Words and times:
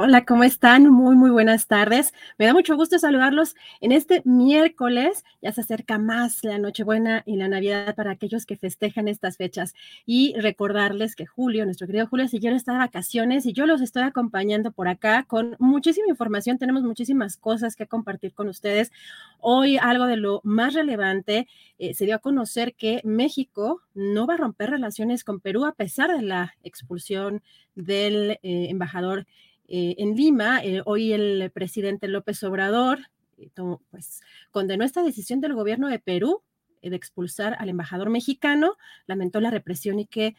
Hola, 0.00 0.24
¿cómo 0.24 0.44
están? 0.44 0.88
Muy, 0.90 1.16
muy 1.16 1.30
buenas 1.30 1.66
tardes. 1.66 2.14
Me 2.38 2.46
da 2.46 2.52
mucho 2.52 2.76
gusto 2.76 3.00
saludarlos 3.00 3.56
en 3.80 3.90
este 3.90 4.22
miércoles. 4.24 5.24
Ya 5.42 5.50
se 5.50 5.62
acerca 5.62 5.98
más 5.98 6.44
la 6.44 6.56
Nochebuena 6.58 7.24
y 7.26 7.34
la 7.34 7.48
Navidad 7.48 7.96
para 7.96 8.12
aquellos 8.12 8.46
que 8.46 8.56
festejan 8.56 9.08
estas 9.08 9.38
fechas. 9.38 9.74
Y 10.06 10.34
recordarles 10.38 11.16
que 11.16 11.26
Julio, 11.26 11.64
nuestro 11.64 11.88
querido 11.88 12.06
Julio 12.06 12.28
Sillero, 12.28 12.54
está 12.54 12.74
de 12.74 12.78
vacaciones 12.78 13.44
y 13.44 13.52
yo 13.52 13.66
los 13.66 13.80
estoy 13.80 14.04
acompañando 14.04 14.70
por 14.70 14.86
acá 14.86 15.24
con 15.24 15.56
muchísima 15.58 16.06
información. 16.08 16.58
Tenemos 16.58 16.84
muchísimas 16.84 17.36
cosas 17.36 17.74
que 17.74 17.88
compartir 17.88 18.34
con 18.34 18.46
ustedes. 18.46 18.92
Hoy 19.40 19.78
algo 19.78 20.06
de 20.06 20.16
lo 20.16 20.40
más 20.44 20.74
relevante 20.74 21.48
eh, 21.80 21.94
se 21.94 22.04
dio 22.04 22.14
a 22.14 22.20
conocer 22.20 22.74
que 22.74 23.00
México 23.02 23.82
no 23.94 24.28
va 24.28 24.34
a 24.34 24.36
romper 24.36 24.70
relaciones 24.70 25.24
con 25.24 25.40
Perú 25.40 25.64
a 25.64 25.72
pesar 25.72 26.16
de 26.16 26.22
la 26.22 26.54
expulsión 26.62 27.42
del 27.74 28.38
eh, 28.42 28.68
embajador 28.70 29.26
eh, 29.68 29.96
en 29.98 30.16
Lima, 30.16 30.64
eh, 30.64 30.80
hoy 30.86 31.12
el 31.12 31.50
presidente 31.52 32.08
López 32.08 32.42
Obrador 32.42 33.00
eh, 33.36 33.50
pues, 33.90 34.22
condenó 34.50 34.82
esta 34.82 35.02
decisión 35.02 35.42
del 35.42 35.52
gobierno 35.54 35.88
de 35.88 35.98
Perú 35.98 36.42
de 36.80 36.96
expulsar 36.96 37.54
al 37.58 37.68
embajador 37.68 38.08
mexicano, 38.08 38.78
lamentó 39.06 39.40
la 39.40 39.50
represión 39.50 39.98
y 39.98 40.06
que 40.06 40.36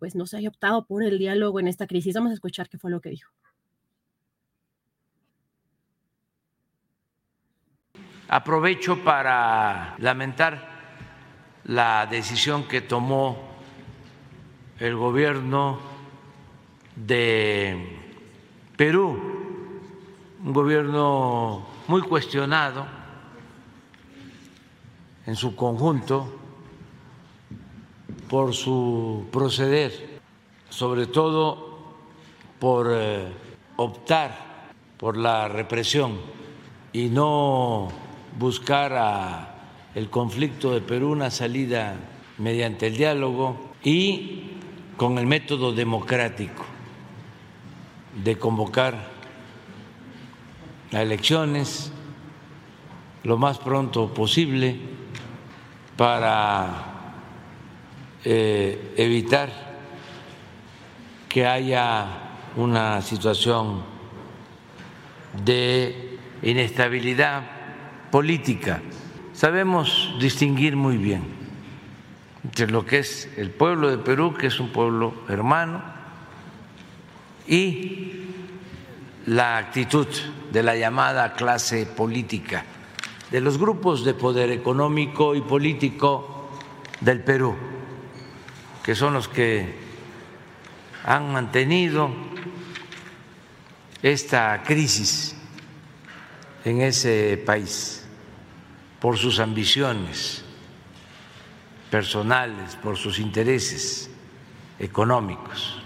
pues 0.00 0.16
no 0.16 0.26
se 0.26 0.36
haya 0.36 0.48
optado 0.48 0.84
por 0.84 1.04
el 1.04 1.16
diálogo 1.16 1.60
en 1.60 1.68
esta 1.68 1.86
crisis. 1.86 2.12
Vamos 2.12 2.32
a 2.32 2.34
escuchar 2.34 2.68
qué 2.68 2.76
fue 2.76 2.90
lo 2.90 3.00
que 3.00 3.10
dijo. 3.10 3.30
Aprovecho 8.28 9.02
para 9.04 9.94
lamentar 10.00 10.68
la 11.64 12.06
decisión 12.10 12.66
que 12.66 12.80
tomó 12.80 13.38
el 14.80 14.96
gobierno 14.96 15.78
de 16.96 17.95
Perú, 18.76 19.18
un 20.44 20.52
gobierno 20.52 21.66
muy 21.88 22.02
cuestionado 22.02 22.86
en 25.24 25.34
su 25.34 25.56
conjunto 25.56 26.30
por 28.28 28.52
su 28.52 29.28
proceder, 29.32 30.20
sobre 30.68 31.06
todo 31.06 31.78
por 32.58 32.88
eh, 32.90 33.26
optar 33.76 34.66
por 34.98 35.16
la 35.16 35.48
represión 35.48 36.18
y 36.92 37.06
no 37.06 37.88
buscar 38.38 38.92
a 38.92 39.54
el 39.94 40.10
conflicto 40.10 40.74
de 40.74 40.82
Perú 40.82 41.12
una 41.12 41.30
salida 41.30 41.96
mediante 42.36 42.88
el 42.88 42.96
diálogo 42.98 43.72
y 43.82 44.50
con 44.98 45.16
el 45.16 45.26
método 45.26 45.72
democrático 45.72 46.75
de 48.22 48.38
convocar 48.38 49.08
a 50.92 51.02
elecciones 51.02 51.92
lo 53.24 53.36
más 53.36 53.58
pronto 53.58 54.12
posible 54.14 54.76
para 55.96 56.84
eh, 58.24 58.94
evitar 58.96 59.50
que 61.28 61.46
haya 61.46 62.06
una 62.56 63.02
situación 63.02 63.82
de 65.44 66.18
inestabilidad 66.42 67.42
política. 68.10 68.80
Sabemos 69.32 70.14
distinguir 70.20 70.76
muy 70.76 70.96
bien 70.96 71.24
entre 72.44 72.70
lo 72.70 72.86
que 72.86 72.98
es 72.98 73.28
el 73.36 73.50
pueblo 73.50 73.90
de 73.90 73.98
Perú, 73.98 74.34
que 74.34 74.46
es 74.46 74.60
un 74.60 74.68
pueblo 74.68 75.12
hermano, 75.28 75.82
y 77.46 78.12
la 79.26 79.58
actitud 79.58 80.06
de 80.52 80.62
la 80.62 80.76
llamada 80.76 81.34
clase 81.34 81.86
política, 81.86 82.64
de 83.30 83.40
los 83.40 83.58
grupos 83.58 84.04
de 84.04 84.14
poder 84.14 84.50
económico 84.50 85.34
y 85.34 85.40
político 85.40 86.50
del 87.00 87.22
Perú, 87.22 87.56
que 88.84 88.94
son 88.94 89.14
los 89.14 89.28
que 89.28 89.74
han 91.04 91.32
mantenido 91.32 92.10
esta 94.02 94.62
crisis 94.62 95.36
en 96.64 96.80
ese 96.82 97.42
país 97.44 98.06
por 99.00 99.16
sus 99.16 99.38
ambiciones 99.38 100.44
personales, 101.90 102.76
por 102.76 102.96
sus 102.96 103.18
intereses 103.18 104.10
económicos. 104.78 105.85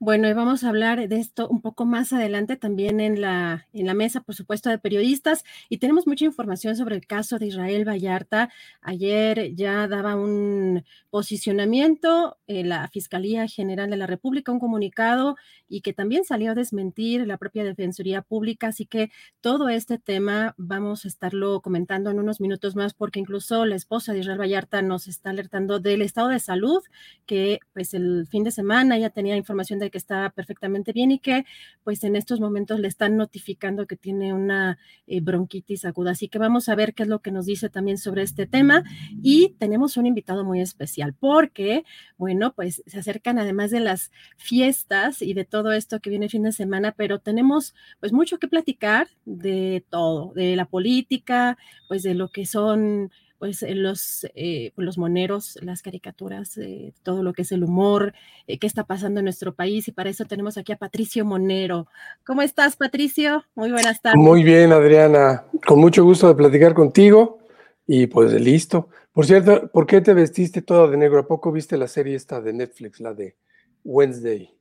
Bueno, 0.00 0.28
y 0.28 0.32
vamos 0.32 0.62
a 0.62 0.68
hablar 0.68 1.08
de 1.08 1.18
esto 1.18 1.48
un 1.48 1.60
poco 1.60 1.84
más 1.84 2.12
adelante 2.12 2.54
también 2.56 3.00
en 3.00 3.20
la, 3.20 3.66
en 3.72 3.84
la 3.84 3.94
mesa, 3.94 4.20
por 4.20 4.36
supuesto, 4.36 4.70
de 4.70 4.78
periodistas. 4.78 5.42
Y 5.68 5.78
tenemos 5.78 6.06
mucha 6.06 6.24
información 6.24 6.76
sobre 6.76 6.94
el 6.94 7.04
caso 7.04 7.40
de 7.40 7.46
Israel 7.48 7.84
Vallarta. 7.88 8.48
Ayer 8.80 9.56
ya 9.56 9.88
daba 9.88 10.14
un 10.14 10.84
posicionamiento 11.10 12.38
en 12.46 12.68
la 12.68 12.86
Fiscalía 12.88 13.48
General 13.48 13.90
de 13.90 13.96
la 13.96 14.06
República, 14.06 14.52
un 14.52 14.60
comunicado 14.60 15.34
y 15.68 15.82
que 15.82 15.92
también 15.92 16.24
salió 16.24 16.52
a 16.52 16.54
desmentir 16.54 17.26
la 17.26 17.36
propia 17.36 17.64
Defensoría 17.64 18.22
Pública. 18.22 18.68
Así 18.68 18.86
que 18.86 19.10
todo 19.40 19.68
este 19.68 19.98
tema 19.98 20.54
vamos 20.56 21.04
a 21.04 21.08
estarlo 21.08 21.60
comentando 21.60 22.10
en 22.10 22.18
unos 22.18 22.40
minutos 22.40 22.76
más, 22.76 22.94
porque 22.94 23.20
incluso 23.20 23.64
la 23.66 23.76
esposa 23.76 24.12
de 24.12 24.20
Israel 24.20 24.40
Vallarta 24.40 24.82
nos 24.82 25.08
está 25.08 25.30
alertando 25.30 25.80
del 25.80 26.02
estado 26.02 26.28
de 26.28 26.40
salud, 26.40 26.82
que 27.26 27.60
pues 27.72 27.94
el 27.94 28.26
fin 28.28 28.44
de 28.44 28.50
semana 28.50 28.98
ya 28.98 29.10
tenía 29.10 29.36
información 29.36 29.78
de 29.78 29.90
que 29.90 29.98
está 29.98 30.30
perfectamente 30.30 30.92
bien 30.92 31.10
y 31.10 31.18
que 31.18 31.44
pues 31.84 32.04
en 32.04 32.16
estos 32.16 32.40
momentos 32.40 32.80
le 32.80 32.88
están 32.88 33.16
notificando 33.16 33.86
que 33.86 33.96
tiene 33.96 34.32
una 34.32 34.78
eh, 35.06 35.20
bronquitis 35.20 35.84
aguda. 35.84 36.12
Así 36.12 36.28
que 36.28 36.38
vamos 36.38 36.68
a 36.68 36.74
ver 36.74 36.94
qué 36.94 37.02
es 37.02 37.08
lo 37.08 37.20
que 37.20 37.30
nos 37.30 37.46
dice 37.46 37.68
también 37.68 37.98
sobre 37.98 38.22
este 38.22 38.46
tema. 38.46 38.84
Y 39.22 39.54
tenemos 39.58 39.96
un 39.96 40.06
invitado 40.06 40.44
muy 40.44 40.60
especial 40.60 41.14
porque, 41.14 41.84
bueno, 42.16 42.54
pues 42.54 42.82
se 42.86 42.98
acercan 42.98 43.38
además 43.38 43.70
de 43.70 43.80
las 43.80 44.10
fiestas 44.36 45.22
y 45.22 45.34
de 45.34 45.44
todo 45.44 45.57
esto 45.72 46.00
que 46.00 46.10
viene 46.10 46.28
fin 46.28 46.42
de 46.42 46.52
semana, 46.52 46.92
pero 46.96 47.18
tenemos 47.18 47.74
pues 48.00 48.12
mucho 48.12 48.38
que 48.38 48.48
platicar 48.48 49.08
de 49.24 49.84
todo, 49.90 50.32
de 50.34 50.56
la 50.56 50.64
política, 50.64 51.58
pues 51.88 52.02
de 52.02 52.14
lo 52.14 52.28
que 52.28 52.46
son 52.46 53.10
pues 53.38 53.64
los, 53.68 54.26
eh, 54.34 54.72
los 54.76 54.98
moneros, 54.98 55.58
las 55.62 55.82
caricaturas, 55.82 56.58
eh, 56.58 56.92
todo 57.02 57.22
lo 57.22 57.32
que 57.32 57.42
es 57.42 57.52
el 57.52 57.62
humor, 57.62 58.12
eh, 58.46 58.58
qué 58.58 58.66
está 58.66 58.84
pasando 58.84 59.20
en 59.20 59.24
nuestro 59.24 59.54
país. 59.54 59.86
Y 59.88 59.92
para 59.92 60.10
eso 60.10 60.24
tenemos 60.24 60.58
aquí 60.58 60.72
a 60.72 60.76
Patricio 60.76 61.24
Monero. 61.24 61.86
¿Cómo 62.26 62.42
estás, 62.42 62.76
Patricio? 62.76 63.44
Muy 63.54 63.70
buenas 63.70 64.02
tardes. 64.02 64.20
Muy 64.20 64.42
bien, 64.42 64.72
Adriana. 64.72 65.44
Con 65.66 65.78
mucho 65.78 66.04
gusto 66.04 66.26
de 66.28 66.34
platicar 66.34 66.74
contigo. 66.74 67.38
Y 67.86 68.08
pues 68.08 68.32
listo. 68.34 68.88
Por 69.12 69.24
cierto, 69.24 69.70
¿por 69.72 69.86
qué 69.86 70.00
te 70.00 70.14
vestiste 70.14 70.60
toda 70.60 70.88
de 70.88 70.96
negro? 70.96 71.20
¿A 71.20 71.26
poco 71.26 71.50
viste 71.50 71.76
la 71.76 71.88
serie 71.88 72.16
esta 72.16 72.40
de 72.40 72.52
Netflix, 72.52 73.00
la 73.00 73.14
de 73.14 73.36
Wednesday? 73.84 74.57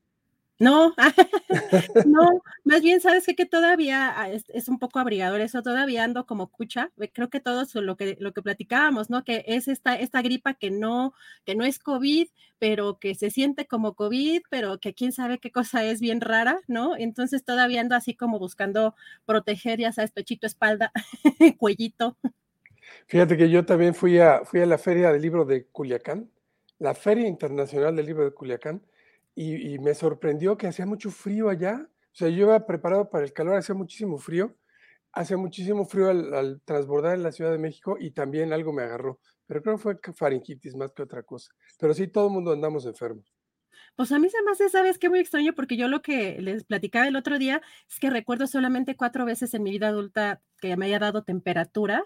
No, 0.59 0.93
no, 2.05 2.41
más 2.63 2.81
bien 2.81 2.99
sabes 2.99 3.25
que, 3.25 3.35
que 3.35 3.45
todavía 3.45 4.13
ah, 4.15 4.29
es, 4.29 4.67
un 4.67 4.79
poco 4.79 4.99
abrigador 4.99 5.41
eso, 5.41 5.61
todavía 5.61 6.03
ando 6.03 6.25
como 6.25 6.47
cucha, 6.47 6.91
creo 7.13 7.29
que 7.29 7.39
todo 7.39 7.65
lo 7.81 7.95
que, 7.95 8.17
lo 8.19 8.33
que 8.33 8.41
platicábamos, 8.41 9.09
¿no? 9.09 9.23
Que 9.23 9.43
es 9.47 9.67
esta, 9.67 9.95
esta 9.95 10.21
gripa 10.21 10.55
que 10.55 10.71
no, 10.71 11.13
que 11.45 11.55
no 11.55 11.63
es 11.63 11.79
COVID, 11.79 12.27
pero 12.59 12.97
que 12.99 13.13
se 13.15 13.29
siente 13.29 13.67
como 13.67 13.93
COVID, 13.93 14.41
pero 14.49 14.79
que 14.79 14.93
quién 14.93 15.11
sabe 15.11 15.37
qué 15.37 15.51
cosa 15.51 15.83
es 15.83 16.01
bien 16.01 16.21
rara, 16.21 16.59
¿no? 16.67 16.97
Entonces 16.97 17.43
todavía 17.43 17.81
ando 17.81 17.95
así 17.95 18.15
como 18.15 18.39
buscando 18.39 18.95
proteger, 19.25 19.79
ya 19.79 19.91
sabes, 19.91 20.11
pechito, 20.11 20.47
espalda, 20.47 20.91
cuellito. 21.57 22.17
Fíjate 23.07 23.37
que 23.37 23.49
yo 23.49 23.65
también 23.65 23.93
fui 23.93 24.17
a, 24.19 24.43
fui 24.43 24.61
a 24.61 24.65
la 24.65 24.77
feria 24.77 25.11
del 25.11 25.21
libro 25.21 25.45
de 25.45 25.65
Culiacán, 25.65 26.31
la 26.79 26.93
Feria 26.93 27.27
Internacional 27.27 27.95
del 27.95 28.05
Libro 28.05 28.23
de 28.23 28.31
Culiacán, 28.31 28.81
y, 29.39 29.77
me 29.77 29.93
sorprendió 29.93 30.57
que 30.57 30.65
hacía 30.65 30.87
mucho 30.87 31.11
frío 31.11 31.49
allá. 31.49 31.87
O 31.87 32.15
sea, 32.15 32.27
yo 32.29 32.47
iba 32.47 32.65
preparado 32.65 33.07
para 33.11 33.23
el 33.23 33.33
calor, 33.33 33.55
hacía 33.55 33.75
muchísimo 33.75 34.17
frío. 34.17 34.55
Hacía 35.13 35.37
muchísimo 35.37 35.85
frío 35.85 36.09
al, 36.09 36.59
transbordar 36.65 37.15
en 37.15 37.23
la 37.23 37.31
Ciudad 37.31 37.51
de 37.51 37.59
México 37.59 37.97
y 37.99 38.11
también 38.11 38.51
algo 38.51 38.73
me 38.73 38.81
agarró. 38.81 39.19
Pero 39.45 39.61
creo 39.61 39.75
que 39.75 39.81
fue 39.81 39.99
faringitis 40.15 40.75
más 40.75 40.91
que 40.91 41.03
otra 41.03 41.21
cosa. 41.21 41.51
Pero 41.79 41.93
sí, 41.93 42.07
todo 42.07 42.27
el 42.27 42.33
mundo 42.33 42.51
andamos 42.51 42.87
enfermos. 42.87 43.31
Pues 43.95 44.11
a 44.11 44.17
mí 44.17 44.27
se 44.27 44.41
me 44.41 44.51
hace, 44.51 44.69
¿sabes 44.69 44.97
qué? 44.97 45.07
Muy 45.07 45.19
extraño 45.19 45.53
porque 45.53 45.77
yo 45.77 45.87
lo 45.87 46.01
que 46.01 46.41
les 46.41 46.63
platicaba 46.63 47.07
el 47.07 47.15
otro 47.15 47.37
día 47.37 47.61
es 47.87 47.99
que 47.99 48.09
recuerdo 48.09 48.47
solamente 48.47 48.95
cuatro 48.95 49.23
veces 49.23 49.53
en 49.53 49.61
mi 49.61 49.69
vida 49.69 49.89
adulta 49.89 50.41
que 50.59 50.75
me 50.77 50.87
haya 50.87 50.97
dado 50.97 51.23
temperatura, 51.23 52.03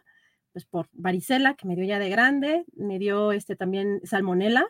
pues 0.52 0.66
por 0.66 0.90
varicela, 0.92 1.54
que 1.56 1.66
me 1.66 1.76
dio 1.76 1.86
ya 1.86 2.00
de 2.00 2.10
grande, 2.10 2.66
me 2.74 3.00
dio 3.00 3.32
este 3.32 3.56
también 3.56 4.02
salmonela 4.04 4.68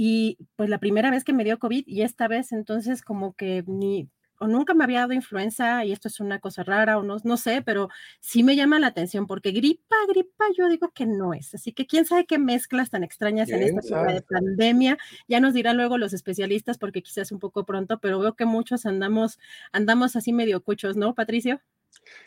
y 0.00 0.38
pues 0.54 0.70
la 0.70 0.78
primera 0.78 1.10
vez 1.10 1.24
que 1.24 1.32
me 1.32 1.42
dio 1.42 1.58
COVID 1.58 1.82
y 1.88 2.02
esta 2.02 2.28
vez 2.28 2.52
entonces 2.52 3.02
como 3.02 3.34
que 3.34 3.64
ni 3.66 4.08
o 4.38 4.46
nunca 4.46 4.72
me 4.72 4.84
había 4.84 5.00
dado 5.00 5.12
influenza 5.12 5.84
y 5.84 5.90
esto 5.90 6.06
es 6.06 6.20
una 6.20 6.38
cosa 6.38 6.62
rara 6.62 6.98
o 6.98 7.02
no, 7.02 7.16
no 7.24 7.36
sé, 7.36 7.62
pero 7.62 7.88
sí 8.20 8.44
me 8.44 8.54
llama 8.54 8.78
la 8.78 8.86
atención 8.86 9.26
porque 9.26 9.50
gripa, 9.50 9.96
gripa, 10.08 10.44
yo 10.56 10.68
digo 10.68 10.92
que 10.94 11.04
no 11.04 11.34
es. 11.34 11.52
Así 11.52 11.72
que 11.72 11.84
quién 11.84 12.04
sabe 12.04 12.26
qué 12.26 12.38
mezclas 12.38 12.90
tan 12.90 13.02
extrañas 13.02 13.48
en 13.48 13.64
esta 13.64 14.04
de 14.04 14.22
pandemia. 14.22 14.98
Ya 15.26 15.40
nos 15.40 15.52
dirán 15.52 15.76
luego 15.76 15.98
los 15.98 16.12
especialistas 16.12 16.78
porque 16.78 17.02
quizás 17.02 17.32
un 17.32 17.40
poco 17.40 17.64
pronto, 17.64 17.98
pero 17.98 18.20
veo 18.20 18.36
que 18.36 18.44
muchos 18.44 18.86
andamos, 18.86 19.40
andamos 19.72 20.14
así 20.14 20.32
medio 20.32 20.62
cuchos, 20.62 20.96
¿no, 20.96 21.16
Patricio? 21.16 21.60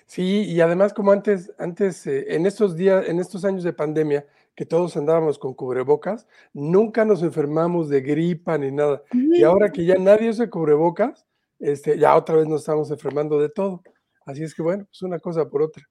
Sí, 0.05 0.43
y 0.43 0.59
además 0.59 0.93
como 0.93 1.13
antes, 1.13 1.53
antes, 1.57 2.05
eh, 2.05 2.35
en 2.35 2.45
estos 2.45 2.75
días, 2.75 3.07
en 3.07 3.19
estos 3.19 3.45
años 3.45 3.63
de 3.63 3.71
pandemia, 3.71 4.25
que 4.61 4.65
todos 4.67 4.95
andábamos 4.95 5.39
con 5.39 5.55
cubrebocas, 5.55 6.27
nunca 6.53 7.03
nos 7.03 7.23
enfermamos 7.23 7.89
de 7.89 8.01
gripa 8.01 8.59
ni 8.59 8.71
nada. 8.71 9.01
Y 9.11 9.41
ahora 9.41 9.71
que 9.71 9.83
ya 9.83 9.95
nadie 9.95 10.29
usa 10.29 10.51
cubrebocas, 10.51 11.25
este, 11.57 11.97
ya 11.97 12.15
otra 12.15 12.35
vez 12.35 12.47
nos 12.47 12.61
estamos 12.61 12.91
enfermando 12.91 13.39
de 13.39 13.49
todo. 13.49 13.81
Así 14.23 14.43
es 14.43 14.53
que 14.53 14.61
bueno, 14.61 14.85
es 14.91 15.01
una 15.01 15.17
cosa 15.17 15.49
por 15.49 15.63
otra. 15.63 15.83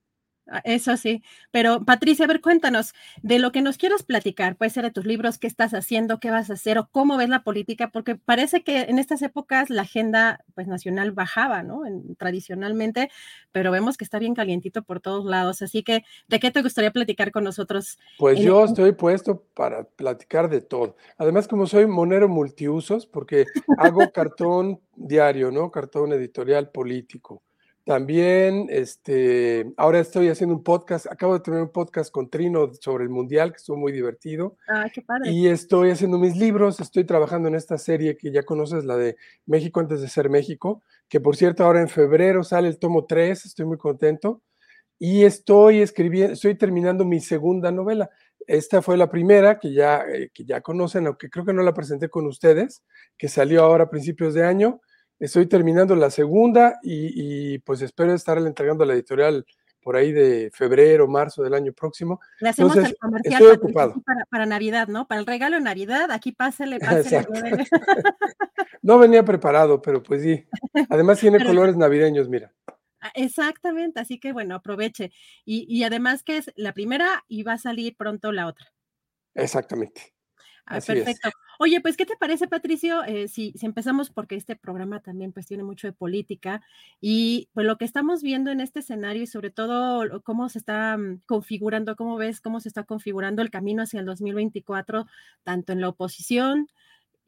Ah, 0.53 0.63
eso 0.65 0.97
sí, 0.97 1.23
pero 1.53 1.85
Patricia, 1.85 2.25
a 2.25 2.29
ver, 2.29 2.41
cuéntanos 2.41 2.93
de 3.23 3.39
lo 3.39 3.53
que 3.53 3.63
nos 3.63 3.79
quieras 3.79 4.03
platicar, 4.03 4.57
puede 4.57 4.73
ser 4.73 4.83
de 4.83 4.91
tus 4.91 5.07
libros, 5.07 5.39
qué 5.39 5.47
estás 5.47 5.75
haciendo, 5.75 6.19
qué 6.19 6.33
vas 6.33 6.51
a 6.51 6.55
hacer 6.55 6.77
o 6.77 6.89
cómo 6.91 7.17
ves 7.17 7.29
la 7.29 7.45
política, 7.45 7.91
porque 7.93 8.17
parece 8.17 8.65
que 8.65 8.81
en 8.81 8.99
estas 8.99 9.23
épocas 9.23 9.71
la 9.71 9.83
agenda 9.83 10.45
pues 10.57 10.67
nacional 10.67 11.13
bajaba, 11.13 11.63
¿no? 11.63 11.83
tradicionalmente, 12.19 13.11
pero 13.53 13.71
vemos 13.71 13.97
que 13.97 14.03
está 14.03 14.19
bien 14.19 14.35
calientito 14.35 14.83
por 14.83 14.99
todos 14.99 15.25
lados, 15.25 15.63
así 15.63 15.85
que 15.85 16.03
¿de 16.27 16.41
qué 16.41 16.51
te 16.51 16.63
gustaría 16.63 16.91
platicar 16.91 17.31
con 17.31 17.45
nosotros? 17.45 18.01
Pues 18.19 18.41
yo 18.41 18.65
estoy 18.65 18.91
puesto 18.91 19.45
para 19.55 19.85
platicar 19.85 20.51
de 20.51 20.63
todo. 20.63 20.97
Además, 21.17 21.47
como 21.47 21.69
soy 21.69 21.87
monero 21.87 22.29
multiusos, 22.29 23.07
porque 23.07 23.47
hago 23.79 24.01
cartón 24.13 24.81
diario, 24.97 25.53
¿no? 25.53 25.71
Cartón 25.71 26.13
editorial 26.13 26.71
político 26.71 27.41
también, 27.91 28.69
este, 28.71 29.75
ahora 29.77 29.99
estoy 29.99 30.29
haciendo 30.29 30.55
un 30.55 30.63
podcast, 30.63 31.07
acabo 31.11 31.35
de 31.35 31.41
tener 31.41 31.61
un 31.61 31.73
podcast 31.73 32.13
con 32.13 32.31
Trino 32.31 32.71
sobre 32.81 33.03
el 33.03 33.11
Mundial, 33.11 33.51
que 33.51 33.57
estuvo 33.57 33.77
muy 33.77 33.91
divertido. 33.91 34.57
Ah, 34.69 34.87
qué 34.95 35.03
padre. 35.03 35.33
Y 35.33 35.49
estoy 35.49 35.91
haciendo 35.91 36.17
mis 36.17 36.37
libros, 36.37 36.79
estoy 36.79 37.03
trabajando 37.03 37.49
en 37.49 37.57
esta 37.57 37.79
serie 37.79 38.17
que 38.17 38.31
ya 38.31 38.45
conoces, 38.45 38.85
la 38.85 38.97
de 38.97 39.17
México 39.45 39.81
antes 39.81 40.01
de 40.01 40.07
ser 40.07 40.31
México, 40.31 40.85
que 41.09 41.19
por 41.19 41.35
cierto 41.35 41.65
ahora 41.65 41.81
en 41.81 41.89
febrero 41.89 42.45
sale 42.45 42.69
el 42.69 42.79
tomo 42.79 43.07
3, 43.07 43.45
estoy 43.45 43.67
muy 43.67 43.77
contento. 43.77 44.41
Y 44.97 45.25
estoy 45.25 45.83
escribiendo, 45.83 46.35
estoy 46.35 46.55
terminando 46.55 47.05
mi 47.05 47.19
segunda 47.19 47.73
novela. 47.73 48.09
Esta 48.47 48.83
fue 48.83 48.99
la 48.99 49.11
primera 49.11 49.59
que 49.59 49.73
ya, 49.73 50.05
eh, 50.09 50.31
que 50.33 50.45
ya 50.45 50.61
conocen, 50.61 51.09
aunque 51.09 51.29
creo 51.29 51.45
que 51.45 51.53
no 51.53 51.65
la 51.65 51.75
presenté 51.75 52.09
con 52.09 52.29
ustedes, 52.29 52.85
que 53.19 53.27
salió 53.27 53.65
ahora 53.65 53.83
a 53.83 53.91
principios 53.91 54.33
de 54.33 54.45
año 54.45 54.81
Estoy 55.21 55.47
terminando 55.47 55.95
la 55.95 56.11
segunda 56.11 56.81
y, 56.83 57.59
pues 57.59 57.83
espero 57.83 58.15
estar 58.15 58.39
entregando 58.39 58.87
la 58.87 58.95
editorial 58.95 59.45
por 59.83 59.95
ahí 59.97 60.13
de 60.13 60.51
febrero, 60.53 61.07
marzo 61.09 61.43
del 61.43 61.53
año 61.53 61.75
próximo. 61.75 62.21
Le 62.41 62.49
hacemos 62.49 62.75
el 62.77 62.97
comercial 62.97 63.35
estoy 63.35 63.57
ocupado. 63.57 64.03
Para, 64.31 64.47
Navidad, 64.47 64.89
¿no? 64.89 65.07
Para 65.07 65.21
el 65.21 65.27
regalo 65.27 65.57
de 65.57 65.63
Navidad, 65.63 66.11
aquí 66.11 66.33
pásele, 66.33 66.79
pásele. 66.81 67.27
no 68.83 68.99
venía 68.99 69.23
preparado, 69.23 69.83
pero 69.83 70.03
pues 70.03 70.23
sí. 70.23 70.43
Además 70.89 71.21
tiene 71.21 71.45
colores 71.45 71.77
navideños, 71.77 72.29
mira. 72.31 72.55
Ah, 73.03 73.13
exactamente, 73.15 74.01
así 74.01 74.19
que 74.19 74.33
bueno, 74.33 74.55
aproveche. 74.55 75.13
Y, 75.45 75.67
y, 75.69 75.85
además 75.85 76.23
que 76.23 76.39
es 76.39 76.51
la 76.57 76.73
primera 76.73 77.25
y 77.29 77.43
va 77.43 77.55
a 77.55 77.59
salir 77.59 77.95
pronto 77.95 78.33
la 78.33 78.47
otra. 78.47 78.73
Exactamente. 79.35 80.15
Ah, 80.71 80.81
perfecto. 80.81 81.31
Oye, 81.59 81.81
pues, 81.81 81.97
¿qué 81.97 82.07
te 82.07 82.17
parece, 82.17 82.47
Patricio? 82.47 83.03
Eh, 83.03 83.27
si, 83.27 83.53
si, 83.57 83.67
empezamos, 83.67 84.09
porque 84.09 84.37
este 84.37 84.55
programa 84.55 85.01
también 85.01 85.33
pues 85.33 85.47
tiene 85.47 85.65
mucho 85.65 85.89
de 85.89 85.93
política 85.93 86.63
y 87.01 87.49
pues 87.53 87.67
lo 87.67 87.77
que 87.77 87.85
estamos 87.85 88.23
viendo 88.23 88.53
en 88.53 88.61
este 88.61 88.79
escenario 88.79 89.25
y 89.25 89.27
sobre 89.27 89.51
todo 89.51 90.23
cómo 90.23 90.49
se 90.49 90.59
está 90.59 90.97
mm, 90.97 91.23
configurando, 91.27 91.97
cómo 91.97 92.17
ves 92.17 92.41
cómo 92.41 92.61
se 92.61 92.69
está 92.69 92.85
configurando 92.85 93.43
el 93.43 93.51
camino 93.51 93.83
hacia 93.83 93.99
el 93.99 94.07
2024, 94.07 95.07
tanto 95.43 95.73
en 95.73 95.81
la 95.81 95.89
oposición 95.89 96.69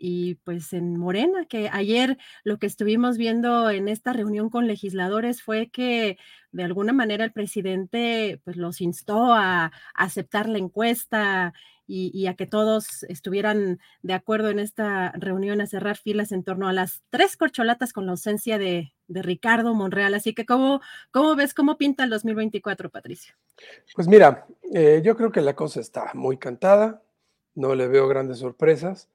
y 0.05 0.35
pues 0.35 0.73
en 0.73 0.99
Morena, 0.99 1.45
que 1.45 1.69
ayer 1.73 2.19
lo 2.43 2.59
que 2.59 2.67
estuvimos 2.67 3.19
viendo 3.19 3.71
en 3.71 3.87
esta 3.87 4.13
reunión 4.13 4.51
con 4.51 4.67
legisladores 4.67 5.45
fue 5.45 5.71
que 5.71 6.19
de 6.51 6.65
alguna 6.65 6.93
manera 6.93 7.25
el 7.25 7.31
presidente 7.31 8.41
pues 8.43 8.57
los 8.57 8.81
instó 8.81 9.33
a, 9.33 9.71
aceptar 9.95 10.49
la 10.49 10.59
encuesta 10.59 11.55
y, 11.87 12.27
a 12.27 12.35
que 12.35 12.47
todos 12.47 13.05
estuvieran 13.05 13.79
de 14.03 14.15
acuerdo 14.15 14.49
en 14.49 14.59
esta 14.59 15.13
reunión 15.13 15.61
a 15.61 15.67
cerrar 15.69 15.97
filas 15.97 16.33
en 16.33 16.43
torno 16.43 16.67
a 16.67 16.73
las 16.73 17.05
tres 17.11 17.37
corcholatas 17.37 17.93
con 17.93 18.07
la 18.07 18.13
ausencia 18.13 18.59
de, 18.59 18.93
Ricardo 19.07 19.75
Monreal. 19.75 20.15
Así 20.15 20.35
que, 20.35 20.47
¿cómo, 20.47 20.81
¿cómo, 21.11 21.37
ves 21.37 21.53
cómo 21.53 21.77
pinta 21.77 22.03
el 22.03 22.09
2024, 22.09 22.89
Patricio? 22.89 23.35
Pues 23.95 24.09
mira, 24.09 24.47
eh, 24.73 25.03
yo 25.05 25.17
creo 25.19 25.31
que 25.31 25.43
la 25.43 25.55
cosa 25.55 25.81
está 25.81 26.13
muy 26.15 26.39
cantada, 26.39 27.03
no 27.55 27.75
le 27.75 27.89
veo 27.89 28.09
grandes 28.09 28.39
sorpresas. 28.39 29.11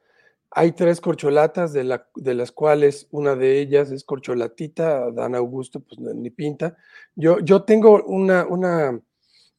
Hay 0.51 0.71
tres 0.71 1.01
corcholatas, 1.01 1.73
de, 1.73 1.83
la, 1.83 2.07
de, 2.15 2.33
las 2.33 2.51
cuales 2.51 3.07
una 3.11 3.35
de 3.35 3.59
ellas 3.59 3.91
es 3.91 4.03
corcholatita, 4.03 5.11
Dan 5.11 5.35
Augusto, 5.35 5.81
pues 5.81 5.99
ni 5.99 6.29
pinta. 6.29 6.77
Yo, 7.15 7.39
yo 7.39 7.63
tengo 7.63 8.03
una, 8.05 8.45
una 8.45 8.99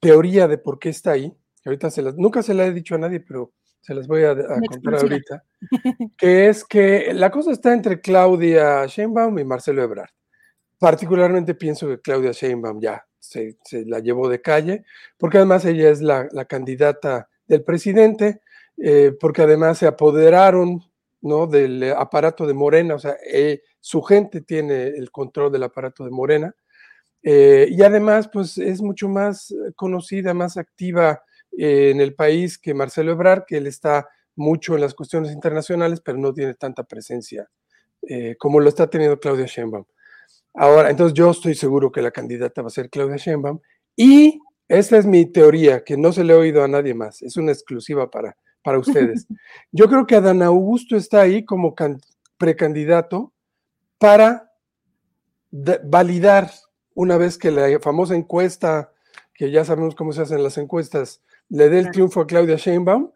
teoría 0.00 0.48
de 0.48 0.58
por 0.58 0.78
qué 0.78 0.88
está 0.88 1.12
ahí, 1.12 1.36
ahorita 1.64 1.90
se 1.90 2.02
las, 2.02 2.16
nunca 2.16 2.42
se 2.42 2.54
la 2.54 2.66
he 2.66 2.72
dicho 2.72 2.94
a 2.94 2.98
nadie, 2.98 3.20
pero 3.20 3.52
se 3.80 3.94
las 3.94 4.06
voy 4.06 4.24
a, 4.24 4.34
contar 4.34 4.94
ahorita, 4.96 5.44
que 6.16 6.48
es 6.48 6.64
que 6.64 7.12
la 7.14 7.30
cosa 7.30 7.52
está 7.52 7.72
entre 7.72 8.00
Claudia 8.00 8.86
Sheinbaum 8.86 9.38
y 9.38 9.44
Marcelo 9.44 9.82
Ebrard. 9.82 10.10
Particularmente 10.78 11.54
pienso 11.54 11.88
que 11.88 12.00
Claudia 12.00 12.32
Sheinbaum 12.32 12.80
ya 12.80 13.06
se, 13.18 13.56
la 13.86 14.00
llevó 14.00 14.28
de 14.28 14.40
calle, 14.40 14.84
porque 15.16 15.38
además 15.38 15.64
ella 15.64 15.90
es 15.90 16.00
la, 16.00 16.28
la 16.32 16.44
candidata 16.44 17.28
del 17.46 17.64
presidente, 17.64 18.40
eh, 18.82 19.12
porque 19.18 19.42
además 19.42 19.78
se 19.78 19.86
apoderaron 19.86 20.82
¿no? 21.20 21.46
Del 21.46 21.92
aparato 21.92 22.46
de 22.46 22.54
Morena, 22.54 22.94
o 22.94 22.98
sea, 22.98 23.16
eh, 23.30 23.62
su 23.80 24.02
gente 24.02 24.40
tiene 24.40 24.88
el 24.88 25.10
control 25.10 25.52
del 25.52 25.64
aparato 25.64 26.04
de 26.04 26.10
Morena. 26.10 26.54
Eh, 27.22 27.66
y 27.70 27.82
además, 27.82 28.28
pues 28.32 28.58
es 28.58 28.80
mucho 28.80 29.08
más 29.08 29.54
conocida, 29.74 30.34
más 30.34 30.56
activa 30.56 31.22
eh, 31.56 31.90
en 31.90 32.00
el 32.00 32.14
país 32.14 32.58
que 32.58 32.74
Marcelo 32.74 33.12
Ebrard, 33.12 33.44
que 33.46 33.56
él 33.56 33.66
está 33.66 34.08
mucho 34.36 34.76
en 34.76 34.82
las 34.82 34.94
cuestiones 34.94 35.32
internacionales, 35.32 36.00
pero 36.00 36.18
no 36.18 36.32
tiene 36.32 36.54
tanta 36.54 36.84
presencia 36.84 37.48
como 38.38 38.60
lo 38.60 38.68
está 38.68 38.88
teniendo 38.88 39.18
Claudia 39.18 39.44
Sheinbaum. 39.44 39.84
Ahora, 40.54 40.88
entonces 40.88 41.12
yo 41.14 41.32
estoy 41.32 41.56
seguro 41.56 41.90
que 41.90 42.00
la 42.00 42.12
candidata 42.12 42.62
va 42.62 42.68
a 42.68 42.70
ser 42.70 42.88
Claudia 42.88 43.16
Sheinbaum 43.16 43.58
y 43.96 44.40
esa 44.68 44.98
es 44.98 45.04
mi 45.04 45.26
teoría, 45.26 45.82
que 45.82 45.96
no 45.96 46.12
se 46.12 46.22
le 46.22 46.32
ha 46.32 46.38
oído 46.38 46.62
a 46.62 46.68
nadie 46.68 46.94
más, 46.94 47.20
es 47.22 47.36
una 47.36 47.50
exclusiva 47.50 48.08
para, 48.08 48.36
para 48.68 48.80
ustedes. 48.80 49.26
Yo 49.72 49.88
creo 49.88 50.06
que 50.06 50.14
Adán 50.14 50.42
Augusto 50.42 50.94
está 50.94 51.22
ahí 51.22 51.42
como 51.42 51.74
precandidato 52.36 53.32
para 53.96 54.52
validar 55.84 56.50
una 56.94 57.16
vez 57.16 57.38
que 57.38 57.50
la 57.50 57.80
famosa 57.80 58.14
encuesta, 58.14 58.92
que 59.32 59.50
ya 59.50 59.64
sabemos 59.64 59.94
cómo 59.94 60.12
se 60.12 60.20
hacen 60.20 60.42
las 60.42 60.58
encuestas, 60.58 61.22
le 61.48 61.70
dé 61.70 61.78
el 61.78 61.90
triunfo 61.90 62.20
a 62.20 62.26
Claudia 62.26 62.56
Sheinbaum, 62.56 63.10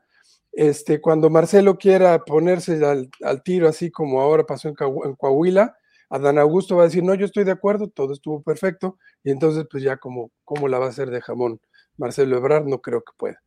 este, 0.52 1.02
cuando 1.02 1.28
Marcelo 1.28 1.76
quiera 1.76 2.24
ponerse 2.24 2.82
al, 2.82 3.10
tiro, 3.42 3.68
así 3.68 3.90
como 3.90 4.22
ahora 4.22 4.46
pasó 4.46 4.68
en, 4.68 4.74
en, 5.04 5.14
Coahuila, 5.16 5.76
Adán 6.08 6.38
Augusto 6.38 6.76
va 6.76 6.84
a 6.84 6.86
decir, 6.86 7.04
no, 7.04 7.12
yo 7.12 7.26
estoy 7.26 7.44
de 7.44 7.52
acuerdo, 7.52 7.88
todo 7.88 8.14
estuvo 8.14 8.42
perfecto, 8.42 8.96
y 9.22 9.30
entonces 9.30 9.66
pues 9.70 9.82
ya 9.82 9.98
como, 9.98 10.30
¿cómo 10.46 10.66
la 10.66 10.78
va 10.78 10.86
a 10.86 10.88
hacer 10.88 11.10
de 11.10 11.20
jamón 11.20 11.60
Marcelo 11.98 12.38
Ebrard? 12.38 12.64
No 12.64 12.80
creo 12.80 13.02
que 13.02 13.12
pueda. 13.18 13.42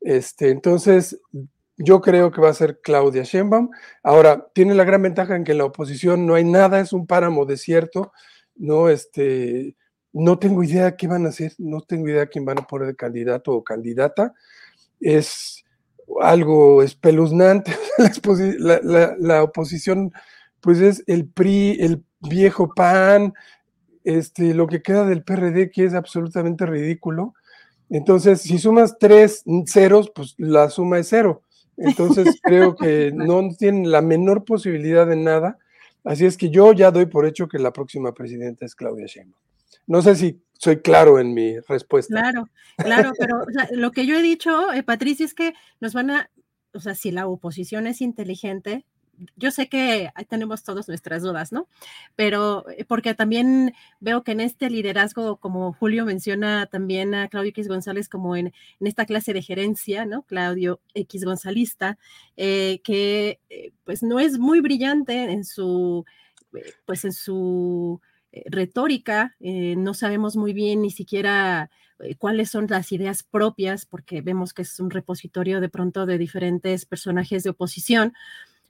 Este, 0.00 0.50
entonces, 0.50 1.20
yo 1.76 2.00
creo 2.00 2.30
que 2.30 2.40
va 2.40 2.50
a 2.50 2.54
ser 2.54 2.80
Claudia 2.80 3.22
Sheinbaum. 3.22 3.70
Ahora, 4.02 4.48
tiene 4.52 4.74
la 4.74 4.84
gran 4.84 5.02
ventaja 5.02 5.36
en 5.36 5.44
que 5.44 5.52
en 5.52 5.58
la 5.58 5.64
oposición 5.64 6.26
no 6.26 6.34
hay 6.34 6.44
nada, 6.44 6.80
es 6.80 6.92
un 6.92 7.06
páramo 7.06 7.46
desierto, 7.46 8.12
no, 8.56 8.88
este, 8.88 9.76
no 10.12 10.38
tengo 10.38 10.64
idea 10.64 10.96
qué 10.96 11.06
van 11.06 11.26
a 11.26 11.28
hacer, 11.28 11.52
no 11.58 11.80
tengo 11.80 12.08
idea 12.08 12.26
quién 12.26 12.44
van 12.44 12.58
a 12.58 12.66
poner 12.66 12.88
de 12.88 12.96
candidato 12.96 13.52
o 13.52 13.64
candidata. 13.64 14.34
Es 15.00 15.64
algo 16.20 16.82
espeluznante. 16.82 17.76
la, 19.20 19.42
oposición, 19.42 20.12
pues 20.60 20.80
es 20.80 21.04
el 21.06 21.28
PRI, 21.28 21.78
el 21.80 22.04
viejo 22.20 22.74
PAN, 22.74 23.34
este, 24.04 24.54
lo 24.54 24.66
que 24.66 24.82
queda 24.82 25.06
del 25.06 25.22
PRD, 25.22 25.70
que 25.70 25.84
es 25.84 25.94
absolutamente 25.94 26.66
ridículo. 26.66 27.34
Entonces, 27.90 28.42
si 28.42 28.58
sumas 28.58 28.98
tres 28.98 29.44
ceros, 29.66 30.10
pues 30.14 30.34
la 30.38 30.68
suma 30.70 30.98
es 30.98 31.08
cero. 31.08 31.42
Entonces, 31.76 32.38
creo 32.42 32.76
que 32.76 33.12
no 33.14 33.48
tienen 33.56 33.90
la 33.90 34.02
menor 34.02 34.44
posibilidad 34.44 35.06
de 35.06 35.16
nada. 35.16 35.58
Así 36.04 36.26
es 36.26 36.36
que 36.36 36.50
yo 36.50 36.72
ya 36.72 36.90
doy 36.90 37.06
por 37.06 37.26
hecho 37.26 37.48
que 37.48 37.58
la 37.58 37.72
próxima 37.72 38.12
presidenta 38.12 38.64
es 38.64 38.74
Claudia 38.74 39.06
Sheinbaum. 39.06 39.40
No 39.86 40.02
sé 40.02 40.16
si 40.16 40.40
soy 40.52 40.80
claro 40.80 41.18
en 41.18 41.32
mi 41.32 41.58
respuesta. 41.60 42.14
Claro, 42.14 42.48
claro, 42.76 43.12
pero 43.18 43.44
lo 43.72 43.90
que 43.92 44.06
yo 44.06 44.16
he 44.16 44.22
dicho, 44.22 44.72
eh, 44.72 44.82
Patricia, 44.82 45.24
es 45.24 45.34
que 45.34 45.54
nos 45.80 45.94
van 45.94 46.10
a, 46.10 46.30
o 46.74 46.80
sea, 46.80 46.94
si 46.94 47.10
la 47.10 47.26
oposición 47.26 47.86
es 47.86 48.00
inteligente, 48.00 48.84
yo 49.36 49.50
sé 49.50 49.68
que 49.68 50.10
tenemos 50.28 50.62
todas 50.62 50.88
nuestras 50.88 51.22
dudas, 51.22 51.52
¿no? 51.52 51.68
Pero 52.16 52.68
eh, 52.70 52.84
porque 52.84 53.14
también 53.14 53.74
veo 54.00 54.22
que 54.22 54.32
en 54.32 54.40
este 54.40 54.70
liderazgo, 54.70 55.36
como 55.36 55.72
Julio 55.72 56.04
menciona 56.04 56.66
también 56.66 57.14
a 57.14 57.28
Claudio 57.28 57.50
X 57.50 57.68
González 57.68 58.08
como 58.08 58.36
en, 58.36 58.52
esta 58.80 59.06
clase 59.06 59.32
de 59.32 59.42
gerencia, 59.42 60.04
¿no? 60.06 60.22
Claudio 60.22 60.80
X 60.94 61.24
Gonzalista, 61.24 61.98
eh, 62.36 62.80
que 62.84 63.40
eh, 63.50 63.72
pues 63.84 64.02
no 64.02 64.20
es 64.20 64.38
muy 64.38 64.60
brillante 64.60 65.24
en 65.24 65.44
su, 65.44 66.04
pues 66.86 67.04
en 67.04 67.12
su 67.12 68.00
retórica, 68.44 69.34
no 69.40 69.94
sabemos 69.94 70.36
muy 70.36 70.52
bien 70.52 70.82
ni 70.82 70.90
siquiera 70.90 71.70
cuáles 72.18 72.50
son 72.50 72.66
las 72.68 72.92
ideas 72.92 73.22
propias, 73.22 73.86
porque 73.86 74.20
vemos 74.20 74.52
que 74.52 74.62
es 74.62 74.78
un 74.80 74.90
repositorio 74.90 75.60
de 75.60 75.70
pronto 75.70 76.06
de 76.06 76.18
diferentes 76.18 76.84
personajes 76.84 77.42
de 77.42 77.50
oposición, 77.50 78.12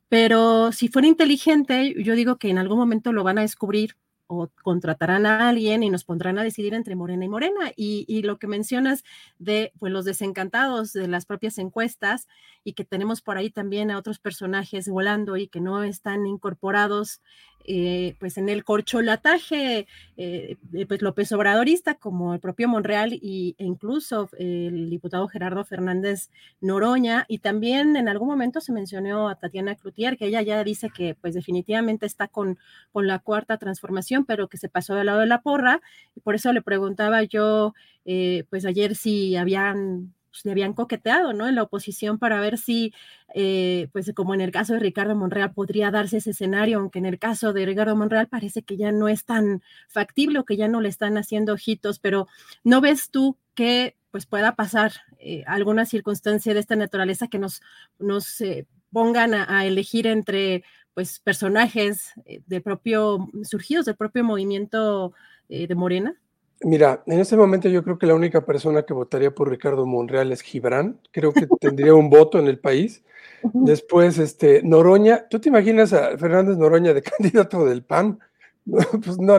pero 0.09 0.73
si 0.73 0.88
fuera 0.88 1.09
inteligente, 1.09 1.95
yo 2.03 2.15
digo 2.15 2.37
que 2.37 2.50
en 2.50 2.59
algún 2.59 2.79
momento 2.79 3.12
lo 3.12 3.25
van 3.25 3.38
a 3.38 3.43
descubrir 3.43 3.97
o 4.29 4.50
contratarán 4.62 5.25
a 5.27 5.49
alguien 5.49 5.83
y 5.83 5.91
nos 5.91 6.05
pondrán 6.05 6.38
a 6.38 6.45
decidir 6.45 6.75
entre 6.75 6.95
Morena 6.95 7.25
y 7.25 7.29
Morena. 7.29 7.73
Y, 7.77 8.23
lo 8.23 8.38
que 8.38 8.47
mencionas 8.47 9.03
de 9.38 9.73
pues, 9.79 9.91
los 9.91 10.05
desencantados 10.05 10.93
de 10.93 11.09
las 11.09 11.25
propias 11.25 11.57
encuestas 11.59 12.29
y 12.62 12.75
que 12.75 12.85
tenemos 12.85 13.23
por 13.23 13.38
ahí 13.38 13.50
también 13.50 13.91
a 13.91 13.99
otros 13.99 14.19
personajes 14.19 14.88
volando 14.88 15.37
y 15.37 15.49
que 15.49 15.61
no 15.61 15.83
están 15.83 16.27
incorporados 16.27 17.23
eh, 17.65 18.17
pues 18.19 18.38
en 18.38 18.49
el 18.49 18.65
corcholataje 18.65 19.87
eh, 20.17 20.57
pues 20.87 21.03
López 21.03 21.31
Obradorista 21.33 21.95
como 21.95 22.35
el 22.35 22.41
propio 22.41 22.69
Monreal 22.69 23.12
y, 23.12 23.55
e 23.59 23.65
incluso 23.65 24.31
el 24.38 24.91
diputado 24.91 25.29
Gerardo 25.29 25.65
Fernández 25.65 26.31
Noroña. 26.61 27.27
Y 27.29 27.38
también 27.38 27.97
en 27.97 28.09
algún 28.09 28.29
momento 28.29 28.61
se 28.61 28.73
mencionó 28.73 29.29
a 29.29 29.35
Tatiana 29.35 29.75
Cloutier 29.75 30.17
que 30.17 30.27
ella 30.27 30.43
ya 30.43 30.65
dice 30.65 30.91
que 30.91 31.15
pues 31.15 31.35
definitivamente 31.35 32.07
está 32.07 32.29
con, 32.29 32.59
con 32.93 33.07
la 33.07 33.19
cuarta 33.19 33.59
transformación 33.59 34.25
pero 34.25 34.49
que 34.49 34.59
se 34.59 34.69
pasó 34.69 34.95
del 34.95 35.07
lado 35.07 35.21
de 35.21 35.27
la 35.27 35.43
porra. 35.43 35.81
Y 36.17 36.21
por 36.21 36.35
eso 36.35 36.53
le 36.53 36.62
preguntaba 36.62 37.23
yo 37.23 37.75
eh, 38.11 38.45
pues 38.49 38.65
ayer 38.65 38.97
si 38.97 39.37
habían 39.37 40.15
pues, 40.31 40.45
le 40.45 40.53
habían 40.53 40.75
coqueteado, 40.75 41.33
¿no? 41.33 41.49
En 41.49 41.55
la 41.55 41.63
oposición 41.63 42.19
para 42.19 42.41
ver 42.41 42.59
si, 42.59 42.93
eh, 43.35 43.89
pues 43.93 44.13
como 44.15 44.35
en 44.35 44.41
el 44.41 44.51
caso 44.51 44.75
de 44.75 44.81
Ricardo 44.81 45.15
Monreal, 45.15 45.53
podría 45.53 45.91
darse 45.91 46.19
ese 46.19 46.31
escenario, 46.31 46.79
aunque 46.79 46.99
en 46.99 47.07
el 47.07 47.19
caso 47.19 47.53
de 47.53 47.67
Ricardo 47.67 47.97
Monreal 47.97 48.29
parece 48.29 48.63
que 48.63 48.77
ya 48.77 48.93
no 48.93 49.09
es 49.09 49.25
tan 49.25 49.63
factible 49.89 50.39
o 50.39 50.45
que 50.45 50.57
ya 50.57 50.69
no 50.69 50.81
le 50.81 50.89
están 50.89 51.19
haciendo 51.19 51.55
ojitos, 51.55 51.99
pero 51.99 52.29
¿no 52.65 52.81
ves 52.81 53.11
tú 53.11 53.37
que 53.55 53.97
pues 54.11 54.27
pueda 54.27 54.57
pasar 54.57 54.93
eh, 55.19 55.45
alguna 55.47 55.85
circunstancia 55.85 56.55
de 56.55 56.61
esta 56.61 56.77
naturaleza 56.77 57.29
que 57.29 57.39
nos, 57.39 57.61
nos 57.99 58.41
eh, 58.41 58.67
pongan 58.93 59.35
a, 59.35 59.67
elegir 59.67 60.07
entre 60.07 60.65
pues 60.95 61.21
personajes 61.21 62.13
de 62.25 62.61
propio, 62.61 63.29
surgidos 63.45 63.87
del 63.87 63.97
propio 63.97 64.25
movimiento 64.25 65.13
de 65.49 65.75
Morena? 65.77 66.17
Mira, 66.62 67.03
en 67.07 67.21
este 67.21 67.37
momento 67.37 67.69
yo 67.69 67.85
creo 67.85 67.99
que 67.99 68.07
la 68.07 68.15
única 68.15 68.45
persona 68.45 68.83
que 68.83 68.93
votaría 68.93 69.33
por 69.33 69.49
Ricardo 69.49 69.87
Monreal 69.87 70.33
es 70.33 70.43
Gibran. 70.43 71.00
Creo 71.12 71.33
que 71.33 71.47
tendría 71.61 71.95
un 71.95 72.11
voto 72.11 72.38
en 72.38 72.49
el 72.49 72.59
país. 72.59 73.05
Después, 73.53 74.19
este, 74.19 74.62
Noroña. 74.62 75.29
¿Tú 75.29 75.38
te 75.38 75.49
imaginas 75.49 75.93
a 75.93 76.19
Fernández 76.19 76.57
Noroña 76.57 76.93
de 76.93 77.03
candidato 77.19 77.65
del 77.65 77.83
PAN? 77.85 78.19
pues 78.67 79.19
no, 79.19 79.35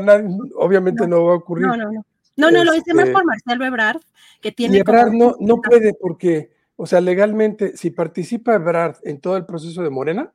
obviamente 0.56 1.08
no, 1.08 1.26
va 1.26 1.34
a 1.34 1.38
ocurrir. 1.38 1.68
No, 1.68 1.78
no, 1.78 1.92
no. 1.92 2.06
No, 2.36 2.52
no, 2.52 2.64
lo 2.64 2.74
hice 2.74 2.94
más 2.94 3.04
este 3.04 3.14
por 3.14 3.26
Marcelo 3.26 3.66
Ebrard, 3.66 4.00
que 4.40 4.54
tiene. 4.54 4.78
Y 4.78 4.80
Ebrard 4.80 5.12
no, 5.12 5.36
no 5.42 5.58
puede 5.58 5.94
porque, 5.94 6.52
o 6.78 6.88
sea, 6.88 7.02
legalmente, 7.02 7.76
si 7.76 7.90
participa 7.90 8.56
Ebrard 8.56 8.96
en 9.04 9.20
todo 9.20 9.36
el 9.36 9.46
proceso 9.46 9.84
de 9.84 9.90
Morena, 9.90 10.32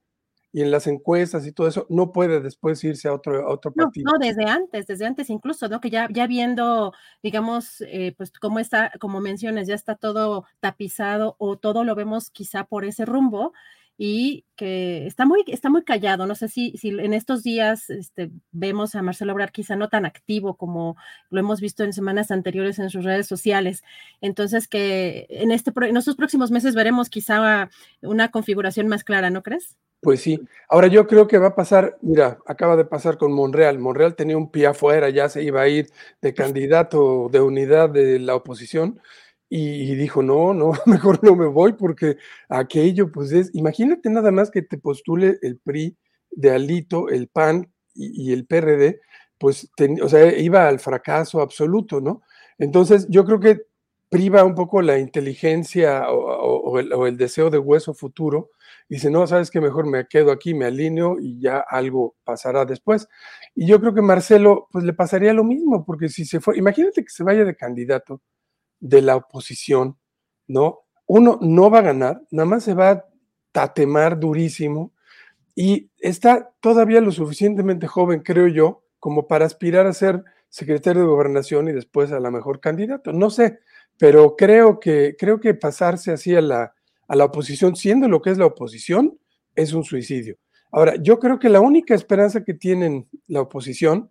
y 0.55 0.63
en 0.63 0.71
las 0.71 0.87
encuestas 0.87 1.45
y 1.49 1.53
todo 1.53 1.67
eso, 1.67 1.85
no 1.91 2.13
puede 2.13 2.41
después 2.41 2.83
irse 2.85 3.09
a 3.09 3.13
otro, 3.13 3.51
otro 3.51 3.73
partido. 3.73 4.13
No, 4.13 4.25
desde 4.25 4.45
antes, 4.45 4.87
desde 4.87 5.05
antes 5.05 5.29
incluso, 5.29 5.69
¿no? 5.69 5.81
Que 5.81 5.91
ya, 5.91 6.07
ya 6.13 6.29
viendo, 6.29 6.93
digamos, 7.25 7.81
eh, 7.81 8.15
pues 8.17 8.31
cómo 8.31 8.61
está, 8.61 8.93
como 9.01 9.21
mencionas, 9.21 9.67
ya 9.67 9.75
está 9.75 9.97
todo 9.97 10.45
tapizado 10.61 11.35
o 11.39 11.57
todo 11.59 11.83
lo 11.83 11.97
vemos 11.97 12.31
quizá 12.31 12.63
por 12.63 12.85
ese 12.85 13.05
rumbo 13.05 13.53
y 13.99 14.45
que 14.55 15.09
está 15.09 15.27
muy, 15.27 15.43
está 15.49 15.71
muy 15.71 15.83
callado. 15.83 16.25
No 16.25 16.37
sé 16.37 16.47
si, 16.47 16.77
si 16.77 16.91
en 16.91 17.15
estos 17.15 17.43
días 17.43 17.91
este, 17.91 18.31
vemos 18.53 18.95
a 18.95 19.03
Marcelo 19.03 19.33
Obrar 19.33 19.51
quizá 19.51 19.75
no 19.75 19.89
tan 19.89 20.07
activo 20.07 20.57
como 20.57 20.97
lo 21.31 21.41
hemos 21.41 21.61
visto 21.61 21.83
en 21.83 21.93
semanas 21.93 22.31
anteriores 22.31 22.79
en 22.79 22.91
sus 22.91 23.03
redes 23.03 23.27
sociales. 23.27 23.83
Entonces 24.21 24.69
que 24.69 25.27
en, 25.31 25.51
este, 25.51 25.73
en 25.83 25.97
estos 25.97 26.15
próximos 26.15 26.53
meses 26.53 26.77
veremos 26.77 27.11
quizá 27.11 27.71
una 28.03 28.31
configuración 28.31 28.87
más 28.87 29.03
clara, 29.03 29.31
¿no 29.31 29.43
crees? 29.43 29.77
Pues 30.05 30.21
sí. 30.21 30.39
Ahora 30.69 30.89
yo 30.89 31.07
creo 31.07 31.27
que 31.27 31.39
va 31.39 31.49
a 31.49 31.55
pasar, 31.55 31.97
mira, 32.03 32.39
acaba 32.47 32.77
de 32.77 32.85
pasar 32.85 33.17
con 33.17 33.33
Monreal. 33.33 33.79
Monreal 33.79 34.15
tenía 34.15 34.37
un 34.37 34.51
pie 34.51 34.67
afuera, 34.67 35.09
ya 35.09 35.31
se 35.31 35.43
iba 35.43 35.63
a 35.63 35.69
ir 35.69 35.89
de 36.21 36.35
candidato 36.35 37.31
de 37.33 37.41
unidad 37.41 37.89
de 37.89 38.19
la 38.19 38.35
oposición 38.35 39.01
y, 39.49 39.95
dijo, 39.95 40.23
no, 40.23 40.53
no, 40.53 40.73
mejor 40.87 41.25
no 41.25 41.35
me 41.37 41.47
voy 41.47 41.73
porque 41.73 42.19
aquello, 42.51 43.11
pues 43.11 43.33
es, 43.33 43.51
imagínate 43.55 44.11
nada 44.11 44.31
más 44.31 44.51
que 44.51 44.61
te 44.61 44.77
postule 44.77 45.39
el 45.41 45.59
PRI 45.59 45.97
de 46.31 46.51
Alito, 46.51 47.09
el 47.09 47.29
PAN 47.29 47.73
y, 47.95 48.33
el 48.33 48.47
PRD, 48.47 49.01
pues, 49.39 49.71
o 50.03 50.09
sea, 50.09 50.37
iba 50.39 50.69
al 50.69 50.81
fracaso 50.81 51.41
absoluto, 51.41 52.01
¿no? 52.03 52.23
Entonces 52.59 53.07
yo 53.09 53.25
creo 53.25 53.41
que 53.41 53.63
priva 54.15 54.45
un 54.45 54.55
poco 54.55 54.81
la 54.81 54.97
inteligencia 55.01 56.09
o, 56.09 56.79
el, 56.79 57.17
deseo 57.17 57.51
de 57.51 57.59
hueso 57.59 57.95
futuro. 57.95 58.53
Dice, 58.89 59.11
no, 59.11 59.27
sabes 59.27 59.51
que 59.51 59.61
mejor 59.61 59.89
me 59.89 60.07
quedo 60.07 60.31
aquí, 60.31 60.55
me 60.55 60.67
alineo 60.67 61.17
y 61.19 61.41
ya 61.41 61.59
algo 61.59 62.15
pasará 62.23 62.65
después. 62.65 63.09
Y 63.57 63.67
yo 63.67 63.81
creo 63.81 63.93
que 63.93 64.03
Marcelo, 64.03 64.69
pues 64.71 64.85
le 64.85 64.93
pasaría 64.93 65.33
lo 65.33 65.43
mismo, 65.43 65.85
porque 65.85 66.09
si 66.09 66.25
se 66.27 66.39
fue, 66.39 66.57
imagínate 66.57 67.03
que 67.03 67.11
se 67.11 67.25
vaya 67.25 67.45
de 67.45 67.57
candidato 67.57 68.23
de 68.79 69.03
la 69.03 69.17
oposición, 69.17 69.99
¿no? 70.47 70.83
Uno 71.07 71.41
no 71.43 71.69
va 71.69 71.81
a 71.81 71.83
ganar, 71.91 72.23
nada 72.31 72.47
más 72.47 72.63
se 72.63 72.75
va 72.75 72.91
a 72.91 73.05
tatemar 73.51 74.21
durísimo 74.21 74.93
y 75.57 75.91
está 75.99 76.55
todavía 76.61 77.01
lo 77.01 77.11
suficientemente 77.11 77.89
joven, 77.89 78.21
creo 78.21 78.47
yo, 78.47 78.85
como 79.01 79.27
para 79.27 79.45
aspirar 79.45 79.89
a 79.89 79.93
ser 79.93 80.23
secretario 80.51 81.03
de 81.03 81.09
gobernación 81.09 81.67
y 81.67 81.73
después 81.73 82.13
a 82.13 82.21
la 82.21 82.31
mejor 82.31 82.61
candidato. 82.61 83.13
No 83.13 83.29
sé, 83.29 83.59
pero 83.99 84.37
creo 84.37 84.81
que, 84.81 85.17
creo 85.19 85.41
que 85.41 85.55
pasarse 85.55 86.13
así 86.13 86.35
a 86.35 86.41
la, 86.41 86.75
a 87.09 87.17
la 87.17 87.25
oposición, 87.25 87.77
siendo 87.77 88.09
lo 88.09 88.21
que 88.21 88.31
es 88.31 88.39
la 88.39 88.47
oposición, 88.47 89.19
es 89.55 89.73
un 89.73 89.85
suicidio. 89.85 90.37
Ahora, 90.71 90.97
yo 90.97 91.19
creo 91.19 91.39
que 91.39 91.49
la 91.49 91.61
única 91.61 91.95
esperanza 91.95 92.43
que 92.43 92.55
tienen 92.55 93.09
la 93.29 93.43
oposición 93.43 94.11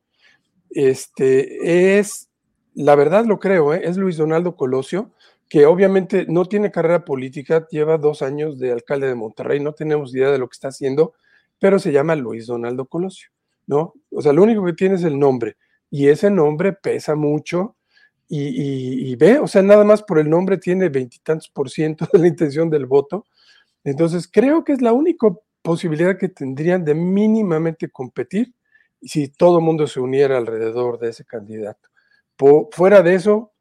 este, 0.69 1.99
es, 1.99 2.29
la 2.73 2.95
verdad 2.95 3.25
lo 3.25 3.39
creo, 3.39 3.73
¿eh? 3.73 3.81
es 3.83 3.97
Luis 3.97 4.17
Donaldo 4.17 4.55
Colosio, 4.55 5.11
que 5.49 5.65
obviamente 5.65 6.25
no 6.27 6.45
tiene 6.45 6.71
carrera 6.71 7.05
política, 7.05 7.67
lleva 7.69 7.97
dos 7.97 8.21
años 8.21 8.57
de 8.59 8.71
alcalde 8.71 9.07
de 9.07 9.15
Monterrey, 9.15 9.59
no 9.59 9.73
tenemos 9.73 10.15
idea 10.15 10.31
de 10.31 10.37
lo 10.37 10.47
que 10.47 10.55
está 10.55 10.69
haciendo, 10.69 11.13
pero 11.59 11.79
se 11.79 11.91
llama 11.91 12.15
Luis 12.15 12.47
Donaldo 12.47 12.85
Colosio, 12.85 13.29
¿no? 13.67 13.93
O 14.11 14.21
sea, 14.21 14.33
lo 14.33 14.41
único 14.41 14.65
que 14.65 14.73
tiene 14.73 14.95
es 14.95 15.03
el 15.03 15.19
nombre, 15.19 15.57
y 15.91 16.07
ese 16.07 16.31
nombre 16.31 16.73
pesa 16.73 17.15
mucho, 17.15 17.75
y, 18.35 19.15
ve, 19.15 19.39
o 19.39 19.47
sea, 19.47 19.61
nada 19.61 19.83
más 19.83 20.01
por 20.01 20.17
el 20.19 20.29
nombre 20.29 20.57
tiene 20.57 20.89
veintitantos 20.89 21.49
por 21.49 21.69
ciento 21.69 22.07
de 22.11 22.19
la 22.19 22.27
intención 22.27 22.69
del 22.69 22.85
voto, 22.85 23.25
entonces 23.83 24.29
creo 24.31 24.63
que 24.63 24.73
es 24.73 24.81
la 24.81 24.93
única 24.93 25.27
posibilidad 25.61 26.17
que 26.17 26.29
tendrían 26.29 26.83
de 26.83 26.95
mínimamente 26.95 27.89
competir 27.89 28.53
si 29.01 29.27
todo 29.27 29.59
el 29.59 29.65
mundo 29.65 29.85
se 29.87 29.99
uniera 29.99 30.37
alrededor 30.37 30.99
de 30.99 31.09
ese 31.09 31.25
candidato. 31.25 31.89
fuera 32.71 33.01
de 33.01 33.15
eso, 33.15 33.51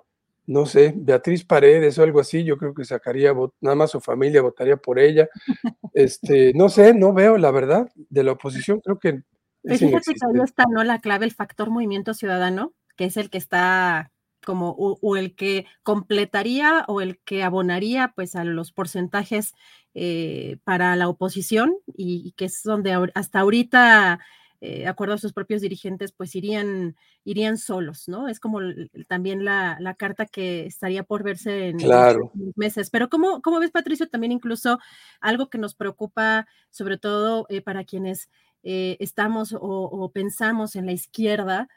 no 0.47 0.67
sé, 0.67 0.93
Beatriz 0.97 1.45
Paredes 1.45 1.99
o 1.99 2.03
algo 2.03 2.21
así, 2.21 2.43
yo 2.45 2.57
creo 2.57 2.75
que 2.75 2.85
sacaría, 2.85 3.33
nada 3.61 3.77
más 3.77 3.91
su 3.91 4.01
familia 4.01 4.43
votaría 4.43 4.77
por 4.77 4.99
ella. 4.99 5.29
Este, 5.95 6.55
no 6.55 6.71
sé, 6.71 6.95
no 6.95 7.13
veo 7.13 7.37
la 7.37 7.51
verdad 7.51 7.87
de 7.95 8.23
la 8.25 8.33
oposición, 8.33 8.81
creo 8.81 8.99
que... 8.99 9.09
Es 9.09 9.25
pues 9.63 9.81
fíjate 9.81 10.15
que 10.15 10.27
ahí 10.27 10.43
está, 10.43 10.65
¿no? 10.67 10.83
La 10.85 11.01
clave, 11.01 11.27
el 11.27 11.33
factor 11.33 11.69
movimiento 11.69 12.15
ciudadano, 12.15 12.73
que 12.97 13.05
es 13.05 13.19
el 13.19 13.29
que 13.29 13.37
está 13.37 14.11
como, 14.45 14.71
o, 14.71 15.17
el 15.17 15.35
que 15.35 15.67
completaría 15.83 16.85
o 16.89 17.01
el 17.01 17.19
que 17.19 17.43
abonaría 17.43 18.13
pues 18.15 18.37
a 18.37 18.45
los 18.45 18.73
porcentajes 18.73 19.55
eh, 19.95 20.59
para 20.65 20.97
la 20.97 21.09
oposición 21.09 21.75
y, 21.97 22.33
que 22.37 22.47
es 22.47 22.63
donde 22.63 23.11
hasta 23.15 23.41
ahorita 23.41 24.21
de 24.63 24.85
eh, 24.85 24.87
acuerdo 24.87 25.15
a 25.15 25.19
sus 25.19 25.33
propios 25.33 25.61
dirigentes, 25.61 26.13
pues 26.13 26.37
irían, 26.37 26.95
irían 27.25 27.59
solos, 27.59 28.07
¿no? 28.07 28.29
Es 28.29 28.39
como 28.39 28.61
también 29.09 29.45
la, 29.45 29.97
carta 29.99 30.25
que 30.25 30.67
estaría 30.67 31.03
por 31.03 31.25
verse 31.25 31.71
en 31.71 31.79
claro. 31.79 32.31
meses. 32.55 32.89
Pero 32.89 33.09
¿cómo, 33.09 33.43
¿cómo, 33.43 33.59
ves, 33.59 33.73
Patricio? 33.73 34.09
También 34.09 34.31
incluso 34.31 34.79
algo 35.21 35.51
que 35.51 35.59
nos 35.59 35.75
preocupa, 35.75 36.47
sobre 36.71 36.97
todo 36.97 37.45
eh, 37.49 37.61
para 37.61 37.83
quienes 37.83 38.31
eh, 38.63 38.97
estamos 39.01 39.53
o, 39.59 40.13
pensamos 40.15 40.77
en 40.77 40.87
la 40.87 40.93
izquierda, 40.93 41.69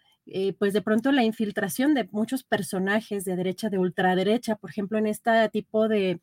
pues 0.57 0.73
de 0.73 0.81
pronto 0.81 1.11
la 1.11 1.23
infiltración 1.23 1.93
de 1.93 2.07
muchos 2.11 2.43
personajes 2.43 3.25
de 3.25 3.35
derecha, 3.35 3.69
de 3.69 3.77
ultraderecha, 3.77 4.55
por 4.55 4.69
ejemplo, 4.69 4.97
en 4.97 5.07
este 5.07 5.49
tipo 5.49 5.87
de 5.87 6.19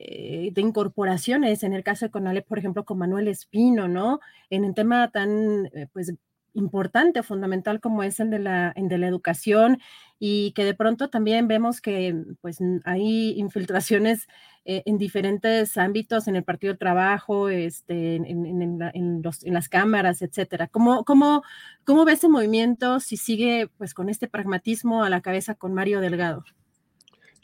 eh, 0.00 0.52
de 0.52 0.60
incorporaciones, 0.60 1.64
en 1.64 1.72
el 1.72 1.82
caso 1.82 2.06
de 2.06 2.12
Conalep, 2.12 2.46
por 2.46 2.60
ejemplo, 2.60 2.84
con 2.84 2.98
Manuel 2.98 3.26
Espino, 3.26 3.88
¿no? 3.88 4.20
En 4.48 4.64
un 4.64 4.72
tema 4.72 5.10
tan, 5.10 5.66
eh, 5.74 5.88
pues, 5.92 6.14
importante 6.58 7.22
fundamental 7.22 7.80
como 7.80 8.02
es 8.02 8.20
el 8.20 8.30
de 8.30 8.38
la, 8.40 8.74
de 8.76 8.98
la 8.98 9.06
educación 9.06 9.78
y 10.18 10.52
que 10.52 10.64
de 10.64 10.74
pronto 10.74 11.08
también 11.10 11.48
vemos 11.48 11.80
que 11.80 12.14
pues 12.40 12.58
hay 12.84 13.38
infiltraciones 13.38 14.26
eh, 14.64 14.82
en 14.84 14.98
diferentes 14.98 15.78
ámbitos, 15.78 16.28
en 16.28 16.36
el 16.36 16.44
Partido 16.44 16.72
del 16.72 16.78
Trabajo, 16.78 17.48
este, 17.48 18.16
en, 18.16 19.22
las 19.44 19.68
cámaras, 19.68 20.20
etcétera. 20.20 20.66
¿Cómo, 20.66 21.04
cómo, 21.04 21.42
¿Cómo 21.84 22.04
ve 22.04 22.12
ese 22.12 22.28
movimiento 22.28 23.00
si 23.00 23.16
sigue 23.16 23.68
pues 23.78 23.94
con 23.94 24.10
este 24.10 24.28
pragmatismo 24.28 25.04
a 25.04 25.10
la 25.10 25.22
cabeza 25.22 25.54
con 25.54 25.72
Mario 25.72 26.00
Delgado? 26.00 26.44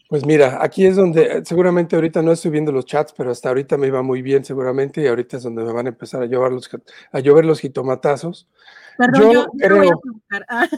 Pues 0.09 0.27
mira, 0.27 0.59
aquí 0.63 0.85
es 0.85 0.97
donde 0.97 1.43
seguramente 1.45 1.97
ahorita 1.97 2.21
no 2.21 2.33
estoy 2.33 2.51
viendo 2.51 2.73
los 2.73 2.85
chats, 2.85 3.15
pero 3.17 3.31
hasta 3.31 3.49
ahorita 3.49 3.79
me 3.79 3.87
iba 3.87 4.03
muy 4.03 4.21
bien 4.21 4.45
seguramente 4.45 5.01
y 5.01 5.07
ahorita 5.07 5.39
es 5.39 5.43
donde 5.43 5.65
me 5.65 5.73
van 5.73 5.87
a 5.87 5.91
empezar 5.91 6.23
a 6.23 6.27
llover 6.27 6.53
los, 6.53 6.69
a 7.11 7.21
llover 7.21 7.47
los 7.47 7.61
jitomatazos. 7.61 8.49
yo, 9.19 9.47
creo, 9.59 10.03
ah, 10.49 10.69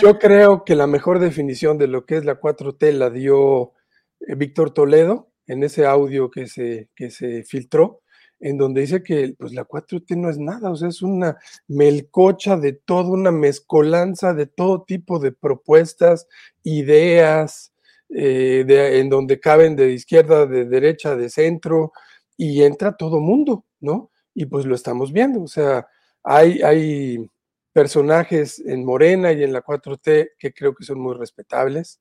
yo 0.00 0.18
creo 0.18 0.64
que 0.64 0.74
la 0.74 0.86
mejor 0.86 1.18
definición 1.18 1.78
de 1.78 1.88
lo 1.88 2.04
que 2.04 2.16
es 2.18 2.24
la 2.26 2.38
4T 2.38 2.92
la 2.92 3.08
dio 3.08 3.72
eh, 4.20 4.34
Víctor 4.34 4.72
Toledo 4.72 5.30
en 5.46 5.62
ese 5.62 5.86
audio 5.86 6.30
que 6.30 6.46
se, 6.46 6.90
que 6.94 7.10
se 7.10 7.44
filtró, 7.44 8.02
en 8.40 8.58
donde 8.58 8.82
dice 8.82 9.02
que 9.02 9.34
pues, 9.38 9.52
la 9.52 9.64
4T 9.66 10.16
no 10.16 10.30
es 10.30 10.38
nada, 10.38 10.70
o 10.70 10.76
sea, 10.76 10.88
es 10.88 11.02
una 11.02 11.36
melcocha 11.68 12.56
de 12.56 12.72
todo, 12.72 13.10
una 13.10 13.30
mezcolanza 13.30 14.34
de 14.34 14.46
todo 14.46 14.84
tipo 14.84 15.18
de 15.18 15.32
propuestas, 15.32 16.26
ideas, 16.62 17.72
eh, 18.10 18.64
en 19.00 19.08
donde 19.08 19.40
caben 19.40 19.76
de 19.76 19.92
izquierda, 19.92 20.46
de 20.46 20.66
derecha, 20.66 21.16
de 21.16 21.30
centro, 21.30 21.92
y 22.36 22.62
entra 22.62 22.96
todo 22.96 23.20
mundo, 23.20 23.64
¿no? 23.80 24.10
Y 24.34 24.46
pues 24.46 24.66
lo 24.66 24.74
estamos 24.74 25.12
viendo, 25.12 25.42
o 25.42 25.48
sea, 25.48 25.86
hay, 26.22 26.62
hay 26.62 27.30
personajes 27.72 28.60
en 28.60 28.84
Morena 28.84 29.32
y 29.32 29.42
en 29.42 29.52
la 29.52 29.62
4T 29.62 30.32
que 30.38 30.52
creo 30.52 30.74
que 30.74 30.84
son 30.84 31.00
muy 31.00 31.14
respetables 31.14 32.00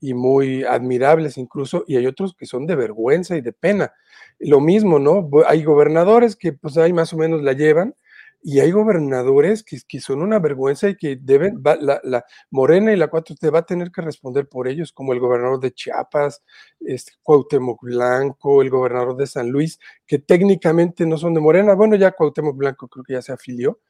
y 0.00 0.14
muy 0.14 0.64
admirables 0.64 1.38
incluso, 1.38 1.84
y 1.86 1.96
hay 1.96 2.06
otros 2.06 2.34
que 2.34 2.46
son 2.46 2.66
de 2.66 2.76
vergüenza 2.76 3.36
y 3.36 3.40
de 3.40 3.52
pena. 3.52 3.92
Lo 4.38 4.60
mismo, 4.60 4.98
¿no? 4.98 5.28
Hay 5.46 5.62
gobernadores 5.62 6.36
que 6.36 6.52
pues 6.52 6.76
ahí 6.78 6.92
más 6.92 7.12
o 7.12 7.16
menos 7.16 7.42
la 7.42 7.52
llevan, 7.52 7.94
y 8.42 8.60
hay 8.60 8.70
gobernadores 8.70 9.62
que, 9.62 9.78
que 9.86 10.00
son 10.00 10.22
una 10.22 10.38
vergüenza 10.38 10.88
y 10.88 10.96
que 10.96 11.16
deben, 11.16 11.62
la, 11.62 12.24
Morena 12.50 12.92
y 12.92 12.96
la 12.96 13.10
4T 13.10 13.52
va 13.52 13.60
a 13.60 13.66
tener 13.66 13.90
que 13.90 14.00
responder 14.00 14.48
por 14.48 14.66
ellos, 14.66 14.92
como 14.92 15.12
el 15.12 15.20
gobernador 15.20 15.60
de 15.60 15.72
Chiapas, 15.72 16.42
este, 16.80 17.12
Cuauhtémoc 17.22 17.82
Blanco, 17.82 18.62
el 18.62 18.70
gobernador 18.70 19.16
de 19.16 19.26
San 19.26 19.50
Luis, 19.50 19.78
que 20.06 20.18
técnicamente 20.18 21.04
no 21.04 21.18
son 21.18 21.34
de 21.34 21.40
Morena, 21.40 21.74
bueno, 21.74 21.96
ya 21.96 22.12
Cuauhtémoc 22.12 22.56
Blanco 22.56 22.88
creo 22.88 23.04
que 23.04 23.12
ya 23.14 23.22
se 23.22 23.32
afilió, 23.32 23.80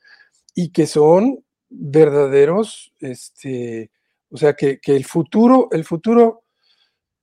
y 0.55 0.73
que 0.73 0.87
son 0.87 1.45
verdaderos, 1.69 2.93
este, 2.99 3.93
o 4.31 4.37
sea, 4.37 4.55
que, 4.55 4.81
el 4.87 5.05
futuro, 5.05 5.69
el 5.73 5.85
futuro 5.85 6.45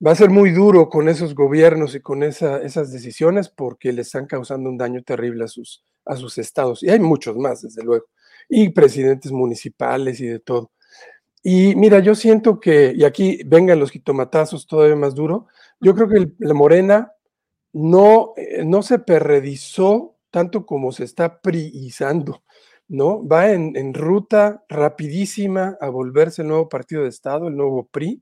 va 0.05 0.11
a 0.11 0.15
ser 0.15 0.29
muy 0.29 0.51
duro 0.51 0.89
con 0.89 1.09
esos 1.09 1.33
gobiernos 1.33 1.95
y 1.95 2.01
con 2.01 2.23
esas 2.23 2.91
decisiones 2.91 3.49
porque 3.49 3.93
le 3.93 4.01
están 4.01 4.27
causando 4.27 4.69
un 4.69 4.77
daño 4.77 5.01
terrible 5.03 5.45
a 5.45 5.47
sus, 5.47 5.83
a 6.05 6.15
sus 6.15 6.37
estados. 6.37 6.83
Y 6.83 6.89
hay 6.89 6.99
muchos 6.99 7.37
más, 7.37 7.61
desde 7.61 7.83
luego. 7.83 8.05
Y 8.49 8.69
presidentes 8.69 9.31
municipales 9.31 10.19
y 10.19 10.27
de 10.27 10.39
todo. 10.39 10.71
Y 11.43 11.75
mira, 11.75 11.99
yo 11.99 12.13
siento 12.13 12.59
que, 12.59 12.93
y 12.95 13.05
aquí 13.05 13.39
vengan 13.45 13.79
los 13.79 13.91
jitomatazos 13.91 14.67
todavía 14.67 14.95
más 14.95 15.15
duro, 15.15 15.47
yo 15.79 15.95
creo 15.95 16.09
que 16.09 16.31
la 16.39 16.53
Morena 16.53 17.13
no, 17.73 18.33
eh, 18.35 18.65
no 18.65 18.81
se 18.81 18.99
perredizó 18.99 20.15
tanto 20.29 20.65
como 20.65 20.91
se 20.91 21.03
está 21.03 21.39
priizando. 21.39 22.43
¿No? 22.87 23.25
Va 23.27 23.51
en, 23.51 23.93
ruta 23.93 24.63
rapidísima 24.69 25.77
a 25.81 25.89
volverse 25.89 26.41
el 26.41 26.49
nuevo 26.49 26.69
partido 26.69 27.03
de 27.03 27.09
Estado, 27.09 27.47
el 27.47 27.57
nuevo 27.57 27.87
PRI. 27.87 28.21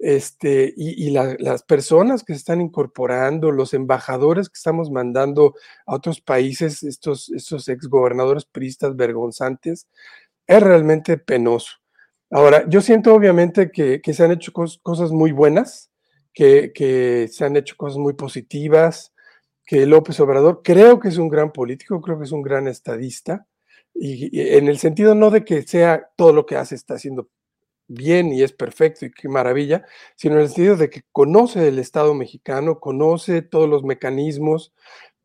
Este, 0.00 0.72
y, 0.76 1.10
las 1.10 1.64
personas 1.64 2.22
que 2.22 2.32
se 2.34 2.38
están 2.38 2.60
incorporando, 2.60 3.50
los 3.50 3.74
embajadores 3.74 4.48
que 4.48 4.56
estamos 4.56 4.90
mandando 4.92 5.54
a 5.86 5.96
otros 5.96 6.20
países, 6.20 6.84
estos, 6.84 7.30
estos 7.30 7.68
exgobernadores 7.68 8.44
priistas 8.44 8.94
vergonzantes, 8.94 9.88
es 10.46 10.62
realmente 10.62 11.18
penoso. 11.18 11.72
Ahora, 12.30 12.68
yo 12.68 12.80
siento 12.80 13.14
obviamente 13.14 13.70
que, 13.72 14.00
se 14.12 14.24
han 14.24 14.32
hecho 14.32 14.52
cosas 14.52 15.10
muy 15.10 15.32
buenas, 15.32 15.90
que, 16.32 16.72
que 16.72 17.28
se 17.28 17.44
han 17.44 17.56
hecho 17.56 17.76
cosas 17.76 17.98
muy 17.98 18.12
positivas, 18.14 19.12
que 19.66 19.86
López 19.86 20.20
Obrador 20.20 20.62
creo 20.62 21.00
que 21.00 21.08
es 21.08 21.18
un 21.18 21.28
gran 21.28 21.52
político, 21.52 22.00
creo 22.00 22.18
que 22.18 22.24
es 22.24 22.32
un 22.32 22.42
gran 22.42 22.68
estadista, 22.68 23.46
y, 23.94 24.40
en 24.56 24.68
el 24.68 24.78
sentido 24.78 25.14
no 25.14 25.30
de 25.30 25.44
que 25.44 25.62
sea 25.62 26.10
todo 26.16 26.32
lo 26.32 26.46
que 26.46 26.56
hace 26.56 26.74
está 26.74 26.94
haciendo 26.94 27.28
bien 27.88 28.32
y 28.32 28.42
es 28.42 28.52
perfecto 28.52 29.06
y 29.06 29.10
qué 29.10 29.28
maravilla, 29.28 29.86
sino 30.16 30.36
en 30.36 30.42
el 30.42 30.48
sentido 30.48 30.76
de 30.76 30.90
que 30.90 31.02
conoce 31.12 31.68
el 31.68 31.78
Estado 31.78 32.14
mexicano, 32.14 32.80
conoce 32.80 33.42
todos 33.42 33.68
los 33.68 33.82
mecanismos 33.84 34.72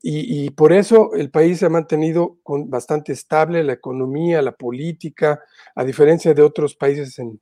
y, 0.05 0.49
por 0.51 0.73
eso 0.73 1.13
el 1.13 1.31
país 1.31 1.59
se 1.59 1.65
ha 1.67 1.69
mantenido 1.69 2.37
bastante 2.45 3.13
estable, 3.13 3.63
la 3.63 3.71
economía, 3.71 4.41
la 4.41 4.51
política, 4.51 5.41
a 5.75 5.85
diferencia 5.85 6.33
de 6.33 6.41
otros 6.41 6.75
países 6.75 7.19
en 7.19 7.39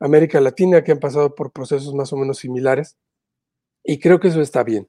América 0.00 0.40
Latina 0.40 0.82
que 0.82 0.92
han 0.92 0.98
pasado 0.98 1.34
por 1.34 1.52
procesos 1.52 1.94
más 1.94 2.12
o 2.12 2.16
menos 2.16 2.38
similares. 2.38 2.96
Y 3.84 3.98
creo 4.00 4.18
que 4.18 4.28
eso 4.28 4.40
está 4.40 4.64
bien. 4.64 4.88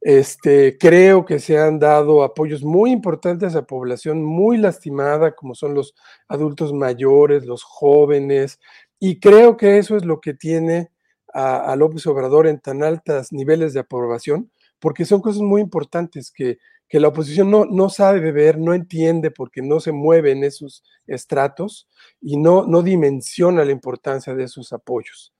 Este, 0.00 0.78
creo 0.78 1.24
que 1.24 1.40
se 1.40 1.58
han 1.58 1.78
dado 1.80 2.22
apoyos 2.22 2.62
muy 2.62 2.92
importantes 2.92 3.56
a 3.56 3.66
población 3.66 4.22
muy 4.24 4.56
lastimada, 4.56 5.34
como 5.34 5.54
son 5.54 5.74
los 5.74 5.94
adultos 6.28 6.72
mayores, 6.72 7.44
los 7.44 7.64
jóvenes, 7.64 8.60
y 9.00 9.18
creo 9.20 9.56
que 9.56 9.78
eso 9.78 9.96
es 9.96 10.04
lo 10.04 10.20
que 10.20 10.34
tiene 10.34 10.90
a, 11.34 11.76
López 11.76 12.06
Obrador 12.06 12.46
en 12.46 12.60
tan 12.60 12.82
altos 12.82 13.32
niveles 13.32 13.74
de 13.74 13.80
aprobación, 13.80 14.50
porque 14.78 15.04
son 15.04 15.20
cosas 15.20 15.42
muy 15.42 15.60
importantes 15.60 16.32
que, 16.32 16.58
que 16.88 17.00
la 17.00 17.08
oposición 17.08 17.50
no, 17.50 17.64
no 17.64 17.90
sabe 17.90 18.32
ver, 18.32 18.58
no 18.58 18.74
entiende 18.74 19.30
porque 19.30 19.62
no 19.62 19.80
se 19.80 19.92
mueve 19.92 20.32
en 20.32 20.44
esos 20.44 20.82
estratos 21.06 21.88
y 22.20 22.36
no, 22.38 22.66
no 22.66 22.82
dimensiona 22.82 23.64
la 23.64 23.72
importancia 23.72 24.34
de 24.34 24.44
esos 24.44 24.72
apoyos. 24.72 25.32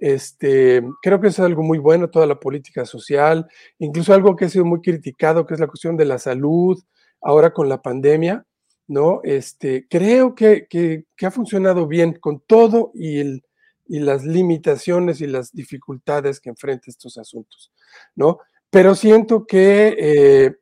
Este, 0.00 0.82
creo 1.02 1.20
que 1.20 1.28
es 1.28 1.38
algo 1.38 1.62
muy 1.62 1.76
bueno, 1.76 2.08
toda 2.08 2.26
la 2.26 2.40
política 2.40 2.86
social, 2.86 3.46
incluso 3.78 4.14
algo 4.14 4.34
que 4.34 4.46
ha 4.46 4.48
sido 4.48 4.64
muy 4.64 4.80
criticado, 4.80 5.46
que 5.46 5.52
es 5.52 5.60
la 5.60 5.66
cuestión 5.66 5.98
de 5.98 6.06
la 6.06 6.18
salud, 6.18 6.82
ahora 7.20 7.52
con 7.52 7.68
la 7.68 7.82
pandemia, 7.82 8.46
¿no? 8.88 9.20
Este, 9.24 9.86
creo 9.88 10.34
que, 10.34 10.66
que, 10.70 11.04
ha 11.22 11.30
funcionado 11.30 11.86
bien 11.86 12.14
con 12.14 12.40
todo 12.40 12.92
y, 12.94 13.18
el, 13.20 13.42
y, 13.86 13.98
las 13.98 14.24
limitaciones 14.24 15.20
y 15.20 15.26
las 15.26 15.52
dificultades 15.52 16.40
que 16.40 16.48
enfrenta 16.48 16.84
estos 16.88 17.18
asuntos, 17.18 17.70
¿no? 18.16 18.38
Pero 18.70 18.94
siento 18.94 19.46
que, 19.46 19.96
eh, 19.98 20.56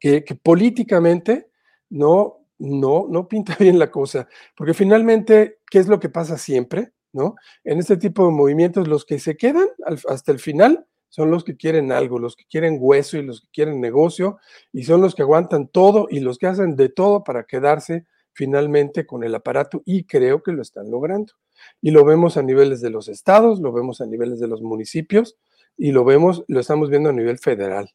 que, 0.00 0.24
que 0.24 0.34
políticamente 0.36 1.50
no, 1.90 2.46
no, 2.58 3.08
no 3.10 3.28
pinta 3.28 3.56
bien 3.60 3.78
la 3.78 3.90
cosa, 3.90 4.26
porque 4.56 4.72
finalmente, 4.72 5.58
¿qué 5.70 5.80
es 5.80 5.86
lo 5.86 6.00
que 6.00 6.08
pasa 6.08 6.38
siempre? 6.38 6.94
¿No? 7.14 7.36
En 7.64 7.78
este 7.78 7.96
tipo 7.96 8.26
de 8.26 8.32
movimientos, 8.32 8.86
los 8.86 9.04
que 9.04 9.18
se 9.18 9.36
quedan 9.36 9.68
hasta 10.08 10.32
el 10.32 10.38
final 10.38 10.86
son 11.08 11.30
los 11.30 11.44
que 11.44 11.56
quieren 11.56 11.92
algo, 11.92 12.18
los 12.18 12.34
que 12.34 12.44
quieren 12.44 12.76
hueso 12.80 13.16
y 13.16 13.22
los 13.22 13.40
que 13.40 13.46
quieren 13.52 13.80
negocio, 13.80 14.38
y 14.72 14.82
son 14.82 15.00
los 15.00 15.14
que 15.14 15.22
aguantan 15.22 15.68
todo 15.68 16.08
y 16.10 16.20
los 16.20 16.38
que 16.38 16.48
hacen 16.48 16.74
de 16.74 16.88
todo 16.88 17.22
para 17.22 17.44
quedarse 17.44 18.04
finalmente 18.32 19.06
con 19.06 19.22
el 19.22 19.32
aparato, 19.34 19.80
y 19.84 20.04
creo 20.04 20.42
que 20.42 20.50
lo 20.50 20.60
están 20.60 20.90
logrando. 20.90 21.32
Y 21.80 21.92
lo 21.92 22.04
vemos 22.04 22.36
a 22.36 22.42
niveles 22.42 22.80
de 22.80 22.90
los 22.90 23.08
estados, 23.08 23.60
lo 23.60 23.72
vemos 23.72 24.00
a 24.00 24.06
niveles 24.06 24.40
de 24.40 24.48
los 24.48 24.60
municipios, 24.60 25.36
y 25.76 25.92
lo 25.92 26.04
vemos, 26.04 26.44
lo 26.48 26.58
estamos 26.58 26.90
viendo 26.90 27.10
a 27.10 27.12
nivel 27.12 27.38
federal. 27.38 27.88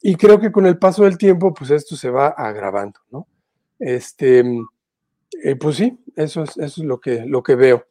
Y 0.00 0.14
creo 0.14 0.38
que 0.40 0.52
con 0.52 0.64
el 0.66 0.78
paso 0.78 1.04
del 1.04 1.18
tiempo, 1.18 1.52
pues 1.52 1.70
esto 1.70 1.96
se 1.96 2.08
va 2.08 2.28
agravando, 2.28 3.00
¿no? 3.10 3.26
Este, 3.80 4.44
eh, 5.42 5.56
pues 5.56 5.76
sí, 5.76 5.98
eso 6.16 6.42
es, 6.44 6.50
eso 6.56 6.82
es 6.82 6.86
lo, 6.86 7.00
que, 7.00 7.26
lo 7.26 7.42
que 7.42 7.54
veo. 7.54 7.84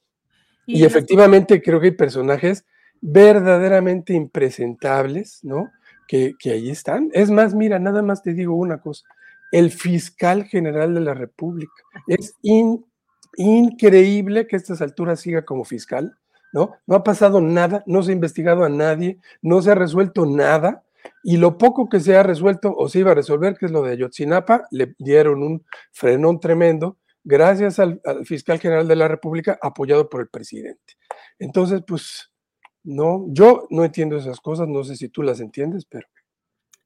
Y, 0.71 0.85
efectivamente 0.85 1.61
creo 1.61 1.79
que 1.79 1.87
hay 1.87 1.95
personajes 1.95 2.63
verdaderamente 3.01 4.13
impresentables, 4.13 5.39
¿no? 5.43 5.71
Que, 6.07 6.33
que, 6.37 6.51
ahí 6.51 6.69
están. 6.69 7.09
Es 7.13 7.31
más, 7.31 7.55
mira, 7.55 7.79
nada 7.79 8.01
más 8.01 8.21
te 8.21 8.33
digo 8.33 8.55
una 8.55 8.79
cosa. 8.79 9.05
El 9.51 9.71
fiscal 9.71 10.45
general 10.45 10.93
de 10.93 11.01
la 11.01 11.13
República. 11.15 11.71
Es 12.07 12.35
increíble 13.35 14.47
que 14.47 14.55
a 14.55 14.59
estas 14.59 14.81
alturas 14.81 15.21
siga 15.21 15.43
como 15.43 15.65
fiscal, 15.65 16.17
¿no? 16.53 16.75
No 16.85 16.95
ha 16.95 17.03
pasado 17.03 17.41
nada, 17.41 17.83
no 17.87 18.03
se 18.03 18.11
ha 18.11 18.15
investigado 18.15 18.63
a 18.63 18.69
nadie, 18.69 19.19
no 19.41 19.61
se 19.61 19.71
ha 19.71 19.75
resuelto 19.75 20.25
nada. 20.25 20.83
Y 21.23 21.37
lo 21.37 21.57
poco 21.57 21.89
que 21.89 21.99
se 21.99 22.15
ha 22.15 22.23
resuelto 22.23 22.73
o 22.75 22.89
se 22.89 22.99
iba 22.99 23.11
a 23.11 23.15
resolver, 23.15 23.57
que 23.57 23.65
es 23.65 23.71
lo 23.71 23.81
de 23.81 23.93
Ayotzinapa, 23.93 24.67
le 24.69 24.93
dieron 24.99 25.41
un 25.41 25.65
frenón 25.91 26.39
tremendo 26.39 26.97
gracias 27.29 27.77
al, 27.79 28.01
fiscal 28.25 28.59
general 28.59 28.87
de 28.87 28.95
la 28.95 29.07
República, 29.07 29.57
apoyado 29.61 30.09
por 30.09 30.21
el 30.21 30.29
presidente. 30.29 30.95
Entonces, 31.37 31.81
pues, 31.87 32.31
no, 32.83 33.25
yo 33.29 33.67
no 33.69 33.85
entiendo 33.85 34.17
esas 34.17 34.39
cosas, 34.41 34.67
no 34.67 34.83
sé 34.83 34.95
si 34.95 35.09
tú 35.09 35.21
las 35.21 35.39
entiendes, 35.39 35.85
pero... 35.85 36.07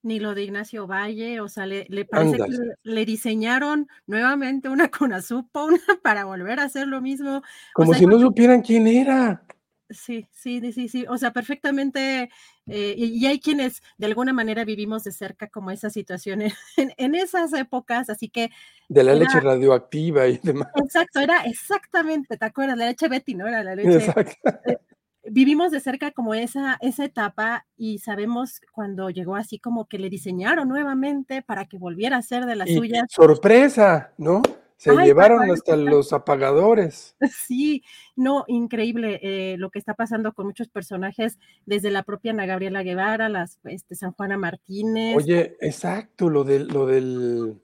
Ni 0.01 0.19
lo 0.19 0.36
de 0.36 0.43
Ignacio 0.43 0.86
Valle, 0.86 1.39
o 1.39 1.47
sea, 1.47 1.65
le, 1.65 1.86
parece 2.03 2.36
que 2.36 2.58
le, 2.84 3.06
diseñaron 3.06 3.88
nuevamente 4.06 4.67
una 4.67 4.91
conazupa 4.91 5.67
para 6.03 6.25
volver 6.25 6.60
a 6.60 6.63
hacer 6.63 6.88
lo 6.88 6.99
mismo. 6.99 7.41
Como 7.73 7.93
si 7.93 8.06
no 8.06 8.19
supieran 8.19 8.62
quién 8.62 8.86
era. 8.86 9.45
Sí, 9.89 10.27
sí, 10.32 10.60
sí, 10.73 10.89
sí, 10.89 11.06
o 11.08 11.17
sea, 11.17 11.32
perfectamente, 11.32 12.29
eh, 12.67 12.95
y, 12.97 13.26
hay 13.26 13.39
quienes 13.39 13.82
de 13.97 14.06
alguna 14.06 14.32
manera 14.32 14.63
vivimos 14.63 15.04
de 15.04 15.12
cerca 15.12 15.47
como 15.47 15.71
esas 15.71 15.93
situaciones 15.93 16.54
en, 16.97 17.15
esas 17.15 17.54
épocas, 17.54 18.10
así 18.10 18.30
que... 18.30 18.52
De 18.89 19.04
la 19.04 19.15
leche 19.15 19.39
radioactiva 19.39 20.28
y 20.28 20.38
demás. 20.38 20.69
Exacto, 20.76 21.19
era 21.19 21.43
exactamente, 21.43 22.38
¿te 22.38 22.45
acuerdas? 22.45 22.78
La 22.78 22.88
leche 22.88 23.08
Betty, 23.08 23.36
¿no? 23.36 23.47
Era 23.47 23.63
la 23.63 23.76
leche... 23.76 24.06
Exacto. 24.06 24.49
Eh, 24.65 24.78
vivimos 25.26 25.71
de 25.71 25.80
cerca 25.80 26.12
como 26.12 26.34
esa, 26.34 26.78
esa 26.82 27.06
etapa 27.06 27.65
y 27.78 27.99
sabemos 27.99 28.62
cuando 28.71 29.10
llegó 29.10 29.36
así 29.36 29.60
como 29.60 29.88
que 29.88 29.99
le 29.99 30.10
diseñaron 30.10 30.67
nuevamente 30.67 31.41
para 31.41 31.65
que 31.65 31.78
volviera 31.78 32.17
a 32.17 32.21
ser 32.21 32.45
de 32.45 32.56
las 32.56 32.69
suyas. 32.69 33.06
Sorpresa, 33.10 34.13
¿no? 34.17 34.41
Se 34.77 34.93
llevaron 34.97 35.49
hasta 35.49 35.75
los 35.75 36.13
apagadores. 36.13 37.15
Sí, 37.47 37.83
no, 38.15 38.45
increíble 38.47 39.19
eh, 39.21 39.55
lo 39.57 39.69
que 39.69 39.79
está 39.79 39.93
pasando 39.93 40.33
con 40.33 40.45
muchos 40.45 40.69
personajes, 40.69 41.38
desde 41.65 41.89
la 41.89 42.03
propia 42.03 42.31
Ana 42.31 42.45
Gabriela 42.45 42.83
Guevara, 42.83 43.29
las 43.29 43.59
este, 43.63 43.95
San 43.95 44.12
Juana 44.13 44.38
Martínez. 44.38 45.15
Oye, 45.17 45.57
exacto, 45.62 46.29
lo 46.29 46.43
del, 46.43 46.67
lo 46.67 46.86
del 46.86 47.62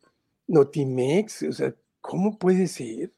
Notimex, 0.48 1.44
o 1.44 1.52
sea, 1.52 1.74
¿cómo 2.02 2.38
puede 2.38 2.68
ser? 2.68 3.12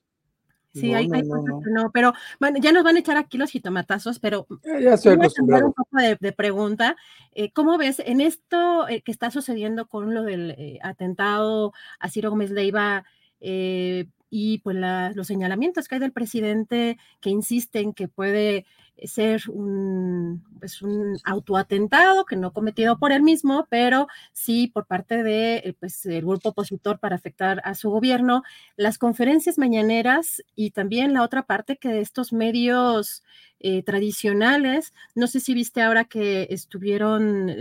Sí, 0.73 0.93
hay, 0.93 1.10
cosas 1.10 1.25
que 1.63 1.71
no, 1.71 1.91
pero 1.91 2.13
bueno, 2.39 2.58
ya 2.62 2.71
nos 2.71 2.84
van 2.84 2.95
a 2.95 2.99
echar 2.99 3.17
aquí 3.17 3.38
los 3.38 3.51
jitomatazos, 3.51 4.19
pero 4.19 4.47
ya, 4.63 4.93
estoy 4.93 5.13
acostumbrado. 5.13 5.67
un 5.67 5.73
poco 5.73 5.97
de, 5.97 6.32
pregunta. 6.32 6.95
Eh, 7.34 7.51
¿Cómo 7.51 7.77
ves 7.77 8.01
en 8.06 8.21
esto 8.21 8.88
eh, 8.88 9.01
que 9.01 9.12
está 9.12 9.32
sucediendo 9.32 9.88
con 9.88 10.13
lo 10.13 10.23
del 10.23 10.80
atentado 10.82 11.73
a 11.99 12.10
Ciro 12.10 12.30
Gómez 12.30 12.51
Leiva? 12.51 13.04
Eh, 13.41 14.06
y 14.30 14.60
pues 14.60 14.77
los 15.13 15.27
señalamientos 15.27 15.88
que 15.88 15.95
hay 15.95 16.01
del 16.01 16.13
presidente 16.13 16.97
que 17.19 17.30
insisten 17.30 17.93
que 17.93 18.08
puede 18.08 18.65
ser 19.08 19.42
un, 19.50 20.44
pues 20.60 20.82
un 20.82 21.18
autoatentado 21.24 22.26
que 22.26 22.36
no 22.36 22.54
cometido 22.54 22.98
por 22.98 23.12
él 23.12 23.24
mismo, 23.24 23.68
pero 23.70 24.08
sí 24.34 24.68
por 24.68 24.86
parte 24.86 25.24
de 25.24 25.58
eh, 25.58 25.76
pues, 25.80 26.06
el 26.06 26.26
grupo 26.26 26.50
opositor 26.50 27.00
para 27.00 27.16
afectar 27.16 27.62
a 27.64 27.76
su 27.76 27.90
gobierno, 27.90 28.44
las 28.78 28.98
conferencias 28.98 29.58
mañaneras 29.58 30.44
y 30.56 30.72
también 30.72 31.14
la 31.14 31.24
otra 31.24 31.44
parte 31.44 31.78
que 31.78 32.00
estos 32.00 32.34
medios 32.34 33.24
eh, 33.64 33.84
tradicionales, 33.84 34.92
no 35.14 35.28
sé 35.28 35.40
si 35.40 35.54
viste 35.54 35.84
ahora 35.84 36.06
que 36.06 36.48
estuvieron, 36.50 37.52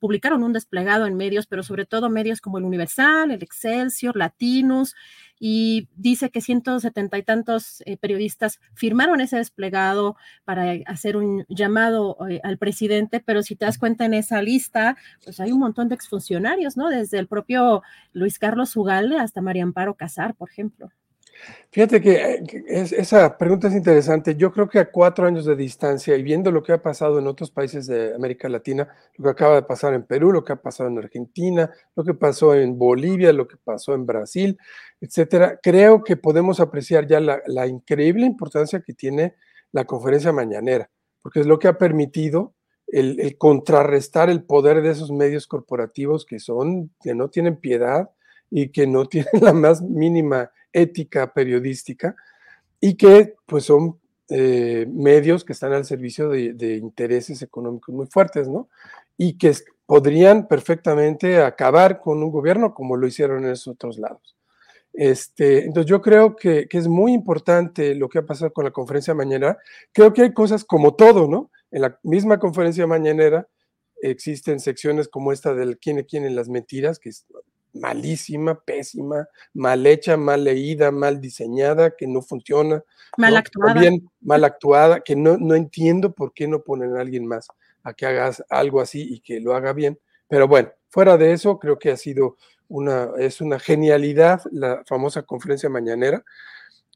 publicaron 0.00 0.42
un 0.42 0.54
desplegado 0.54 1.06
en 1.06 1.14
medios, 1.14 1.46
pero 1.46 1.62
sobre 1.62 1.84
todo 1.84 2.08
medios 2.08 2.40
como 2.40 2.56
el 2.56 2.64
Universal, 2.64 3.30
el 3.30 3.42
Excelsior, 3.42 4.16
Latinos, 4.16 4.94
y 5.38 5.88
dice 5.96 6.30
que 6.30 6.40
170 6.40 7.18
y 7.18 7.22
tantos 7.22 7.82
eh, 7.86 7.96
periodistas 7.96 8.60
firmaron 8.74 9.20
ese 9.20 9.36
desplegado 9.36 10.16
para 10.44 10.74
hacer 10.86 11.16
un 11.16 11.44
llamado 11.48 12.16
eh, 12.28 12.40
al 12.44 12.58
presidente, 12.58 13.20
pero 13.20 13.42
si 13.42 13.56
te 13.56 13.64
das 13.64 13.78
cuenta 13.78 14.04
en 14.04 14.14
esa 14.14 14.42
lista, 14.42 14.96
pues 15.24 15.40
hay 15.40 15.52
un 15.52 15.60
montón 15.60 15.88
de 15.88 15.94
exfuncionarios, 15.94 16.76
¿no? 16.76 16.88
Desde 16.88 17.18
el 17.18 17.28
propio 17.28 17.82
Luis 18.12 18.38
Carlos 18.38 18.76
Ugalde 18.76 19.18
hasta 19.18 19.40
María 19.40 19.64
Amparo 19.64 19.94
Casar, 19.94 20.34
por 20.34 20.50
ejemplo. 20.50 20.90
Fíjate 21.70 22.00
que, 22.00 22.12
eh, 22.14 22.42
esa 22.68 23.36
pregunta 23.36 23.68
es 23.68 23.74
interesante. 23.74 24.36
Yo 24.36 24.52
creo 24.52 24.68
que 24.68 24.78
a 24.78 24.90
cuatro 24.90 25.26
años 25.26 25.44
de 25.44 25.56
distancia 25.56 26.16
y 26.16 26.22
viendo 26.22 26.50
lo 26.50 26.62
que 26.62 26.72
ha 26.72 26.82
pasado 26.82 27.18
en 27.18 27.26
otros 27.26 27.50
países 27.50 27.86
de 27.86 28.14
América 28.14 28.48
Latina, 28.48 28.88
lo 29.16 29.24
que 29.24 29.30
acaba 29.30 29.56
de 29.56 29.62
pasar 29.62 29.92
en 29.94 30.04
Perú, 30.04 30.32
lo 30.32 30.44
que 30.44 30.52
ha 30.52 30.62
pasado 30.62 30.88
en 30.88 30.98
Argentina, 30.98 31.70
lo 31.96 32.04
que 32.04 32.14
pasó 32.14 32.54
en 32.54 32.78
Bolivia, 32.78 33.32
lo 33.32 33.48
que 33.48 33.56
pasó 33.56 33.94
en 33.94 34.06
Brasil, 34.06 34.58
etcétera, 35.00 35.58
creo 35.62 36.04
que 36.04 36.16
podemos 36.16 36.60
apreciar 36.60 37.06
ya 37.06 37.20
la, 37.20 37.66
increíble 37.66 38.24
importancia 38.24 38.80
que 38.80 38.94
tiene 38.94 39.34
la 39.72 39.84
conferencia 39.84 40.32
mañanera, 40.32 40.90
porque 41.22 41.40
es 41.40 41.46
lo 41.46 41.58
que 41.58 41.68
ha 41.68 41.76
permitido 41.76 42.54
el, 42.86 43.18
el 43.18 43.36
contrarrestar 43.36 44.30
el 44.30 44.44
poder 44.44 44.80
de 44.82 44.90
esos 44.90 45.10
medios 45.10 45.46
corporativos 45.48 46.24
que 46.24 46.38
son, 46.38 46.94
que 47.02 47.14
no 47.14 47.30
tienen 47.30 47.56
piedad 47.56 48.10
y 48.50 48.68
que 48.68 48.86
no 48.86 49.06
tienen 49.08 49.32
la 49.40 49.52
más 49.52 49.82
mínima 49.82 50.52
ética 50.74 51.32
periodística 51.32 52.14
y 52.80 52.96
que 52.96 53.34
pues 53.46 53.64
son 53.64 53.98
eh, 54.28 54.86
medios 54.90 55.44
que 55.44 55.52
están 55.52 55.72
al 55.72 55.84
servicio 55.84 56.28
de, 56.28 56.76
intereses 56.76 57.40
económicos 57.40 57.94
muy 57.94 58.06
fuertes, 58.06 58.48
¿no? 58.48 58.68
Y 59.16 59.38
que 59.38 59.54
podrían 59.86 60.48
perfectamente 60.48 61.42
acabar 61.42 62.00
con 62.00 62.22
un 62.22 62.30
gobierno 62.30 62.74
como 62.74 62.96
lo 62.96 63.06
hicieron 63.06 63.44
en 63.44 63.52
esos 63.52 63.68
otros 63.68 63.98
lados. 63.98 64.36
Este, 64.92 65.64
entonces 65.64 65.90
yo 65.90 66.00
creo 66.00 66.36
que, 66.36 66.66
es 66.70 66.88
muy 66.88 67.12
importante 67.12 67.94
lo 67.94 68.08
que 68.08 68.18
ha 68.18 68.26
pasado 68.26 68.52
con 68.52 68.64
la 68.64 68.70
conferencia 68.70 69.14
mañanera. 69.14 69.58
Creo 69.92 70.12
que 70.12 70.22
hay 70.22 70.32
cosas 70.32 70.64
como 70.64 70.94
todo, 70.94 71.28
¿no? 71.28 71.50
En 71.70 71.82
la 71.82 71.98
misma 72.02 72.38
conferencia 72.38 72.86
mañanera 72.86 73.48
existen 74.00 74.60
secciones 74.60 75.08
como 75.08 75.32
esta 75.32 75.54
del 75.54 75.78
quién 75.78 75.98
es 75.98 76.06
quién 76.06 76.24
en 76.24 76.36
las 76.36 76.48
mentiras, 76.48 76.98
que 76.98 77.10
es 77.10 77.26
malísima, 77.74 78.58
pésima, 78.60 79.28
mal 79.52 79.86
hecha, 79.86 80.16
mal 80.16 80.44
leída, 80.44 80.90
mal 80.90 81.20
diseñada, 81.20 81.94
que 81.96 82.06
no 82.06 82.22
funciona. 82.22 82.82
Mal 83.16 83.36
actuada. 83.36 83.74
También 83.74 84.08
mal 84.20 84.44
actuada, 84.44 85.00
que 85.00 85.16
no, 85.16 85.36
no 85.36 85.54
entiendo 85.54 86.12
por 86.12 86.32
qué 86.32 86.48
no 86.48 86.62
ponen 86.62 86.96
a 86.96 87.00
alguien 87.00 87.26
más 87.26 87.48
a 87.82 87.92
que 87.92 88.06
hagas 88.06 88.42
algo 88.48 88.80
así 88.80 89.06
y 89.14 89.20
que 89.20 89.40
lo 89.40 89.54
haga 89.54 89.72
bien. 89.72 89.98
Pero 90.28 90.48
bueno, 90.48 90.72
fuera 90.88 91.16
de 91.16 91.32
eso, 91.32 91.58
creo 91.58 91.78
que 91.78 91.90
ha 91.90 91.96
sido 91.96 92.36
una, 92.68 93.10
es 93.18 93.40
una 93.40 93.58
genialidad 93.58 94.42
la 94.50 94.82
famosa 94.86 95.22
conferencia 95.22 95.68
mañanera, 95.68 96.24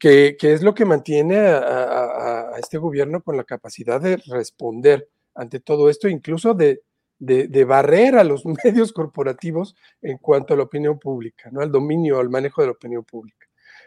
que, 0.00 0.36
que 0.38 0.52
es 0.52 0.62
lo 0.62 0.74
que 0.74 0.84
mantiene 0.84 1.38
a, 1.38 1.58
a, 1.58 2.58
este 2.58 2.78
gobierno 2.78 3.22
con 3.22 3.36
la 3.36 3.44
capacidad 3.44 4.00
de 4.00 4.16
responder 4.28 5.08
ante 5.34 5.60
todo 5.60 5.90
esto, 5.90 6.08
incluso 6.08 6.54
de 6.54 6.82
de, 7.18 7.64
barrer 7.64 8.16
a 8.16 8.24
los 8.24 8.44
medios 8.64 8.92
corporativos 8.92 9.76
en 10.02 10.18
cuanto 10.18 10.54
a 10.54 10.56
la 10.56 10.64
opinión 10.64 10.98
pública, 10.98 11.50
¿no? 11.50 11.60
Al 11.60 11.70
dominio, 11.70 12.20
al 12.20 12.30
manejo 12.30 12.62
de 12.62 12.68
la 12.68 12.72
opinión 12.72 13.04
pública. 13.04 13.46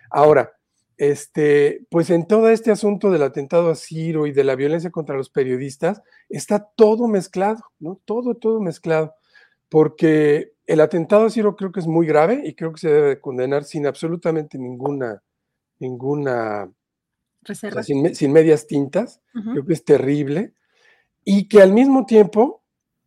Ahora, 0.10 0.52
este, 0.98 1.86
pues 1.90 2.10
en 2.10 2.28
todo 2.28 2.50
este 2.50 2.70
asunto 2.70 3.10
del 3.10 3.24
atentado 3.24 3.72
a 3.72 3.76
Ciro 3.76 4.28
y 4.28 4.32
de 4.32 4.44
la 4.44 4.56
violencia 4.56 4.92
contra 4.92 5.18
los 5.18 5.30
periodistas, 5.30 6.02
está 6.30 6.60
todo 6.76 7.08
mezclado, 7.08 7.64
¿no? 7.80 8.00
Todo, 8.06 8.36
todo 8.36 8.60
mezclado. 8.60 9.16
Porque 9.70 10.54
el 10.68 10.82
atentado 10.82 11.26
a 11.26 11.30
Ciro 11.30 11.56
creo 11.56 11.72
que 11.72 11.80
es 11.80 11.88
muy 11.88 12.06
grave 12.06 12.42
y 12.46 12.54
creo 12.54 12.74
que 12.74 12.82
se 12.82 12.90
debe 12.90 13.20
condenar 13.20 13.64
sin 13.64 13.88
absolutamente 13.88 14.58
ninguna, 14.58 15.24
ninguna 15.80 16.72
reserva. 17.42 17.82
sin, 17.82 18.32
medias 18.32 18.68
tintas. 18.68 19.22
Creo 19.34 19.66
que 19.66 19.74
es 19.74 19.84
terrible. 19.84 20.54
Y 21.24 21.48
que 21.48 21.62
al 21.62 21.74
mismo 21.74 22.06
tiempo, 22.06 22.61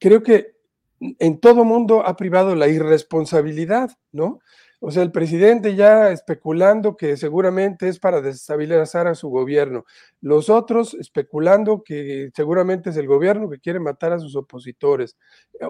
creo 0.05 0.23
que 0.23 0.55
en 1.01 1.41
todo 1.41 1.65
mundo 1.65 2.07
ha 2.07 2.15
privado 2.15 2.55
la 2.55 2.69
irresponsabilidad, 2.69 3.91
¿no? 4.13 4.41
O 4.81 4.91
sea, 4.91 5.03
el 5.03 5.11
presidente 5.11 5.75
ya 5.77 6.11
especulando 6.11 6.95
que 6.95 7.17
seguramente 7.17 7.89
es 7.89 7.99
para 7.99 8.21
desestabilizar 8.21 9.07
a 9.07 9.15
su 9.15 9.31
gobierno. 9.31 9.87
Los 10.21 10.51
otros 10.51 10.93
especulando 10.93 11.83
que 11.83 12.31
seguramente 12.37 12.91
es 12.91 12.99
el 12.99 13.07
gobierno 13.07 13.49
que 13.49 13.61
quiere 13.61 13.81
matar 13.81 14.13
a 14.13 14.19
sus 14.19 14.37
opositores. 14.37 15.17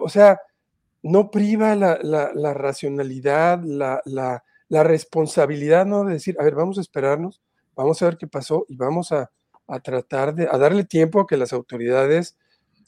O 0.01 0.09
sea, 0.09 0.41
no 1.05 1.31
priva 1.31 1.77
la, 1.77 2.55
racionalidad, 2.55 3.61
la, 3.63 4.03
la, 4.05 4.83
responsabilidad, 4.83 5.87
¿no? 5.87 6.03
De 6.03 6.15
decir, 6.15 6.35
a 6.41 6.43
ver, 6.43 6.57
vamos 6.57 6.79
a 6.79 6.81
esperarnos, 6.81 7.41
vamos 7.77 8.03
a 8.03 8.07
ver 8.07 8.17
qué 8.17 8.27
pasó 8.27 8.67
y 8.69 8.75
vamos 8.75 9.13
a, 9.13 9.31
a 9.69 9.79
tratar 9.79 10.35
de, 10.35 10.49
a 10.51 10.59
darle 10.59 10.83
tiempo 10.83 11.21
a 11.21 11.27
que 11.29 11.37
las 11.37 11.53
autoridades 11.53 12.37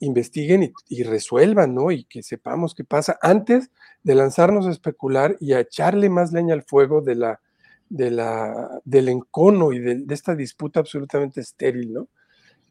investiguen 0.01 0.73
y, 0.89 1.03
resuelvan, 1.03 1.75
¿no? 1.75 1.91
Y 1.91 2.05
que 2.05 2.23
sepamos 2.23 2.75
qué 2.75 2.85
pasa 2.85 3.19
antes 3.23 3.71
de 4.03 4.15
lanzarnos 4.15 4.67
a 4.67 4.71
especular 4.71 5.37
y 5.41 5.53
a 5.53 5.61
echarle 5.61 6.09
más 6.09 6.33
leña 6.33 6.55
al 6.55 6.63
fuego 6.63 7.01
de 7.01 7.15
la, 7.15 7.41
de 7.89 8.11
la, 8.11 8.81
del 8.85 9.09
encono 9.09 9.73
y 9.73 9.79
de, 9.79 10.05
esta 10.11 10.35
disputa 10.35 10.81
absolutamente 10.81 11.41
estéril, 11.41 11.93
¿no? 11.93 12.09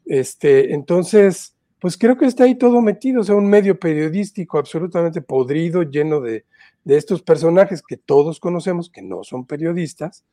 Este, 0.04 0.72
entonces, 0.72 1.54
pues 1.80 1.96
creo 1.96 2.16
que 2.16 2.26
está 2.26 2.44
ahí 2.44 2.54
todo 2.54 2.80
metido, 2.80 3.20
o 3.20 3.24
sea, 3.24 3.34
un 3.34 3.48
medio 3.48 3.78
periodístico 3.78 4.58
absolutamente 4.58 5.20
podrido, 5.20 5.82
lleno 5.82 6.20
de, 6.20 6.44
de 6.84 6.96
estos 6.96 7.22
personajes 7.22 7.82
que 7.82 7.96
todos 7.96 8.38
conocemos, 8.38 8.88
que 8.88 9.02
no 9.02 9.24
son 9.24 9.46
periodistas, 9.46 10.24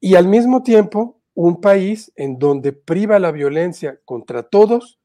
y 0.00 0.14
al 0.14 0.26
mismo 0.26 0.62
tiempo 0.62 1.20
un 1.34 1.60
país 1.60 2.12
en 2.16 2.38
donde 2.38 2.72
priva 2.72 3.18
la 3.18 3.30
violencia 3.30 3.98
contra 4.04 4.42
todos, 4.42 4.98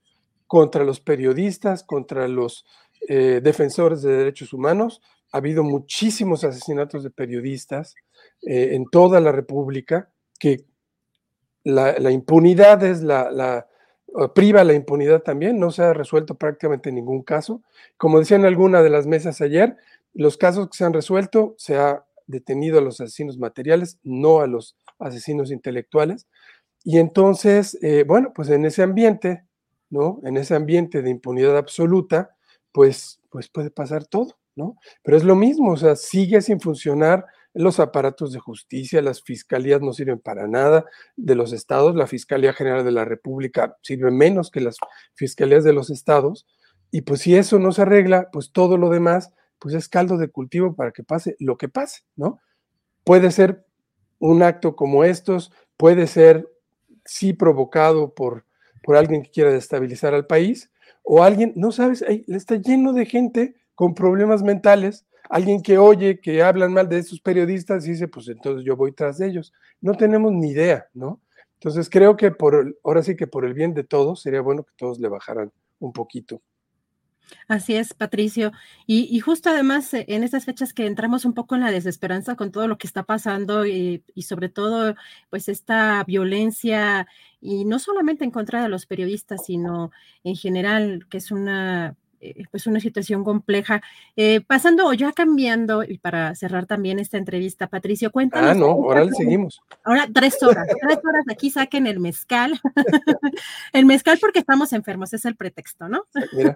contra 0.48 0.84
los 0.84 1.00
periodistas, 1.00 1.84
contra 1.84 2.28
los 2.28 2.66
eh, 3.08 3.42
defensores 3.44 4.02
de 4.02 4.16
derechos 4.16 4.54
humanos. 4.54 5.02
Ha 5.32 5.38
habido 5.38 5.64
muchísimos 5.64 6.44
asesinatos 6.44 7.04
de 7.04 7.10
periodistas 7.10 7.96
eh, 8.42 8.76
en 8.76 8.86
toda 8.86 9.20
la 9.20 9.32
República, 9.32 10.10
que 10.40 10.66
la, 11.64 12.12
impunidad 12.12 12.82
es 12.84 13.02
la, 13.02 13.68
priva 14.34 14.64
la 14.64 14.74
impunidad 14.74 15.22
también, 15.22 15.60
no 15.60 15.72
se 15.72 15.84
ha 15.84 15.94
resuelto 15.94 16.36
prácticamente 16.36 16.92
ningún 16.92 17.24
caso. 17.24 17.62
Como 17.98 18.20
decía 18.20 18.38
en 18.38 18.46
alguna 18.46 18.82
de 18.82 18.90
las 18.90 19.06
mesas 19.06 19.42
ayer, 19.42 19.76
los 20.14 20.38
casos 20.38 20.70
que 20.70 20.78
se 20.78 20.86
han 20.86 20.94
resuelto 20.94 21.56
se 21.58 21.76
ha 21.76 22.06
detenido 22.26 22.80
a 22.80 22.82
los 22.82 23.02
asesinos 23.02 23.38
materiales, 23.38 24.00
no 24.04 24.40
a 24.40 24.48
los 24.48 24.78
asesinos 24.98 25.52
intelectuales. 25.52 26.28
Y 26.84 27.00
entonces, 27.00 27.78
eh, 27.82 28.06
bueno, 28.08 28.32
pues 28.34 28.50
en 28.50 28.66
ese 28.66 28.84
ambiente 28.84 29.47
¿no? 29.90 30.20
En 30.24 30.38
ese 30.38 30.56
ambiente 30.56 31.02
de 31.02 31.10
impunidad 31.10 31.58
absoluta, 31.58 32.36
pues, 32.72 33.22
pues 33.30 33.50
puede 33.50 33.72
pasar 33.72 34.06
todo, 34.06 34.38
¿no? 34.56 34.78
Pero 35.04 35.18
es 35.18 35.24
lo 35.24 35.36
mismo, 35.36 35.72
o 35.72 35.78
sea, 35.78 35.96
sigue 35.96 36.42
sin 36.42 36.60
funcionar 36.60 37.26
los 37.54 37.80
aparatos 37.80 38.32
de 38.32 38.40
justicia, 38.40 39.02
las 39.02 39.24
fiscalías 39.24 39.82
no 39.82 39.94
sirven 39.94 40.20
para 40.20 40.48
nada 40.48 40.86
de 41.16 41.36
los 41.36 41.54
estados, 41.54 41.96
la 41.96 42.06
Fiscalía 42.06 42.54
General 42.54 42.86
de 42.86 42.92
la 42.92 43.04
República 43.04 43.76
sirve 43.82 44.12
menos 44.12 44.52
que 44.52 44.62
las 44.62 44.78
fiscalías 45.16 45.64
de 45.64 45.74
los 45.74 45.90
estados, 45.90 46.46
y 46.92 47.02
pues 47.02 47.22
si 47.22 47.36
eso 47.36 47.58
no 47.60 47.72
se 47.72 47.82
arregla, 47.82 48.30
pues 48.32 48.52
todo 48.52 48.78
lo 48.78 48.90
demás, 48.90 49.34
pues 49.60 49.74
es 49.74 49.90
caldo 49.90 50.18
de 50.18 50.30
cultivo 50.30 50.76
para 50.76 50.92
que 50.92 51.04
pase 51.04 51.36
lo 51.40 51.58
que 51.58 51.68
pase, 51.68 52.02
¿no? 52.16 52.40
Puede 53.04 53.32
ser 53.32 53.66
un 54.20 54.44
acto 54.44 54.76
como 54.76 55.04
estos, 55.04 55.52
puede 55.78 56.08
ser 56.08 56.48
sí 57.06 57.34
provocado 57.34 58.14
por 58.14 58.46
por 58.88 58.96
alguien 58.96 59.22
que 59.22 59.32
quiera 59.32 59.52
destabilizar 59.52 60.14
al 60.14 60.28
país, 60.28 60.72
o 61.04 61.22
alguien, 61.22 61.52
no 61.58 61.74
sabes, 61.74 62.02
está 62.04 62.56
lleno 62.56 62.94
de 62.94 63.06
gente 63.06 63.56
con 63.76 63.94
problemas 63.94 64.44
mentales, 64.44 65.06
alguien 65.30 65.62
que 65.62 65.78
oye 65.78 66.22
que 66.22 66.42
hablan 66.42 66.72
mal 66.72 66.88
de 66.88 67.00
estos 67.00 67.20
periodistas 67.20 67.86
y 67.86 67.92
dice, 67.92 68.08
pues 68.08 68.30
entonces 68.30 68.64
yo 68.64 68.78
voy 68.78 68.94
tras 68.94 69.18
de 69.18 69.28
ellos. 69.28 69.52
No 69.82 69.96
tenemos 69.96 70.32
ni 70.32 70.52
idea, 70.52 70.88
¿no? 70.94 71.20
Entonces 71.56 71.90
creo 71.90 72.16
que 72.16 72.32
por, 72.32 72.78
ahora 72.82 73.04
sí 73.04 73.18
que 73.18 73.28
por 73.28 73.44
el 73.44 73.54
bien 73.54 73.74
de 73.74 73.84
todos, 73.84 74.22
sería 74.22 74.40
bueno 74.40 74.64
que 74.64 74.72
todos 74.78 75.02
le 75.02 75.10
bajaran 75.10 75.52
un 75.80 75.92
poquito. 75.92 76.42
Así 77.48 77.76
es, 77.76 77.94
Patricio. 77.94 78.52
Y, 78.86 79.20
justo 79.20 79.50
además 79.50 79.94
eh, 79.94 80.06
en 80.10 80.24
estas 80.24 80.46
fechas 80.46 80.74
que 80.74 80.86
entramos 80.86 81.26
un 81.26 81.34
poco 81.34 81.56
en 81.56 81.62
la 81.62 81.72
desesperanza 81.72 82.36
con 82.36 82.52
todo 82.52 82.68
lo 82.68 82.78
que 82.78 82.88
está 82.88 83.04
pasando 83.04 83.66
y, 83.66 84.04
sobre 84.22 84.50
todo 84.50 84.96
pues 85.30 85.48
esta 85.50 86.04
violencia 86.04 87.08
y 87.40 87.66
no 87.66 87.80
solamente 87.80 88.24
en 88.26 88.32
contra 88.32 88.62
de 88.62 88.70
los 88.70 88.86
periodistas, 88.86 89.46
sino 89.46 89.92
en 90.24 90.36
general, 90.36 91.06
que 91.10 91.18
es 91.18 91.32
una 91.32 91.96
eh, 92.20 92.46
pues 92.50 92.66
una 92.66 92.80
situación 92.80 93.24
compleja. 93.24 93.82
Eh, 94.16 94.42
pasando 94.42 94.88
o 94.88 94.94
ya 94.94 95.12
cambiando, 95.14 95.84
y 95.84 96.00
para 96.00 96.34
cerrar 96.34 96.66
también 96.66 96.98
esta 96.98 97.18
entrevista, 97.18 97.68
Patricio, 97.68 98.12
cuéntanos. 98.12 98.52
Ah, 98.52 98.54
no, 98.56 98.66
ahora 98.66 99.06
le 99.06 99.12
seguimos. 99.12 99.62
Ahora 99.84 100.08
tres 100.12 100.42
horas, 100.42 100.68
tres 100.82 101.00
horas 101.04 101.26
aquí 101.30 101.52
saquen 101.52 101.86
el 101.86 102.00
mezcal. 102.00 102.60
el 103.74 103.86
mezcal 103.86 104.18
porque 104.20 104.40
estamos 104.40 104.74
enfermos, 104.74 105.14
es 105.14 105.26
el 105.26 105.36
pretexto, 105.36 105.88
¿no? 105.90 106.06
Mira. 106.34 106.56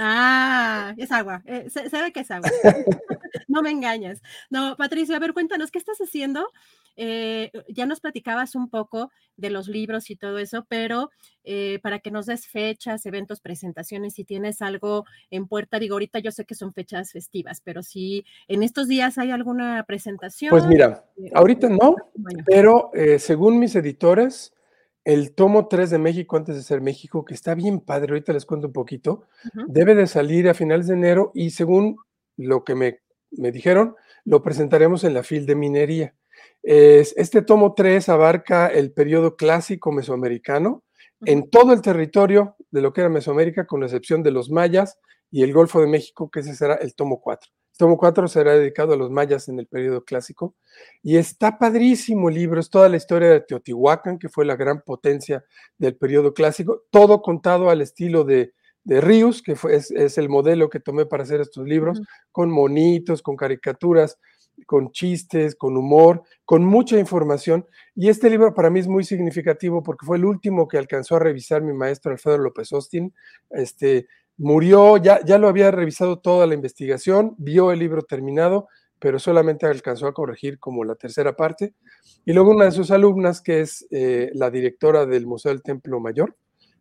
Ah, 0.00 0.94
es 0.96 1.10
agua. 1.10 1.42
Eh, 1.44 1.68
se, 1.68 1.88
ve 1.88 2.12
que 2.12 2.20
es 2.20 2.30
agua. 2.30 2.48
no 3.48 3.62
me 3.62 3.70
engañas. 3.70 4.22
No, 4.48 4.76
Patricia, 4.76 5.16
a 5.16 5.18
ver, 5.18 5.34
cuéntanos, 5.34 5.72
¿qué 5.72 5.78
estás 5.78 5.98
haciendo? 5.98 6.46
Eh, 6.94 7.50
ya 7.68 7.84
nos 7.84 8.00
platicabas 8.00 8.54
un 8.54 8.70
poco 8.70 9.10
de 9.36 9.50
los 9.50 9.66
libros 9.66 10.10
y 10.10 10.16
todo 10.16 10.38
eso, 10.38 10.66
pero 10.68 11.10
eh, 11.42 11.80
para 11.82 11.98
que 11.98 12.12
nos 12.12 12.26
des 12.26 12.46
fechas, 12.46 13.06
eventos, 13.06 13.40
presentaciones, 13.40 14.14
si 14.14 14.24
tienes 14.24 14.62
algo 14.62 15.04
en 15.30 15.48
puerta, 15.48 15.80
digo, 15.80 15.96
ahorita 15.96 16.20
yo 16.20 16.30
sé 16.30 16.44
que 16.44 16.54
son 16.54 16.72
fechas 16.72 17.10
festivas, 17.10 17.60
pero 17.60 17.82
si 17.82 18.24
en 18.46 18.62
estos 18.62 18.86
días 18.86 19.18
hay 19.18 19.32
alguna 19.32 19.84
presentación. 19.84 20.50
Pues 20.50 20.66
mira, 20.66 21.04
ahorita 21.34 21.68
no, 21.68 21.96
pero 22.46 22.92
según 23.18 23.58
mis 23.58 23.74
editores, 23.74 24.52
el 25.04 25.34
tomo 25.34 25.68
3 25.68 25.90
de 25.90 25.98
México 25.98 26.36
antes 26.36 26.56
de 26.56 26.62
ser 26.62 26.80
México, 26.80 27.24
que 27.24 27.34
está 27.34 27.54
bien 27.54 27.80
padre, 27.80 28.12
ahorita 28.12 28.32
les 28.32 28.44
cuento 28.44 28.66
un 28.66 28.72
poquito, 28.72 29.24
debe 29.66 29.94
de 29.94 30.06
salir 30.06 30.48
a 30.48 30.54
finales 30.54 30.86
de 30.86 30.94
enero 30.94 31.30
y 31.34 31.50
según 31.50 31.96
lo 32.36 32.64
que 32.64 32.74
me, 32.74 33.00
dijeron, 33.30 33.94
lo 34.24 34.42
presentaremos 34.42 35.04
en 35.04 35.14
la 35.14 35.22
FIL 35.22 35.46
de 35.46 35.54
minería. 35.54 36.14
este 36.62 37.42
tomo 37.42 37.74
3 37.74 38.08
abarca 38.08 38.66
el 38.68 38.92
periodo 38.92 39.36
clásico 39.36 39.92
mesoamericano 39.92 40.84
en 41.24 41.50
todo 41.50 41.72
el 41.72 41.82
territorio 41.82 42.56
de 42.70 42.82
lo 42.82 42.92
que 42.92 43.00
era 43.00 43.10
Mesoamérica, 43.10 43.66
con 43.66 43.82
excepción 43.82 44.22
de 44.22 44.30
los 44.30 44.50
mayas 44.50 44.98
y 45.30 45.42
el 45.42 45.52
Golfo 45.52 45.80
de 45.80 45.86
México, 45.86 46.30
que 46.30 46.40
ese 46.40 46.54
será 46.54 46.74
el 46.74 46.94
tomo 46.94 47.20
4 47.20 47.50
tomo 47.78 47.96
4 47.96 48.28
será 48.28 48.54
dedicado 48.54 48.92
a 48.92 48.96
los 48.96 49.10
mayas 49.10 49.48
en 49.48 49.58
el 49.58 49.66
periodo 49.66 50.04
clásico. 50.04 50.54
Y 51.02 51.16
está 51.16 51.58
padrísimo 51.58 52.28
el 52.28 52.34
libro, 52.34 52.60
es 52.60 52.68
toda 52.68 52.88
la 52.88 52.96
historia 52.96 53.30
de 53.30 53.40
Teotihuacán, 53.40 54.18
que 54.18 54.28
fue 54.28 54.44
la 54.44 54.56
gran 54.56 54.82
potencia 54.82 55.44
del 55.78 55.96
periodo 55.96 56.34
clásico, 56.34 56.84
todo 56.90 57.22
contado 57.22 57.70
al 57.70 57.80
estilo 57.80 58.24
de, 58.24 58.52
de 58.82 59.00
Ríos, 59.00 59.42
que 59.42 59.54
fue, 59.54 59.76
es, 59.76 60.18
el 60.18 60.28
modelo 60.28 60.68
que 60.68 60.80
tomé 60.80 61.06
para 61.06 61.22
hacer 61.22 61.40
estos 61.40 61.66
libros, 61.66 62.02
con 62.32 62.50
monitos, 62.50 63.22
con 63.22 63.36
caricaturas, 63.36 64.18
con 64.66 64.92
chistes, 64.92 65.54
con 65.54 65.76
humor, 65.76 66.22
con 66.44 66.64
mucha 66.64 66.98
información. 66.98 67.66
Y 67.94 68.08
este 68.08 68.30
libro 68.30 68.54
para 68.54 68.70
mí 68.70 68.80
es 68.80 68.88
muy 68.88 69.04
significativo 69.04 69.82
porque 69.82 70.06
fue 70.06 70.16
el 70.16 70.24
último 70.24 70.68
que 70.68 70.78
alcanzó 70.78 71.16
a 71.16 71.20
revisar 71.20 71.62
mi 71.62 71.72
maestro 71.72 72.12
Alfredo 72.12 72.38
López 72.38 72.72
Austin. 72.72 73.12
Este, 73.50 74.06
murió, 74.36 74.96
ya, 74.96 75.20
ya 75.24 75.38
lo 75.38 75.48
había 75.48 75.70
revisado 75.70 76.18
toda 76.20 76.46
la 76.46 76.54
investigación, 76.54 77.34
vio 77.38 77.72
el 77.72 77.78
libro 77.80 78.02
terminado, 78.02 78.68
pero 78.98 79.18
solamente 79.18 79.66
alcanzó 79.66 80.06
a 80.06 80.14
corregir 80.14 80.58
como 80.58 80.84
la 80.84 80.94
tercera 80.94 81.36
parte. 81.36 81.74
Y 82.24 82.32
luego 82.32 82.50
una 82.50 82.66
de 82.66 82.72
sus 82.72 82.90
alumnas, 82.90 83.40
que 83.40 83.60
es 83.60 83.86
eh, 83.90 84.30
la 84.34 84.50
directora 84.50 85.06
del 85.06 85.26
Museo 85.26 85.52
del 85.52 85.62
Templo 85.62 86.00
Mayor, 86.00 86.36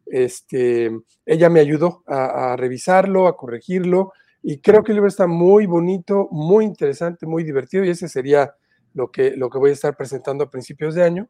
este, 0.05 0.91
ella 1.25 1.49
me 1.49 1.59
ayudó 1.59 2.03
a, 2.07 2.55
revisarlo, 2.55 3.27
a 3.27 3.35
corregirlo, 3.35 4.13
y 4.49 4.60
creo 4.60 4.81
que 4.81 4.93
el 4.93 4.95
libro 4.95 5.10
está 5.10 5.27
muy 5.27 5.65
bonito, 5.65 6.29
muy 6.31 6.63
interesante, 6.63 7.25
muy 7.25 7.43
divertido, 7.43 7.83
y 7.83 7.89
ese 7.89 8.07
sería 8.07 8.55
lo 8.93 9.12
que, 9.12 9.36
lo 9.36 9.49
que 9.49 9.57
voy 9.57 9.71
a 9.71 9.73
estar 9.73 9.97
presentando 9.97 10.45
a 10.45 10.49
principios 10.49 10.95
de 10.95 11.03
año. 11.03 11.27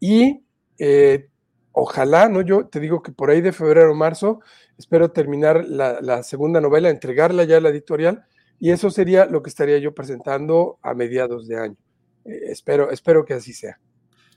Y 0.00 0.46
eh, 0.78 1.28
ojalá, 1.72 2.30
¿no? 2.30 2.40
Yo 2.40 2.66
te 2.68 2.80
digo 2.80 3.02
que 3.02 3.12
por 3.12 3.28
ahí 3.28 3.42
de 3.42 3.52
febrero 3.52 3.92
o 3.92 3.94
marzo 3.94 4.40
espero 4.78 5.10
terminar 5.10 5.62
la, 5.66 6.22
segunda 6.22 6.58
novela, 6.58 6.88
entregarla 6.88 7.44
ya 7.44 7.58
a 7.58 7.60
la 7.60 7.68
editorial, 7.68 8.24
y 8.58 8.70
eso 8.70 8.88
sería 8.88 9.26
lo 9.26 9.42
que 9.42 9.50
estaría 9.50 9.76
yo 9.76 9.94
presentando 9.94 10.78
a 10.80 10.94
mediados 10.94 11.46
de 11.46 11.58
año. 11.58 11.76
Eh, 12.24 12.44
espero, 12.46 12.90
espero 12.90 13.26
que 13.26 13.34
así 13.34 13.52
sea. 13.52 13.78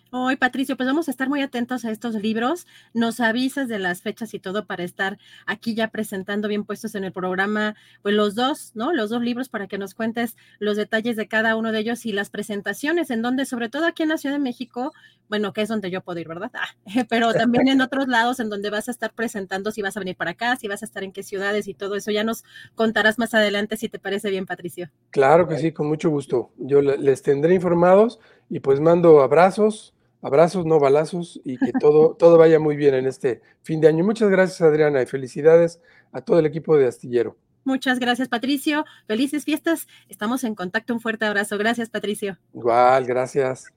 Hoy, 0.10 0.38
Patricio, 0.38 0.78
pues 0.78 0.88
vamos 0.88 1.10
a 1.10 1.12
estar 1.12 1.28
muy 1.28 1.42
atentos 1.42 1.84
a 1.84 1.92
estos 1.92 2.16
libros. 2.16 2.66
Nos 2.94 3.20
avisas 3.20 3.68
de 3.68 3.78
las 3.78 4.02
fechas 4.02 4.34
y 4.34 4.40
todo 4.40 4.66
para 4.66 4.84
estar 4.84 5.18
aquí 5.46 5.76
ya 5.76 5.90
presentando 5.90 6.48
bien 6.48 6.64
puestos 6.64 6.96
en 6.96 7.04
el 7.04 7.12
programa, 7.12 7.76
pues 8.04 8.16
los 8.16 8.34
dos, 8.34 8.72
¿no? 8.74 8.94
Los 8.94 9.10
dos 9.10 9.22
libros 9.22 9.50
para 9.50 9.68
que 9.68 9.78
nos 9.78 9.94
cuentes 9.94 10.38
los 10.60 10.78
detalles 10.78 11.18
de 11.18 11.28
cada 11.28 11.58
uno 11.58 11.74
de 11.74 11.80
ellos 11.80 12.06
y 12.06 12.14
las 12.14 12.30
presentaciones, 12.30 13.12
en 13.12 13.22
donde, 13.22 13.46
sobre 13.46 13.68
todo 13.68 13.86
aquí 13.86 14.04
en 14.04 14.10
la 14.10 14.18
Ciudad 14.18 14.36
de 14.36 14.42
México, 14.42 14.94
bueno, 15.28 15.52
que 15.52 15.62
es 15.62 15.68
donde 15.68 15.92
yo 15.92 16.02
puedo 16.02 16.20
ir, 16.20 16.28
¿verdad? 16.28 16.52
Ah, 16.54 16.70
pero 17.10 17.34
también 17.34 17.68
en 17.68 17.82
otros 17.82 18.08
lados 18.08 18.40
en 18.40 18.50
donde 18.50 18.70
vas 18.70 18.88
a 18.88 18.92
estar 18.92 19.14
presentando 19.14 19.72
si 19.72 19.82
vas 19.82 19.98
a 19.98 20.00
venir 20.00 20.16
para 20.16 20.32
acá, 20.32 20.56
si 20.56 20.70
vas 20.70 20.84
a 20.84 20.86
estar 20.86 21.04
en 21.04 21.12
qué 21.12 21.24
ciudades 21.24 21.68
y 21.68 21.74
todo 21.74 21.96
eso. 21.96 22.12
Ya 22.12 22.24
nos 22.24 22.46
contarás 22.76 23.20
más 23.20 23.34
adelante 23.34 23.76
si 23.76 23.90
te 23.90 24.00
parece 24.00 24.30
bien, 24.30 24.46
Patricio. 24.46 24.90
Claro 25.10 25.48
que 25.48 25.58
sí, 25.58 25.74
con 25.74 25.88
mucho 25.88 26.10
gusto. 26.10 26.52
Yo 26.58 26.82
les 26.82 27.22
tendré 27.22 27.54
informados 27.54 28.20
y 28.50 28.60
pues 28.60 28.80
mando 28.80 29.22
abrazos 29.22 29.94
abrazos, 30.22 30.66
no 30.66 30.80
balazos 30.80 31.40
y 31.44 31.58
que 31.58 31.72
todo, 31.80 32.16
todo 32.16 32.38
vaya 32.38 32.60
muy 32.60 32.76
bien 32.76 32.94
en 32.94 33.08
este 33.08 33.42
fin 33.64 33.82
de 33.82 33.88
año. 33.88 34.04
Muchas 34.04 34.30
gracias, 34.30 34.62
Adriana, 34.62 35.02
y 35.02 35.06
felicidades 35.06 35.82
a 36.12 36.22
todo 36.22 36.40
el 36.40 36.46
equipo 36.46 36.78
de 36.78 36.88
Astillero. 36.88 37.38
Muchas 37.64 38.00
gracias, 38.00 38.30
Patricio. 38.30 38.86
Felices 39.08 39.44
fiestas. 39.44 39.88
Estamos 40.08 40.46
en 40.46 40.56
contacto. 40.56 40.94
Un 40.94 41.02
fuerte 41.02 41.26
abrazo. 41.26 41.58
Gracias, 41.58 41.90
Patricio. 41.90 42.38
Igual, 42.54 43.06
gracias. 43.06 43.74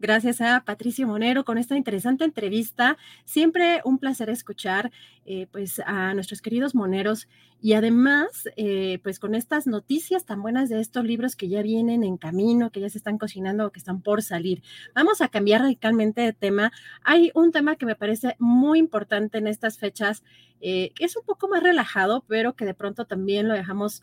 Gracias 0.00 0.40
a 0.40 0.64
Patricio 0.64 1.06
Monero 1.06 1.44
con 1.44 1.58
esta 1.58 1.76
interesante 1.76 2.24
entrevista. 2.24 2.96
Siempre 3.24 3.80
un 3.84 3.98
placer 3.98 4.30
escuchar 4.30 4.90
eh, 5.24 5.46
pues 5.50 5.80
a 5.86 6.14
nuestros 6.14 6.40
queridos 6.40 6.74
moneros 6.74 7.28
y 7.60 7.72
además 7.72 8.48
eh, 8.56 9.00
pues 9.02 9.18
con 9.18 9.34
estas 9.34 9.66
noticias 9.66 10.24
tan 10.24 10.42
buenas 10.42 10.68
de 10.68 10.80
estos 10.80 11.04
libros 11.04 11.36
que 11.36 11.48
ya 11.48 11.62
vienen 11.62 12.04
en 12.04 12.16
camino, 12.16 12.70
que 12.70 12.80
ya 12.80 12.88
se 12.88 12.98
están 12.98 13.18
cocinando 13.18 13.66
o 13.66 13.70
que 13.70 13.78
están 13.78 14.00
por 14.00 14.22
salir. 14.22 14.62
Vamos 14.94 15.20
a 15.20 15.28
cambiar 15.28 15.62
radicalmente 15.62 16.20
de 16.20 16.32
tema. 16.32 16.72
Hay 17.02 17.30
un 17.34 17.52
tema 17.52 17.76
que 17.76 17.86
me 17.86 17.96
parece 17.96 18.36
muy 18.38 18.78
importante 18.78 19.38
en 19.38 19.46
estas 19.46 19.78
fechas, 19.78 20.22
eh, 20.60 20.92
que 20.94 21.04
es 21.04 21.16
un 21.16 21.24
poco 21.24 21.48
más 21.48 21.62
relajado, 21.62 22.24
pero 22.28 22.54
que 22.54 22.64
de 22.64 22.74
pronto 22.74 23.06
también 23.06 23.48
lo 23.48 23.54
dejamos 23.54 24.02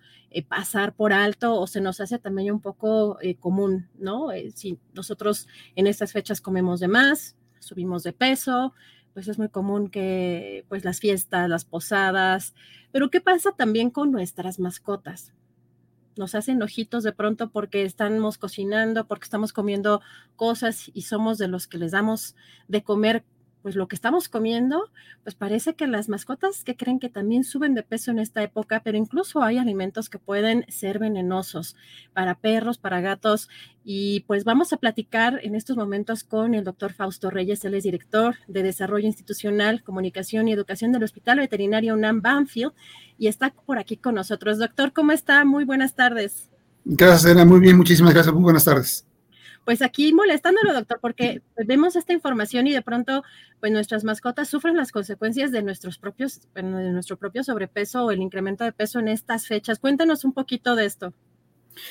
pasar 0.50 0.94
por 0.94 1.14
alto 1.14 1.60
o 1.60 1.66
se 1.66 1.80
nos 1.80 2.02
hace 2.02 2.20
también 2.20 2.52
un 2.52 2.60
poco 2.60 3.18
común, 3.40 3.88
¿no? 3.98 4.30
si 4.54 4.78
nosotros 4.94 5.48
en 5.76 5.88
estas 5.88 6.12
fechas 6.12 6.42
comemos 6.42 6.82
de 6.82 6.90
más, 6.90 7.38
subimos 7.60 8.04
de 8.04 8.12
peso, 8.12 8.74
pues 9.16 9.30
es 9.30 9.40
muy 9.40 9.48
común 9.48 9.90
que 9.90 10.66
pues 10.68 10.84
las 10.84 11.00
fiestas, 11.00 11.50
las 11.50 11.64
posadas, 11.64 12.54
pero 12.92 13.10
¿qué 13.10 13.22
pasa 13.22 13.54
también 13.54 13.90
con 13.90 14.12
nuestras 14.12 14.60
mascotas? 14.60 15.34
Nos 16.18 16.36
hacen 16.36 16.62
ojitos 16.62 17.02
de 17.04 17.14
pronto 17.14 17.50
porque 17.50 17.84
estamos 17.84 18.38
cocinando, 18.38 19.08
porque 19.08 19.24
estamos 19.24 19.54
comiendo 19.54 20.02
cosas 20.36 20.92
y 20.94 21.04
somos 21.04 21.38
de 21.38 21.48
los 21.48 21.66
que 21.66 21.78
les 21.78 21.94
damos 21.94 22.36
de 22.68 22.84
comer 22.84 23.24
pues 23.66 23.76
lo 23.76 23.88
que 23.88 23.96
estamos 23.96 24.30
comiendo, 24.30 24.92
pues 25.24 25.34
parece 25.34 25.74
que 25.74 25.88
las 25.88 26.08
mascotas 26.08 26.64
que 26.64 26.78
creen 26.78 27.00
que 27.00 27.10
también 27.10 27.44
suben 27.44 27.74
de 27.74 27.82
peso 27.82 28.12
en 28.12 28.20
esta 28.20 28.44
época, 28.44 28.84
pero 28.84 28.96
incluso 28.96 29.42
hay 29.42 29.58
alimentos 29.58 30.08
que 30.08 30.20
pueden 30.20 30.68
ser 30.70 31.00
venenosos 31.00 31.76
para 32.14 32.36
perros, 32.36 32.78
para 32.78 33.02
gatos. 33.02 33.50
Y 33.84 34.20
pues 34.28 34.44
vamos 34.44 34.72
a 34.72 34.78
platicar 34.78 35.40
en 35.42 35.56
estos 35.56 35.78
momentos 35.78 36.24
con 36.24 36.54
el 36.54 36.64
doctor 36.64 36.94
Fausto 36.94 37.32
Reyes, 37.32 37.66
él 37.66 37.74
es 37.74 37.86
director 37.86 38.36
de 38.48 38.62
Desarrollo 38.62 39.08
Institucional, 39.08 39.82
Comunicación 39.82 40.48
y 40.48 40.54
Educación 40.54 40.92
del 40.92 41.02
Hospital 41.02 41.40
Veterinario 41.40 41.96
UNAM 41.96 42.22
Banfield 42.22 42.74
y 43.18 43.30
está 43.30 43.50
por 43.50 43.80
aquí 43.80 43.98
con 43.98 44.14
nosotros. 44.14 44.60
Doctor, 44.60 44.94
¿cómo 44.94 45.12
está? 45.12 45.44
Muy 45.44 45.64
buenas 45.64 45.96
tardes. 45.96 46.52
Gracias, 46.84 47.32
Ana. 47.32 47.46
Muy 47.46 47.62
bien, 47.62 47.78
muchísimas 47.78 48.14
gracias. 48.14 48.32
Muy 48.32 48.44
buenas 48.44 48.66
tardes 48.66 49.08
pues 49.66 49.82
aquí 49.82 50.14
molestándolo, 50.14 50.74
doctor, 50.74 51.00
porque 51.02 51.42
vemos 51.66 51.96
esta 51.96 52.14
información 52.14 52.68
y 52.68 52.72
de 52.72 52.84
pronto, 52.84 53.24
pues 53.60 53.72
nuestras 53.72 54.04
mascotas 54.04 54.48
sufren 54.48 54.78
las 54.78 54.92
consecuencias 54.92 55.52
de 55.52 55.64
nuestros 55.64 55.98
propios, 55.98 56.42
de 56.54 56.64
nuestro 56.64 57.18
propio 57.18 57.44
sobrepeso 57.44 58.06
o 58.06 58.12
el 58.12 58.22
incremento 58.22 58.64
de 58.64 58.72
peso 58.72 59.00
en 59.00 59.08
estas 59.08 59.48
fechas. 59.48 59.80
Cuéntanos 59.80 60.24
un 60.24 60.34
poquito 60.34 60.76
de 60.76 60.86
esto. 60.86 61.14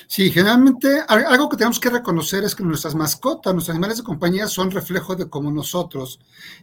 Sí, 0.07 0.31
generalmente 0.31 1.01
algo 1.07 1.49
que 1.49 1.57
tenemos 1.57 1.79
que 1.79 1.89
reconocer 1.89 2.43
es 2.43 2.55
que 2.55 2.63
nuestras 2.63 2.95
mascotas, 2.95 3.53
nuestros 3.53 3.75
animales 3.75 3.97
de 3.97 4.03
compañía 4.03 4.47
son 4.47 4.71
reflejo 4.71 5.15
de 5.15 5.29
como 5.29 5.51
nosotros. 5.51 6.19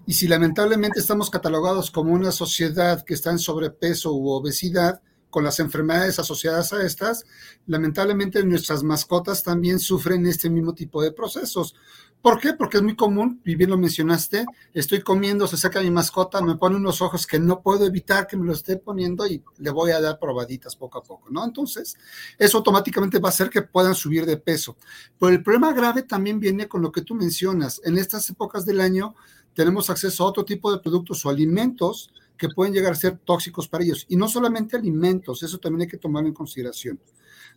Y 0.06 0.14
si 0.14 0.26
lamentablemente 0.26 0.98
estamos 0.98 1.30
catalogados 1.30 1.90
como 1.90 2.12
una 2.12 2.32
sociedad 2.32 3.04
que 3.04 3.14
está 3.14 3.30
en 3.30 3.38
sobrepeso 3.38 4.12
u 4.12 4.30
obesidad, 4.30 5.02
con 5.32 5.44
las 5.44 5.58
enfermedades 5.60 6.18
asociadas 6.18 6.74
a 6.74 6.84
estas, 6.84 7.24
lamentablemente 7.66 8.44
nuestras 8.44 8.82
mascotas 8.82 9.42
también 9.42 9.80
sufren 9.80 10.26
este 10.26 10.50
mismo 10.50 10.74
tipo 10.74 11.02
de 11.02 11.10
procesos. 11.10 11.74
¿Por 12.20 12.38
qué? 12.38 12.52
Porque 12.52 12.76
es 12.76 12.82
muy 12.82 12.94
común, 12.94 13.40
y 13.44 13.56
bien 13.56 13.70
lo 13.70 13.78
mencionaste, 13.78 14.44
estoy 14.74 15.00
comiendo, 15.00 15.46
se 15.46 15.56
saca 15.56 15.80
mi 15.80 15.90
mascota, 15.90 16.42
me 16.42 16.56
pone 16.56 16.76
unos 16.76 17.00
ojos 17.00 17.26
que 17.26 17.40
no 17.40 17.62
puedo 17.62 17.86
evitar 17.86 18.26
que 18.26 18.36
me 18.36 18.44
lo 18.46 18.52
esté 18.52 18.76
poniendo 18.76 19.26
y 19.26 19.42
le 19.56 19.70
voy 19.70 19.90
a 19.90 20.00
dar 20.02 20.18
probaditas 20.18 20.76
poco 20.76 20.98
a 20.98 21.02
poco, 21.02 21.30
¿no? 21.30 21.42
Entonces, 21.44 21.96
eso 22.38 22.58
automáticamente 22.58 23.18
va 23.18 23.30
a 23.30 23.32
hacer 23.32 23.48
que 23.48 23.62
puedan 23.62 23.94
subir 23.94 24.26
de 24.26 24.36
peso. 24.36 24.76
Pero 25.18 25.32
el 25.32 25.42
problema 25.42 25.72
grave 25.72 26.02
también 26.02 26.38
viene 26.38 26.68
con 26.68 26.82
lo 26.82 26.92
que 26.92 27.00
tú 27.00 27.14
mencionas. 27.14 27.80
En 27.84 27.96
estas 27.96 28.28
épocas 28.28 28.66
del 28.66 28.82
año 28.82 29.14
tenemos 29.54 29.88
acceso 29.88 30.24
a 30.24 30.28
otro 30.28 30.44
tipo 30.44 30.70
de 30.70 30.78
productos 30.78 31.24
o 31.24 31.30
alimentos 31.30 32.10
que 32.42 32.48
pueden 32.48 32.74
llegar 32.74 32.90
a 32.90 32.96
ser 32.96 33.18
tóxicos 33.18 33.68
para 33.68 33.84
ellos. 33.84 34.04
Y 34.08 34.16
no 34.16 34.26
solamente 34.26 34.76
alimentos, 34.76 35.44
eso 35.44 35.58
también 35.58 35.82
hay 35.82 35.86
que 35.86 35.96
tomarlo 35.96 36.26
en 36.26 36.34
consideración. 36.34 36.98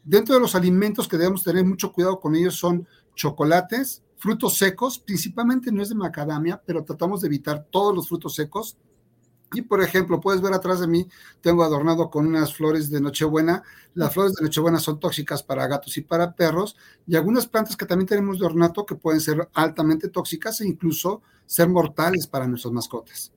Dentro 0.03 0.35
de 0.35 0.41
los 0.41 0.53
alimentos 0.53 1.07
que 1.07 1.17
debemos 1.17 1.43
tener 1.43 1.65
mucho 1.65 1.91
cuidado 1.91 2.19
con 2.19 2.35
ellos 2.35 2.53
son 2.55 2.87
chocolates, 3.15 4.03
frutos 4.15 4.59
secos, 4.59 4.99
principalmente 4.99 5.71
no 5.71 5.81
es 5.81 5.89
de 5.89 5.95
macadamia, 5.95 6.61
pero 6.63 6.83
tratamos 6.83 7.21
de 7.21 7.27
evitar 7.29 7.65
todos 7.71 7.95
los 7.95 8.07
frutos 8.07 8.35
secos. 8.35 8.77
Y 9.53 9.63
por 9.63 9.81
ejemplo, 9.81 10.21
puedes 10.21 10.39
ver 10.39 10.53
atrás 10.53 10.81
de 10.81 10.87
mí, 10.87 11.07
tengo 11.41 11.63
adornado 11.63 12.11
con 12.11 12.27
unas 12.27 12.53
flores 12.53 12.91
de 12.91 13.01
Nochebuena. 13.01 13.63
Las 13.95 14.13
flores 14.13 14.33
de 14.33 14.43
Nochebuena 14.43 14.77
son 14.77 14.99
tóxicas 14.99 15.41
para 15.41 15.65
gatos 15.65 15.97
y 15.97 16.01
para 16.01 16.35
perros, 16.35 16.77
y 17.07 17.15
algunas 17.15 17.47
plantas 17.47 17.75
que 17.75 17.87
también 17.87 18.07
tenemos 18.07 18.37
de 18.37 18.45
ornato 18.45 18.85
que 18.85 18.93
pueden 18.93 19.19
ser 19.19 19.49
altamente 19.55 20.09
tóxicas 20.09 20.61
e 20.61 20.67
incluso 20.67 21.23
ser 21.47 21.69
mortales 21.69 22.27
para 22.27 22.45
nuestras 22.45 22.71
mascotas. 22.71 23.34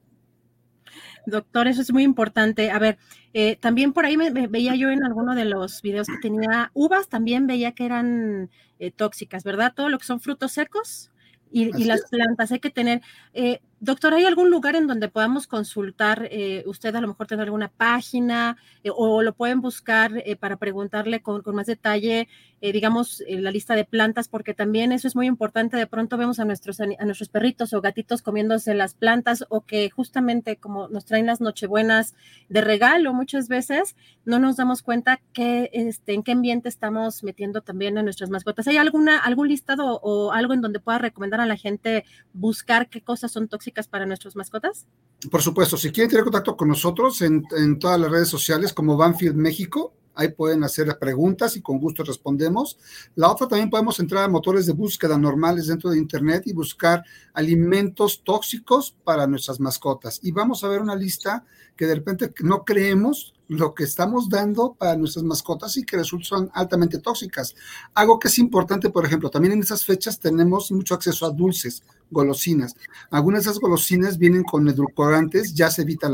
Doctor, 1.30 1.68
eso 1.68 1.82
es 1.82 1.92
muy 1.92 2.02
importante. 2.02 2.70
A 2.70 2.78
ver, 2.78 2.98
eh, 3.34 3.56
también 3.56 3.92
por 3.92 4.06
ahí 4.06 4.16
me, 4.16 4.30
veía 4.30 4.74
yo 4.74 4.90
en 4.90 5.04
alguno 5.04 5.34
de 5.34 5.44
los 5.44 5.82
videos 5.82 6.06
que 6.06 6.18
tenía 6.20 6.70
uvas, 6.74 7.08
también 7.08 7.46
veía 7.46 7.72
que 7.72 7.84
eran 7.84 8.50
eh, 8.78 8.90
tóxicas, 8.90 9.44
¿verdad? 9.44 9.72
Todo 9.74 9.88
lo 9.88 9.98
que 9.98 10.06
son 10.06 10.20
frutos 10.20 10.52
secos 10.52 11.10
y, 11.50 11.84
las 11.84 12.02
plantas 12.10 12.52
hay 12.52 12.60
que 12.60 12.70
tener. 12.70 13.02
Eh, 13.32 13.60
doctor, 13.80 14.14
¿hay 14.14 14.24
algún 14.24 14.50
lugar 14.50 14.76
en 14.76 14.86
donde 14.86 15.08
podamos 15.08 15.46
consultar? 15.46 16.28
Eh, 16.30 16.64
usted 16.66 16.94
a 16.96 17.00
lo 17.00 17.08
mejor 17.08 17.26
tiene 17.26 17.44
alguna 17.44 17.68
página 17.68 18.56
eh, 18.82 18.90
o 18.94 19.22
lo 19.22 19.34
pueden 19.34 19.60
buscar 19.60 20.12
para 20.40 20.56
preguntarle 20.56 21.22
con, 21.22 21.42
más 21.54 21.66
detalle, 21.66 22.28
digamos, 22.60 23.22
la 23.28 23.52
lista 23.52 23.76
de 23.76 23.84
plantas, 23.84 24.26
porque 24.28 24.52
también 24.52 24.90
eso 24.90 25.06
es 25.06 25.14
muy 25.14 25.26
importante. 25.26 25.76
De 25.76 25.86
pronto 25.86 26.16
vemos 26.16 26.40
a 26.40 26.44
nuestros, 26.44 26.80
a 26.80 27.04
nuestros 27.04 27.28
perritos 27.28 27.72
o 27.72 27.80
gatitos 27.80 28.20
comiéndose 28.20 28.74
las 28.74 28.94
plantas 28.94 29.44
o 29.48 29.60
que 29.60 29.90
justamente 29.90 30.56
como 30.56 30.88
nos 30.88 31.04
traen 31.04 31.26
las 31.26 31.40
nochebuenas 31.40 32.14
de 32.48 32.60
regalo 32.60 33.12
muchas 33.12 33.48
veces, 33.48 33.94
no 34.24 34.40
nos 34.40 34.56
damos 34.56 34.82
cuenta 34.82 35.20
que, 35.32 35.70
este, 35.72 36.14
en 36.14 36.24
qué 36.24 36.32
ambiente 36.32 36.68
estamos 36.68 37.22
metiendo 37.22 37.60
también 37.60 37.96
a 37.96 38.02
nuestras 38.02 38.28
mascotas. 38.28 38.66
¿Hay 38.66 38.76
alguna, 38.76 39.18
algún 39.18 39.48
listado 39.48 40.00
o 40.02 40.32
algo 40.32 40.52
en 40.52 40.60
donde 40.60 40.80
pueda 40.80 40.98
recomendar? 40.98 41.28
a 41.36 41.46
la 41.46 41.56
gente 41.56 42.04
buscar 42.32 42.88
qué 42.88 43.02
cosas 43.02 43.32
son 43.32 43.48
tóxicas 43.48 43.67
para 43.88 44.06
nuestras 44.06 44.36
mascotas? 44.36 44.86
Por 45.30 45.42
supuesto, 45.42 45.76
si 45.76 45.90
quieren 45.90 46.10
tener 46.10 46.24
contacto 46.24 46.56
con 46.56 46.68
nosotros 46.68 47.20
en, 47.22 47.44
en 47.56 47.78
todas 47.78 48.00
las 48.00 48.10
redes 48.10 48.28
sociales 48.28 48.72
como 48.72 48.96
Banfield 48.96 49.36
México, 49.36 49.92
ahí 50.18 50.30
pueden 50.30 50.64
hacer 50.64 50.98
preguntas 50.98 51.56
y 51.56 51.62
con 51.62 51.78
gusto 51.78 52.02
respondemos. 52.02 52.76
La 53.14 53.30
otra 53.30 53.46
también 53.46 53.70
podemos 53.70 54.00
entrar 54.00 54.24
a 54.24 54.28
motores 54.28 54.66
de 54.66 54.72
búsqueda 54.72 55.16
normales 55.16 55.68
dentro 55.68 55.90
de 55.90 55.98
Internet 55.98 56.42
y 56.46 56.52
buscar 56.52 57.04
alimentos 57.32 58.24
tóxicos 58.24 58.96
para 59.04 59.28
nuestras 59.28 59.60
mascotas. 59.60 60.18
Y 60.22 60.32
vamos 60.32 60.64
a 60.64 60.68
ver 60.68 60.80
una 60.80 60.96
lista 60.96 61.44
que 61.76 61.86
de 61.86 61.94
repente 61.94 62.32
no 62.40 62.64
creemos 62.64 63.32
lo 63.48 63.74
que 63.74 63.84
estamos 63.84 64.28
dando 64.28 64.74
para 64.74 64.96
nuestras 64.96 65.24
mascotas 65.24 65.76
y 65.78 65.84
que 65.84 65.96
resultan 65.96 66.50
altamente 66.52 66.98
tóxicas. 66.98 67.54
Algo 67.94 68.18
que 68.18 68.28
es 68.28 68.38
importante, 68.38 68.90
por 68.90 69.04
ejemplo, 69.06 69.30
también 69.30 69.54
en 69.54 69.60
esas 69.60 69.84
fechas 69.84 70.20
tenemos 70.20 70.70
mucho 70.70 70.94
acceso 70.94 71.24
a 71.26 71.30
dulces, 71.30 71.82
golosinas. 72.10 72.74
Algunas 73.10 73.44
de 73.44 73.50
esas 73.50 73.60
golosinas 73.60 74.18
vienen 74.18 74.44
con 74.44 74.68
edulcorantes, 74.68 75.54
ya 75.54 75.70
se 75.70 75.82
evita 75.82 76.08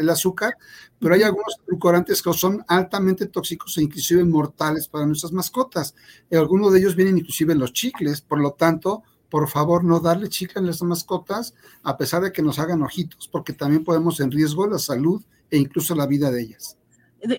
el 0.00 0.10
azúcar, 0.10 0.56
pero 0.98 1.14
hay 1.14 1.22
algunos 1.22 1.56
edulcorantes 1.66 2.20
que 2.20 2.32
son 2.32 2.64
altamente 2.66 3.26
tóxicos 3.26 3.78
e 3.78 3.82
inclusive 3.82 4.24
mortales 4.24 4.88
para 4.88 5.06
nuestras 5.06 5.32
mascotas. 5.32 5.94
Algunos 6.32 6.72
de 6.72 6.80
ellos 6.80 6.96
vienen 6.96 7.18
inclusive 7.18 7.52
en 7.52 7.60
los 7.60 7.72
chicles, 7.72 8.20
por 8.20 8.40
lo 8.40 8.52
tanto, 8.52 9.04
por 9.30 9.48
favor 9.48 9.82
no 9.82 10.00
darle 10.00 10.28
chicle 10.28 10.60
a 10.60 10.62
las 10.62 10.82
mascotas 10.82 11.54
a 11.82 11.96
pesar 11.96 12.22
de 12.22 12.32
que 12.32 12.42
nos 12.42 12.58
hagan 12.58 12.82
ojitos, 12.82 13.28
porque 13.28 13.52
también 13.52 13.84
podemos 13.84 14.20
en 14.20 14.30
riesgo 14.30 14.66
la 14.66 14.78
salud 14.78 15.22
e 15.52 15.58
incluso 15.58 15.94
la 15.94 16.06
vida 16.06 16.30
de 16.30 16.42
ellas. 16.42 16.76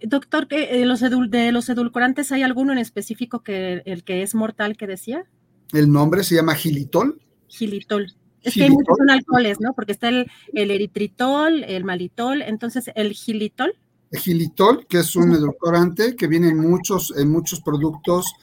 Doctor, 0.04 0.48
¿de 0.48 0.82
eh, 0.82 0.86
los, 0.86 1.02
de 1.02 1.52
los 1.52 1.68
edulcorantes 1.68 2.32
hay 2.32 2.44
alguno 2.44 2.72
en 2.72 2.78
específico 2.78 3.44
que 3.44 3.82
el 3.86 4.06
que 4.06 4.22
es 4.22 4.34
mortal 4.34 4.78
que 4.78 4.88
decía? 4.88 5.26
El 5.74 5.92
nombre 5.92 6.24
se 6.24 6.36
llama 6.36 6.56
gilitol. 6.56 7.20
Gilitol. 7.48 8.14
Es 8.44 8.54
que 8.54 8.64
hay 8.64 8.70
muchos 8.70 8.98
son 8.98 9.10
alcoholes, 9.10 9.60
¿no? 9.60 9.74
Porque 9.74 9.94
está 9.94 10.10
el, 10.10 10.30
el, 10.54 10.72
eritritol, 10.72 11.64
el 11.64 11.84
malitol, 11.84 12.42
entonces 12.42 12.92
el 12.96 13.14
gilitol. 13.14 13.74
El 14.12 14.20
gilitol, 14.20 14.86
que 14.88 15.00
es 15.00 15.16
un 15.16 15.34
edulcorante 15.34 16.16
que 16.16 16.28
viene 16.28 16.50
en 16.50 16.60
muchos, 16.60 17.14
en 17.18 17.30
muchos 17.30 17.62
productos 17.62 18.34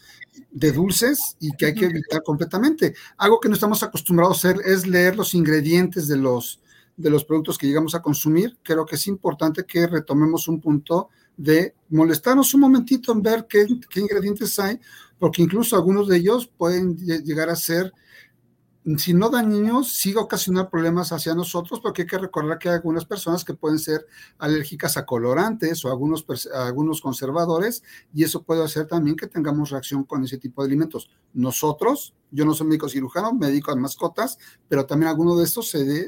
de 0.50 0.72
dulces 0.72 1.36
y 1.38 1.52
que 1.52 1.66
hay 1.66 1.74
que 1.74 1.84
evitar 1.86 2.22
completamente. 2.22 2.94
Algo 3.18 3.38
que 3.38 3.48
no 3.48 3.54
estamos 3.54 3.82
acostumbrados 3.82 4.44
a 4.44 4.48
hacer 4.48 4.60
es 4.64 4.86
leer 4.86 5.16
los 5.16 5.34
ingredientes 5.34 6.08
de 6.08 6.16
los, 6.16 6.60
de 7.00 7.10
los 7.10 7.24
productos 7.24 7.56
que 7.56 7.66
llegamos 7.66 7.94
a 7.94 8.02
consumir. 8.02 8.58
Creo 8.62 8.84
que 8.84 8.96
es 8.96 9.06
importante 9.06 9.64
que 9.64 9.86
retomemos 9.86 10.48
un 10.48 10.60
punto 10.60 11.08
de 11.36 11.74
molestarnos 11.88 12.52
un 12.52 12.60
momentito 12.60 13.12
en 13.12 13.22
ver 13.22 13.46
qué, 13.48 13.66
ingredientes 13.96 14.58
hay, 14.58 14.78
porque 15.18 15.42
incluso 15.42 15.74
algunos 15.74 16.06
de 16.08 16.18
ellos 16.18 16.50
pueden 16.58 16.96
llegar 16.96 17.48
a 17.48 17.56
ser 17.56 17.92
si 18.96 19.12
no 19.12 19.28
da 19.28 19.42
niños, 19.42 19.94
sí 19.94 20.14
ocasionar 20.16 20.70
problemas 20.70 21.12
hacia 21.12 21.34
nosotros, 21.34 21.80
porque 21.80 22.02
hay 22.02 22.08
que 22.08 22.18
recordar 22.18 22.58
que 22.58 22.70
hay 22.70 22.76
algunas 22.76 23.04
personas 23.04 23.44
que 23.44 23.54
pueden 23.54 23.78
ser 23.78 24.06
alérgicas 24.38 24.96
a 24.96 25.04
colorantes 25.04 25.84
o 25.84 25.90
algunos, 25.90 26.24
algunos 26.54 27.00
conservadores, 27.00 27.82
y 28.14 28.24
eso 28.24 28.42
puede 28.42 28.64
hacer 28.64 28.86
también 28.86 29.16
que 29.16 29.26
tengamos 29.26 29.70
reacción 29.70 30.04
con 30.04 30.24
ese 30.24 30.38
tipo 30.38 30.62
de 30.62 30.68
alimentos. 30.68 31.10
Nosotros, 31.34 32.14
yo 32.30 32.44
no 32.44 32.54
soy 32.54 32.68
médico 32.68 32.88
cirujano, 32.88 33.34
me 33.34 33.48
dedico 33.48 33.70
a 33.70 33.76
mascotas, 33.76 34.38
pero 34.68 34.86
también 34.86 35.10
algunos 35.10 35.38
de 35.38 35.44
estos 35.44 35.68
se 35.68 35.84
de, 35.84 36.06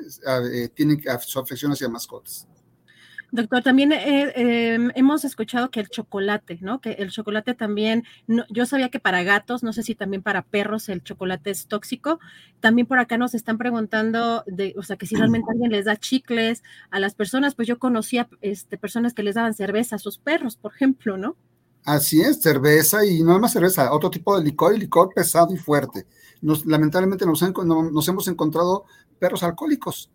eh, 0.53 0.69
tienen 0.71 1.03
su 1.21 1.39
afección 1.39 1.73
hacia 1.73 1.89
mascotas. 1.89 2.49
Doctor, 3.35 3.63
también 3.63 3.93
eh, 3.93 4.31
em, 4.37 4.91
hemos 4.95 5.25
escuchado 5.25 5.71
que 5.71 5.81
el 5.81 5.89
chocolate, 5.89 6.59
¿no? 6.61 6.83
Que 6.83 6.91
el 6.93 7.11
chocolate 7.11 7.55
también, 7.55 8.05
yo 8.51 8.67
sabía 8.67 8.91
que 8.91 9.01
para 9.01 9.23
gatos, 9.23 9.63
no 9.63 9.73
sé 9.73 9.83
si 9.83 9.95
también 9.95 10.23
para 10.23 10.43
perros 10.43 10.91
el 10.91 11.03
chocolate 11.03 11.51
es 11.51 11.67
tóxico. 11.67 12.21
También 12.61 12.87
por 12.87 12.99
acá 12.99 13.17
nos 13.17 13.33
están 13.35 13.57
preguntando, 13.57 14.45
de, 14.47 14.75
o 14.77 14.83
sea, 14.83 14.97
que 14.97 15.07
si 15.07 15.17
realmente 15.17 15.51
alguien 15.51 15.73
les 15.73 15.87
da 15.87 15.97
chicles 15.97 16.63
a 16.91 17.01
las 17.01 17.15
personas, 17.15 17.55
pues 17.55 17.67
yo 17.67 17.79
conocía 17.79 18.29
este, 18.43 18.77
personas 18.77 19.15
que 19.15 19.23
les 19.23 19.35
daban 19.35 19.55
cerveza 19.55 19.97
a 19.97 19.99
sus 19.99 20.19
perros, 20.19 20.57
por 20.57 20.75
ejemplo, 20.75 21.17
¿no? 21.17 21.35
Así 21.87 22.21
es, 22.21 22.43
cerveza 22.43 23.07
y 23.07 23.23
no 23.23 23.39
más 23.39 23.55
cerveza, 23.55 23.95
otro 23.95 24.11
tipo 24.11 24.39
de 24.39 24.45
licor 24.45 24.75
y 24.75 24.79
licor 24.79 25.09
pesado 25.15 25.55
y 25.55 25.57
fuerte. 25.57 26.07
Nos, 26.43 26.67
lamentablemente 26.67 27.25
nos, 27.25 27.41
nos 27.41 28.09
hemos 28.09 28.29
encontrado 28.29 28.85
perros 29.19 29.43
alcohólicos, 29.43 30.11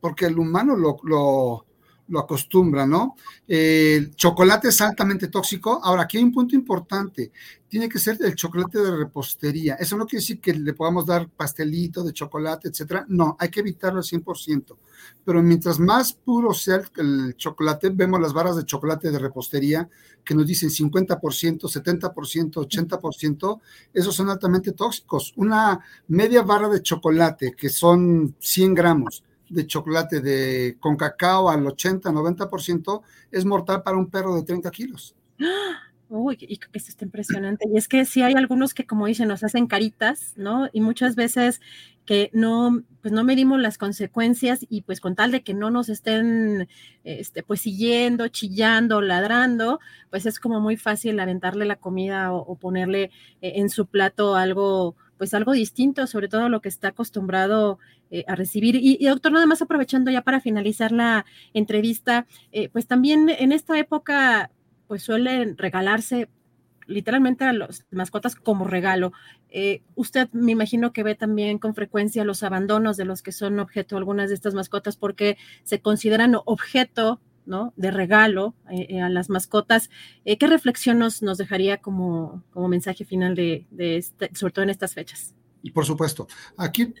porque 0.00 0.24
el 0.24 0.38
humano 0.38 0.74
lo, 0.74 0.96
lo 1.02 1.66
lo 2.12 2.20
acostumbra, 2.20 2.86
¿no? 2.86 3.16
El 3.48 4.14
chocolate 4.14 4.68
es 4.68 4.80
altamente 4.82 5.28
tóxico. 5.28 5.80
Ahora, 5.82 6.02
aquí 6.02 6.18
hay 6.18 6.24
un 6.24 6.32
punto 6.32 6.54
importante. 6.54 7.32
Tiene 7.66 7.88
que 7.88 7.98
ser 7.98 8.18
el 8.20 8.34
chocolate 8.34 8.78
de 8.80 8.94
repostería. 8.98 9.76
Eso 9.76 9.96
no 9.96 10.04
quiere 10.04 10.20
decir 10.20 10.38
que 10.38 10.52
le 10.52 10.74
podamos 10.74 11.06
dar 11.06 11.30
pastelito 11.30 12.04
de 12.04 12.12
chocolate, 12.12 12.68
etcétera. 12.68 13.06
No, 13.08 13.34
hay 13.40 13.48
que 13.48 13.60
evitarlo 13.60 13.98
al 13.98 14.04
100%. 14.04 14.76
Pero 15.24 15.42
mientras 15.42 15.80
más 15.80 16.12
puro 16.12 16.52
sea 16.52 16.82
el, 16.98 17.34
chocolate, 17.34 17.88
vemos 17.88 18.20
las 18.20 18.34
barras 18.34 18.56
de 18.56 18.66
chocolate 18.66 19.10
de 19.10 19.18
repostería 19.18 19.88
que 20.22 20.34
nos 20.34 20.46
dicen 20.46 20.68
50%, 20.68 21.18
70%, 21.18 22.12
80%. 22.12 23.60
Esos 23.94 24.14
son 24.14 24.28
altamente 24.28 24.72
tóxicos. 24.72 25.32
Una 25.36 25.80
media 26.08 26.42
barra 26.42 26.68
de 26.68 26.82
chocolate, 26.82 27.54
que 27.56 27.70
son 27.70 28.36
100 28.38 28.74
gramos, 28.74 29.24
de 29.52 29.66
chocolate 29.66 30.20
de, 30.20 30.76
con 30.80 30.96
cacao 30.96 31.48
al 31.48 31.66
80, 31.66 32.10
90% 32.10 33.02
es 33.30 33.44
mortal 33.44 33.82
para 33.82 33.96
un 33.96 34.08
perro 34.08 34.34
de 34.34 34.42
30 34.42 34.70
kilos. 34.70 35.14
Uy, 36.14 36.36
y 36.40 36.60
esto 36.74 36.90
está 36.90 37.06
impresionante. 37.06 37.66
Y 37.72 37.78
es 37.78 37.88
que 37.88 38.04
sí 38.04 38.20
hay 38.20 38.34
algunos 38.34 38.74
que, 38.74 38.84
como 38.84 39.06
dicen, 39.06 39.28
nos 39.28 39.44
hacen 39.44 39.66
caritas, 39.66 40.34
¿no? 40.36 40.68
Y 40.70 40.82
muchas 40.82 41.16
veces 41.16 41.62
que 42.04 42.28
no, 42.34 42.82
pues 43.00 43.12
no 43.12 43.24
medimos 43.24 43.60
las 43.60 43.78
consecuencias 43.78 44.66
y 44.68 44.82
pues 44.82 45.00
con 45.00 45.14
tal 45.14 45.30
de 45.30 45.42
que 45.42 45.54
no 45.54 45.70
nos 45.70 45.88
estén, 45.88 46.68
este, 47.04 47.42
pues 47.42 47.62
siguiendo, 47.62 48.28
chillando, 48.28 49.00
ladrando, 49.00 49.80
pues 50.10 50.26
es 50.26 50.38
como 50.38 50.60
muy 50.60 50.76
fácil 50.76 51.18
aventarle 51.18 51.64
la 51.64 51.76
comida 51.76 52.32
o, 52.32 52.56
ponerle 52.56 53.04
eh, 53.40 53.52
en 53.56 53.70
su 53.70 53.86
plato 53.86 54.36
algo, 54.36 54.96
pues 55.22 55.34
algo 55.34 55.52
distinto, 55.52 56.08
sobre 56.08 56.26
todo 56.26 56.48
lo 56.48 56.60
que 56.60 56.68
está 56.68 56.88
acostumbrado 56.88 57.78
eh, 58.10 58.24
a 58.26 58.34
recibir. 58.34 58.74
Y, 58.74 59.06
doctor, 59.06 59.30
nada 59.30 59.46
más 59.46 59.62
aprovechando 59.62 60.10
ya 60.10 60.22
para 60.22 60.40
finalizar 60.40 60.90
la 60.90 61.24
entrevista, 61.54 62.26
eh, 62.50 62.68
pues 62.70 62.88
también 62.88 63.28
en 63.28 63.52
esta 63.52 63.78
época, 63.78 64.50
pues 64.88 65.04
suelen 65.04 65.56
regalarse 65.56 66.28
literalmente 66.88 67.44
a 67.44 67.52
las 67.52 67.86
mascotas 67.92 68.34
como 68.34 68.66
regalo. 68.66 69.12
Eh, 69.48 69.82
usted 69.94 70.28
me 70.32 70.50
imagino 70.50 70.92
que 70.92 71.04
ve 71.04 71.14
también 71.14 71.60
con 71.60 71.76
frecuencia 71.76 72.24
los 72.24 72.42
abandonos 72.42 72.96
de 72.96 73.04
los 73.04 73.22
que 73.22 73.30
son 73.30 73.60
objeto 73.60 73.96
algunas 73.96 74.28
de 74.28 74.34
estas 74.34 74.54
mascotas 74.54 74.96
porque 74.96 75.36
se 75.62 75.80
consideran 75.80 76.34
objeto 76.46 77.20
de 77.76 77.90
regalo 77.90 78.54
a 78.66 79.08
las 79.08 79.30
mascotas. 79.30 79.90
¿Qué 80.24 80.46
reflexión 80.46 80.98
nos, 80.98 81.20
dejaría 81.20 81.78
como, 81.78 82.42
como 82.52 82.68
mensaje 82.68 83.04
final 83.04 83.34
de, 83.34 83.66
este, 83.78 84.30
sobre 84.34 84.52
todo 84.52 84.62
en 84.64 84.70
estas 84.70 84.94
fechas? 84.94 85.34
Por 85.72 85.86
supuesto. 85.86 86.26
Aquí 86.56 86.92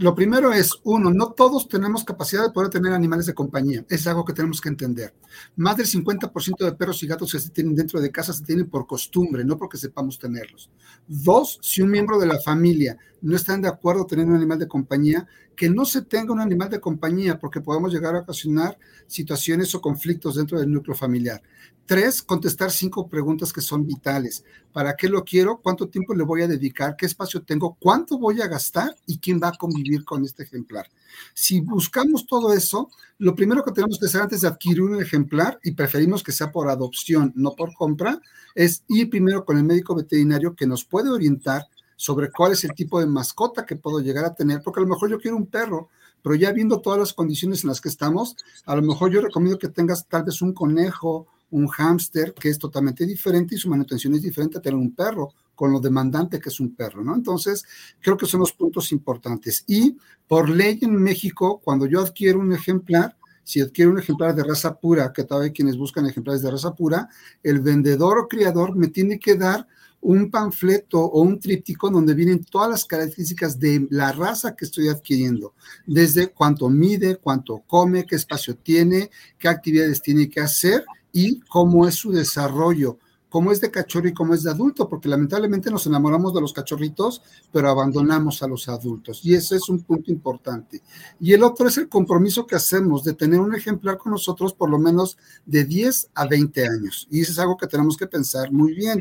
lo 0.00 0.14
primero 0.14 0.50
es, 0.50 0.72
uno, 0.84 1.10
no 1.10 1.32
todos 1.32 1.68
tenemos 1.68 2.04
capacidad 2.04 2.42
de 2.42 2.52
poder 2.52 2.70
tener 2.70 2.90
animales 2.92 3.26
de 3.26 3.34
compañía. 3.34 3.84
Es 3.88 4.06
algo 4.06 4.24
que 4.24 4.32
tenemos 4.32 4.58
que 4.58 4.70
entender. 4.70 5.14
Más 5.56 5.76
del 5.76 5.86
50% 5.86 6.64
de 6.64 6.72
perros 6.72 7.02
y 7.02 7.06
gatos 7.06 7.32
que 7.32 7.38
se 7.38 7.50
tienen 7.50 7.74
dentro 7.74 8.00
de 8.00 8.10
casa 8.10 8.32
se 8.32 8.42
tienen 8.42 8.70
por 8.70 8.86
costumbre, 8.86 9.44
no 9.44 9.58
porque 9.58 9.76
sepamos 9.76 10.18
tenerlos. 10.18 10.70
Dos, 11.06 11.58
si 11.60 11.82
un 11.82 11.90
miembro 11.90 12.18
de 12.18 12.26
la 12.26 12.40
familia 12.40 12.96
no 13.22 13.36
está 13.36 13.56
de 13.56 13.68
acuerdo 13.68 14.06
tener 14.06 14.26
un 14.26 14.34
animal 14.34 14.58
de 14.58 14.68
compañía, 14.68 15.26
que 15.56 15.68
no 15.68 15.84
se 15.84 16.02
tenga 16.02 16.32
un 16.32 16.40
animal 16.40 16.70
de 16.70 16.80
compañía 16.80 17.38
porque 17.38 17.60
podemos 17.60 17.92
llegar 17.92 18.14
a 18.14 18.20
ocasionar 18.20 18.78
situaciones 19.06 19.74
o 19.74 19.80
conflictos 19.80 20.36
dentro 20.36 20.58
del 20.58 20.72
núcleo 20.72 20.96
familiar. 20.96 21.42
Tres, 21.84 22.22
contestar 22.22 22.70
cinco 22.70 23.08
preguntas 23.08 23.52
que 23.52 23.60
son 23.60 23.84
vitales. 23.84 24.44
¿Para 24.72 24.94
qué 24.94 25.08
lo 25.08 25.24
quiero? 25.24 25.60
¿Cuánto 25.60 25.88
tiempo 25.88 26.14
le 26.14 26.22
voy 26.22 26.42
a 26.42 26.46
dedicar? 26.46 26.94
¿Qué 26.96 27.04
espacio 27.04 27.42
tengo? 27.42 27.76
¿Cuánto 27.80 28.16
voy 28.16 28.40
a 28.40 28.46
gastar? 28.46 28.96
¿Y 29.06 29.18
quién 29.18 29.40
va 29.42 29.48
a 29.48 29.58
convivir 29.58 30.04
con 30.04 30.24
este 30.24 30.44
ejemplar? 30.44 30.86
Si 31.34 31.60
buscamos 31.60 32.26
todo 32.26 32.52
eso, 32.52 32.90
lo 33.18 33.34
primero 33.34 33.64
que 33.64 33.72
tenemos 33.72 33.98
que 33.98 34.06
hacer 34.06 34.22
antes 34.22 34.42
de 34.42 34.48
adquirir 34.48 34.82
un 34.82 35.02
ejemplar, 35.02 35.58
y 35.64 35.72
preferimos 35.72 36.22
que 36.22 36.30
sea 36.30 36.52
por 36.52 36.68
adopción, 36.68 37.32
no 37.34 37.56
por 37.56 37.74
compra, 37.74 38.20
es 38.54 38.84
ir 38.86 39.10
primero 39.10 39.44
con 39.44 39.58
el 39.58 39.64
médico 39.64 39.96
veterinario 39.96 40.54
que 40.54 40.68
nos 40.68 40.84
puede 40.84 41.10
orientar 41.10 41.66
sobre 42.00 42.30
cuál 42.30 42.52
es 42.52 42.64
el 42.64 42.72
tipo 42.72 42.98
de 42.98 43.04
mascota 43.04 43.66
que 43.66 43.76
puedo 43.76 44.00
llegar 44.00 44.24
a 44.24 44.34
tener, 44.34 44.62
porque 44.62 44.80
a 44.80 44.84
lo 44.84 44.88
mejor 44.88 45.10
yo 45.10 45.18
quiero 45.20 45.36
un 45.36 45.44
perro, 45.44 45.90
pero 46.22 46.34
ya 46.34 46.50
viendo 46.50 46.80
todas 46.80 46.98
las 46.98 47.12
condiciones 47.12 47.62
en 47.62 47.68
las 47.68 47.78
que 47.78 47.90
estamos, 47.90 48.36
a 48.64 48.74
lo 48.74 48.80
mejor 48.80 49.10
yo 49.10 49.20
recomiendo 49.20 49.58
que 49.58 49.68
tengas 49.68 50.08
tal 50.08 50.24
vez 50.24 50.40
un 50.40 50.54
conejo 50.54 51.26
un 51.50 51.68
hámster 51.68 52.32
que 52.32 52.48
es 52.48 52.58
totalmente 52.58 53.04
diferente 53.04 53.54
y 53.54 53.58
su 53.58 53.68
manutención 53.68 54.14
es 54.14 54.22
diferente 54.22 54.56
a 54.56 54.62
tener 54.62 54.78
un 54.78 54.94
perro 54.94 55.34
con 55.54 55.72
lo 55.72 55.78
demandante 55.78 56.40
que 56.40 56.48
es 56.48 56.58
un 56.58 56.74
perro, 56.74 57.04
¿no? 57.04 57.14
Entonces, 57.14 57.66
creo 58.00 58.16
que 58.16 58.24
son 58.24 58.40
los 58.40 58.52
puntos 58.52 58.92
importantes. 58.92 59.62
Y 59.66 59.98
por 60.26 60.48
ley 60.48 60.78
en 60.80 60.96
México, 60.96 61.60
cuando 61.62 61.84
yo 61.84 62.00
adquiero 62.00 62.38
un 62.38 62.54
ejemplar, 62.54 63.14
si 63.44 63.60
adquiero 63.60 63.90
un 63.90 63.98
ejemplar 63.98 64.34
de 64.34 64.42
raza 64.42 64.80
pura, 64.80 65.12
que 65.12 65.24
todavía 65.24 65.52
quienes 65.52 65.76
buscan 65.76 66.06
ejemplares 66.06 66.40
de 66.40 66.50
raza 66.50 66.74
pura, 66.74 67.10
el 67.42 67.60
vendedor 67.60 68.20
o 68.20 68.26
criador 68.26 68.74
me 68.74 68.88
tiene 68.88 69.18
que 69.18 69.34
dar 69.34 69.66
un 70.02 70.30
panfleto 70.30 71.00
o 71.00 71.22
un 71.22 71.38
tríptico 71.38 71.90
donde 71.90 72.14
vienen 72.14 72.44
todas 72.44 72.70
las 72.70 72.84
características 72.84 73.58
de 73.58 73.86
la 73.90 74.12
raza 74.12 74.56
que 74.56 74.64
estoy 74.64 74.88
adquiriendo, 74.88 75.54
desde 75.86 76.28
cuánto 76.28 76.68
mide, 76.68 77.16
cuánto 77.16 77.62
come, 77.66 78.06
qué 78.06 78.16
espacio 78.16 78.56
tiene, 78.56 79.10
qué 79.38 79.48
actividades 79.48 80.00
tiene 80.00 80.28
que 80.28 80.40
hacer 80.40 80.84
y 81.12 81.40
cómo 81.40 81.86
es 81.86 81.96
su 81.96 82.12
desarrollo, 82.12 82.98
cómo 83.30 83.52
es 83.52 83.60
de 83.60 83.70
cachorro 83.70 84.08
y 84.08 84.12
cómo 84.12 84.34
es 84.34 84.42
de 84.42 84.50
adulto, 84.50 84.88
porque 84.88 85.08
lamentablemente 85.08 85.70
nos 85.70 85.86
enamoramos 85.86 86.34
de 86.34 86.40
los 86.40 86.52
cachorritos, 86.52 87.22
pero 87.50 87.70
abandonamos 87.70 88.42
a 88.42 88.48
los 88.48 88.68
adultos. 88.68 89.20
Y 89.24 89.34
ese 89.34 89.56
es 89.56 89.68
un 89.68 89.82
punto 89.82 90.10
importante. 90.10 90.82
Y 91.20 91.32
el 91.32 91.42
otro 91.44 91.68
es 91.68 91.78
el 91.78 91.88
compromiso 91.88 92.46
que 92.46 92.56
hacemos 92.56 93.04
de 93.04 93.14
tener 93.14 93.40
un 93.40 93.54
ejemplar 93.54 93.96
con 93.96 94.12
nosotros 94.12 94.52
por 94.52 94.68
lo 94.68 94.78
menos 94.78 95.16
de 95.46 95.64
10 95.64 96.10
a 96.14 96.26
20 96.26 96.66
años. 96.66 97.06
Y 97.10 97.20
eso 97.20 97.32
es 97.32 97.38
algo 97.38 97.56
que 97.56 97.68
tenemos 97.68 97.96
que 97.96 98.08
pensar 98.08 98.52
muy 98.52 98.74
bien. 98.74 99.00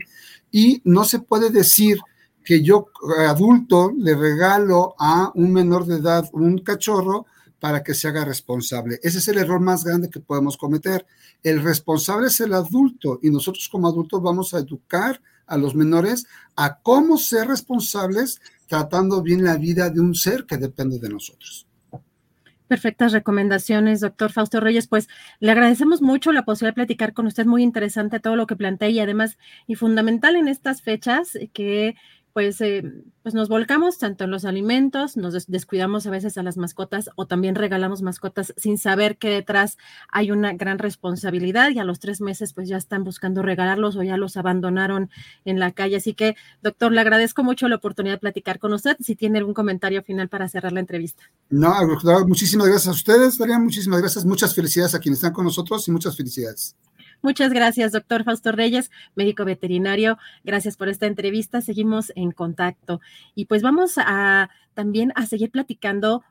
Y 0.52 0.82
no 0.86 1.04
se 1.04 1.20
puede 1.20 1.50
decir 1.50 1.98
que 2.46 2.64
yo 2.64 2.88
adulto 3.28 3.92
le 3.98 4.16
regalo 4.16 4.96
a 5.00 5.32
un 5.36 5.52
menor 5.52 5.86
de 5.86 5.98
edad 5.98 6.30
un 6.34 6.60
cachorro 6.60 7.26
para 7.60 7.84
que 7.84 7.93
se 7.93 8.07
haga 8.07 8.26
responsable. 8.26 8.99
Ese 9.03 9.20
es 9.20 9.28
el 9.28 9.38
error 9.38 9.60
más 9.60 9.84
grande 9.84 10.10
que 10.10 10.20
podemos 10.20 10.57
cometer. 10.57 11.05
El 11.43 11.62
responsable 11.62 12.28
es 12.28 12.39
el 12.39 12.53
adulto 12.53 13.20
y 13.22 13.30
nosotros 13.30 13.70
como 13.70 13.88
adultos 13.88 14.22
vamos 14.22 14.53
a 14.53 14.60
educar 14.60 15.22
a 15.45 15.57
los 15.57 15.76
menores 15.76 16.26
a 16.55 16.80
cómo 16.80 17.18
ser 17.18 17.47
responsables 17.47 18.39
tratando 18.68 19.22
bien 19.22 19.43
la 19.43 19.57
vida 19.57 19.89
de 19.89 19.99
un 19.99 20.16
ser 20.16 20.45
que 20.45 20.57
depende 20.57 20.99
de 20.99 21.10
nosotros. 21.10 21.66
Perfectas 22.68 23.14
recomendaciones, 23.14 23.99
doctor 23.99 24.32
Fausto 24.32 24.60
Reyes. 24.60 24.88
Pues 24.88 25.10
le 25.39 25.51
agradecemos 25.51 26.03
mucho 26.03 26.32
la 26.32 26.45
posibilidad 26.45 26.74
de 26.74 26.76
platicar 26.76 27.14
con 27.14 27.26
usted. 27.26 27.47
Muy 27.47 27.64
interesante 27.64 28.20
todo 28.20 28.36
lo 28.36 28.45
que 28.45 28.55
plantea 28.55 28.89
y 28.89 28.99
además, 28.99 29.39
y 29.66 29.74
fundamental 29.74 30.36
en 30.36 30.47
estas 30.47 30.84
fechas, 30.84 31.36
que 31.51 31.95
pues, 32.40 32.62
eh, 32.62 32.90
pues 33.22 33.36
nos 33.36 33.50
volcamos 33.50 33.98
tanto 33.98 34.24
en 34.24 34.32
los 34.32 34.46
alimentos, 34.46 35.18
nos 35.18 35.46
descuidamos 35.48 36.08
a 36.08 36.10
veces 36.10 36.38
a 36.38 36.42
las 36.42 36.56
mascotas 36.56 37.10
o 37.18 37.28
también 37.28 37.54
regalamos 37.56 38.02
mascotas 38.02 38.54
sin 38.56 38.78
saber 38.78 39.18
que 39.18 39.30
detrás 39.30 39.78
hay 40.10 40.32
una 40.32 40.54
gran 40.54 40.80
responsabilidad 40.80 41.70
y 41.72 41.80
a 41.80 41.84
los 41.84 42.00
tres 42.00 42.22
meses 42.22 42.54
pues 42.54 42.70
ya 42.70 42.78
están 42.78 43.04
buscando 43.04 43.42
regalarlos 43.42 43.98
o 43.98 44.04
ya 44.04 44.16
los 44.16 44.38
abandonaron 44.38 45.10
en 45.44 45.60
la 45.60 45.74
calle. 45.74 45.98
Así 45.98 46.14
que, 46.14 46.38
doctor, 46.64 46.94
le 46.94 47.02
agradezco 47.02 47.44
mucho 47.44 47.68
la 47.68 47.76
oportunidad 47.76 48.14
de 48.14 48.20
platicar 48.20 48.58
con 48.58 48.72
usted. 48.72 48.96
Si 49.02 49.18
tiene 49.18 49.40
algún 49.40 49.54
comentario 49.54 50.02
final 50.02 50.30
para 50.30 50.48
cerrar 50.48 50.72
la 50.72 50.80
entrevista. 50.80 51.24
No, 51.50 51.76
muchísimas 52.26 52.68
gracias 52.68 52.88
a 52.88 52.92
ustedes, 52.92 53.38
Daría, 53.38 53.60
muchísimas 53.60 54.00
gracias, 54.00 54.24
muchas 54.24 54.56
felicidades 54.56 54.96
a 54.96 55.00
quienes 55.00 55.18
están 55.18 55.34
con 55.34 55.44
nosotros 55.44 55.86
y 55.90 55.92
muchas 55.92 56.16
felicidades. 56.16 56.74
Muchas 57.22 57.52
gracias, 57.52 57.92
doctor 57.92 58.24
Fausto 58.24 58.52
Reyes, 58.52 58.92
médico 59.16 59.46
veterinario. 59.46 60.18
Gracias 60.44 60.78
por 60.78 60.90
esta 60.90 61.06
entrevista. 61.06 61.62
Seguimos 61.62 62.14
en 62.16 62.32
contacto. 62.32 63.02
Y 63.36 63.46
pues 63.46 63.62
vamos 63.62 63.96
a 63.98 64.50
también 64.74 65.12
a 65.16 65.26
seguir 65.26 65.52
platicando 65.52 66.24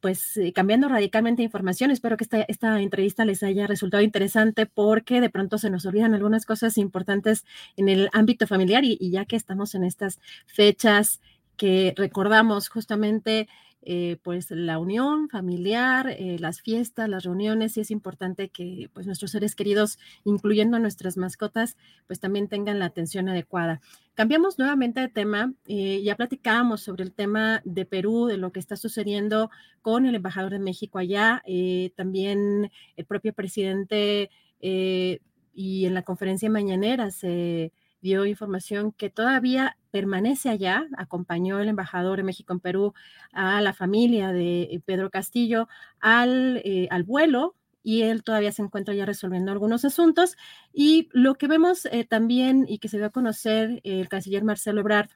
pues 0.00 0.36
eh, 0.36 0.52
cambiando 0.52 0.88
radicalmente 0.88 1.42
información. 1.42 1.90
Espero 1.90 2.16
que 2.16 2.24
esta, 2.24 2.42
esta, 2.42 2.80
entrevista 2.80 3.24
les 3.24 3.42
haya 3.42 3.66
resultado 3.66 4.02
interesante 4.02 4.66
porque 4.66 5.20
de 5.20 5.30
pronto 5.30 5.58
se 5.58 5.70
nos 5.70 5.86
olvidan 5.86 6.14
algunas 6.14 6.44
cosas 6.44 6.78
importantes 6.78 7.44
en 7.76 7.88
el 7.88 8.08
ámbito 8.12 8.46
familiar 8.46 8.84
y, 8.84 8.96
y 9.00 9.10
ya 9.10 9.24
que 9.24 9.36
estamos 9.36 9.74
en 9.74 9.84
estas 9.84 10.20
fechas 10.46 11.20
que 11.56 11.94
recordamos 11.96 12.68
justamente 12.68 13.48
eh, 13.88 14.18
pues 14.24 14.50
la 14.50 14.80
unión 14.80 15.28
familiar, 15.28 16.08
eh, 16.08 16.38
las 16.40 16.60
fiestas, 16.60 17.08
las 17.08 17.22
reuniones, 17.22 17.76
y 17.76 17.80
es 17.82 17.92
importante 17.92 18.48
que 18.48 18.90
pues 18.92 19.06
nuestros 19.06 19.30
seres 19.30 19.54
queridos, 19.54 20.00
incluyendo 20.24 20.80
nuestras 20.80 21.16
mascotas, 21.16 21.76
pues 22.08 22.18
también 22.18 22.48
tengan 22.48 22.80
la 22.80 22.86
atención 22.86 23.28
adecuada. 23.28 23.80
Cambiamos 24.14 24.58
nuevamente 24.58 24.98
de 24.98 25.08
tema, 25.08 25.54
eh, 25.66 26.02
ya 26.02 26.16
platicábamos 26.16 26.80
sobre 26.80 27.04
el 27.04 27.12
tema 27.12 27.62
de 27.64 27.84
Perú, 27.84 28.26
de 28.26 28.38
lo 28.38 28.50
que 28.50 28.58
está 28.58 28.74
sucediendo 28.74 29.52
con 29.82 30.04
el 30.04 30.16
embajador 30.16 30.50
de 30.50 30.58
México 30.58 30.98
allá, 30.98 31.44
también 31.94 32.72
el 32.96 33.04
propio 33.04 33.32
presidente 33.34 34.30
y 34.60 35.86
en 35.86 35.94
la 35.94 36.02
conferencia 36.02 36.50
mañanera 36.50 37.12
se 37.12 37.72
dio 38.00 38.26
información 38.26 38.92
que 38.92 39.10
todavía 39.10 39.76
permanece 39.90 40.50
allá, 40.50 40.86
acompañó 40.98 41.58
el 41.58 41.68
embajador 41.68 42.18
de 42.18 42.22
México 42.22 42.52
en 42.52 42.60
Perú 42.60 42.94
a 43.32 43.60
la 43.62 43.72
familia 43.72 44.32
de 44.32 44.62
eh, 44.62 44.82
Pedro 44.84 45.10
Castillo 45.10 45.68
al, 46.00 46.60
eh, 46.64 46.86
al 46.90 47.02
vuelo 47.02 47.54
y 47.82 48.02
él 48.02 48.22
todavía 48.22 48.52
se 48.52 48.62
encuentra 48.62 48.94
ya 48.94 49.06
resolviendo 49.06 49.52
algunos 49.52 49.84
asuntos. 49.84 50.36
Y 50.72 51.08
lo 51.12 51.36
que 51.36 51.46
vemos 51.46 51.86
eh, 51.86 52.04
también 52.04 52.66
y 52.68 52.78
que 52.78 52.88
se 52.88 52.98
dio 52.98 53.06
a 53.06 53.10
conocer 53.10 53.80
el 53.84 54.08
canciller 54.08 54.44
Marcelo 54.44 54.80
Ebrard 54.80 55.08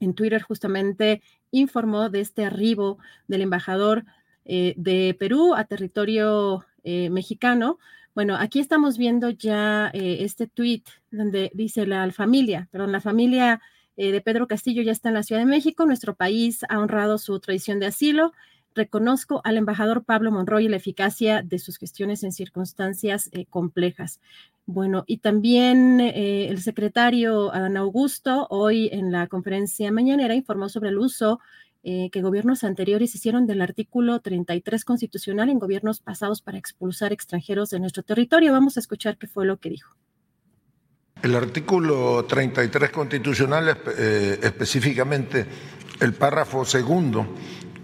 en 0.00 0.14
Twitter 0.14 0.42
justamente 0.42 1.22
informó 1.50 2.08
de 2.08 2.20
este 2.20 2.44
arribo 2.44 2.98
del 3.28 3.42
embajador 3.42 4.04
de 4.44 5.16
Perú 5.18 5.54
a 5.56 5.64
territorio 5.64 6.64
mexicano, 6.84 7.78
bueno, 8.16 8.34
aquí 8.34 8.60
estamos 8.60 8.96
viendo 8.96 9.28
ya 9.28 9.90
eh, 9.92 10.18
este 10.20 10.46
tweet 10.46 10.84
donde 11.10 11.50
dice 11.52 11.86
la 11.86 12.10
familia, 12.12 12.66
perdón, 12.72 12.90
la 12.90 13.02
familia 13.02 13.60
eh, 13.98 14.10
de 14.10 14.22
Pedro 14.22 14.46
Castillo 14.46 14.80
ya 14.80 14.92
está 14.92 15.10
en 15.10 15.16
la 15.16 15.22
Ciudad 15.22 15.42
de 15.42 15.46
México. 15.46 15.84
Nuestro 15.84 16.14
país 16.14 16.60
ha 16.70 16.78
honrado 16.78 17.18
su 17.18 17.38
tradición 17.40 17.78
de 17.78 17.84
asilo. 17.84 18.32
Reconozco 18.74 19.42
al 19.44 19.58
embajador 19.58 20.02
Pablo 20.02 20.32
Monroy 20.32 20.66
la 20.66 20.78
eficacia 20.78 21.42
de 21.42 21.58
sus 21.58 21.76
gestiones 21.76 22.22
en 22.22 22.32
circunstancias 22.32 23.28
eh, 23.32 23.44
complejas. 23.50 24.18
Bueno, 24.64 25.04
y 25.06 25.18
también 25.18 26.00
el 26.00 26.60
secretario 26.60 27.52
Adán 27.52 27.76
Augusto 27.76 28.46
hoy 28.48 28.88
en 28.90 29.12
la 29.12 29.26
conferencia 29.26 29.92
mañanera 29.92 30.34
informó 30.34 30.70
sobre 30.70 30.88
el 30.88 30.98
uso 30.98 31.38
eh, 31.88 32.10
que 32.10 32.20
gobiernos 32.20 32.64
anteriores 32.64 33.14
hicieron 33.14 33.46
del 33.46 33.62
artículo 33.62 34.18
33 34.18 34.84
constitucional 34.84 35.50
en 35.50 35.60
gobiernos 35.60 36.00
pasados 36.00 36.42
para 36.42 36.58
expulsar 36.58 37.12
extranjeros 37.12 37.70
de 37.70 37.78
nuestro 37.78 38.02
territorio. 38.02 38.50
Vamos 38.50 38.76
a 38.76 38.80
escuchar 38.80 39.16
qué 39.18 39.28
fue 39.28 39.46
lo 39.46 39.58
que 39.58 39.70
dijo. 39.70 39.94
El 41.22 41.36
artículo 41.36 42.24
33 42.24 42.90
constitucional, 42.90 43.78
eh, 43.98 44.36
específicamente 44.42 45.46
el 46.00 46.12
párrafo 46.12 46.64
segundo, 46.64 47.24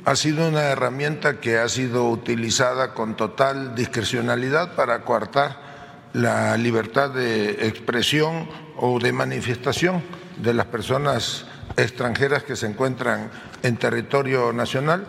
ha 0.04 0.16
sido 0.16 0.48
una 0.48 0.62
herramienta 0.62 1.38
que 1.38 1.58
ha 1.58 1.68
sido 1.68 2.10
utilizada 2.10 2.94
con 2.94 3.16
total 3.16 3.76
discrecionalidad 3.76 4.74
para 4.74 5.04
coartar 5.04 6.10
la 6.12 6.56
libertad 6.56 7.10
de 7.10 7.68
expresión 7.68 8.48
o 8.76 8.98
de 8.98 9.12
manifestación 9.12 10.02
de 10.42 10.54
las 10.54 10.66
personas 10.66 11.46
extranjeras 11.76 12.42
que 12.42 12.56
se 12.56 12.66
encuentran 12.66 13.30
en 13.62 13.76
territorio 13.76 14.52
nacional, 14.52 15.06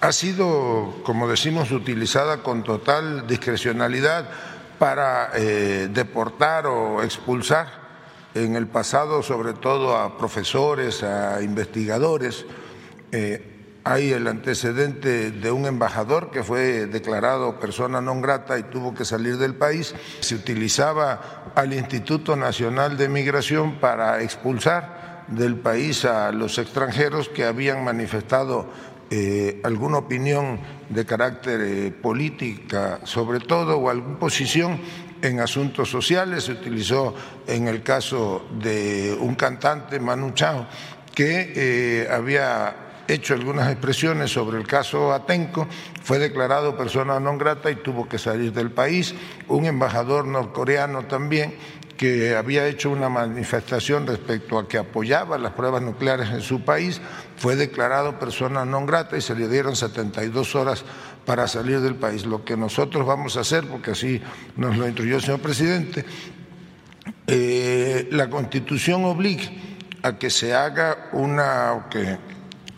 ha 0.00 0.12
sido, 0.12 1.00
como 1.04 1.28
decimos, 1.28 1.70
utilizada 1.70 2.42
con 2.42 2.64
total 2.64 3.26
discrecionalidad 3.26 4.28
para 4.78 5.30
eh, 5.34 5.88
deportar 5.92 6.66
o 6.66 7.02
expulsar 7.02 7.68
en 8.34 8.56
el 8.56 8.66
pasado, 8.66 9.22
sobre 9.22 9.52
todo 9.52 9.96
a 9.96 10.18
profesores, 10.18 11.04
a 11.04 11.40
investigadores. 11.42 12.44
Eh, 13.12 13.48
hay 13.84 14.12
el 14.12 14.26
antecedente 14.26 15.30
de 15.30 15.50
un 15.50 15.66
embajador 15.66 16.30
que 16.30 16.42
fue 16.42 16.86
declarado 16.86 17.58
persona 17.58 18.00
non 18.00 18.22
grata 18.22 18.58
y 18.58 18.70
tuvo 18.70 18.94
que 18.94 19.04
salir 19.04 19.38
del 19.38 19.54
país. 19.58 19.94
Se 20.22 20.34
utilizaba 20.34 21.50
al 21.54 21.74
Instituto 21.74 22.34
Nacional 22.34 22.96
de 22.96 23.08
Migración 23.10 23.78
para 23.82 24.22
expulsar 24.22 25.01
del 25.28 25.56
país 25.56 26.04
a 26.04 26.32
los 26.32 26.58
extranjeros 26.58 27.28
que 27.28 27.44
habían 27.44 27.84
manifestado 27.84 28.66
eh, 29.10 29.60
alguna 29.62 29.98
opinión 29.98 30.58
de 30.88 31.04
carácter 31.04 31.60
eh, 31.60 31.90
política, 31.90 33.00
sobre 33.04 33.40
todo, 33.40 33.76
o 33.76 33.90
alguna 33.90 34.18
posición 34.18 34.80
en 35.20 35.40
asuntos 35.40 35.90
sociales. 35.90 36.44
Se 36.44 36.52
utilizó 36.52 37.14
en 37.46 37.68
el 37.68 37.82
caso 37.82 38.46
de 38.58 39.16
un 39.20 39.34
cantante, 39.34 40.00
Manu 40.00 40.32
Chao, 40.32 40.66
que 41.14 41.52
eh, 41.54 42.08
había 42.10 42.82
hecho 43.08 43.34
algunas 43.34 43.70
expresiones 43.70 44.32
sobre 44.32 44.58
el 44.58 44.66
caso 44.66 45.12
Atenco, 45.12 45.68
fue 46.02 46.18
declarado 46.18 46.76
persona 46.76 47.20
non 47.20 47.36
grata 47.36 47.70
y 47.70 47.76
tuvo 47.76 48.08
que 48.08 48.18
salir 48.18 48.52
del 48.52 48.70
país. 48.70 49.14
Un 49.48 49.66
embajador 49.66 50.26
norcoreano 50.26 51.04
también 51.04 51.54
que 52.02 52.34
había 52.34 52.66
hecho 52.66 52.90
una 52.90 53.08
manifestación 53.08 54.08
respecto 54.08 54.58
a 54.58 54.66
que 54.66 54.76
apoyaba 54.76 55.38
las 55.38 55.52
pruebas 55.52 55.82
nucleares 55.82 56.30
en 56.30 56.40
su 56.40 56.62
país, 56.62 57.00
fue 57.36 57.54
declarado 57.54 58.18
persona 58.18 58.66
non 58.66 58.90
grata 58.90 59.14
y 59.14 59.22
se 59.22 59.38
le 59.38 59.46
dieron 59.46 59.78
72 59.78 60.58
horas 60.58 60.82
para 61.22 61.46
salir 61.46 61.78
del 61.78 61.94
país. 61.94 62.26
Lo 62.26 62.42
que 62.42 62.56
nosotros 62.58 63.06
vamos 63.06 63.36
a 63.36 63.46
hacer, 63.46 63.70
porque 63.70 63.92
así 63.92 64.20
nos 64.56 64.76
lo 64.76 64.88
instruyó 64.88 65.14
el 65.14 65.22
señor 65.22 65.46
presidente, 65.46 66.04
eh, 67.28 68.08
la 68.10 68.26
Constitución 68.26 69.04
obliga 69.06 69.46
a 70.02 70.18
que 70.18 70.28
se 70.28 70.58
haga 70.58 71.06
una, 71.12 71.86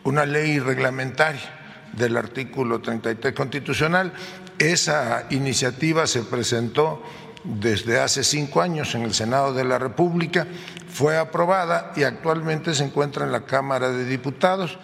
una 0.04 0.26
ley 0.26 0.60
reglamentaria 0.60 1.88
del 1.96 2.18
artículo 2.18 2.82
33 2.84 3.32
constitucional. 3.32 4.12
Esa 4.58 5.24
iniciativa 5.30 6.06
se 6.06 6.24
presentó 6.24 7.00
desde 7.44 8.00
hace 8.00 8.24
cinco 8.24 8.60
años 8.60 8.94
en 8.94 9.02
el 9.02 9.14
Senado 9.14 9.52
de 9.52 9.64
la 9.64 9.78
República, 9.78 10.46
fue 10.88 11.16
aprobada 11.16 11.92
y 11.96 12.02
actualmente 12.02 12.74
se 12.74 12.84
encuentra 12.84 13.24
en 13.24 13.32
la 13.32 13.44
Cámara 13.44 13.90
de 13.90 14.04
Diputados. 14.04 14.78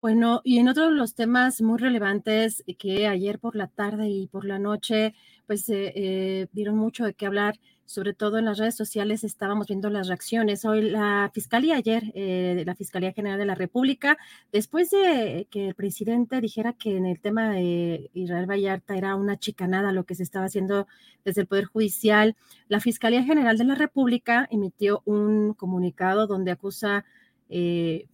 Bueno, 0.00 0.42
y 0.44 0.58
en 0.58 0.68
otro 0.68 0.84
de 0.84 0.90
los 0.90 1.14
temas 1.14 1.62
muy 1.62 1.78
relevantes 1.78 2.62
que 2.78 3.06
ayer 3.06 3.38
por 3.38 3.56
la 3.56 3.68
tarde 3.68 4.10
y 4.10 4.26
por 4.26 4.44
la 4.44 4.58
noche, 4.58 5.14
pues 5.46 5.66
eh, 5.70 5.92
eh, 5.96 6.46
dieron 6.52 6.76
mucho 6.76 7.04
de 7.06 7.14
qué 7.14 7.24
hablar 7.24 7.58
sobre 7.86 8.14
todo 8.14 8.38
en 8.38 8.46
las 8.46 8.58
redes 8.58 8.74
sociales 8.74 9.24
estábamos 9.24 9.66
viendo 9.66 9.90
las 9.90 10.08
reacciones. 10.08 10.64
Hoy 10.64 10.82
la 10.82 11.30
Fiscalía, 11.34 11.76
ayer, 11.76 12.12
eh, 12.14 12.62
la 12.66 12.74
Fiscalía 12.74 13.12
General 13.12 13.38
de 13.38 13.44
la 13.44 13.54
República, 13.54 14.16
después 14.52 14.90
de 14.90 15.46
que 15.50 15.68
el 15.68 15.74
presidente 15.74 16.40
dijera 16.40 16.72
que 16.72 16.96
en 16.96 17.06
el 17.06 17.20
tema 17.20 17.50
de 17.52 18.10
Israel 18.14 18.46
Vallarta 18.50 18.96
era 18.96 19.16
una 19.16 19.38
chicanada 19.38 19.92
lo 19.92 20.04
que 20.04 20.14
se 20.14 20.22
estaba 20.22 20.46
haciendo 20.46 20.86
desde 21.24 21.42
el 21.42 21.46
Poder 21.46 21.66
Judicial, 21.66 22.36
la 22.68 22.80
Fiscalía 22.80 23.22
General 23.22 23.58
de 23.58 23.64
la 23.64 23.74
República 23.74 24.48
emitió 24.50 25.02
un 25.04 25.54
comunicado 25.54 26.26
donde 26.26 26.52
acusa... 26.52 27.04
Eh, 27.48 28.06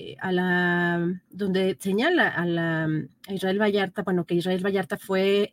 eh, 0.00 0.14
a 0.20 0.30
la 0.30 1.20
donde 1.28 1.76
señala 1.80 2.28
a 2.28 2.46
la 2.46 2.88
Israel 3.28 3.60
Vallarta, 3.60 4.02
bueno, 4.04 4.24
que 4.26 4.36
Israel 4.36 4.64
Vallarta 4.64 4.96
fue 4.96 5.50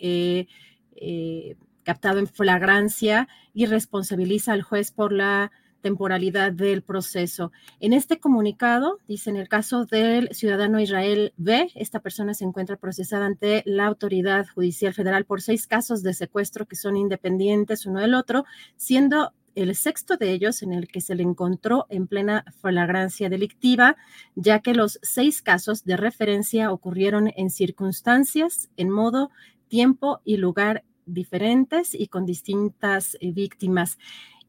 captado 1.86 2.20
en 2.20 2.28
flagrancia 2.28 3.30
y 3.54 3.68
responsabiliza 3.68 4.52
al 4.52 4.64
juez 4.64 4.92
por 4.92 5.14
la 5.14 5.52
temporalidad 5.86 6.52
del 6.52 6.82
proceso. 6.82 7.52
En 7.80 7.94
este 7.94 8.20
comunicado, 8.20 9.00
dice, 9.08 9.30
en 9.30 9.36
el 9.36 9.48
caso 9.48 9.86
del 9.86 10.30
ciudadano 10.34 10.80
Israel 10.80 11.32
B, 11.38 11.70
esta 11.76 12.00
persona 12.00 12.34
se 12.34 12.44
encuentra 12.44 12.76
procesada 12.76 13.28
ante 13.28 13.62
la 13.68 13.86
autoridad 13.86 14.48
judicial 14.48 14.96
federal 14.96 15.26
por 15.26 15.44
seis 15.44 15.68
casos 15.68 16.02
de 16.02 16.16
secuestro 16.16 16.66
que 16.66 16.76
son 16.76 16.98
independientes 16.98 17.86
uno 17.86 18.00
del 18.00 18.16
otro, 18.16 18.46
siendo 18.76 19.32
el 19.54 19.76
sexto 19.76 20.18
de 20.18 20.32
ellos 20.32 20.64
en 20.64 20.74
el 20.74 20.88
que 20.88 21.02
se 21.02 21.14
le 21.14 21.22
encontró 21.22 21.86
en 21.90 22.08
plena 22.08 22.46
flagrancia 22.62 23.30
delictiva, 23.30 23.96
ya 24.34 24.62
que 24.62 24.74
los 24.74 25.00
seis 25.04 25.44
casos 25.44 25.86
de 25.86 25.98
referencia 25.98 26.72
ocurrieron 26.72 27.32
en 27.36 27.52
circunstancias, 27.52 28.70
en 28.76 28.90
modo, 28.90 29.30
tiempo 29.68 30.20
y 30.26 30.38
lugar 30.38 30.84
diferentes 31.06 31.94
y 31.94 32.08
con 32.08 32.26
distintas 32.26 33.18
eh, 33.20 33.32
víctimas. 33.32 33.98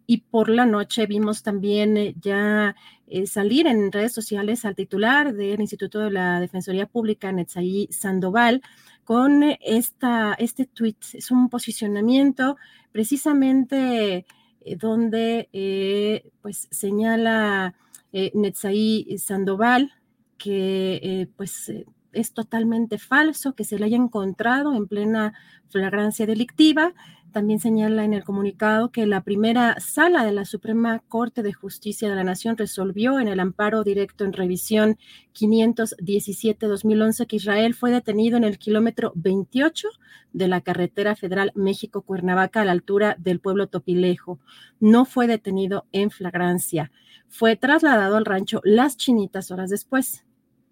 Y 0.07 0.19
por 0.19 0.49
la 0.49 0.67
noche 0.67 1.07
vimos 1.07 1.43
también 1.43 1.97
eh, 1.97 2.15
ya 2.21 2.77
eh, 3.09 3.27
salir 3.27 3.67
en 3.67 3.91
redes 3.91 4.13
sociales 4.13 4.65
al 4.65 4.77
titular 4.77 5.35
del 5.35 5.61
Instituto 5.61 6.01
de 6.01 6.11
la 6.11 6.41
Defensoría 6.41 6.87
Pública, 6.87 7.33
Netzaí 7.33 7.89
Sandoval, 7.91 8.63
con 9.05 9.43
esta, 9.61 10.35
este 10.35 10.67
tweet. 10.67 10.97
Es 11.13 11.31
un 11.31 11.49
posicionamiento 11.49 12.57
precisamente 12.93 14.27
donde 14.79 15.49
pues 16.43 16.67
señala 16.73 17.77
Netzaí 18.13 19.17
Sandoval 19.17 19.93
que 20.37 21.29
pues 21.37 21.71
es 22.17 22.33
totalmente 22.33 22.99
falso 22.99 23.55
que 23.55 23.65
se 23.65 23.79
le 23.79 23.85
haya 23.87 23.97
encontrado 23.97 24.75
en 24.75 24.87
plena 24.89 25.35
flagrancia 25.69 26.27
delictiva. 26.27 26.95
También 27.33 27.61
señala 27.61 28.05
en 28.05 28.15
el 28.15 28.25
comunicado 28.25 28.91
que 28.91 29.05
la 29.07 29.23
primera 29.23 29.79
sala 29.79 30.25
de 30.25 30.33
la 30.33 30.47
Suprema 30.47 31.01
Corte 31.09 31.43
de 31.43 31.53
Justicia 31.53 32.09
de 32.09 32.15
la 32.15 32.25
Nación 32.25 32.57
resolvió 32.57 33.21
en 33.21 33.29
el 33.29 33.41
amparo 33.41 33.85
directo 33.85 34.25
en 34.25 34.33
revisión 34.33 34.97
517-2011 35.35 37.27
que 37.27 37.37
Israel 37.37 37.75
fue 37.75 37.91
detenido 37.91 38.39
en 38.39 38.45
el 38.45 38.59
kilómetro 38.59 39.13
28 39.17 39.89
de 40.33 40.49
la 40.49 40.63
carretera 40.63 41.15
federal 41.15 41.53
México-Cuernavaca 41.55 42.63
a 42.63 42.65
la 42.65 42.73
altura 42.73 43.17
del 43.19 43.41
pueblo 43.41 43.67
Topilejo. 43.67 44.39
No 44.81 45.05
fue 45.05 45.27
detenido 45.27 45.85
en 45.93 46.11
flagrancia. 46.11 46.91
Fue 47.29 47.57
trasladado 47.57 48.17
al 48.17 48.25
rancho 48.25 48.61
Las 48.65 48.97
Chinitas 48.97 49.51
horas 49.51 49.69
después 49.69 50.26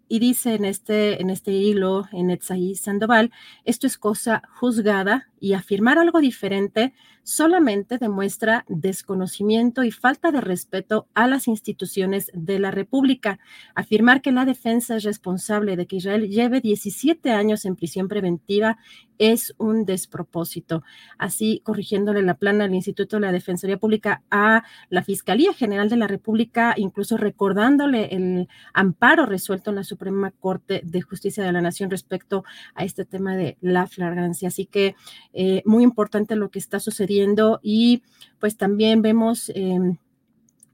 y 0.08 0.18
dice 0.18 0.54
en 0.54 0.64
este, 0.64 1.20
en 1.20 1.30
este 1.30 1.52
hilo, 1.52 2.06
en 2.12 2.30
Etzaí 2.30 2.74
Sandoval, 2.74 3.30
esto 3.64 3.86
es 3.86 3.98
cosa 3.98 4.42
juzgada 4.58 5.28
y 5.44 5.52
afirmar 5.52 5.98
algo 5.98 6.20
diferente 6.20 6.94
solamente 7.22 7.98
demuestra 7.98 8.64
desconocimiento 8.66 9.84
y 9.84 9.90
falta 9.90 10.30
de 10.30 10.40
respeto 10.40 11.06
a 11.12 11.26
las 11.26 11.48
instituciones 11.48 12.30
de 12.32 12.58
la 12.58 12.70
República. 12.70 13.38
Afirmar 13.74 14.22
que 14.22 14.32
la 14.32 14.46
defensa 14.46 14.96
es 14.96 15.04
responsable 15.04 15.76
de 15.76 15.86
que 15.86 15.96
Israel 15.96 16.30
lleve 16.30 16.62
17 16.62 17.30
años 17.32 17.66
en 17.66 17.76
prisión 17.76 18.08
preventiva 18.08 18.78
es 19.18 19.54
un 19.58 19.84
despropósito. 19.84 20.82
Así, 21.18 21.60
corrigiéndole 21.64 22.22
la 22.22 22.34
plana 22.34 22.64
al 22.64 22.74
Instituto 22.74 23.16
de 23.16 23.20
la 23.20 23.32
Defensoría 23.32 23.78
Pública 23.78 24.22
a 24.30 24.64
la 24.88 25.02
Fiscalía 25.02 25.52
General 25.52 25.88
de 25.88 25.96
la 25.96 26.08
República, 26.08 26.74
incluso 26.76 27.16
recordándole 27.16 28.14
el 28.14 28.48
amparo 28.72 29.26
resuelto 29.26 29.70
en 29.70 29.76
la 29.76 29.84
Suprema 29.84 30.32
Corte 30.32 30.80
de 30.84 31.02
Justicia 31.02 31.44
de 31.44 31.52
la 31.52 31.60
Nación 31.60 31.90
respecto 31.90 32.44
a 32.74 32.84
este 32.84 33.04
tema 33.04 33.36
de 33.36 33.56
la 33.60 33.86
flagrancia. 33.86 34.48
Así 34.48 34.66
que 34.66 34.96
eh, 35.36 35.62
muy 35.64 35.82
importante 35.82 36.36
lo 36.36 36.50
que 36.50 36.60
está 36.60 36.78
sucediendo 36.78 37.58
y 37.60 38.04
pues 38.38 38.56
también 38.56 39.02
vemos 39.02 39.50
em, 39.54 39.96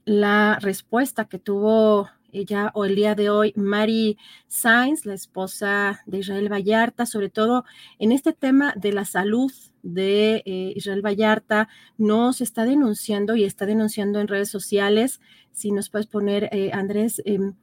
la 0.05 0.59
respuesta 0.61 1.25
que 1.25 1.39
tuvo 1.39 2.11
ella 2.33 2.71
o 2.75 2.85
el 2.85 2.95
día 2.95 3.15
de 3.15 3.31
hoy 3.31 3.55
Mary 3.57 4.19
Sainz, 4.49 5.07
la 5.07 5.15
esposa 5.15 6.03
de 6.05 6.19
Israel 6.19 6.53
Vallarta, 6.53 7.07
sobre 7.07 7.31
todo 7.31 7.65
en 7.99 8.13
este 8.13 8.35
tema 8.35 8.75
de 8.77 8.93
la 8.93 9.07
salud 9.07 9.51
de 9.83 10.43
eh, 10.45 10.73
Israel 10.77 11.01
Vallarta, 11.05 11.69
no 11.97 12.35
se 12.35 12.45
está 12.45 12.67
denunciando 12.67 13.37
y 13.37 13.45
está 13.45 13.65
denunciando 13.65 14.21
en 14.21 14.29
redes 14.29 14.51
sociales. 14.51 15.23
Si 15.53 15.73
nos 15.73 15.89
puedes 15.89 16.07
poner, 16.07 16.51
eh, 16.53 16.71
Andrés, 16.73 17.23
em, 17.25 17.55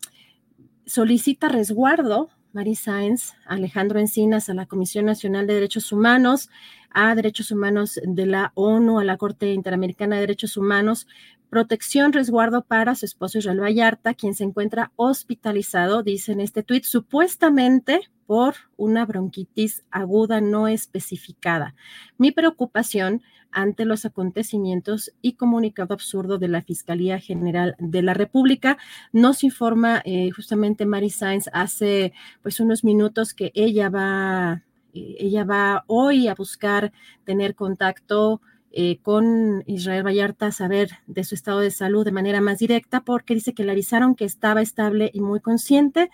solicita 0.86 1.48
resguardo 1.48 2.30
Mary 2.54 2.76
Sáenz, 2.76 3.34
Alejandro 3.46 4.00
Encinas 4.00 4.50
a 4.50 4.54
la 4.54 4.66
Comisión 4.66 5.06
Nacional 5.06 5.48
de 5.48 5.56
Derechos 5.56 5.92
Humanos, 5.92 6.50
a 6.90 7.14
Derechos 7.16 7.52
Humanos 7.52 8.00
de 8.04 8.26
la 8.26 8.52
ONU, 8.56 9.00
a 9.00 9.04
la 9.04 9.18
Corte 9.18 9.54
Interamericana 9.54 10.16
de 10.16 10.22
Derechos 10.22 10.58
Humanos, 10.58 11.08
protección, 11.50 12.14
resguardo 12.14 12.64
para 12.64 12.96
su 12.96 13.06
esposo 13.06 13.38
Israel 13.38 13.62
Vallarta, 13.62 14.14
quien 14.14 14.34
se 14.34 14.44
encuentra 14.44 14.92
hospitalizado, 14.96 16.04
dice 16.04 16.32
en 16.32 16.42
este 16.42 16.64
tuit, 16.64 16.84
supuestamente 16.84 18.10
por 18.26 18.56
una 18.76 19.06
bronquitis 19.06 19.84
aguda 19.90 20.42
no 20.42 20.68
especificada. 20.68 21.76
Mi 22.18 22.32
preocupación 22.32 23.22
ante 23.52 23.86
los 23.86 24.06
acontecimientos 24.06 25.12
y 25.22 25.34
comunicado 25.34 25.94
absurdo 25.94 26.38
de 26.38 26.48
la 26.48 26.62
Fiscalía 26.62 27.20
General 27.20 27.76
de 27.80 28.02
la 28.02 28.14
República. 28.14 28.78
Nos 29.12 29.44
informa 29.44 30.02
eh, 30.06 30.30
justamente 30.32 30.86
Mary 30.86 31.10
Sainz 31.10 31.50
hace 31.54 32.14
pues 32.42 32.60
unos 32.60 32.84
minutos 32.84 33.34
que 33.34 33.52
ella 33.56 33.90
va, 33.90 34.64
eh, 34.94 35.16
ella 35.20 35.44
va 35.44 35.84
hoy 35.88 36.28
a 36.28 36.36
buscar 36.36 36.92
tener 37.26 37.56
contacto 37.56 38.42
eh, 38.72 39.00
con 39.02 39.64
Israel 39.66 40.06
Vallarta, 40.06 40.52
saber 40.52 40.90
de 41.08 41.24
su 41.24 41.36
estado 41.36 41.60
de 41.60 41.72
salud 41.72 42.06
de 42.06 42.12
manera 42.12 42.42
más 42.42 42.60
directa, 42.60 43.02
porque 43.02 43.34
dice 43.34 43.54
que 43.54 43.64
le 43.64 43.72
avisaron 43.72 44.14
que 44.14 44.26
estaba 44.26 44.62
estable 44.62 45.10
y 45.14 45.22
muy 45.22 45.40
consciente, 45.40 46.10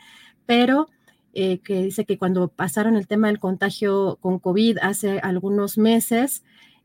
pero 0.46 0.88
que 1.34 1.82
dice 1.82 2.06
que 2.06 2.20
cuando 2.20 2.48
pasaron 2.48 2.96
el 2.96 3.08
tema 3.08 3.26
del 3.26 3.40
contagio 3.40 4.20
con 4.22 4.38
COVID 4.38 4.78
hace 4.84 5.18
algunos 5.18 5.80
meses, 5.80 6.44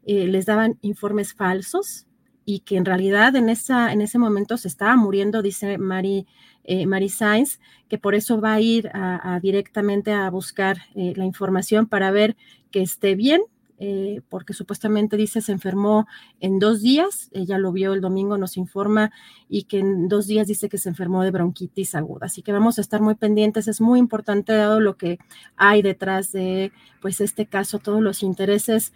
eh, 0.09 0.27
les 0.27 0.47
daban 0.47 0.79
informes 0.81 1.35
falsos 1.35 2.07
y 2.47 2.61
que 2.61 2.79
en 2.79 2.87
realidad 2.87 3.37
en, 3.37 3.51
esa, 3.51 3.93
en 3.93 4.01
ese 4.01 4.19
momento 4.19 4.57
se 4.57 4.69
estaba 4.69 4.97
muriendo, 4.97 5.43
dice 5.43 5.77
Mary, 5.77 6.27
eh, 6.65 7.09
Sainz, 7.11 7.61
que 7.91 7.99
por 7.99 8.15
eso 8.15 8.41
va 8.41 8.55
a 8.55 8.61
ir 8.61 8.91
a, 8.95 9.39
directamente 9.43 10.13
a 10.13 10.31
buscar 10.31 10.79
eh, 10.95 11.13
la 11.15 11.27
información 11.27 11.87
para 11.87 12.11
ver 12.11 12.39
que 12.71 12.81
esté 12.81 13.17
bien, 13.17 13.43
eh, 13.81 14.23
porque 14.31 14.55
supuestamente 14.55 15.19
dice 15.19 15.43
se 15.43 15.53
enfermó 15.53 16.07
en 16.41 16.59
dos 16.59 16.81
días, 16.81 17.29
ella 17.33 17.59
lo 17.59 17.71
vio 17.71 17.93
el 17.93 18.01
domingo, 18.01 18.39
nos 18.39 18.57
informa, 18.57 19.13
y 19.51 19.65
que 19.65 19.81
en 19.81 20.09
dos 20.09 20.27
días 20.27 20.47
dice 20.47 20.71
que 20.71 20.79
se 20.79 20.89
enfermó 20.89 21.25
de 21.25 21.31
bronquitis 21.31 21.95
aguda. 21.95 22.27
Así 22.27 22.41
que 22.41 22.53
vamos 22.53 22.79
a 22.79 22.81
estar 22.81 23.03
muy 23.03 23.15
pendientes, 23.15 23.69
es 23.69 23.83
muy 23.83 23.99
importante 23.99 24.55
dado 24.55 24.81
lo 24.81 24.97
que 24.97 25.19
hay 25.57 25.83
detrás 25.83 26.33
de 26.33 26.73
pues 27.03 27.21
este 27.21 27.45
caso, 27.45 27.79
todos 27.79 28.01
los 28.01 28.23
intereses 28.23 28.95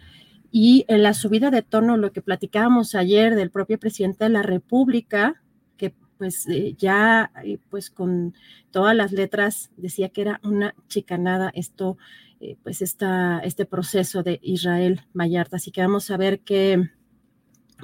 y 0.55 0.85
en 0.87 1.01
la 1.01 1.15
subida 1.15 1.49
de 1.49 1.63
tono, 1.63 1.97
lo 1.97 2.11
que 2.13 2.21
platicábamos 2.21 2.93
ayer 2.93 3.33
del 3.33 3.49
propio 3.49 3.79
presidente 3.79 4.25
de 4.25 4.29
la 4.29 4.43
República, 4.43 5.41
que 5.77 5.95
pues 6.19 6.47
eh, 6.47 6.75
ya 6.77 7.31
eh, 7.43 7.57
pues 7.71 7.89
con 7.89 8.35
todas 8.69 8.95
las 8.95 9.11
letras 9.11 9.71
decía 9.77 10.09
que 10.09 10.21
era 10.21 10.39
una 10.43 10.75
chicanada 10.87 11.51
esto, 11.55 11.97
eh, 12.39 12.55
pues 12.61 12.83
esta, 12.83 13.39
este 13.39 13.65
proceso 13.65 14.21
de 14.21 14.39
Israel 14.43 15.01
Vallarta. 15.15 15.55
Así 15.55 15.71
que 15.71 15.81
vamos 15.81 16.11
a 16.11 16.17
ver 16.17 16.41
qué, 16.41 16.87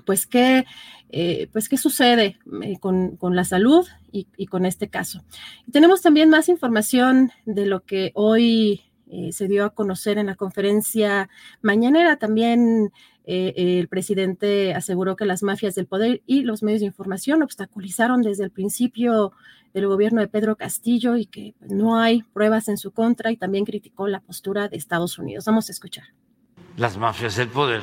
pues 0.06 0.28
qué, 0.28 0.66
pues 1.52 1.70
qué 1.70 1.78
sucede 1.78 2.38
con, 2.80 3.18
con, 3.18 3.36
la 3.36 3.46
salud 3.46 3.88
y, 4.12 4.28
y, 4.38 4.46
con 4.46 4.68
este 4.68 4.90
caso. 4.90 5.24
tenemos 5.72 6.04
también 6.04 6.30
más 6.30 6.50
información 6.50 7.32
de 7.48 7.66
lo 7.66 7.84
que 7.84 8.12
hoy 8.14 8.89
eh, 9.10 9.32
se 9.32 9.47
dio 9.47 9.66
a 9.66 9.72
conocer 9.72 10.18
en 10.18 10.28
la 10.28 10.36
conferencia 10.36 11.30
mañanera. 11.62 12.18
También 12.18 12.91
eh, 13.26 13.53
el 13.80 13.88
presidente 13.88 14.74
aseguró 14.76 15.16
que 15.16 15.26
las 15.26 15.41
mafias 15.41 15.76
del 15.76 15.88
poder 15.88 16.22
y 16.28 16.43
los 16.43 16.62
medios 16.62 16.82
de 16.82 16.88
información 16.88 17.41
obstaculizaron 17.41 18.22
desde 18.22 18.43
el 18.43 18.51
principio 18.51 19.34
el 19.74 19.88
gobierno 19.88 20.22
de 20.22 20.28
Pedro 20.28 20.55
Castillo 20.55 21.16
y 21.16 21.26
que 21.26 21.55
no 21.60 21.99
hay 21.99 22.24
pruebas 22.34 22.70
en 22.70 22.78
su 22.78 22.91
contra 22.91 23.32
y 23.32 23.38
también 23.38 23.66
criticó 23.66 24.07
la 24.07 24.20
postura 24.20 24.68
de 24.68 24.78
Estados 24.78 25.18
Unidos. 25.18 25.45
Vamos 25.45 25.70
a 25.70 25.72
escuchar. 25.72 26.05
Las 26.78 26.97
mafias 26.97 27.36
del 27.36 27.49
poder 27.49 27.82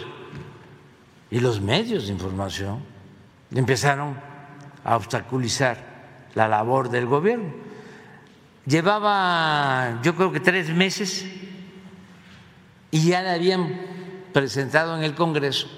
y 1.30 1.40
los 1.40 1.60
medios 1.60 2.06
de 2.06 2.12
información 2.12 2.80
empezaron 3.52 4.16
a 4.84 4.96
obstaculizar 4.96 6.30
la 6.34 6.48
labor 6.48 6.90
del 6.90 7.06
gobierno 7.06 7.65
Llevaba 8.66 10.00
yo 10.02 10.14
creo 10.16 10.32
que 10.32 10.40
tres 10.40 10.70
meses 10.70 11.24
y 12.90 13.08
ya 13.08 13.22
le 13.22 13.30
habían 13.30 13.80
presentado 14.32 14.96
en 14.96 15.04
el 15.04 15.14
Congreso 15.14 15.68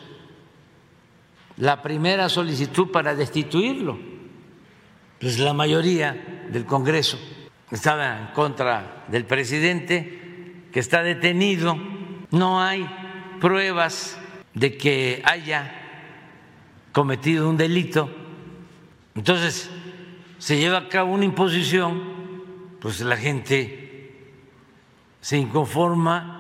la 1.59 1.83
primera 1.83 2.29
solicitud 2.29 2.91
para 2.91 3.15
destituirlo. 3.15 3.99
Pues 5.21 5.39
la 5.39 5.53
mayoría 5.53 6.47
del 6.51 6.65
Congreso 6.65 7.19
estaba 7.71 8.19
en 8.21 8.27
contra 8.29 9.05
del 9.09 9.25
presidente 9.25 10.69
que 10.73 10.81
está 10.81 11.03
detenido. 11.03 11.77
No 12.31 12.63
hay 12.63 12.89
pruebas 13.41 14.19
de 14.55 14.77
que 14.77 15.23
haya 15.25 15.75
cometido 16.93 17.49
un 17.49 17.57
delito 17.57 18.11
Entonces, 19.15 19.71
se 20.39 20.59
lleva 20.59 20.79
a 20.79 20.89
cabo 20.89 21.13
una 21.13 21.25
imposición, 21.25 22.03
pues 22.81 23.01
la 23.01 23.17
gente 23.17 23.89
se 25.21 25.37
inconforma 25.37 26.39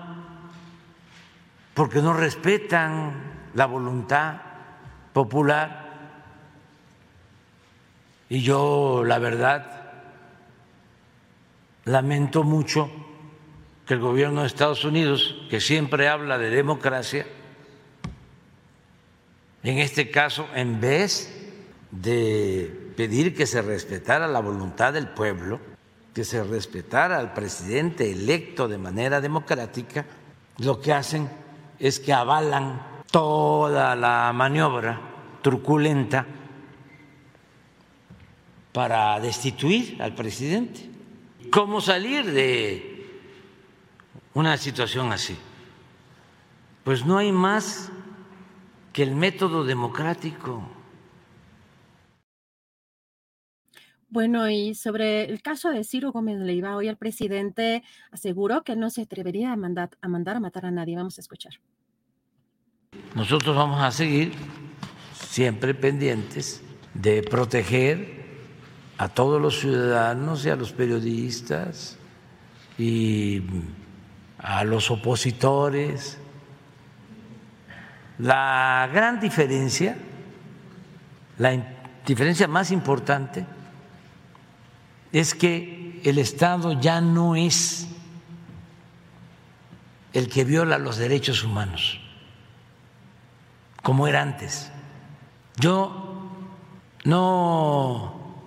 porque 1.75 2.01
no 2.01 2.13
respetan 2.13 3.13
la 3.55 3.67
voluntad 3.67 4.37
popular. 5.13 5.89
Y 8.29 8.43
yo, 8.43 9.05
la 9.05 9.19
verdad, 9.19 9.93
lamento 11.85 12.45
mucho 12.45 12.91
que 13.87 13.95
el 13.95 14.01
gobierno 14.01 14.43
de 14.43 14.47
Estados 14.47 14.85
Unidos, 14.85 15.37
que 15.49 15.61
siempre 15.61 16.09
habla 16.09 16.37
de 16.37 16.51
democracia, 16.51 17.27
en 19.63 19.79
este 19.79 20.11
caso, 20.11 20.47
en 20.55 20.81
vez 20.81 21.35
de 21.91 22.93
pedir 22.97 23.35
que 23.35 23.47
se 23.47 23.63
respetara 23.63 24.29
la 24.29 24.41
voluntad 24.41 24.93
del 24.93 25.09
pueblo, 25.09 25.61
que 26.19 26.25
se 26.25 26.43
respetara 26.43 27.17
al 27.17 27.33
presidente 27.33 28.11
electo 28.11 28.67
de 28.67 28.77
manera 28.77 29.21
democrática, 29.21 30.05
lo 30.57 30.81
que 30.81 30.93
hacen 30.93 31.31
es 31.79 32.01
que 32.01 32.13
avalan 32.13 32.83
toda 33.09 33.95
la 33.95 34.33
maniobra 34.35 35.01
truculenta 35.43 36.27
para 38.73 39.21
destituir 39.21 40.03
al 40.03 40.17
presidente. 40.17 40.91
¿Cómo 41.53 41.81
salir 41.81 42.33
de 42.33 43.23
una 44.35 44.57
situación 44.57 45.13
así? 45.13 45.39
Pues 46.83 47.07
no 47.07 47.17
hay 47.17 47.31
más 47.31 47.93
que 48.93 49.05
el 49.05 49.15
método 49.15 49.63
democrático. 49.63 50.65
Bueno, 54.11 54.49
y 54.49 54.75
sobre 54.75 55.25
el 55.25 55.43
caso 55.43 55.71
de 55.71 55.85
Ciro 55.85 56.13
Gómez 56.13 56.39
Leiva, 56.39 56.75
hoy 56.77 56.89
el 56.89 56.97
presidente 56.97 57.83
aseguró 58.11 58.65
que 58.65 58.75
no 58.75 58.89
se 58.89 59.03
atrevería 59.03 59.53
a 59.53 59.57
mandar, 59.57 59.91
a 60.01 60.09
mandar 60.09 60.37
a 60.37 60.41
matar 60.41 60.65
a 60.65 60.71
nadie. 60.71 60.97
Vamos 60.97 61.19
a 61.19 61.21
escuchar. 61.21 61.53
Nosotros 63.15 63.55
vamos 63.55 63.83
a 63.83 63.91
seguir 63.91 64.33
siempre 65.13 65.75
pendientes 65.75 66.63
de 66.95 67.23
proteger 67.23 68.19
a 68.97 69.09
todos 69.11 69.43
los 69.43 69.61
ciudadanos 69.61 70.45
y 70.47 70.51
a 70.51 70.57
los 70.57 70.73
periodistas 70.73 71.99
y 72.79 73.43
a 74.39 74.65
los 74.65 74.91
opositores. 74.91 76.19
La 78.19 78.89
gran 78.93 79.21
diferencia, 79.21 79.99
la 81.37 81.63
diferencia 82.07 82.49
más 82.49 82.71
importante, 82.71 83.45
es 85.13 85.35
que 85.35 86.01
el 86.05 86.19
Estado 86.19 86.73
ya 86.81 87.01
no 87.01 87.37
es 87.37 87.89
el 90.13 90.29
que 90.29 90.45
viola 90.45 90.79
los 90.79 90.97
derechos 90.97 91.45
humanos 91.45 92.01
como 93.83 94.07
era 94.07 94.21
antes. 94.21 94.71
Yo 95.57 96.31
no 97.05 98.45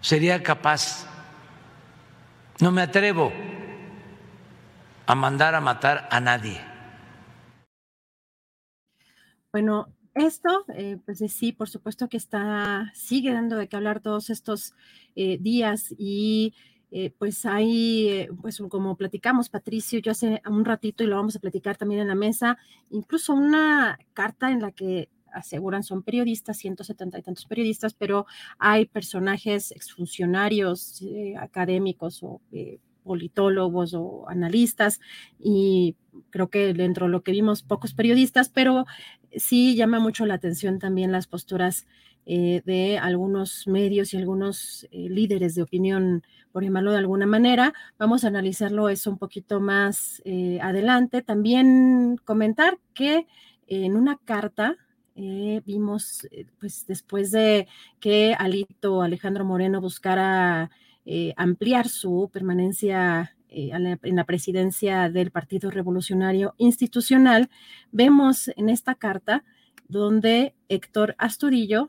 sería 0.00 0.42
capaz, 0.42 1.06
no 2.60 2.70
me 2.70 2.82
atrevo 2.82 3.32
a 5.06 5.14
mandar 5.14 5.54
a 5.54 5.60
matar 5.60 6.08
a 6.10 6.20
nadie. 6.20 6.60
Bueno, 9.52 9.88
esto, 10.16 10.64
eh, 10.74 10.98
pues 11.04 11.18
sí, 11.28 11.52
por 11.52 11.68
supuesto 11.68 12.08
que 12.08 12.16
está, 12.16 12.90
sigue 12.94 13.32
dando 13.32 13.56
de 13.56 13.68
qué 13.68 13.76
hablar 13.76 14.00
todos 14.00 14.30
estos 14.30 14.74
eh, 15.14 15.38
días 15.38 15.94
y 15.98 16.54
eh, 16.90 17.12
pues 17.18 17.44
hay, 17.44 18.28
pues 18.40 18.62
como 18.70 18.96
platicamos, 18.96 19.50
Patricio, 19.50 19.98
yo 19.98 20.12
hace 20.12 20.40
un 20.48 20.64
ratito 20.64 21.04
y 21.04 21.06
lo 21.06 21.16
vamos 21.16 21.36
a 21.36 21.40
platicar 21.40 21.76
también 21.76 22.00
en 22.00 22.08
la 22.08 22.14
mesa, 22.14 22.56
incluso 22.90 23.34
una 23.34 23.98
carta 24.14 24.50
en 24.50 24.62
la 24.62 24.72
que 24.72 25.10
aseguran 25.32 25.82
son 25.82 26.02
periodistas, 26.02 26.56
170 26.56 27.18
y 27.18 27.22
tantos 27.22 27.44
periodistas, 27.44 27.92
pero 27.92 28.24
hay 28.58 28.86
personajes 28.86 29.70
exfuncionarios, 29.70 31.02
académicos 31.38 32.22
o 32.22 32.40
politólogos 33.06 33.94
o 33.94 34.28
analistas 34.28 35.00
y 35.38 35.94
creo 36.30 36.48
que 36.48 36.74
dentro 36.74 37.06
de 37.06 37.12
lo 37.12 37.22
que 37.22 37.32
vimos 37.32 37.62
pocos 37.62 37.94
periodistas, 37.94 38.48
pero 38.48 38.84
sí 39.36 39.76
llama 39.76 40.00
mucho 40.00 40.26
la 40.26 40.34
atención 40.34 40.78
también 40.78 41.12
las 41.12 41.26
posturas 41.26 41.86
de 42.26 42.98
algunos 43.00 43.68
medios 43.68 44.12
y 44.12 44.16
algunos 44.16 44.88
líderes 44.90 45.54
de 45.54 45.62
opinión 45.62 46.24
por 46.56 46.64
llamarlo 46.64 46.92
de 46.92 46.96
alguna 46.96 47.26
manera. 47.26 47.74
Vamos 47.98 48.24
a 48.24 48.28
analizarlo 48.28 48.88
eso 48.88 49.10
un 49.10 49.18
poquito 49.18 49.60
más 49.60 50.22
eh, 50.24 50.58
adelante. 50.62 51.20
También 51.20 52.16
comentar 52.24 52.78
que 52.94 53.26
en 53.66 53.94
una 53.94 54.16
carta 54.16 54.74
eh, 55.16 55.60
vimos, 55.66 56.26
eh, 56.30 56.46
pues 56.58 56.86
después 56.86 57.30
de 57.30 57.68
que 58.00 58.34
Alito 58.38 59.02
Alejandro 59.02 59.44
Moreno 59.44 59.82
buscara 59.82 60.70
ampliar 61.36 61.88
su 61.88 62.30
permanencia 62.32 63.35
en 63.56 64.16
la 64.16 64.24
presidencia 64.24 65.08
del 65.08 65.30
Partido 65.30 65.70
Revolucionario 65.70 66.54
Institucional, 66.58 67.48
vemos 67.90 68.48
en 68.56 68.68
esta 68.68 68.94
carta 68.94 69.44
donde 69.88 70.54
Héctor 70.68 71.14
Astudillo 71.18 71.88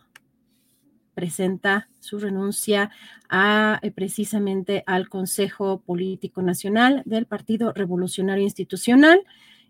presenta 1.18 1.89
su 1.99 2.20
renuncia 2.20 2.91
a 3.28 3.80
eh, 3.82 3.89
precisamente 3.89 4.84
al 4.86 5.09
Consejo 5.09 5.82
Político 5.82 6.43
Nacional 6.43 7.01
del 7.05 7.26
Partido 7.26 7.74
Revolucionario 7.74 8.43
Institucional. 8.43 9.22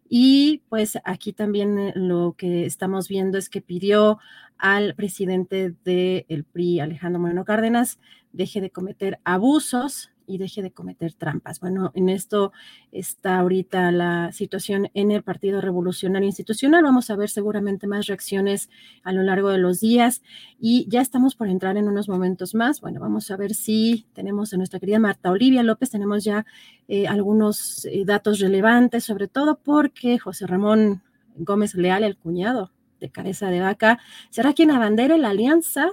Y 0.10 0.62
pues 0.68 0.98
aquí 1.06 1.32
también 1.32 1.80
eh, 1.80 1.93
lo 1.95 2.36
que 2.38 2.66
estamos 2.66 3.08
viendo 3.08 3.38
es 3.38 3.50
que 3.50 3.62
pidió 3.62 4.20
al 4.58 4.93
presidente 4.95 5.74
del 5.86 6.43
PRI, 6.43 6.82
Alejandro 6.82 7.22
Moreno 7.22 7.45
Cárdenas, 7.45 7.98
deje 8.34 8.60
de 8.60 8.70
cometer 8.70 9.20
abusos 9.24 10.12
y 10.28 10.38
deje 10.38 10.61
de 10.61 10.71
cometer 10.71 11.13
trampas. 11.13 11.59
Bueno, 11.59 11.91
en 11.95 12.09
esto 12.09 12.51
está 12.91 13.39
ahorita 13.39 13.91
la 13.91 14.32
situación 14.34 14.89
en 14.93 15.11
el 15.11 15.23
Partido 15.23 15.61
Revolucionario 15.61 16.28
Institucional. 16.28 16.84
Vamos 16.84 17.09
a 17.09 17.15
ver 17.15 17.30
seguramente 17.30 17.88
más 17.88 18.05
reacciones 18.05 18.69
a 19.03 19.13
lo 19.13 19.23
largo 19.23 19.49
de 19.49 19.57
los 19.57 19.80
días 19.80 20.21
y 20.59 20.86
ya 20.89 21.01
estamos 21.01 21.36
por 21.36 21.47
entrar 21.47 21.78
en 21.78 21.88
unos 21.88 22.09
momentos 22.09 22.53
más. 22.53 22.82
Bueno, 22.82 22.99
vamos 22.99 23.32
a 23.32 23.38
ver 23.38 23.55
si 23.55 24.05
tenemos 24.13 24.53
a 24.53 24.57
nuestra 24.57 24.80
querida 24.80 24.99
Marta 24.99 25.32
Olivia 25.32 25.63
López, 25.63 25.89
tenemos 25.89 26.23
ya 26.23 26.45
eh, 26.88 27.07
algunos 27.07 27.86
eh, 27.86 28.03
datos 28.05 28.39
relevantes, 28.39 29.05
sobre 29.05 29.28
todo 29.28 29.59
porque 29.63 30.19
José 30.19 30.45
Ramón 30.45 31.01
Gómez 31.36 31.73
Leal, 31.75 32.03
el 32.03 32.17
cuñado 32.17 32.71
de 32.99 33.09
cabeza 33.09 33.49
de 33.49 33.61
vaca, 33.61 33.99
será 34.30 34.53
quien 34.53 34.71
abandere 34.71 35.17
la 35.17 35.30
alianza 35.30 35.91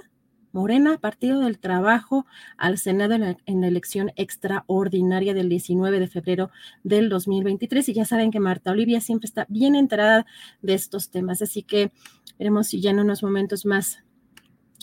Morena, 0.55 0.97
Partido 0.97 1.41
del 1.41 1.59
Trabajo, 1.59 2.25
al 2.57 2.77
Senado 2.77 3.13
en 3.13 3.61
la, 3.61 3.67
elección 3.67 4.13
extraordinaria 4.15 5.33
del 5.33 5.49
19 5.49 5.99
de 5.99 6.07
febrero 6.07 6.49
del 6.83 7.09
2023. 7.09 7.89
Y 7.89 7.93
ya 7.93 8.05
saben 8.05 8.31
que 8.31 8.39
Marta 8.39 8.71
Olivia 8.71 9.01
siempre 9.01 9.25
está 9.25 9.45
bien 9.49 9.75
enterada 9.75 10.25
de 10.61 10.73
estos 10.73 11.09
temas. 11.09 11.41
Así 11.41 11.61
que 11.61 11.91
veremos 12.39 12.67
si 12.67 12.79
ya 12.79 12.91
en 12.91 12.99
unos 12.99 13.21
momentos 13.21 13.65
más 13.65 13.99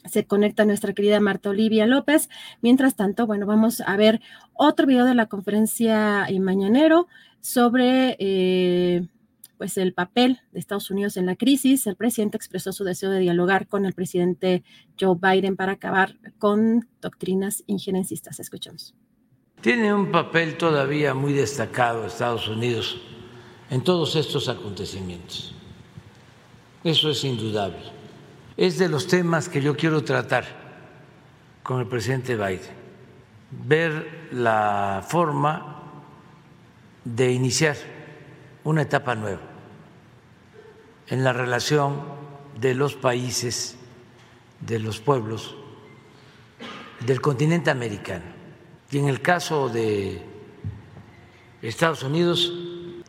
se 0.05 0.27
conecta 0.27 0.67
nuestra 0.67 0.93
querida 0.93 1.21
Marta 1.21 1.49
Olivia 1.49 1.87
López. 1.87 2.29
Mientras 2.61 2.95
tanto, 2.95 3.27
bueno, 3.27 3.47
vamos 3.47 3.81
a 3.81 3.97
ver 3.97 4.21
otro 4.53 4.87
video 4.87 5.07
de 5.07 5.15
la 5.15 5.27
conferencia 5.27 6.27
en 6.29 6.43
mañanero 6.43 7.09
sobre 7.41 8.17
eh, 8.19 9.07
pues 9.63 9.79
el 9.79 9.95
papel 9.95 10.41
de 10.51 10.59
Estados 10.59 10.91
Unidos 10.91 11.17
en 11.17 11.25
la 11.25 11.37
crisis. 11.37 11.87
El 11.87 11.95
presidente 11.95 12.37
expresó 12.37 12.73
su 12.73 12.83
deseo 12.83 13.11
de 13.11 13.21
dialogar 13.21 13.69
con 13.69 13.87
el 13.87 13.93
presidente 13.93 14.65
Joe 15.01 15.17
Biden 15.17 15.55
para 15.55 15.75
acabar 15.75 16.17
con 16.41 16.89
doctrinas 17.01 17.63
injerencistas. 17.69 18.41
Escuchamos. 18.41 18.93
Tiene 19.61 19.95
un 19.95 20.11
papel 20.11 20.59
todavía 20.59 21.15
muy 21.15 21.33
destacado 21.33 22.05
Estados 22.05 22.49
Unidos 22.49 23.01
en 23.71 23.85
todos 23.85 24.17
estos 24.17 24.49
acontecimientos. 24.49 25.55
Eso 26.83 27.11
es 27.11 27.23
indudable. 27.23 27.85
Es 28.57 28.79
de 28.79 28.89
los 28.89 29.07
temas 29.07 29.49
que 29.49 29.63
yo 29.63 29.77
quiero 29.77 30.03
tratar 30.03 30.45
con 31.63 31.79
el 31.79 31.87
presidente 31.87 32.35
Biden. 32.35 32.75
Ver 33.53 34.29
la 34.33 35.07
forma 35.09 35.85
de 37.05 37.31
iniciar 37.31 37.77
una 38.65 38.83
etapa 38.83 39.15
nueva 39.15 39.52
en 41.09 41.25
la 41.25 41.33
relación 41.33 42.03
de 42.61 42.75
los 42.75 42.95
países, 42.95 43.77
de 44.61 44.79
los 44.79 45.01
pueblos 45.01 45.57
del 47.07 47.21
continente 47.21 47.71
americano. 47.71 48.25
Y 48.91 48.99
en 48.99 49.09
el 49.09 49.21
caso 49.21 49.69
de 49.69 50.23
Estados 51.61 52.03
Unidos 52.03 52.53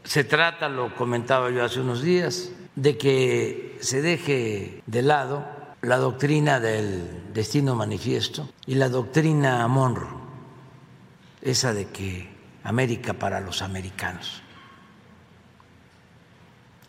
se 0.03 0.23
trata, 0.23 0.69
lo 0.69 0.95
comentaba 0.95 1.49
yo 1.51 1.63
hace 1.63 1.79
unos 1.79 2.01
días, 2.01 2.51
de 2.75 2.97
que 2.97 3.77
se 3.81 4.01
deje 4.01 4.81
de 4.85 5.01
lado 5.01 5.45
la 5.81 5.97
doctrina 5.97 6.59
del 6.59 7.33
destino 7.33 7.75
manifiesto 7.75 8.49
y 8.65 8.75
la 8.75 8.89
doctrina 8.89 9.67
Monroe, 9.67 10.21
esa 11.41 11.73
de 11.73 11.87
que 11.87 12.29
América 12.63 13.13
para 13.13 13.41
los 13.41 13.61
americanos, 13.61 14.41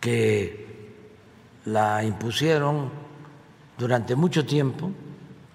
que 0.00 0.63
la 1.64 2.04
impusieron 2.04 2.90
durante 3.78 4.14
mucho 4.14 4.44
tiempo 4.44 4.90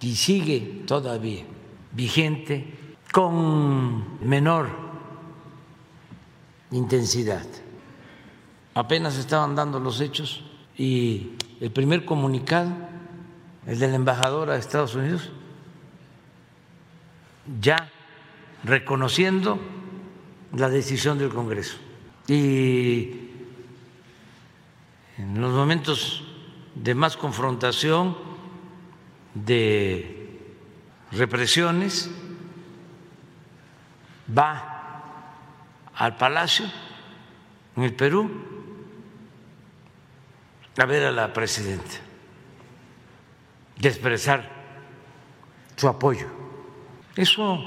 y 0.02 0.16
sigue 0.16 0.84
todavía 0.86 1.44
vigente 1.92 2.74
con 3.12 4.28
menor 4.28 4.70
intensidad. 6.72 7.46
Apenas 8.74 9.18
estaban 9.18 9.56
dando 9.56 9.80
los 9.80 10.00
hechos 10.00 10.44
y 10.78 11.32
el 11.60 11.72
primer 11.72 12.06
comunicado 12.06 12.72
el 13.66 13.78
de 13.78 13.88
la 13.88 13.96
embajadora 13.96 14.54
de 14.54 14.60
Estados 14.60 14.96
Unidos, 14.96 15.30
ya 17.62 17.90
reconociendo 18.64 19.60
la 20.56 20.70
decisión 20.70 21.20
del 21.20 21.30
Congreso. 21.30 21.78
Y 22.28 23.29
en 25.20 25.42
los 25.42 25.52
momentos 25.52 26.24
de 26.76 26.96
más 26.96 27.18
confrontación, 27.18 28.18
de 29.34 30.40
represiones, 31.12 32.10
va 34.36 35.34
al 35.94 36.16
Palacio 36.16 36.66
en 37.76 37.84
el 37.84 37.94
Perú 37.94 38.32
a 40.78 40.86
ver 40.86 41.04
a 41.04 41.12
la 41.12 41.34
presidenta 41.34 41.98
de 43.78 43.90
expresar 43.90 44.50
su 45.76 45.90
apoyo. 45.90 46.28
Eso 47.18 47.60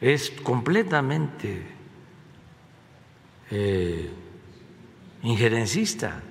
es 0.00 0.30
completamente 0.30 1.66
eh, 3.50 4.10
injerencista. 5.22 6.22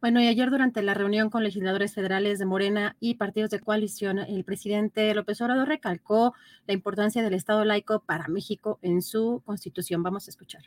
Bueno, 0.00 0.20
y 0.20 0.28
ayer 0.28 0.48
durante 0.48 0.80
la 0.80 0.94
reunión 0.94 1.28
con 1.28 1.42
legisladores 1.42 1.92
federales 1.92 2.38
de 2.38 2.46
Morena 2.46 2.96
y 3.00 3.14
partidos 3.14 3.50
de 3.50 3.58
coalición, 3.58 4.20
el 4.20 4.44
presidente 4.44 5.12
López 5.12 5.40
Obrador 5.40 5.66
recalcó 5.66 6.34
la 6.68 6.74
importancia 6.74 7.20
del 7.20 7.34
Estado 7.34 7.64
laico 7.64 7.98
para 7.98 8.28
México 8.28 8.78
en 8.82 9.02
su 9.02 9.42
constitución. 9.44 10.04
Vamos 10.04 10.28
a 10.28 10.30
escuchar. 10.30 10.62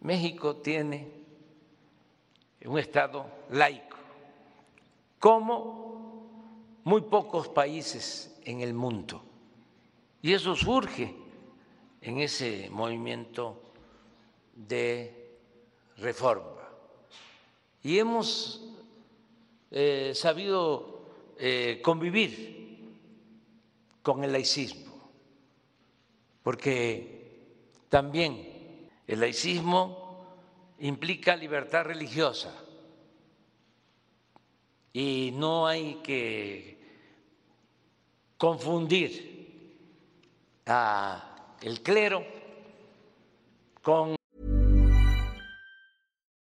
México 0.00 0.56
tiene 0.56 1.08
un 2.64 2.80
Estado 2.80 3.26
laico 3.50 3.96
como 5.20 6.80
muy 6.82 7.02
pocos 7.02 7.48
países 7.48 8.40
en 8.44 8.60
el 8.60 8.74
mundo. 8.74 9.22
Y 10.20 10.32
eso 10.32 10.56
surge 10.56 11.14
en 12.00 12.18
ese 12.18 12.68
movimiento 12.70 13.62
de 14.56 15.38
reforma. 15.96 16.61
Y 17.82 17.98
hemos 17.98 18.60
eh, 19.70 20.12
sabido 20.14 21.02
eh, 21.38 21.80
convivir 21.82 22.94
con 24.02 24.22
el 24.24 24.32
laicismo, 24.32 25.10
porque 26.42 27.22
también 27.88 28.88
el 29.06 29.20
laicismo 29.20 30.02
implica 30.80 31.36
libertad 31.36 31.84
religiosa 31.84 32.52
y 34.92 35.30
no 35.34 35.66
hay 35.66 36.00
que 36.02 36.78
confundir 38.36 39.32
a 40.66 41.56
el 41.62 41.82
clero 41.82 42.24
con 43.82 44.16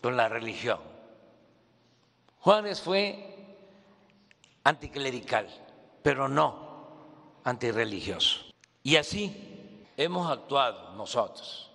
Con 0.00 0.16
la 0.16 0.28
religión. 0.28 0.80
Juárez 2.40 2.80
fue 2.80 3.36
anticlerical, 4.64 5.48
pero 6.02 6.28
no 6.28 7.40
antirreligioso. 7.44 8.46
Y 8.82 8.96
así 8.96 9.84
hemos 9.96 10.30
actuado 10.30 10.92
nosotros, 10.96 11.70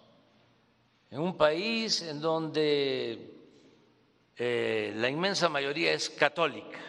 en 1.10 1.20
un 1.20 1.36
país 1.36 2.02
en 2.02 2.22
donde 2.22 3.34
eh, 4.38 4.94
la 4.96 5.10
inmensa 5.10 5.50
mayoría 5.50 5.92
es 5.92 6.10
católica 6.10 6.80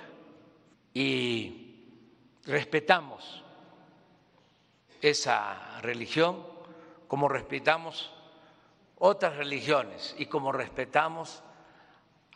y 0.94 1.86
respetamos 2.44 3.42
esa 5.00 5.80
religión 5.80 6.44
como 7.08 7.28
respetamos 7.28 8.10
otras 9.04 9.36
religiones 9.36 10.14
y 10.16 10.26
como 10.26 10.52
respetamos 10.52 11.42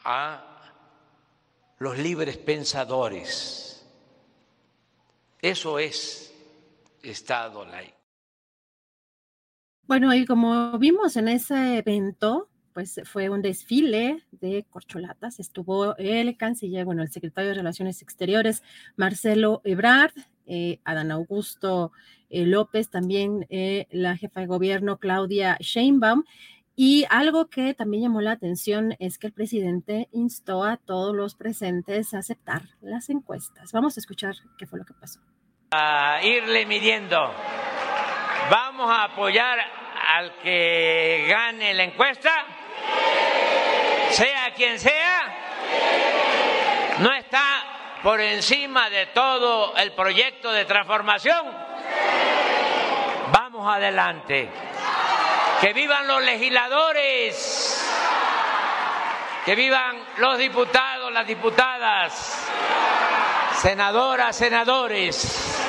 a 0.04 0.42
los 1.78 1.96
libres 1.96 2.36
pensadores. 2.38 3.86
Eso 5.40 5.78
es 5.78 6.34
Estado 7.04 7.64
laico. 7.64 7.96
Bueno, 9.86 10.12
y 10.12 10.26
como 10.26 10.76
vimos 10.76 11.16
en 11.16 11.28
ese 11.28 11.78
evento, 11.78 12.48
pues 12.72 13.00
fue 13.04 13.30
un 13.30 13.42
desfile 13.42 14.24
de 14.32 14.66
corcholatas. 14.68 15.38
Estuvo 15.38 15.96
el 15.98 16.36
canciller, 16.36 16.84
bueno, 16.84 17.02
el 17.02 17.12
secretario 17.12 17.50
de 17.50 17.54
Relaciones 17.58 18.02
Exteriores, 18.02 18.64
Marcelo 18.96 19.60
Ebrard, 19.62 20.14
eh, 20.46 20.80
Adán 20.84 21.12
Augusto 21.12 21.92
eh, 22.28 22.44
López, 22.44 22.90
también 22.90 23.46
eh, 23.50 23.86
la 23.90 24.16
jefa 24.16 24.40
de 24.40 24.46
gobierno, 24.46 24.98
Claudia 24.98 25.56
Sheinbaum, 25.60 26.24
y 26.78 27.06
algo 27.08 27.48
que 27.48 27.72
también 27.72 28.02
llamó 28.02 28.20
la 28.20 28.32
atención 28.32 28.94
es 28.98 29.16
que 29.16 29.28
el 29.28 29.32
presidente 29.32 30.08
instó 30.12 30.62
a 30.62 30.76
todos 30.76 31.16
los 31.16 31.34
presentes 31.34 32.12
a 32.12 32.18
aceptar 32.18 32.64
las 32.82 33.08
encuestas. 33.08 33.72
Vamos 33.72 33.96
a 33.96 34.00
escuchar 34.00 34.34
qué 34.58 34.66
fue 34.66 34.78
lo 34.78 34.84
que 34.84 34.92
pasó. 34.92 35.20
A 35.70 36.20
irle 36.22 36.66
midiendo. 36.66 37.32
Vamos 38.50 38.90
a 38.90 39.04
apoyar 39.04 39.58
al 39.58 40.36
que 40.40 41.24
gane 41.30 41.72
la 41.72 41.84
encuesta, 41.84 42.30
sea 44.10 44.52
quien 44.54 44.78
sea. 44.78 45.34
No 47.00 47.10
está 47.14 48.00
por 48.02 48.20
encima 48.20 48.90
de 48.90 49.06
todo 49.06 49.74
el 49.76 49.92
proyecto 49.92 50.52
de 50.52 50.66
transformación. 50.66 51.46
Vamos 53.32 53.66
adelante. 53.66 54.65
Que 55.60 55.72
vivan 55.72 56.06
los 56.06 56.22
legisladores, 56.22 57.84
que 59.44 59.54
vivan 59.54 59.98
los 60.18 60.38
diputados, 60.38 61.12
las 61.12 61.26
diputadas, 61.26 62.46
senadoras, 63.60 64.36
senadores. 64.36 65.62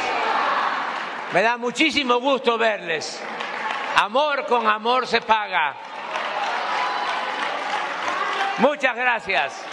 Me 1.33 1.41
da 1.41 1.57
muchísimo 1.57 2.19
gusto 2.19 2.57
verles 2.57 3.21
Amor 3.99 4.45
con 4.45 4.67
amor 4.67 5.07
se 5.07 5.21
paga. 5.21 5.75
Muchas 8.59 8.95
gracias. 8.95 9.65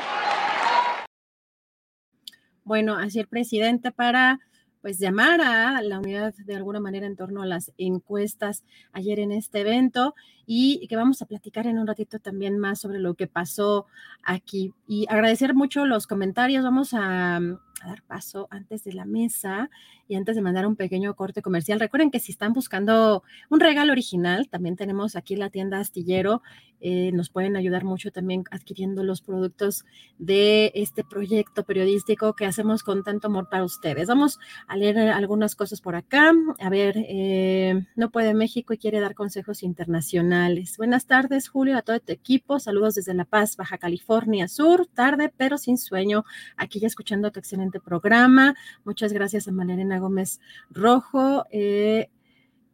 Bueno, 2.64 2.96
así 2.96 3.20
el 3.20 3.28
presidente 3.28 3.92
para 3.92 4.38
pues 4.84 4.98
llamar 4.98 5.40
a 5.40 5.80
la 5.80 5.98
unidad 5.98 6.34
de 6.34 6.54
alguna 6.54 6.78
manera 6.78 7.06
en 7.06 7.16
torno 7.16 7.40
a 7.40 7.46
las 7.46 7.72
encuestas 7.78 8.64
ayer 8.92 9.18
en 9.18 9.32
este 9.32 9.60
evento 9.60 10.14
y 10.44 10.86
que 10.88 10.96
vamos 10.96 11.22
a 11.22 11.26
platicar 11.26 11.66
en 11.66 11.78
un 11.78 11.86
ratito 11.86 12.18
también 12.18 12.58
más 12.58 12.82
sobre 12.82 12.98
lo 12.98 13.14
que 13.14 13.26
pasó 13.26 13.86
aquí. 14.22 14.74
Y 14.86 15.06
agradecer 15.08 15.54
mucho 15.54 15.86
los 15.86 16.06
comentarios. 16.06 16.64
Vamos 16.64 16.92
a, 16.92 17.36
a 17.36 17.40
dar 17.86 18.02
paso 18.02 18.46
antes 18.50 18.84
de 18.84 18.92
la 18.92 19.06
mesa 19.06 19.70
y 20.08 20.16
antes 20.16 20.36
de 20.36 20.42
mandar 20.42 20.66
un 20.66 20.76
pequeño 20.76 21.14
corte 21.14 21.42
comercial. 21.42 21.80
Recuerden 21.80 22.10
que 22.10 22.20
si 22.20 22.32
están 22.32 22.52
buscando 22.52 23.22
un 23.50 23.60
regalo 23.60 23.92
original, 23.92 24.48
también 24.48 24.76
tenemos 24.76 25.16
aquí 25.16 25.36
la 25.36 25.50
tienda 25.50 25.80
Astillero. 25.80 26.42
Eh, 26.86 27.12
nos 27.12 27.30
pueden 27.30 27.56
ayudar 27.56 27.82
mucho 27.84 28.10
también 28.10 28.44
adquiriendo 28.50 29.04
los 29.04 29.22
productos 29.22 29.86
de 30.18 30.70
este 30.74 31.02
proyecto 31.02 31.64
periodístico 31.64 32.34
que 32.34 32.44
hacemos 32.44 32.82
con 32.82 33.02
tanto 33.02 33.28
amor 33.28 33.48
para 33.48 33.64
ustedes. 33.64 34.08
Vamos 34.08 34.38
a 34.66 34.76
leer 34.76 34.98
algunas 34.98 35.56
cosas 35.56 35.80
por 35.80 35.96
acá. 35.96 36.32
A 36.60 36.68
ver, 36.68 36.96
eh, 37.08 37.86
no 37.96 38.10
puede 38.10 38.34
México 38.34 38.74
y 38.74 38.78
quiere 38.78 39.00
dar 39.00 39.14
consejos 39.14 39.62
internacionales. 39.62 40.76
Buenas 40.76 41.06
tardes, 41.06 41.48
Julio, 41.48 41.78
a 41.78 41.82
todo 41.82 41.98
tu 42.00 42.12
equipo. 42.12 42.58
Saludos 42.58 42.96
desde 42.96 43.14
La 43.14 43.24
Paz, 43.24 43.56
Baja 43.56 43.78
California 43.78 44.46
Sur. 44.48 44.86
Tarde, 44.86 45.32
pero 45.34 45.56
sin 45.56 45.78
sueño. 45.78 46.24
Aquí 46.56 46.80
ya 46.80 46.86
escuchando 46.86 47.32
tu 47.32 47.38
excelente 47.38 47.80
programa. 47.80 48.54
Muchas 48.84 49.14
gracias 49.14 49.48
a 49.48 49.52
Malerena 49.52 49.93
Gómez 49.98 50.40
Rojo. 50.70 51.44
Eh, 51.50 52.10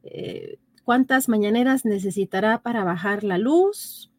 eh, 0.02 0.58
¿Cuántas 0.84 1.28
mañaneras 1.28 1.84
necesitará 1.84 2.62
para 2.62 2.84
bajar 2.84 3.24
la 3.24 3.38
luz? 3.38 4.10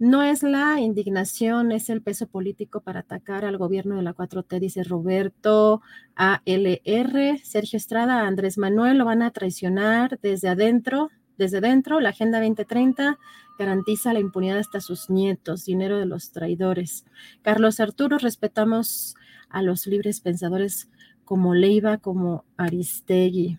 No 0.00 0.22
es 0.22 0.44
la 0.44 0.80
indignación, 0.80 1.72
es 1.72 1.90
el 1.90 2.02
peso 2.02 2.28
político 2.28 2.80
para 2.80 3.00
atacar 3.00 3.44
al 3.44 3.58
gobierno 3.58 3.96
de 3.96 4.02
la 4.02 4.14
4T, 4.14 4.60
dice 4.60 4.84
Roberto 4.84 5.82
ALR. 6.14 7.40
Sergio 7.42 7.76
Estrada, 7.76 8.24
Andrés 8.24 8.58
Manuel 8.58 8.98
lo 8.98 9.04
van 9.04 9.22
a 9.22 9.32
traicionar 9.32 10.20
desde 10.22 10.50
adentro, 10.50 11.10
desde 11.36 11.60
dentro. 11.60 11.98
La 11.98 12.10
Agenda 12.10 12.38
2030 12.38 13.18
garantiza 13.58 14.12
la 14.12 14.20
impunidad 14.20 14.58
hasta 14.58 14.80
sus 14.80 15.10
nietos, 15.10 15.64
dinero 15.64 15.98
de 15.98 16.06
los 16.06 16.30
traidores. 16.30 17.04
Carlos 17.42 17.80
Arturo, 17.80 18.18
respetamos 18.18 19.16
a 19.48 19.62
los 19.62 19.88
libres 19.88 20.20
pensadores 20.20 20.88
como 21.28 21.52
Leiva, 21.52 21.98
como 21.98 22.46
Aristegui. 22.56 23.58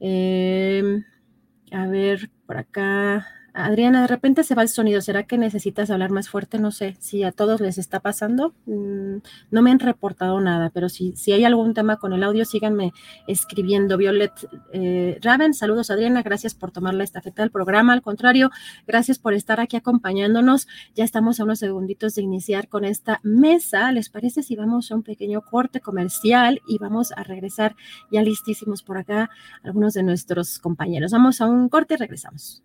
Eh, 0.00 1.04
a 1.70 1.86
ver, 1.86 2.28
por 2.46 2.56
acá. 2.56 3.24
Adriana, 3.56 4.00
de 4.00 4.08
repente 4.08 4.42
se 4.42 4.56
va 4.56 4.62
el 4.62 4.68
sonido. 4.68 5.00
¿Será 5.00 5.22
que 5.22 5.38
necesitas 5.38 5.88
hablar 5.88 6.10
más 6.10 6.28
fuerte? 6.28 6.58
No 6.58 6.72
sé 6.72 6.96
si 6.98 7.22
a 7.22 7.30
todos 7.30 7.60
les 7.60 7.78
está 7.78 8.00
pasando. 8.00 8.52
Mm, 8.66 9.18
no 9.52 9.62
me 9.62 9.70
han 9.70 9.78
reportado 9.78 10.40
nada, 10.40 10.70
pero 10.70 10.88
si, 10.88 11.14
si 11.14 11.30
hay 11.30 11.44
algún 11.44 11.72
tema 11.72 11.98
con 11.98 12.12
el 12.12 12.24
audio, 12.24 12.44
síganme 12.44 12.92
escribiendo. 13.28 13.96
Violet 13.96 14.32
eh, 14.72 15.20
Raven, 15.22 15.54
saludos 15.54 15.92
Adriana, 15.92 16.22
gracias 16.22 16.52
por 16.52 16.72
tomar 16.72 16.94
la 16.94 17.04
estafeta 17.04 17.42
del 17.42 17.52
programa. 17.52 17.92
Al 17.92 18.02
contrario, 18.02 18.50
gracias 18.88 19.20
por 19.20 19.34
estar 19.34 19.60
aquí 19.60 19.76
acompañándonos. 19.76 20.66
Ya 20.96 21.04
estamos 21.04 21.38
a 21.38 21.44
unos 21.44 21.60
segunditos 21.60 22.16
de 22.16 22.22
iniciar 22.22 22.68
con 22.68 22.84
esta 22.84 23.20
mesa. 23.22 23.92
¿Les 23.92 24.10
parece 24.10 24.42
si 24.42 24.56
vamos 24.56 24.90
a 24.90 24.96
un 24.96 25.04
pequeño 25.04 25.42
corte 25.42 25.80
comercial 25.80 26.60
y 26.66 26.78
vamos 26.78 27.12
a 27.12 27.22
regresar 27.22 27.76
ya 28.10 28.20
listísimos 28.20 28.82
por 28.82 28.98
acá 28.98 29.30
algunos 29.62 29.94
de 29.94 30.02
nuestros 30.02 30.58
compañeros? 30.58 31.12
Vamos 31.12 31.40
a 31.40 31.46
un 31.46 31.68
corte 31.68 31.94
y 31.94 31.98
regresamos. 31.98 32.64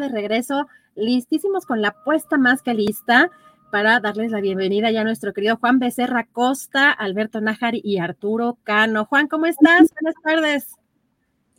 De 0.00 0.08
regreso, 0.08 0.66
listísimos 0.94 1.66
con 1.66 1.80
la 1.80 1.94
puesta 2.04 2.38
más 2.38 2.62
que 2.62 2.74
lista 2.74 3.30
para 3.70 4.00
darles 4.00 4.32
la 4.32 4.40
bienvenida 4.40 4.90
ya 4.90 5.02
a 5.02 5.04
nuestro 5.04 5.32
querido 5.32 5.56
Juan 5.56 5.78
Becerra 5.78 6.26
Costa, 6.32 6.90
Alberto 6.90 7.40
Nájar 7.40 7.74
y 7.74 7.98
Arturo 7.98 8.58
Cano. 8.64 9.04
Juan, 9.04 9.28
¿cómo 9.28 9.46
estás? 9.46 9.88
Buenas 10.00 10.14
tardes. 10.24 10.74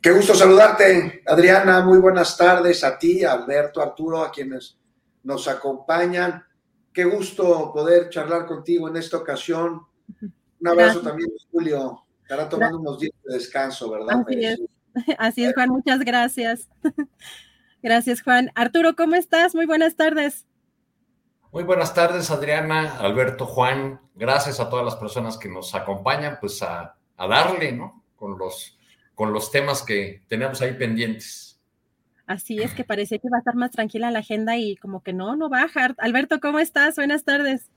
Qué 0.01 0.11
gusto 0.11 0.33
saludarte, 0.33 1.23
Adriana. 1.25 1.85
Muy 1.85 1.99
buenas 1.99 2.35
tardes 2.35 2.83
a 2.83 2.97
ti, 2.97 3.23
a 3.23 3.33
Alberto, 3.33 3.81
Arturo, 3.81 4.23
a 4.23 4.31
quienes 4.31 4.77
nos 5.23 5.47
acompañan. 5.47 6.43
Qué 6.91 7.05
gusto 7.05 7.71
poder 7.71 8.09
charlar 8.09 8.45
contigo 8.45 8.89
en 8.89 8.97
esta 8.97 9.17
ocasión. 9.17 9.81
Un 10.59 10.67
abrazo 10.67 11.01
también, 11.01 11.29
Julio. 11.51 12.03
Estará 12.23 12.49
tomando 12.49 12.79
unos 12.79 12.99
días 12.99 13.13
de 13.23 13.35
descanso, 13.35 13.89
¿verdad? 13.91 14.23
Así 14.27 14.45
es. 14.45 14.59
Así 15.17 15.45
es, 15.45 15.53
Juan. 15.53 15.69
Muchas 15.69 15.99
gracias. 15.99 16.67
Gracias, 17.83 18.21
Juan. 18.21 18.51
Arturo, 18.55 18.95
¿cómo 18.95 19.15
estás? 19.15 19.55
Muy 19.55 19.65
buenas 19.65 19.95
tardes. 19.95 20.45
Muy 21.51 21.63
buenas 21.63 21.93
tardes, 21.93 22.29
Adriana, 22.29 22.97
Alberto, 22.99 23.45
Juan. 23.45 23.99
Gracias 24.15 24.59
a 24.59 24.69
todas 24.69 24.85
las 24.85 24.95
personas 24.95 25.37
que 25.37 25.49
nos 25.49 25.73
acompañan, 25.75 26.37
pues 26.39 26.61
a, 26.61 26.95
darle, 27.17 27.71
¿no? 27.71 28.03
Con 28.15 28.37
los, 28.37 28.77
con 29.15 29.33
los 29.33 29.51
temas 29.51 29.83
que 29.83 30.21
tenemos 30.27 30.61
ahí 30.61 30.73
pendientes. 30.73 31.59
Así 32.25 32.61
es, 32.61 32.73
que 32.73 32.83
parece 32.83 33.19
que 33.19 33.29
va 33.29 33.37
a 33.37 33.39
estar 33.39 33.55
más 33.55 33.71
tranquila 33.71 34.11
la 34.11 34.19
agenda 34.19 34.57
y 34.57 34.77
como 34.77 35.03
que 35.03 35.11
no, 35.11 35.35
no 35.35 35.49
baja. 35.49 35.93
Alberto, 35.97 36.39
¿cómo 36.39 36.59
estás? 36.59 36.95
Buenas 36.95 37.25
tardes. 37.25 37.69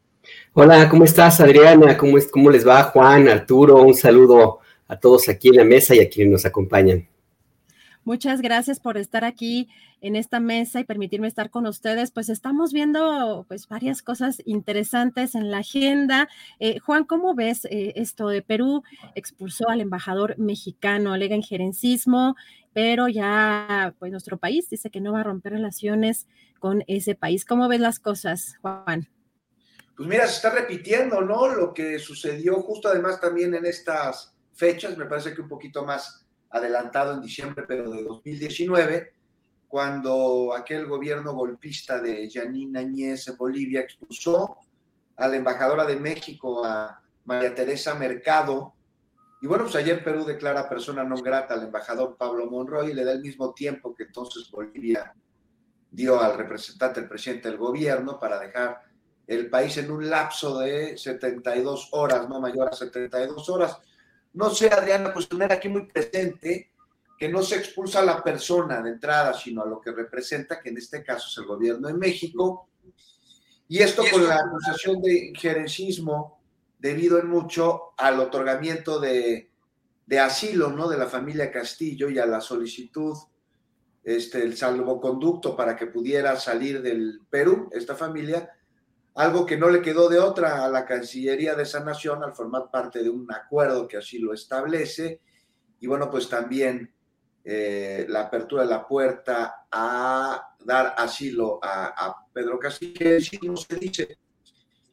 Hola, 0.53 0.89
¿cómo 0.89 1.05
estás, 1.05 1.41
Adriana? 1.41 1.97
¿Cómo, 1.97 2.17
es, 2.19 2.31
¿Cómo 2.31 2.51
les 2.51 2.67
va, 2.67 2.85
Juan, 2.85 3.29
Arturo? 3.29 3.83
Un 3.83 3.95
saludo 3.95 4.61
a 4.87 4.99
todos 4.99 5.29
aquí 5.29 5.49
en 5.49 5.57
la 5.57 5.65
mesa 5.65 5.95
y 5.95 6.01
a 6.01 6.09
quienes 6.09 6.33
nos 6.33 6.47
acompañan. 6.47 7.09
Muchas 8.05 8.43
gracias 8.43 8.81
por 8.81 8.99
estar 8.99 9.25
aquí 9.25 9.69
en 10.03 10.15
esta 10.15 10.39
mesa 10.39 10.79
y 10.79 10.85
permitirme 10.85 11.27
estar 11.27 11.49
con 11.49 11.67
ustedes. 11.67 12.11
Pues 12.11 12.29
estamos 12.29 12.71
viendo 12.71 13.47
pues 13.49 13.67
varias 13.67 14.03
cosas 14.03 14.43
interesantes 14.45 15.35
en 15.35 15.51
la 15.51 15.59
agenda. 15.59 16.29
Eh, 16.61 16.81
Juan, 16.81 17.05
¿cómo 17.05 17.35
ves 17.35 17.65
eh, 17.65 17.95
esto 17.97 18.29
de 18.29 18.43
Perú? 18.43 18.83
Expulsó 19.15 19.71
al 19.71 19.81
embajador 19.81 20.39
mexicano, 20.39 21.15
alega 21.15 21.35
injerencismo, 21.35 22.37
pero 22.75 23.09
ya 23.09 23.95
pues 23.99 24.13
nuestro 24.13 24.37
país 24.37 24.69
dice 24.69 24.91
que 24.91 25.01
no 25.01 25.15
va 25.15 25.21
a 25.21 25.25
romper 25.25 25.53
relaciones 25.53 26.27
con 26.59 26.85
ese 26.87 27.15
país. 27.15 27.47
¿Cómo 27.47 27.69
ves 27.69 27.81
las 27.81 28.01
cosas, 28.01 28.59
Juan? 28.61 29.09
Pues 29.97 30.07
mira, 30.07 30.27
se 30.27 30.37
está 30.37 30.51
repitiendo, 30.51 31.23
¿no? 31.23 31.49
Lo 31.49 31.73
que 31.73 31.99
sucedió 31.99 32.57
justo 32.61 32.89
además 32.89 33.19
también 33.19 33.55
en 33.55 33.65
estas 33.65 34.35
fechas, 34.53 34.99
me 34.99 35.07
parece 35.07 35.35
que 35.35 35.41
un 35.41 35.49
poquito 35.49 35.87
más 35.87 36.24
adelantado 36.55 37.15
en 37.15 37.21
diciembre, 37.21 37.65
pero 37.67 37.91
de 37.91 38.05
2019, 38.05 39.13
cuando 39.67 40.55
aquel 40.57 40.87
gobierno 40.87 41.35
golpista 41.35 42.01
de 42.01 42.31
Janine 42.33 42.79
Añez 42.79 43.27
en 43.27 43.37
Bolivia 43.37 43.81
expulsó 43.81 44.57
a 45.17 45.27
la 45.27 45.35
embajadora 45.35 45.85
de 45.85 45.97
México, 45.97 46.65
a 46.65 47.03
María 47.25 47.53
Teresa 47.53 47.97
Mercado. 47.97 48.73
Y 49.43 49.49
bueno, 49.49 49.65
pues 49.65 49.75
ayer 49.75 50.05
Perú 50.05 50.25
declara 50.25 50.69
persona 50.69 51.03
no 51.03 51.17
grata 51.17 51.55
al 51.55 51.65
embajador 51.65 52.17
Pablo 52.17 52.49
Monroy 52.49 52.93
y 52.93 52.95
le 52.95 53.05
da 53.05 53.13
el 53.13 53.21
mismo 53.21 53.53
tiempo 53.53 53.93
que 53.93 54.05
entonces 54.05 54.49
Bolivia 54.49 55.13
dio 55.91 56.21
al 56.21 56.37
representante, 56.37 57.01
el 57.01 57.09
presidente 57.09 57.49
del 57.49 57.59
gobierno, 57.59 58.21
para 58.21 58.39
dejar 58.39 58.81
el 59.27 59.51
país 59.51 59.77
en 59.79 59.91
un 59.91 60.09
lapso 60.09 60.61
de 60.61 60.97
72 60.97 61.89
horas, 61.93 62.29
no 62.29 62.41
mayor 62.41 62.69
a 62.69 62.77
72 62.77 63.49
horas. 63.49 63.77
No 64.35 64.51
sé, 64.51 64.68
Adriana, 64.68 65.12
pues 65.12 65.28
tener 65.28 65.53
aquí 65.53 65.68
muy 65.68 65.87
presente 65.87 66.70
que 67.18 67.28
no 67.28 67.43
se 67.43 67.57
expulsa 67.57 68.01
a 68.01 68.05
la 68.05 68.22
persona 68.22 68.82
de 68.82 68.91
entrada, 68.91 69.32
sino 69.35 69.62
a 69.62 69.66
lo 69.66 69.80
que 69.80 69.93
representa, 69.93 70.61
que 70.61 70.70
en 70.70 70.78
este 70.78 71.03
caso 71.03 71.28
es 71.30 71.39
el 71.39 71.47
gobierno 71.47 71.89
de 71.89 71.95
México. 71.95 72.68
Y 73.68 73.78
esto 73.78 74.03
con 74.11 74.26
la 74.26 74.37
acusación 74.37 75.01
de 75.01 75.28
injerencismo 75.28 76.41
debido 76.78 77.18
en 77.18 77.28
mucho 77.28 77.95
al 77.97 78.20
otorgamiento 78.20 79.01
de, 79.01 79.49
asilo, 80.20 80.70
¿no? 80.70 80.89
De 80.89 80.99
la 80.99 81.07
familia 81.07 81.51
Castillo 81.51 82.11
y 82.11 82.18
a 82.18 82.26
la 82.26 82.41
solicitud, 82.41 83.16
este, 84.03 84.43
el 84.43 84.57
salvoconducto 84.57 85.57
para 85.57 85.76
que 85.76 85.87
pudiera 85.87 86.37
salir 86.37 86.82
del 86.82 87.20
Perú, 87.30 87.70
esta 87.72 87.95
familia, 87.95 88.51
algo 89.15 89.47
que 89.47 89.57
no 89.57 89.71
le 89.71 89.81
quedó 89.81 90.09
de 90.09 90.19
otra 90.19 90.65
a 90.65 90.69
la 90.69 90.85
Cancillería 90.85 91.55
de 91.55 91.62
esa 91.62 91.81
nación 91.81 92.25
al 92.25 92.35
formar 92.35 92.71
parte 92.71 93.03
de 93.03 93.11
un 93.11 93.31
acuerdo 93.33 93.87
que 93.87 93.97
así 93.97 94.19
lo 94.19 94.33
establece. 94.33 95.21
Y 95.79 95.87
bueno, 95.87 96.11
pues 96.11 96.29
también 96.29 96.93
eh, 97.45 98.07
la 98.09 98.23
apertura 98.23 98.62
de 98.62 98.71
la 98.71 98.87
puerta 98.87 99.67
a 99.71 100.57
dar 100.59 100.95
asilo 100.99 101.61
a, 101.62 102.17
Pedro 102.33 102.59
Castillo, 102.59 102.95
que 102.99 103.47
no 103.47 103.57
se 103.57 103.77
dice. 103.77 104.19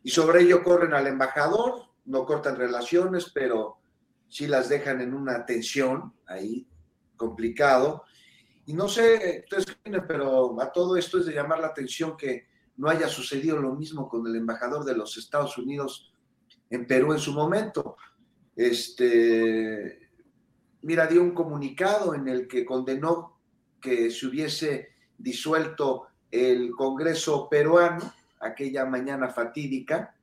Y 0.03 0.11
sobre 0.11 0.43
ello 0.43 0.63
corren 0.63 0.93
al 0.93 1.07
embajador, 1.07 1.85
no 2.05 2.23
cortan 2.25 2.55
relaciones, 2.55 3.31
pero 3.33 3.79
sí 4.27 4.45
las 4.45 4.69
dejan 4.69 5.01
en 5.01 5.15
una 5.15 5.43
tensión 5.45 6.13
ahí 6.27 6.67
complicado. 7.17 8.03
Y 8.67 8.73
no 8.73 8.87
sé, 8.87 9.45
ustedes 9.45 9.77
pero 10.07 10.61
a 10.61 10.71
todo 10.71 10.95
esto 10.95 11.17
es 11.17 11.25
de 11.25 11.33
llamar 11.33 11.59
la 11.59 11.67
atención 11.67 12.15
que 12.15 12.50
no 12.81 12.89
haya 12.89 13.07
sucedido 13.07 13.57
lo 13.57 13.75
mismo 13.75 14.09
con 14.09 14.25
el 14.25 14.35
embajador 14.35 14.83
de 14.83 14.95
los 14.95 15.15
Estados 15.15 15.55
Unidos 15.59 16.11
en 16.67 16.87
Perú 16.87 17.13
en 17.13 17.19
su 17.19 17.31
momento. 17.31 17.95
Este, 18.55 20.09
mira, 20.81 21.05
dio 21.05 21.21
un 21.21 21.35
comunicado 21.35 22.15
en 22.15 22.27
el 22.27 22.47
que 22.47 22.65
condenó 22.65 23.37
que 23.79 24.09
se 24.09 24.25
hubiese 24.25 24.95
disuelto 25.15 26.07
el 26.31 26.71
Congreso 26.71 27.47
peruano 27.47 28.13
aquella 28.39 28.83
mañana 28.85 29.29
fatídica 29.29 30.15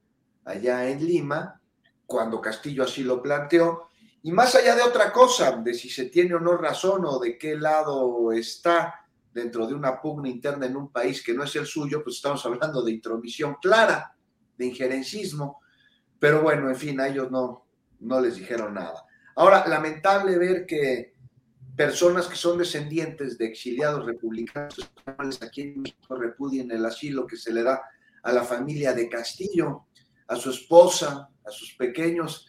allá 0.45 0.89
en 0.89 1.07
Lima, 1.07 1.61
cuando 2.07 2.41
Castillo 2.41 2.83
así 2.83 3.05
lo 3.05 3.23
planteó, 3.23 3.91
y 4.25 4.33
más 4.33 4.57
allá 4.57 4.75
de 4.75 4.83
otra 4.83 5.13
cosa, 5.13 5.53
de 5.59 5.75
si 5.75 5.89
se 5.89 6.07
tiene 6.07 6.35
o 6.35 6.41
no 6.41 6.57
razón 6.57 7.05
o 7.05 7.21
de 7.21 7.39
qué 7.39 7.55
lado 7.55 8.33
está 8.33 9.07
dentro 9.33 9.67
de 9.67 9.75
una 9.75 10.01
pugna 10.01 10.29
interna 10.29 10.67
en 10.67 10.77
un 10.77 10.91
país 10.91 11.23
que 11.23 11.35
no 11.35 11.45
es 11.45 11.55
el 11.57 11.67
suyo, 11.67 12.03
pues 12.03 12.17
estamos 12.17 12.45
hablando 12.47 12.83
de 12.83 12.93
intromisión 12.93 13.57
clara, 13.61 14.15
de 14.57 14.67
injerencismo, 14.67 15.61
pero 16.19 16.43
bueno, 16.43 16.69
en 16.69 16.77
fin, 16.77 17.01
a 17.01 17.09
ellos 17.09 17.31
no, 17.31 17.67
no 18.01 18.21
les 18.21 18.37
dijeron 18.37 18.75
nada. 18.75 19.05
Ahora, 19.37 19.67
lamentable 19.69 20.37
ver 20.37 20.67
que 20.67 21.15
personas 21.77 22.27
que 22.27 22.35
son 22.35 22.59
descendientes 22.59 23.39
de 23.39 23.47
exiliados 23.47 24.05
republicanos 24.05 24.91
aquí 25.41 25.63
en 25.63 25.83
México 25.83 26.17
repudien 26.17 26.71
el 26.73 26.85
asilo 26.85 27.25
que 27.25 27.37
se 27.37 27.53
le 27.53 27.63
da 27.63 27.81
a 28.25 28.33
la 28.33 28.43
familia 28.43 28.93
de 28.93 29.09
Castillo, 29.09 29.87
a 30.27 30.35
su 30.35 30.51
esposa, 30.51 31.31
a 31.45 31.51
sus 31.51 31.75
pequeños. 31.75 32.49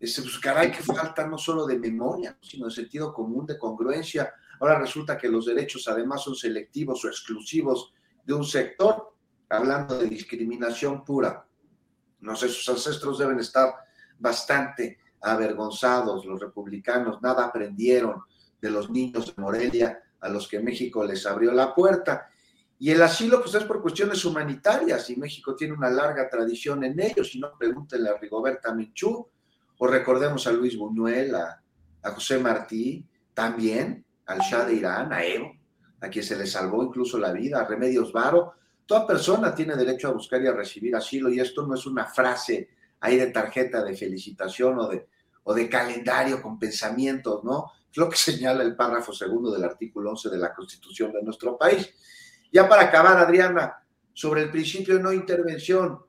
Ese, 0.00 0.22
pues 0.22 0.38
caray, 0.38 0.72
que 0.72 0.82
falta 0.82 1.26
no 1.26 1.36
solo 1.36 1.66
de 1.66 1.78
memoria, 1.78 2.38
sino 2.40 2.66
de 2.66 2.72
sentido 2.72 3.12
común, 3.12 3.44
de 3.44 3.58
congruencia. 3.58 4.32
Ahora 4.62 4.78
resulta 4.78 5.18
que 5.18 5.28
los 5.28 5.46
derechos 5.46 5.88
además 5.88 6.22
son 6.22 6.36
selectivos 6.36 7.04
o 7.04 7.08
exclusivos 7.08 7.92
de 8.24 8.32
un 8.32 8.44
sector, 8.44 9.12
hablando 9.48 9.98
de 9.98 10.06
discriminación 10.06 11.04
pura. 11.04 11.44
No 12.20 12.36
sé, 12.36 12.48
sus 12.48 12.68
ancestros 12.68 13.18
deben 13.18 13.40
estar 13.40 13.74
bastante 14.20 15.00
avergonzados, 15.20 16.24
los 16.24 16.38
republicanos, 16.38 17.20
nada 17.20 17.46
aprendieron 17.46 18.22
de 18.60 18.70
los 18.70 18.88
niños 18.88 19.34
de 19.34 19.42
Morelia 19.42 20.00
a 20.20 20.28
los 20.28 20.46
que 20.46 20.60
México 20.60 21.02
les 21.02 21.26
abrió 21.26 21.50
la 21.50 21.74
puerta. 21.74 22.30
Y 22.78 22.92
el 22.92 23.02
asilo, 23.02 23.42
pues 23.42 23.56
es 23.56 23.64
por 23.64 23.82
cuestiones 23.82 24.24
humanitarias, 24.24 25.10
y 25.10 25.16
México 25.16 25.56
tiene 25.56 25.74
una 25.74 25.90
larga 25.90 26.30
tradición 26.30 26.84
en 26.84 27.00
ello, 27.00 27.24
si 27.24 27.40
no, 27.40 27.50
pregúntenle 27.58 28.10
a 28.10 28.16
Rigoberta 28.16 28.72
Menchú, 28.72 29.28
o 29.78 29.86
recordemos 29.88 30.46
a 30.46 30.52
Luis 30.52 30.78
Buñuel, 30.78 31.34
a, 31.34 31.60
a 32.00 32.10
José 32.12 32.38
Martí, 32.38 33.04
también 33.34 34.04
al 34.32 34.40
Shah 34.40 34.64
de 34.64 34.74
Irán, 34.74 35.12
a 35.12 35.24
Evo, 35.24 35.54
a 36.00 36.08
quien 36.08 36.24
se 36.24 36.36
le 36.36 36.46
salvó 36.46 36.82
incluso 36.82 37.18
la 37.18 37.32
vida, 37.32 37.60
a 37.60 37.66
Remedios 37.66 38.12
Varo. 38.12 38.54
Toda 38.86 39.06
persona 39.06 39.54
tiene 39.54 39.76
derecho 39.76 40.08
a 40.08 40.12
buscar 40.12 40.42
y 40.42 40.48
a 40.48 40.52
recibir 40.52 40.96
asilo, 40.96 41.28
y 41.30 41.38
esto 41.38 41.66
no 41.66 41.74
es 41.74 41.86
una 41.86 42.06
frase 42.06 42.70
ahí 43.00 43.16
de 43.16 43.28
tarjeta 43.28 43.84
de 43.84 43.96
felicitación 43.96 44.78
o 44.78 44.88
de, 44.88 45.06
o 45.44 45.54
de 45.54 45.68
calendario 45.68 46.42
con 46.42 46.58
pensamientos, 46.58 47.44
¿no? 47.44 47.72
Es 47.90 47.96
lo 47.96 48.08
que 48.08 48.16
señala 48.30 48.62
el 48.62 48.74
párrafo 48.74 49.12
segundo 49.12 49.50
del 49.50 49.64
artículo 49.64 50.10
11 50.10 50.30
de 50.30 50.38
la 50.38 50.52
Constitución 50.52 51.12
de 51.12 51.22
nuestro 51.22 51.56
país. 51.56 51.94
Ya 52.52 52.68
para 52.68 52.82
acabar, 52.82 53.16
Adriana, 53.18 53.76
sobre 54.12 54.42
el 54.42 54.50
principio 54.50 54.96
de 54.96 55.02
no 55.02 55.12
intervención, 55.12 56.00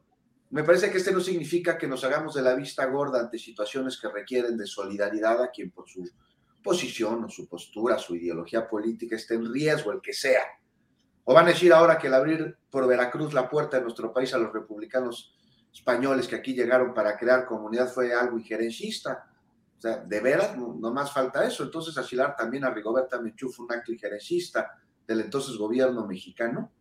me 0.49 0.63
parece 0.63 0.91
que 0.91 0.97
este 0.97 1.11
no 1.11 1.19
significa 1.19 1.77
que 1.77 1.87
nos 1.87 2.03
hagamos 2.03 2.35
de 2.35 2.41
la 2.41 2.53
vista 2.53 2.85
gorda 2.85 3.19
ante 3.19 3.39
situaciones 3.39 3.97
que 3.99 4.09
requieren 4.09 4.57
de 4.57 4.67
solidaridad 4.67 5.41
a 5.41 5.49
quien 5.49 5.71
por 5.71 5.89
su 5.89 6.03
posición 6.63 7.25
o 7.25 7.29
su 7.29 7.47
postura, 7.47 7.99
su 7.99 8.15
ideología 8.15 8.67
política 8.67 9.15
esté 9.15 9.35
en 9.35 9.51
riesgo, 9.53 9.91
el 9.91 10.01
que 10.01 10.13
sea. 10.13 10.43
O 11.25 11.33
van 11.33 11.45
a 11.45 11.49
decir 11.49 11.71
ahora 11.71 11.97
que 11.97 12.07
el 12.07 12.13
abrir 12.13 12.57
por 12.69 12.87
Veracruz 12.87 13.33
la 13.33 13.49
puerta 13.49 13.77
de 13.77 13.83
nuestro 13.83 14.11
país 14.11 14.33
a 14.33 14.37
los 14.37 14.51
republicanos 14.51 15.35
españoles 15.73 16.27
que 16.27 16.35
aquí 16.35 16.53
llegaron 16.53 16.93
para 16.93 17.17
crear 17.17 17.45
comunidad 17.45 17.87
fue 17.87 18.13
algo 18.13 18.37
injerencista. 18.37 19.25
O 19.77 19.81
sea, 19.81 19.97
de 19.97 20.19
veras, 20.21 20.57
no, 20.57 20.75
más 20.91 21.11
falta 21.11 21.45
eso. 21.45 21.63
Entonces, 21.63 21.97
asilar 21.97 22.35
también 22.35 22.63
a 22.63 22.69
Rigoberta 22.69 23.19
Menchú 23.19 23.49
fue 23.49 23.65
un 23.65 23.73
acto 23.73 23.91
injerencista 23.91 24.71
del 25.07 25.21
entonces 25.21 25.57
gobierno 25.57 26.05
mexicano. 26.07 26.71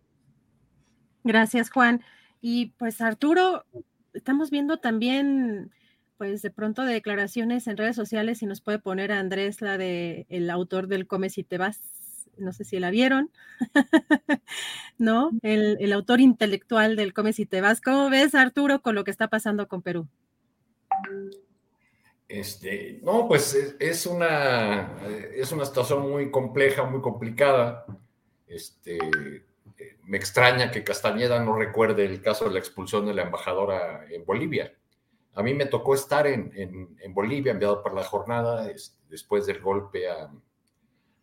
Gracias, 1.24 1.70
Juan. 1.70 2.02
Y 2.40 2.66
pues, 2.78 3.00
Arturo, 3.00 3.64
estamos 4.12 4.50
viendo 4.50 4.78
también, 4.78 5.72
pues, 6.22 6.40
de 6.40 6.52
pronto 6.52 6.84
declaraciones 6.84 7.66
en 7.66 7.76
redes 7.76 7.96
sociales 7.96 8.42
y 8.42 8.46
nos 8.46 8.60
puede 8.60 8.78
poner 8.78 9.10
Andrés 9.10 9.60
la 9.60 9.76
de 9.76 10.24
el 10.28 10.50
autor 10.50 10.86
del 10.86 11.08
Come 11.08 11.30
si 11.30 11.42
te 11.42 11.58
vas 11.58 11.80
no 12.36 12.52
sé 12.52 12.62
si 12.62 12.78
la 12.78 12.90
vieron, 12.90 13.32
¿no? 14.98 15.32
El, 15.42 15.92
autor 15.92 16.20
intelectual 16.20 16.94
del 16.94 17.12
Come 17.12 17.32
si 17.32 17.44
te 17.44 17.60
vas. 17.60 17.80
¿Cómo 17.80 18.08
ves, 18.08 18.36
Arturo, 18.36 18.82
con 18.82 18.94
lo 18.94 19.02
que 19.02 19.10
está 19.10 19.26
pasando 19.26 19.66
con 19.66 19.82
Perú? 19.82 20.06
Este, 22.28 23.00
no, 23.02 23.26
pues 23.26 23.76
es, 23.80 24.06
una, 24.06 24.92
es 25.34 25.50
una 25.50 25.64
situación 25.64 26.08
muy 26.08 26.30
compleja, 26.30 26.84
muy 26.84 27.00
complicada. 27.00 27.84
Este, 28.46 28.96
me 30.04 30.18
extraña 30.18 30.70
que 30.70 30.84
Castañeda 30.84 31.44
no 31.44 31.56
recuerde 31.56 32.04
el 32.04 32.22
caso 32.22 32.44
de 32.44 32.52
la 32.52 32.60
expulsión 32.60 33.06
de 33.06 33.14
la 33.14 33.22
embajadora 33.22 34.06
en 34.08 34.24
Bolivia. 34.24 34.72
A 35.34 35.42
mí 35.42 35.54
me 35.54 35.66
tocó 35.66 35.94
estar 35.94 36.26
en, 36.26 36.96
Bolivia, 37.10 37.52
enviado 37.52 37.82
por 37.82 37.94
la 37.94 38.04
jornada, 38.04 38.70
después 39.08 39.46
del 39.46 39.60
golpe 39.60 40.10
a, 40.10 40.30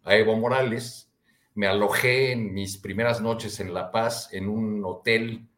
a 0.03 0.15
Evo 0.15 0.35
Morales. 0.35 1.11
Me 1.53 1.67
alojé 1.67 2.31
en 2.31 2.53
mis 2.53 2.77
primeras 2.77 3.21
noches 3.21 3.59
en 3.59 3.73
La 3.73 3.91
Paz 3.91 4.29
en 4.31 4.47
un 4.47 4.83
hotel 4.85 5.49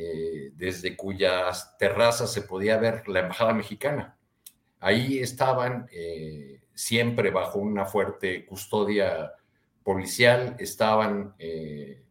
eh, 0.00 0.52
desde 0.54 0.96
cuyas 0.96 1.76
terrazas 1.76 2.32
se 2.32 2.42
podía 2.42 2.76
ver 2.76 3.08
la 3.08 3.18
Embajada 3.18 3.52
Mexicana. 3.52 4.16
Ahí 4.78 5.18
estaban 5.18 5.88
eh, 5.90 6.62
siempre 6.72 7.32
bajo 7.32 7.58
una 7.58 7.84
fuerte 7.84 8.46
custodia 8.46 9.32
policial, 9.82 10.54
estaban 10.60 11.34
eh, 11.40 12.04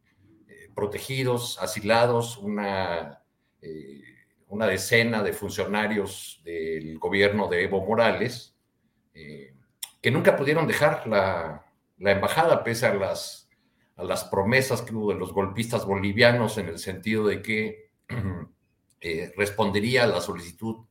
protegidos, 0.76 1.58
asilados, 1.62 2.38
una, 2.38 3.24
una 4.48 4.68
decena 4.68 5.24
de 5.24 5.34
funcionarios 5.34 6.42
del 6.44 6.98
gobierno 7.00 7.48
de 7.48 7.64
Evo 7.64 7.86
Morales, 7.86 8.56
que 10.02 10.12
nunca 10.12 10.36
pudieron 10.36 10.68
dejar 10.68 11.08
la, 11.08 11.66
embajada, 12.00 12.64
pese 12.64 12.86
a 12.86 12.94
las, 12.94 13.50
a 13.96 14.04
las 14.04 14.24
promesas 14.26 14.82
que 14.82 14.94
hubo 14.94 15.12
de 15.12 15.20
los 15.20 15.34
golpistas 15.34 15.86
bolivianos 15.86 16.58
en 16.58 16.68
el 16.68 16.80
sentido 16.80 17.28
de 17.28 17.42
que 17.42 17.92
eh, 19.02 19.34
respondería 19.36 20.04
a 20.04 20.08
la 20.08 20.22
solicitud 20.22 20.86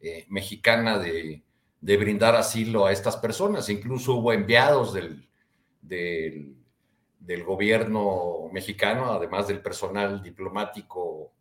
eh, 0.00 0.24
mexicana 0.28 0.98
de, 0.98 1.42
brindar 1.80 2.34
asilo 2.34 2.86
a 2.86 2.92
estas 2.92 3.16
personas. 3.16 3.68
Incluso 3.68 4.14
hubo 4.14 4.32
enviados 4.32 4.94
del, 4.94 5.28
del, 5.80 7.44
gobierno 7.44 8.48
mexicano, 8.52 9.12
además 9.12 9.48
del 9.48 9.60
personal 9.60 10.22
diplomático 10.22 11.32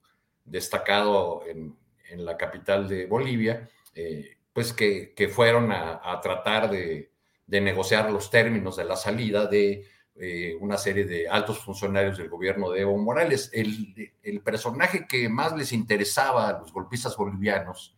destacado 0.45 1.43
en, 1.47 1.75
la 2.17 2.37
capital 2.37 2.87
de 2.87 3.07
Bolivia, 3.07 3.69
eh, 3.93 4.37
pues 4.53 4.71
que, 4.71 5.29
fueron 5.33 5.69
a 5.73 6.19
tratar 6.21 6.69
de, 6.69 7.11
de 7.47 7.61
negociar 7.61 8.11
los 8.11 8.29
términos 8.29 8.75
de 8.75 8.85
la 8.85 8.95
salida 8.95 9.47
de 9.47 9.85
eh, 10.15 10.55
una 10.59 10.77
serie 10.77 11.05
de 11.05 11.27
altos 11.27 11.59
funcionarios 11.59 12.17
del 12.17 12.29
gobierno 12.29 12.71
de 12.71 12.81
Evo 12.81 12.97
Morales. 12.97 13.49
El, 13.53 14.13
el, 14.23 14.41
personaje 14.41 15.05
que 15.07 15.27
más 15.29 15.55
les 15.55 15.73
interesaba 15.73 16.49
a 16.49 16.59
los 16.59 16.71
golpistas 16.71 17.15
bolivianos 17.17 17.95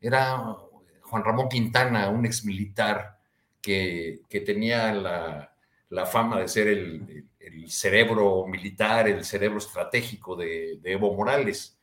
era 0.00 0.56
Juan 1.02 1.24
Ramón 1.24 1.48
Quintana, 1.48 2.08
un 2.08 2.26
exmilitar 2.26 3.18
que, 3.60 4.20
que 4.28 4.40
tenía 4.40 4.92
la, 4.92 5.54
la, 5.88 6.06
fama 6.06 6.40
de 6.40 6.48
ser 6.48 6.68
el, 6.68 7.28
el, 7.38 7.70
cerebro 7.70 8.46
militar, 8.46 9.08
el 9.08 9.24
cerebro 9.24 9.58
estratégico 9.58 10.36
de, 10.36 10.78
de 10.82 10.92
Evo 10.92 11.14
Morales. 11.14 11.73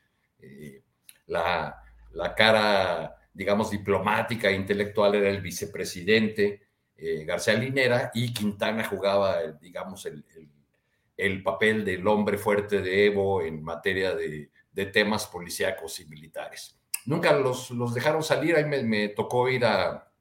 Eh, 0.42 0.84
la, 1.28 1.82
la 2.14 2.36
cara, 2.36 3.16
digamos, 3.34 3.72
diplomática 3.72 4.50
e 4.50 4.56
intelectual 4.56 5.16
era 5.16 5.30
el 5.30 5.42
vicepresidente 5.42 6.72
eh, 7.04 7.26
García 7.26 7.56
Linera 7.56 8.12
y 8.14 8.32
Quintana 8.32 8.84
jugaba, 8.84 9.42
digamos, 9.60 10.06
el, 10.06 11.44
papel 11.44 11.84
del 11.84 12.08
hombre 12.08 12.38
fuerte 12.38 12.80
de 12.82 13.08
Evo 13.08 13.42
en 13.42 13.64
materia 13.64 14.14
de, 14.14 14.52
de 14.72 14.86
temas 14.86 15.26
policíacos 15.26 16.00
y 16.00 16.06
militares. 16.06 16.80
Nunca 17.08 17.34
los, 17.34 17.72
los 17.72 17.96
dejaron 17.96 18.22
salir, 18.22 18.56
ahí 18.56 18.66
me, 18.66 19.10
tocó 19.10 19.50
ir 19.50 19.66
a, 19.66 20.12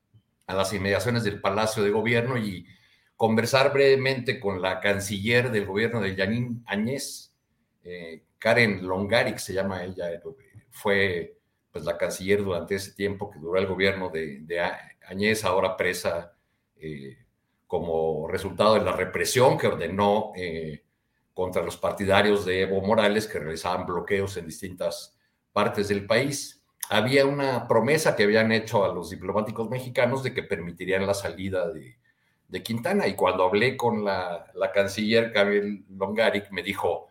a, 0.47 0.55
las 0.55 0.73
inmediaciones 0.73 1.23
del 1.23 1.41
Palacio 1.43 1.83
de 1.83 1.91
Gobierno 1.91 2.39
y 2.39 2.67
conversar 3.15 3.75
brevemente 3.75 4.41
con 4.41 4.63
la 4.63 4.81
canciller 4.81 5.51
del 5.51 5.67
gobierno 5.67 6.01
de 6.01 6.17
Yanín 6.17 6.65
Añez, 6.67 7.35
eh, 7.85 8.25
Karen 8.41 8.85
Longaric 8.85 9.39
se 9.39 9.53
llama 9.53 9.85
ella, 9.85 10.13
eh, 10.13 10.21
fue 10.71 11.37
pues 11.71 11.85
la 11.85 11.97
canciller 11.97 12.43
durante 12.43 12.75
ese 12.75 12.93
tiempo 12.93 13.31
que 13.31 13.39
duró 13.39 13.57
el 13.61 13.67
gobierno 13.67 14.09
de, 14.09 14.41
de 14.41 14.61
Añez, 15.07 15.45
ahora 15.45 15.77
presa 15.77 16.33
eh, 16.75 17.17
como 17.69 18.27
resultado 18.27 18.75
de 18.75 18.81
la 18.81 18.93
represión 18.93 19.57
que 19.57 19.69
ordenó 19.69 20.33
contra 21.33 21.63
los 21.63 21.77
partidarios 21.77 22.45
de 22.45 22.63
Evo 22.63 22.81
Morales 22.81 23.29
que 23.29 23.39
realizaban 23.39 23.87
bloqueos 23.87 24.37
en 24.37 24.47
distintas 24.47 25.17
partes 25.53 25.89
del 25.89 26.07
país. 26.07 26.65
Había 26.89 27.25
una 27.27 27.69
promesa 27.69 28.17
que 28.17 28.25
habían 28.25 28.51
hecho 28.51 28.85
a 28.85 28.93
los 28.93 29.11
diplomáticos 29.11 29.71
mexicanos 29.71 30.23
de 30.23 30.35
que 30.35 30.43
permitirían 30.43 31.07
la 31.07 31.15
salida 31.15 31.71
de, 31.71 31.97
Quintana. 32.65 33.07
Y 33.07 33.15
cuando 33.15 33.45
hablé 33.45 33.77
con 33.77 34.05
la, 34.05 34.51
la 34.55 34.73
canciller 34.73 35.31
Gabriel 35.31 35.85
Longaric, 35.89 36.51
me 36.51 36.65
dijo, 36.65 37.10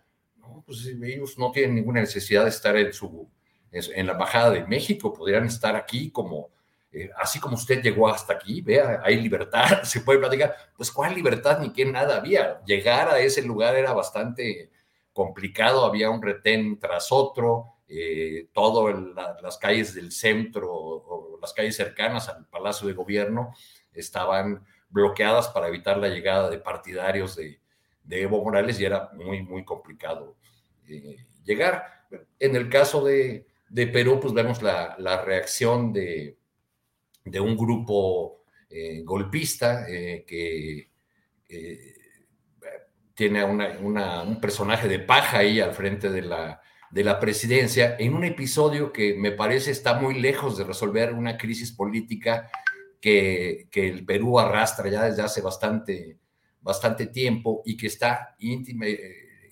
pues 0.70 0.86
ellos 0.86 1.38
no 1.40 1.52
tienen 1.52 1.76
ninguna 1.76 2.02
necesidad 2.02 2.44
de 2.44 2.50
estar 2.50 2.78
en, 2.78 2.94
su, 2.94 3.28
en 3.72 4.06
la 4.06 4.12
Embajada 4.12 4.52
de 4.52 4.68
México, 4.68 5.12
podrían 5.12 5.46
estar 5.46 5.76
aquí 5.76 6.12
como 6.12 6.52
eh, 6.92 7.10
así 7.18 7.40
como 7.40 7.56
usted 7.56 7.82
llegó 7.82 8.08
hasta 8.08 8.34
aquí, 8.34 8.62
vea, 8.62 9.02
hay 9.04 9.22
libertad, 9.22 9.82
se 9.84 10.02
puede 10.02 10.20
platicar. 10.20 10.56
Pues 10.76 10.92
cuál 10.92 11.16
libertad 11.16 11.60
ni 11.60 11.72
qué 11.72 11.86
nada 11.86 12.18
había. 12.18 12.62
Llegar 12.66 13.10
a 13.10 13.20
ese 13.20 13.42
lugar 13.42 13.76
era 13.76 13.94
bastante 13.94 14.72
complicado, 15.14 15.86
había 15.86 16.10
un 16.10 16.22
retén 16.22 16.80
tras 16.80 17.12
otro, 17.12 17.78
eh, 17.88 18.50
todo 18.54 18.90
las 19.42 19.58
calles 19.58 19.96
del 19.96 20.12
centro 20.12 20.72
o 20.72 21.40
las 21.42 21.54
calles 21.54 21.76
cercanas 21.76 22.30
al 22.30 22.46
Palacio 22.46 22.88
de 22.88 22.94
Gobierno 22.94 23.54
estaban 23.92 24.64
bloqueadas 24.90 25.48
para 25.50 25.68
evitar 25.68 25.98
la 25.98 26.08
llegada 26.10 26.50
de 26.50 26.60
partidarios 26.60 27.36
de, 27.36 27.60
Evo 28.12 28.44
Morales 28.44 28.80
y 28.80 28.86
era 28.86 29.12
muy, 29.14 29.44
muy 29.44 29.64
complicado 29.64 30.36
eh, 30.90 31.26
llegar. 31.46 31.84
En 32.40 32.56
el 32.56 32.70
caso 32.70 33.04
de, 33.04 33.46
Perú, 33.74 34.20
pues 34.20 34.34
vemos 34.34 34.62
la 34.62 35.24
reacción 35.24 35.94
de, 35.94 36.40
de 37.26 37.40
un 37.40 37.56
grupo 37.58 38.44
eh, 38.70 39.02
golpista 39.04 39.86
eh, 39.90 40.26
que 40.28 40.90
tiene 43.16 43.44
un 43.44 44.40
personaje 44.40 44.88
de 44.88 45.00
paja 45.00 45.40
ahí 45.40 45.60
al 45.60 45.74
frente 45.74 46.10
de 46.10 46.22
la, 46.22 46.62
de 46.90 47.04
la 47.04 47.20
presidencia, 47.20 47.98
en 48.00 48.14
un 48.14 48.24
episodio 48.24 48.94
que 48.94 49.16
me 49.16 49.32
parece 49.32 49.72
está 49.72 49.96
muy 49.96 50.22
lejos 50.22 50.58
de 50.58 50.64
resolver 50.64 51.12
una 51.14 51.38
crisis 51.38 51.72
política 51.72 52.50
que, 53.02 53.68
el 53.74 54.06
Perú 54.06 54.40
arrastra 54.40 54.90
ya 54.90 55.04
desde 55.04 55.22
hace 55.22 55.42
bastante, 55.42 56.18
bastante 56.62 57.08
tiempo 57.08 57.62
y 57.66 57.76
que 57.76 57.88
está 57.88 58.36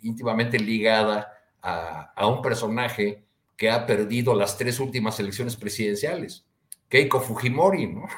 íntimamente 0.03 0.59
ligada 0.59 1.31
a, 1.61 2.13
a 2.15 2.27
un 2.27 2.41
personaje 2.41 3.23
que 3.55 3.69
ha 3.69 3.85
perdido 3.85 4.35
las 4.35 4.57
tres 4.57 4.79
últimas 4.79 5.19
elecciones 5.19 5.55
presidenciales. 5.55 6.45
Keiko 6.89 7.19
Fujimori, 7.19 7.87
¿no? 7.87 8.07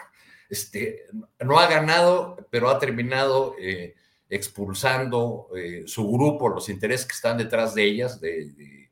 Este, 0.49 1.05
no 1.41 1.59
ha 1.59 1.67
ganado, 1.67 2.47
pero 2.49 2.71
ha 2.71 2.79
terminado 2.79 3.53
eh, 3.59 3.93
expulsando 4.29 5.47
eh, 5.55 5.83
su 5.85 6.11
grupo, 6.11 6.49
los 6.49 6.69
intereses 6.69 7.05
que 7.05 7.13
están 7.13 7.37
detrás 7.37 7.75
de 7.75 7.83
ellas, 7.83 8.19
de, 8.19 8.89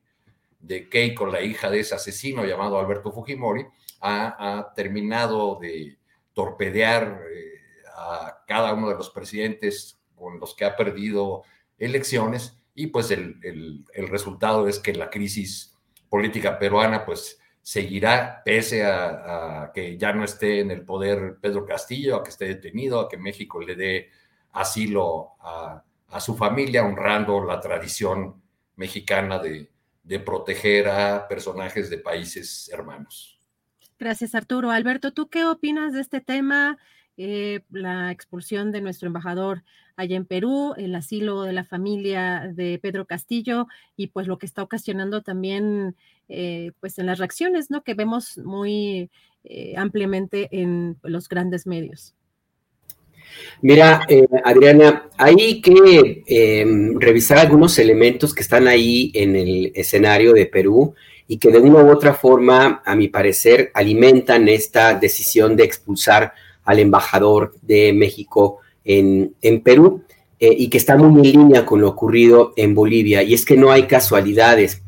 Keiko, 0.91 1.26
la 1.26 1.41
hija 1.41 1.72
de 1.72 1.80
ese 1.80 1.95
asesino 1.95 2.45
llamado 2.45 2.77
Alberto 2.77 3.11
Fujimori, 3.11 3.65
ha, 4.01 4.72
terminado 4.76 5.57
de 5.59 5.97
torpedear 6.34 7.23
eh, 7.34 7.61
a 7.95 8.43
cada 8.47 8.73
uno 8.73 8.89
de 8.89 8.95
los 8.95 9.09
presidentes 9.09 9.99
con 10.15 10.39
los 10.39 10.53
que 10.53 10.65
ha 10.65 10.76
perdido 10.76 11.41
elecciones 11.80 12.56
y 12.77 12.87
pues 12.87 13.11
el, 13.11 13.83
el 13.93 14.07
resultado 14.07 14.67
es 14.67 14.79
que 14.79 14.93
la 14.93 15.09
crisis 15.09 15.75
política 16.09 16.57
peruana 16.57 17.05
pues 17.05 17.39
seguirá 17.67 18.41
pese 18.45 18.85
a, 18.85 19.71
que 19.73 19.97
ya 19.97 20.13
no 20.13 20.23
esté 20.23 20.61
en 20.61 20.71
el 20.71 20.85
poder 20.85 21.37
Pedro 21.41 21.65
Castillo, 21.65 22.15
a 22.15 22.23
que 22.23 22.29
esté 22.29 22.45
detenido, 22.45 23.01
a 23.01 23.09
que 23.09 23.17
México 23.17 23.59
le 23.59 23.75
dé 23.75 24.09
asilo 24.53 25.33
a, 25.41 25.83
su 26.21 26.37
familia, 26.37 26.85
honrando 26.85 27.43
la 27.43 27.59
tradición 27.59 28.41
mexicana 28.77 29.39
de, 29.39 29.69
proteger 30.19 30.87
a 30.87 31.27
personajes 31.27 31.89
de 31.89 31.97
países 31.97 32.69
hermanos. 32.71 33.37
Gracias, 33.99 34.33
Arturo. 34.33 34.71
Alberto, 34.71 35.11
¿tú 35.11 35.27
qué 35.27 35.43
opinas 35.43 35.91
de 35.91 35.99
este 35.99 36.21
tema? 36.21 36.77
Eh, 37.19 37.61
la 37.72 38.11
expulsión 38.11 38.72
de 38.72 38.80
nuestro 38.80 39.07
embajador 39.07 39.64
allá 39.95 40.15
en 40.15 40.26
Perú, 40.26 40.76
el 40.77 40.94
asilo 40.94 41.41
de 41.41 41.52
la 41.52 41.64
familia 41.64 42.52
de 42.53 42.77
Pedro 42.80 43.06
Castillo 43.07 43.65
y 43.95 44.07
pues 44.07 44.27
lo 44.27 44.38
que 44.38 44.45
está 44.45 44.61
ocasionando 44.61 45.23
también 45.23 45.95
eh, 46.30 46.73
pues 46.80 46.99
en 46.99 47.07
las 47.07 47.18
reacciones, 47.18 47.72
¿no? 47.72 47.84
Que 47.84 47.95
vemos 47.95 48.38
muy 48.38 49.10
eh, 49.44 49.73
ampliamente 49.77 50.48
en 50.52 50.98
los 51.02 51.27
grandes 51.27 51.65
medios. 51.65 52.14
Mira, 53.64 54.06
Adriana, 54.45 55.10
hay 55.18 55.60
que 55.60 56.23
em, 56.27 56.99
revisar 56.99 57.39
algunos 57.39 57.80
elementos 57.80 58.34
que 58.34 58.44
están 58.44 58.68
ahí 58.68 59.11
en 59.15 59.35
el 59.35 59.72
escenario 59.73 60.34
de 60.34 60.45
Perú 60.45 60.94
y 61.27 61.39
que 61.39 61.49
de 61.49 61.60
una 61.60 61.84
u 61.84 61.89
otra 61.89 62.14
forma, 62.14 62.84
a 62.85 62.95
mi 62.95 63.07
parecer, 63.07 63.72
alimentan 63.73 64.48
esta 64.48 64.94
decisión 64.94 65.56
de 65.56 65.64
expulsar 65.64 66.34
al 66.68 66.80
embajador 66.80 67.56
de 67.61 67.94
México 67.94 68.60
en, 68.84 69.34
Perú 69.64 70.03
eh, 70.39 70.53
y 70.56 70.69
que 70.69 70.77
está 70.77 70.98
muy 70.98 71.27
en 71.27 71.38
línea 71.38 71.65
con 71.65 71.80
lo 71.81 71.88
ocurrido 71.89 72.53
en 72.57 72.76
Bolivia. 72.76 73.23
Y 73.23 73.34
es 73.34 73.45
que 73.45 73.56
no 73.56 73.72
hay 73.72 73.84
casualidades. 73.84 74.81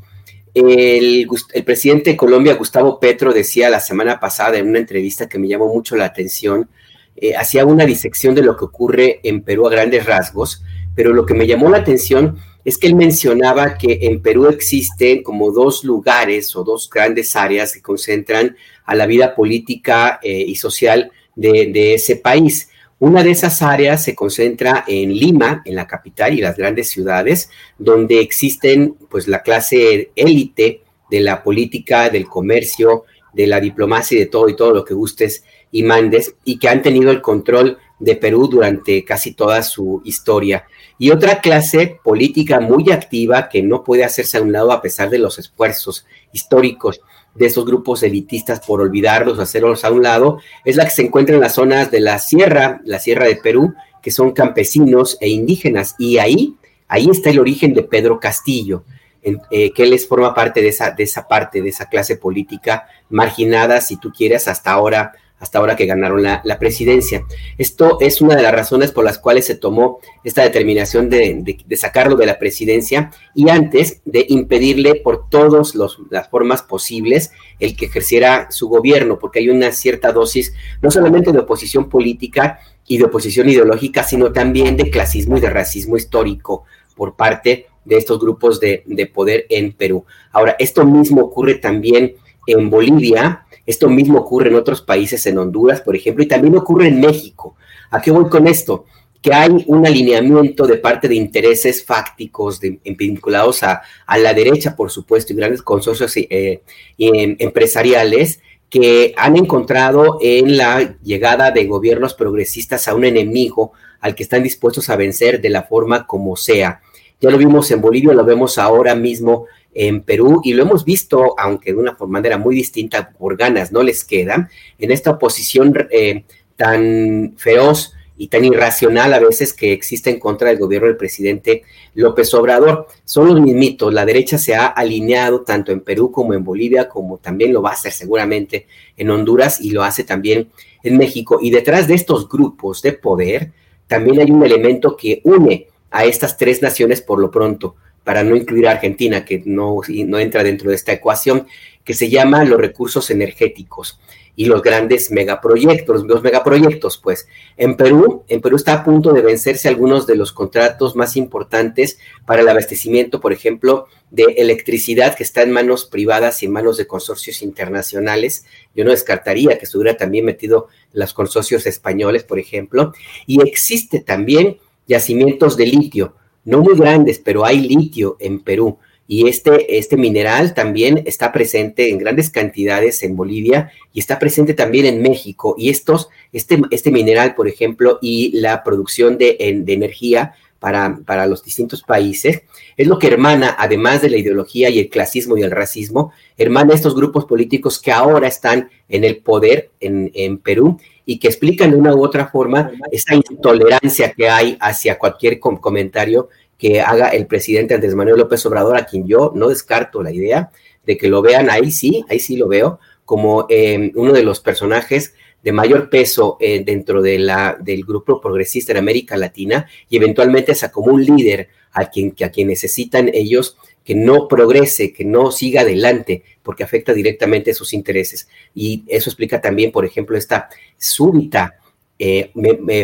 El, 0.54 1.28
presidente 1.66 2.12
de 2.12 2.18
Colombia, 2.18 2.56
Gustavo 2.56 3.00
Petro, 3.00 3.32
decía 3.32 3.70
la 3.70 3.80
semana 3.80 4.20
pasada 4.20 4.58
en 4.58 4.68
una 4.68 4.80
entrevista 4.80 5.30
que 5.30 5.40
me 5.40 5.48
llamó 5.48 5.74
mucho 5.74 5.96
la 5.96 6.06
atención, 6.06 6.70
eh, 7.16 7.36
hacía 7.36 7.66
una 7.66 7.86
disección 7.86 8.36
de 8.36 8.44
lo 8.44 8.58
que 8.58 8.66
ocurre 8.66 9.22
en 9.24 9.42
Perú 9.42 9.66
a 9.66 9.72
grandes 9.72 10.06
rasgos, 10.06 10.62
pero 10.96 11.14
lo 11.14 11.26
que 11.26 11.34
me 11.34 11.48
llamó 11.48 11.70
la 11.70 11.78
atención 11.78 12.38
es 12.66 12.78
que 12.78 12.88
él 12.88 12.96
mencionaba 12.96 13.78
que 13.78 14.00
en 14.02 14.22
Perú 14.22 14.48
existen 14.48 15.24
como 15.24 15.52
dos 15.52 15.86
lugares 15.86 16.54
o 16.58 16.66
dos 16.66 16.90
grandes 16.90 17.38
áreas 17.38 17.72
que 17.72 17.82
concentran 17.82 18.58
a 18.84 18.96
la 18.96 19.06
vida 19.06 19.34
política 19.34 20.20
eh, 20.22 20.44
y 20.46 20.56
social 20.56 21.12
de, 21.40 21.94
ese 21.94 22.18
país. 22.18 22.70
Una 23.00 23.24
de 23.24 23.32
esas 23.32 23.62
áreas 23.62 24.04
se 24.04 24.14
concentra 24.14 24.84
en 24.88 25.14
Lima, 25.14 25.62
en 25.66 25.76
la 25.76 25.88
capital 25.88 26.34
y 26.34 26.42
las 26.42 26.58
grandes 26.58 26.90
ciudades, 26.90 27.50
donde 27.78 28.20
existen 28.20 28.96
pues 29.10 29.28
la 29.28 29.42
clase 29.42 30.12
élite 30.16 30.82
de 31.10 31.20
la 31.22 31.42
política, 31.42 32.10
del 32.10 32.28
comercio, 32.28 33.06
de 33.34 33.48
la 33.48 33.62
diplomacia 33.62 34.18
y 34.18 34.20
de 34.20 34.26
todo 34.26 34.50
y 34.50 34.56
todo 34.56 34.74
lo 34.74 34.84
que 34.84 34.94
gustes 34.94 35.44
y 35.72 35.84
mandes, 35.84 36.36
y 36.44 36.60
que 36.60 36.68
han 36.68 36.82
tenido 36.82 37.12
el 37.12 37.22
control 37.22 37.78
de 38.00 38.16
Perú 38.16 38.48
durante 38.48 39.06
casi 39.06 39.34
toda 39.34 39.62
su 39.64 40.02
historia. 40.04 40.66
Y 40.98 41.12
otra 41.12 41.40
clase 41.40 42.00
política 42.04 42.60
muy 42.60 42.92
activa 42.92 43.48
que 43.48 43.62
no 43.62 43.84
puede 43.84 44.04
hacerse 44.04 44.38
a 44.38 44.42
un 44.42 44.52
lado 44.52 44.72
a 44.72 44.82
pesar 44.82 45.10
de 45.10 45.20
los 45.20 45.40
esfuerzos 45.40 46.06
históricos 46.34 47.02
de 47.36 47.46
esos 47.46 47.66
grupos 47.66 48.04
elitistas 48.04 48.60
por 48.60 48.82
olvidarlos, 48.82 49.40
hacerlos 49.40 49.86
a 49.86 49.92
un 49.92 50.04
lado, 50.04 50.40
es 50.66 50.76
la 50.76 50.86
que 50.86 50.92
se 50.92 51.04
encuentra 51.04 51.36
en 51.36 51.42
las 51.42 51.56
zonas 51.56 51.92
de 51.92 52.00
la 52.00 52.20
sierra, 52.20 52.82
la 52.84 53.00
sierra 53.00 53.26
de 53.26 53.38
Perú, 53.38 53.74
que 54.02 54.12
son 54.12 54.32
campesinos 54.32 55.18
e 55.22 55.30
indígenas. 55.30 55.96
Y 55.98 56.18
ahí, 56.18 56.56
ahí 56.88 57.10
está 57.10 57.30
el 57.30 57.40
origen 57.40 57.74
de 57.74 57.84
Pedro 57.84 58.20
Castillo, 58.20 58.84
eh, 59.22 59.72
que 59.72 59.86
les 59.86 60.08
forma 60.08 60.34
parte 60.34 60.62
de 60.62 60.70
esa, 60.70 60.92
de 60.92 61.04
esa 61.04 61.28
parte, 61.28 61.62
de 61.62 61.70
esa 61.70 61.88
clase 61.88 62.16
política 62.16 62.88
marginada, 63.10 63.82
si 63.82 63.98
tú 63.98 64.12
quieres, 64.12 64.48
hasta 64.48 64.72
ahora 64.72 65.14
hasta 65.40 65.58
ahora 65.58 65.76
que 65.76 65.86
ganaron 65.86 66.22
la, 66.22 66.60
presidencia. 66.60 67.26
Esto 67.58 67.98
es 68.02 68.22
una 68.22 68.36
de 68.36 68.44
las 68.44 68.52
razones 68.52 68.92
por 68.92 69.06
las 69.06 69.18
cuales 69.18 69.46
se 69.46 69.56
tomó 69.56 70.00
esta 70.24 70.44
determinación 70.44 71.10
de, 71.10 71.58
sacarlo 71.78 72.16
de 72.18 72.26
la 72.26 72.38
presidencia 72.38 73.12
y 73.34 73.50
antes 73.50 74.02
de 74.06 74.26
impedirle 74.28 74.96
por 74.96 75.30
todas 75.30 75.74
las 75.76 76.30
formas 76.30 76.62
posibles 76.62 77.32
el 77.60 77.78
que 77.78 77.86
ejerciera 77.86 78.52
su 78.52 78.68
gobierno, 78.68 79.18
porque 79.18 79.40
hay 79.40 79.50
una 79.50 79.72
cierta 79.72 80.12
dosis 80.12 80.54
no 80.82 80.92
solamente 80.92 81.32
de 81.32 81.40
oposición 81.40 81.90
política 81.90 82.60
y 82.86 82.98
de 82.98 83.06
oposición 83.06 83.48
ideológica, 83.48 84.04
sino 84.04 84.34
también 84.34 84.76
de 84.76 84.90
clasismo 84.90 85.38
y 85.38 85.42
de 85.42 85.50
racismo 85.50 85.96
histórico 85.96 86.66
por 86.96 87.16
parte 87.16 87.68
de 87.86 87.98
estos 87.98 88.20
grupos 88.20 88.60
de, 88.60 88.84
de 88.86 89.06
poder 89.08 89.46
en 89.50 89.72
Perú. 89.72 90.06
Ahora, 90.32 90.56
esto 90.60 90.86
mismo 90.86 91.22
ocurre 91.22 91.56
también 91.56 92.16
en 92.52 92.70
Bolivia, 92.70 93.46
esto 93.66 93.90
mismo 93.90 94.20
ocurre 94.20 94.50
en 94.50 94.56
otros 94.56 94.82
países, 94.82 95.26
en 95.26 95.38
Honduras, 95.38 95.82
por 95.82 95.96
ejemplo, 95.96 96.24
y 96.24 96.28
también 96.28 96.56
ocurre 96.58 96.88
en 96.88 97.00
México. 97.00 97.56
¿A 97.92 98.02
qué 98.02 98.12
voy 98.12 98.30
con 98.30 98.48
esto? 98.48 98.86
que 99.22 99.34
hay 99.34 99.66
un 99.68 99.86
alineamiento 99.86 100.66
de 100.66 100.78
parte 100.78 101.08
de 101.08 101.16
intereses 101.16 101.84
fácticos 101.84 102.60
vinculados 102.62 103.64
a, 103.64 103.82
la 104.18 104.34
derecha, 104.34 104.76
por 104.76 104.92
supuesto, 104.92 105.34
y 105.34 105.36
grandes 105.36 105.62
consorcios 105.62 106.16
eh, 106.16 106.62
em, 106.98 107.36
empresariales 107.40 108.40
que 108.70 109.14
han 109.18 109.36
encontrado 109.36 110.20
en 110.22 110.56
la 110.56 110.98
llegada 111.04 111.52
de 111.52 111.66
gobiernos 111.66 112.14
progresistas 112.14 112.88
a 112.88 112.96
un 112.96 113.04
enemigo 113.04 113.74
al 114.00 114.16
que 114.16 114.24
están 114.24 114.44
dispuestos 114.44 114.90
a 114.90 114.96
vencer 114.96 115.42
de 115.42 115.50
la 115.50 115.64
forma 115.64 116.06
como 116.06 116.36
sea. 116.36 116.82
Ya 117.20 117.30
lo 117.30 117.38
vimos 117.38 117.70
en 117.72 117.82
Bolivia, 117.82 118.14
lo 118.14 118.24
vemos 118.24 118.58
ahora 118.58 118.96
mismo 118.96 119.48
en 119.74 120.02
Perú 120.02 120.42
y 120.44 120.54
lo 120.54 120.64
hemos 120.64 120.86
visto, 120.86 121.36
aunque 121.38 121.72
de 121.72 121.80
una 121.80 121.98
manera 122.08 122.38
muy 122.38 122.56
distinta, 122.56 123.12
por 123.12 123.38
ganas 123.38 123.72
no 123.72 123.84
les 123.84 124.04
queda, 124.04 124.50
en 124.78 124.92
esta 124.92 125.12
oposición 125.12 125.74
eh, 125.92 126.24
tan 126.56 127.36
feroz 127.38 127.94
y 128.18 128.28
tan 128.28 128.44
irracional 128.44 129.14
a 129.14 129.20
veces 129.20 129.54
que 129.54 129.72
existe 129.72 130.10
en 130.10 130.20
contra 130.20 130.50
del 130.50 130.60
gobierno 130.60 130.88
del 130.88 130.98
presidente 130.98 131.64
López 131.94 132.34
Obrador. 132.34 132.88
Son 133.06 133.28
los 133.28 133.40
mismitos, 133.40 133.94
la 133.94 134.06
derecha 134.06 134.38
se 134.38 134.56
ha 134.56 134.66
alineado 134.68 135.42
tanto 135.42 135.72
en 135.72 135.80
Perú 135.80 136.12
como 136.12 136.34
en 136.34 136.44
Bolivia, 136.44 136.90
como 136.90 137.18
también 137.18 137.54
lo 137.54 137.62
va 137.62 137.70
a 137.70 137.74
hacer 137.74 137.94
seguramente 137.94 138.68
en 138.98 139.10
Honduras 139.10 139.62
y 139.62 139.72
lo 139.72 139.84
hace 139.84 140.04
también 140.04 140.50
en 140.84 140.98
México. 140.98 141.40
Y 141.42 141.50
detrás 141.50 141.88
de 141.88 141.94
estos 141.94 142.28
grupos 142.28 142.82
de 142.82 142.92
poder 142.92 143.54
también 143.88 144.20
hay 144.20 144.30
un 144.30 144.44
elemento 144.44 144.98
que 144.98 145.22
une 145.24 145.68
a 145.90 146.04
estas 146.04 146.38
tres 146.38 146.62
naciones 146.62 147.02
por 147.02 147.20
lo 147.20 147.32
pronto, 147.32 147.76
para 148.04 148.24
no 148.24 148.36
incluir 148.36 148.68
a 148.68 148.72
Argentina, 148.72 149.26
que 149.26 149.42
no, 149.46 149.82
no 149.88 150.20
entra 150.20 150.44
dentro 150.44 150.70
de 150.70 150.76
esta 150.76 150.94
ecuación, 150.94 151.48
que 151.84 151.94
se 151.94 152.10
llama 152.10 152.44
los 152.46 152.60
recursos 152.60 153.10
energéticos 153.10 154.00
y 154.40 154.46
los 154.46 154.62
grandes 154.62 155.12
megaproyectos, 155.12 156.06
los 156.06 156.24
megaproyectos, 156.24 156.98
pues. 156.98 157.28
En 157.58 157.76
Perú, 157.76 158.24
en 158.30 158.40
Perú 158.40 158.56
está 158.56 158.72
a 158.72 158.84
punto 158.86 159.12
de 159.12 159.22
vencerse 159.22 159.68
algunos 159.68 160.08
de 160.08 160.16
los 160.16 160.32
contratos 160.32 160.96
más 160.96 161.18
importantes 161.18 162.00
para 162.26 162.42
el 162.42 162.48
abastecimiento, 162.48 163.20
por 163.20 163.34
ejemplo, 163.34 163.88
de 164.12 164.24
electricidad 164.38 165.16
que 165.16 165.24
está 165.24 165.42
en 165.42 165.52
manos 165.52 165.86
privadas 165.86 166.42
y 166.42 166.46
en 166.46 166.54
manos 166.54 166.78
de 166.78 166.88
consorcios 166.88 167.42
internacionales. 167.42 168.46
Yo 168.74 168.86
no 168.86 168.92
descartaría 168.92 169.58
que 169.58 169.66
estuviera 169.66 169.98
también 169.98 170.24
metido 170.24 170.70
los 170.94 171.14
consorcios 171.14 171.66
españoles, 171.66 172.24
por 172.24 172.40
ejemplo. 172.40 172.94
Y 173.28 173.46
existe 173.46 174.00
también 174.00 174.58
yacimientos 174.88 175.58
de 175.58 175.66
litio, 175.66 176.16
no 176.50 176.62
muy 176.62 176.76
grandes, 176.76 177.20
pero 177.20 177.46
hay 177.46 177.60
litio 177.60 178.18
en 178.20 178.40
Perú 178.40 178.78
y 179.12 179.28
este, 179.28 179.80
este 179.80 179.98
mineral 179.98 180.54
también 180.54 181.02
está 181.08 181.32
presente 181.32 181.90
en 181.90 181.98
grandes 181.98 182.30
cantidades 182.30 183.02
en 183.02 183.16
Bolivia 183.16 183.72
y 183.92 184.00
está 184.00 184.20
presente 184.20 184.54
también 184.54 184.86
en 184.86 185.02
México. 185.02 185.56
Y 185.58 185.72
estos, 185.72 186.10
este, 186.32 186.62
este 186.70 186.92
mineral, 186.92 187.34
por 187.34 187.48
ejemplo, 187.48 187.98
y 188.04 188.40
la 188.40 188.64
producción 188.64 189.18
de, 189.18 189.36
energía 189.40 190.36
para, 190.60 191.00
para, 191.08 191.26
los 191.26 191.44
distintos 191.44 191.82
países, 191.82 192.44
es 192.78 192.86
lo 192.86 193.00
que 193.00 193.08
hermana, 193.08 193.56
además 193.58 194.04
de 194.04 194.12
la 194.12 194.18
ideología 194.18 194.70
y 194.70 194.78
el 194.78 194.90
clasismo 194.90 195.36
y 195.38 195.42
el 195.42 195.50
racismo, 195.50 196.12
hermana 196.38 196.76
estos 196.76 196.94
grupos 196.94 197.26
políticos 197.26 197.80
que 197.80 197.92
ahora 197.92 198.28
están 198.28 198.70
en 198.90 199.04
el 199.04 199.18
poder 199.18 199.72
en, 199.80 200.12
en 200.14 200.38
Perú 200.38 200.78
y 201.10 201.18
que 201.18 201.28
explican 201.28 201.72
de 201.72 201.78
una 201.78 201.96
u 201.96 202.04
otra 202.04 202.28
forma 202.28 202.72
esta 202.92 203.16
intolerancia 203.16 204.12
que 204.12 204.30
hay 204.30 204.56
hacia 204.62 205.00
cualquier 205.00 205.40
comentario 205.40 206.30
que 206.56 206.82
haga 206.82 207.10
el 207.10 207.26
presidente 207.26 207.74
Andrés 207.74 207.96
Manuel 207.96 208.20
López 208.20 208.46
Obrador, 208.46 208.78
a 208.78 208.86
quien 208.86 209.08
yo 209.08 209.32
no 209.34 209.48
descarto 209.48 210.04
la 210.04 210.12
idea 210.12 210.52
de 210.86 210.98
que 211.00 211.08
lo 211.08 211.24
vean. 211.24 211.50
Ahí 211.50 211.72
sí, 211.72 212.06
ahí 212.10 212.20
sí 212.20 212.38
lo 212.38 212.48
veo, 212.48 212.80
como 213.06 213.48
em, 213.50 213.92
uno 213.96 214.14
de 214.14 214.22
los 214.22 214.40
personajes 214.40 215.16
de 215.44 215.52
mayor 215.52 215.90
peso 215.90 216.38
eh, 216.40 216.64
dentro 216.66 217.02
de 217.02 217.20
la, 217.20 217.58
del 217.60 217.84
grupo 217.84 218.20
progresista 218.20 218.72
en 218.72 218.80
América 218.80 219.18
Latina 219.18 219.68
y 219.90 219.98
eventualmente 219.98 220.54
como 220.72 220.94
un 220.94 221.04
líder 221.06 221.50
a 221.72 221.90
quien, 221.90 222.16
a 222.24 222.30
quien 222.30 222.48
necesitan 222.48 223.10
ellos 223.14 223.58
que 223.84 223.96
no 223.96 224.28
progrese, 224.28 224.94
que 224.94 225.06
no 225.06 225.32
siga 225.32 225.62
adelante, 225.62 226.24
porque 226.44 226.64
afecta 226.64 226.94
directamente 226.94 227.54
sus 227.54 227.74
intereses. 227.74 228.28
Y 228.54 228.84
eso 228.88 229.10
explica 229.10 229.42
también, 229.42 229.72
por 229.72 229.86
ejemplo, 229.86 230.16
esta 230.16 230.50
súbita 230.78 231.56
eh, 231.98 232.32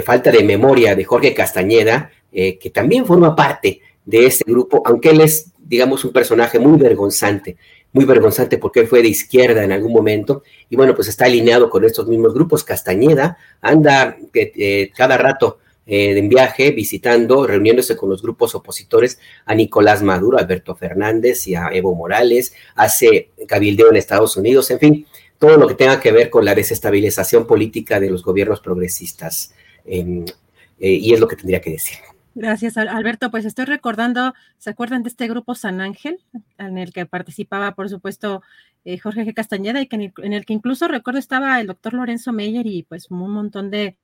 falta 0.04 0.32
de 0.32 0.44
memoria 0.44 0.96
de 0.96 1.04
Jorge 1.04 1.34
Castañeda, 1.34 2.12
eh, 2.32 2.58
que 2.58 2.70
también 2.70 3.06
forma 3.06 3.36
parte 3.36 3.82
de 4.04 4.26
ese 4.26 4.44
grupo, 4.46 4.82
aunque 4.86 5.12
él 5.12 5.22
es, 5.22 5.52
digamos, 5.58 6.04
un 6.06 6.12
personaje 6.12 6.60
muy 6.60 6.78
vergonzante, 6.80 7.58
muy 7.96 8.04
vergonzante 8.04 8.58
porque 8.58 8.82
él 8.82 8.88
fue 8.88 9.02
de 9.02 9.08
izquierda 9.08 9.64
en 9.64 9.72
algún 9.72 9.94
momento, 9.94 10.44
y 10.70 10.76
bueno, 10.76 10.94
pues 10.94 11.08
está 11.08 11.26
alineado 11.26 11.70
con 11.70 11.86
estos 11.86 12.08
mismos 12.08 12.34
grupos. 12.34 12.66
Castañeda 12.66 13.38
anda 13.62 14.18
eh, 14.34 14.92
cada 14.94 15.18
rato 15.18 15.60
eh, 15.88 16.18
en 16.18 16.28
viaje, 16.28 16.72
visitando, 16.72 17.48
reuniéndose 17.48 17.96
con 17.96 18.10
los 18.10 18.22
grupos 18.22 18.54
opositores 18.54 19.18
a 19.46 19.56
Nicolás 19.56 20.04
Maduro, 20.04 20.38
a 20.38 20.42
Alberto 20.42 20.76
Fernández 20.76 21.48
y 21.48 21.56
a 21.56 21.70
Evo 21.72 21.96
Morales, 21.96 22.54
hace 22.76 23.30
cabildeo 23.48 23.92
en 23.92 23.96
Estados 23.96 24.36
Unidos, 24.36 24.70
en 24.72 24.80
fin, 24.80 25.08
todo 25.40 25.56
lo 25.56 25.66
que 25.66 25.76
tenga 25.76 26.02
que 26.02 26.12
ver 26.12 26.30
con 26.30 26.44
la 26.44 26.54
desestabilización 26.54 27.48
política 27.48 28.02
de 28.02 28.10
los 28.10 28.24
gobiernos 28.24 28.60
progresistas. 28.60 29.54
Y 29.86 31.14
es 31.14 31.20
lo 31.20 31.28
que 31.30 31.38
tendría 31.38 31.62
que 31.62 31.72
decir. 31.72 32.00
Gracias, 32.36 32.76
Alberto. 32.76 33.32
Pues 33.32 33.46
estoy 33.46 33.64
recordando, 33.64 34.34
¿se 34.58 34.70
acuerdan 34.70 35.04
de 35.04 35.10
este 35.10 35.26
grupo 35.30 35.56
San 35.56 35.80
Ángel, 35.80 36.20
en 36.58 36.78
el 36.78 36.92
que 36.92 37.06
participaba, 37.06 37.76
por 37.76 37.88
supuesto, 37.90 38.42
eh, 38.84 39.00
Jorge 39.00 39.26
G. 39.26 39.34
Castañeda, 39.34 39.80
y 39.80 39.88
que 39.88 40.12
en, 40.18 40.34
el, 40.34 40.46
que 40.46 40.52
incluso 40.52 40.90
recuerdo 40.90 41.18
estaba 41.18 41.62
el 41.62 41.68
doctor 41.68 41.94
Lorenzo 41.94 42.34
Meyer 42.34 42.68
y 42.68 42.84
pues 42.84 43.10
un 43.10 43.32
montón 43.32 43.72
de 43.72 43.98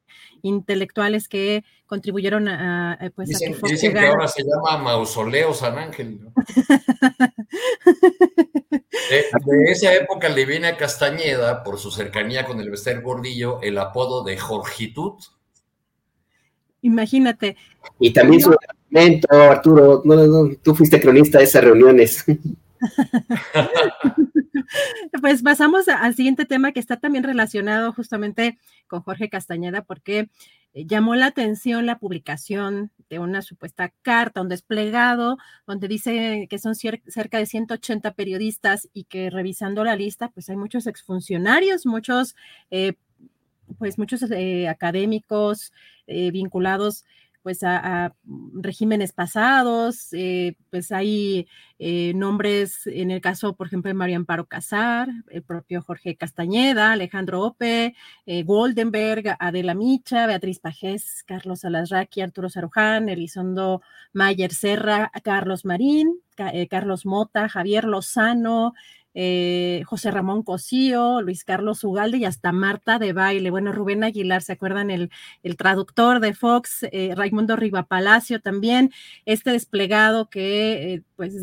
intelectuales 0.44 1.28
que 1.28 1.66
contribuyeron 1.88 2.48
a, 2.48 2.98
pues, 3.16 3.28
dicen, 3.28 3.54
que, 3.54 3.68
dicen 3.70 3.94
que 3.94 4.00
ahora 4.00 4.30
se 4.30 4.44
llama 4.44 4.82
Mausoleo 4.82 5.54
San 5.54 5.78
Ángel. 5.78 6.22
de, 9.10 9.72
esa 9.72 9.94
época 9.94 10.30
le 10.30 10.46
viene 10.46 10.68
a 10.70 10.78
Castañeda, 10.78 11.64
por 11.64 11.78
su 11.80 11.92
cercanía 11.92 12.46
con 12.46 12.62
el 12.62 12.70
Bester 12.72 13.02
Gordillo, 13.02 13.62
el 13.62 13.78
apodo 13.78 14.24
de 14.24 14.38
Jorgitud 14.38 15.22
Imagínate. 16.82 17.56
Y 18.00 18.12
también 18.12 18.42
su 18.42 18.52
argumento, 18.52 19.28
Arturo, 19.32 20.04
tú 20.64 20.76
fuiste 20.76 21.00
cronista 21.00 21.38
de 21.38 21.46
esas 21.46 21.64
reuniones. 21.64 22.26
pues 25.22 25.44
pasamos 25.44 25.88
al 25.88 26.16
siguiente 26.16 26.46
tema 26.46 26.72
que 26.72 26.80
está 26.80 26.98
también 26.98 27.24
relacionado 27.24 27.94
justamente 27.94 28.58
con 28.88 29.02
Jorge 29.02 29.30
Castañeda, 29.30 29.84
porque 29.84 30.30
eh, 30.74 30.86
llamó 30.86 31.16
la 31.16 31.28
atención 31.28 31.86
la 31.86 32.00
publicación 32.00 32.92
de 33.10 33.20
una 33.20 33.42
supuesta 33.42 33.94
carta, 34.02 34.42
un 34.42 34.50
desplegado, 34.50 35.38
donde 35.68 35.88
dice 35.88 36.48
que 36.50 36.60
son 36.60 36.76
cerca 36.76 37.38
de 37.38 37.46
180 37.46 38.14
periodistas 38.14 38.90
y 38.94 39.04
que 39.04 39.30
revisando 39.30 39.84
la 39.84 39.96
lista, 39.96 40.30
pues 40.30 40.50
hay 40.50 40.56
muchos 40.56 40.88
exfuncionarios, 40.88 41.86
muchos 41.86 42.36
eh, 42.72 42.94
pues 43.78 43.98
muchos 43.98 44.24
eh, 44.32 44.68
académicos 44.68 45.74
eh, 46.12 46.32
vinculados 46.32 47.06
pues 47.44 47.64
a, 47.64 48.14
regímenes 48.54 49.14
pasados, 49.14 50.10
eh, 50.14 50.58
pues 50.70 50.92
hay 50.92 51.48
nombres, 52.14 52.86
en 52.86 53.10
el 53.10 53.20
caso, 53.20 53.56
por 53.56 53.66
ejemplo, 53.66 53.90
de 53.90 53.96
María 53.96 54.18
Amparo 54.18 54.46
Casar, 54.46 55.10
el 55.32 55.42
propio 55.42 55.82
Jorge 55.82 56.16
Castañeda, 56.16 56.92
Alejandro 56.92 57.42
Ope, 57.42 57.96
Goldenberg, 58.46 59.36
Adela 59.40 59.74
Micha, 59.74 60.28
Beatriz 60.28 60.60
Pajés, 60.60 61.24
Carlos 61.26 61.66
Alasraqui, 61.66 62.22
Arturo 62.22 62.48
Saruján, 62.48 63.10
Elizondo 63.10 63.82
Mayer 64.14 64.54
Serra, 64.54 65.12
Carlos 65.24 65.66
Marín, 65.66 66.20
Carlos 66.70 67.08
Mota, 67.08 67.50
Javier 67.50 67.86
Lozano, 67.86 68.74
eh, 69.14 69.84
José 69.86 70.12
Ramón 70.12 70.44
Cosío, 70.44 71.22
Luis 71.22 71.44
Carlos 71.44 71.84
Ugalde 71.84 72.18
y 72.18 72.26
hasta 72.26 72.52
Marta 72.52 72.98
de 73.00 73.14
Baile. 73.14 73.50
Bueno, 73.50 73.72
Rubén 73.72 74.04
Aguilar, 74.04 74.42
¿se 74.42 74.54
acuerdan? 74.54 74.90
El, 74.90 75.12
el 75.44 75.58
traductor 75.58 76.20
de 76.20 76.34
Fox, 76.34 76.84
eh, 76.92 77.14
Raimundo 77.16 77.56
Rivapalacio 77.56 78.42
también, 78.42 78.92
este 79.26 79.52
desplegado 79.52 80.30
que 80.30 80.94
eh, 80.94 81.04
pues 81.16 81.36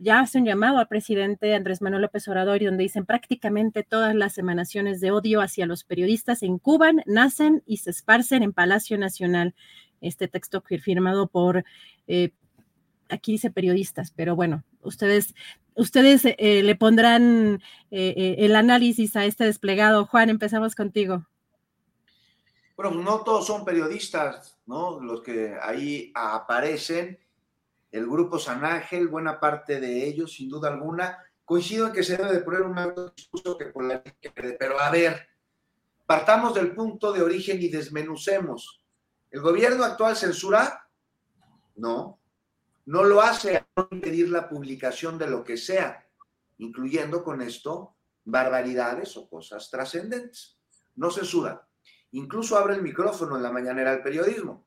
ya 0.00 0.20
hace 0.20 0.38
un 0.38 0.44
llamado 0.44 0.78
al 0.78 0.88
presidente 0.88 1.54
Andrés 1.54 1.82
Manuel 1.82 2.02
López 2.02 2.26
Obrador 2.28 2.62
y 2.62 2.66
donde 2.66 2.84
dicen 2.84 3.04
prácticamente 3.06 3.82
todas 3.82 4.14
las 4.14 4.38
emanaciones 4.38 5.00
de 5.00 5.10
odio 5.10 5.40
hacia 5.40 5.66
los 5.66 5.84
periodistas 5.84 6.42
en 6.42 6.58
Cuba 6.58 6.92
nacen 7.06 7.62
y 7.66 7.78
se 7.78 7.90
esparcen 7.90 8.42
en 8.42 8.52
Palacio 8.52 8.98
Nacional. 8.98 9.54
Este 10.00 10.28
texto 10.28 10.62
firmado 10.62 11.26
por 11.26 11.64
aquí 13.08 13.32
dice 13.32 13.50
periodistas, 13.50 14.12
pero 14.14 14.36
bueno, 14.36 14.64
ustedes, 14.82 15.34
ustedes 15.78 16.22
eh, 16.24 16.62
le 16.62 16.76
pondrán 16.76 17.62
eh, 17.90 18.14
eh, 18.16 18.36
el 18.38 18.56
análisis 18.56 19.16
a 19.16 19.24
este 19.24 19.44
desplegado. 19.44 20.04
Juan, 20.06 20.28
empezamos 20.28 20.74
contigo. 20.74 21.26
Bueno, 22.76 23.02
no 23.02 23.20
todos 23.20 23.46
son 23.46 23.64
periodistas, 23.64 24.58
¿no? 24.66 25.00
Los 25.00 25.22
que 25.22 25.56
ahí 25.60 26.12
aparecen. 26.14 27.18
El 27.90 28.06
grupo 28.06 28.38
San 28.38 28.64
Ángel, 28.64 29.08
buena 29.08 29.40
parte 29.40 29.80
de 29.80 30.06
ellos, 30.06 30.34
sin 30.34 30.50
duda 30.50 30.68
alguna, 30.68 31.18
coincido 31.44 31.86
en 31.86 31.92
que 31.94 32.02
se 32.02 32.18
debe 32.18 32.34
de 32.34 32.40
poner 32.40 32.62
un 32.62 32.78
alto 32.78 33.08
discurso 33.16 33.56
que 33.56 33.66
por 33.66 34.02
pero 34.58 34.78
a 34.78 34.90
ver, 34.90 35.26
partamos 36.04 36.54
del 36.54 36.74
punto 36.74 37.12
de 37.12 37.22
origen 37.22 37.62
y 37.62 37.68
desmenucemos. 37.68 38.82
¿El 39.30 39.40
gobierno 39.40 39.84
actual 39.84 40.16
censura? 40.16 40.86
No. 41.76 42.18
No 42.88 43.04
lo 43.04 43.20
hace 43.20 43.54
a 43.54 43.66
impedir 43.90 44.30
la 44.30 44.48
publicación 44.48 45.18
de 45.18 45.28
lo 45.28 45.44
que 45.44 45.58
sea, 45.58 46.08
incluyendo 46.56 47.22
con 47.22 47.42
esto 47.42 47.96
barbaridades 48.24 49.14
o 49.18 49.28
cosas 49.28 49.68
trascendentes. 49.70 50.58
No 50.96 51.10
censura. 51.10 51.68
Incluso 52.12 52.56
abre 52.56 52.76
el 52.76 52.82
micrófono 52.82 53.36
en 53.36 53.42
la 53.42 53.52
mañanera 53.52 53.90
del 53.90 54.02
periodismo. 54.02 54.66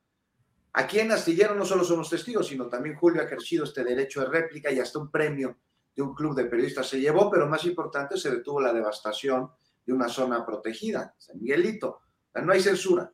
Aquí 0.74 1.00
en 1.00 1.10
Astillero 1.10 1.56
no 1.56 1.64
solo 1.64 1.82
somos 1.82 2.08
testigos, 2.08 2.46
sino 2.46 2.68
también 2.68 2.94
Julio 2.94 3.22
ha 3.22 3.24
ejercido 3.24 3.64
este 3.64 3.82
derecho 3.82 4.20
de 4.20 4.26
réplica 4.26 4.70
y 4.70 4.78
hasta 4.78 5.00
un 5.00 5.10
premio 5.10 5.58
de 5.92 6.02
un 6.02 6.14
club 6.14 6.36
de 6.36 6.44
periodistas 6.44 6.88
se 6.88 7.00
llevó, 7.00 7.28
pero 7.28 7.48
más 7.48 7.64
importante, 7.64 8.16
se 8.16 8.30
detuvo 8.30 8.60
la 8.60 8.72
devastación 8.72 9.50
de 9.84 9.92
una 9.92 10.08
zona 10.08 10.46
protegida, 10.46 11.12
San 11.18 11.40
Miguelito. 11.40 12.02
no 12.34 12.52
hay 12.52 12.62
censura. 12.62 13.12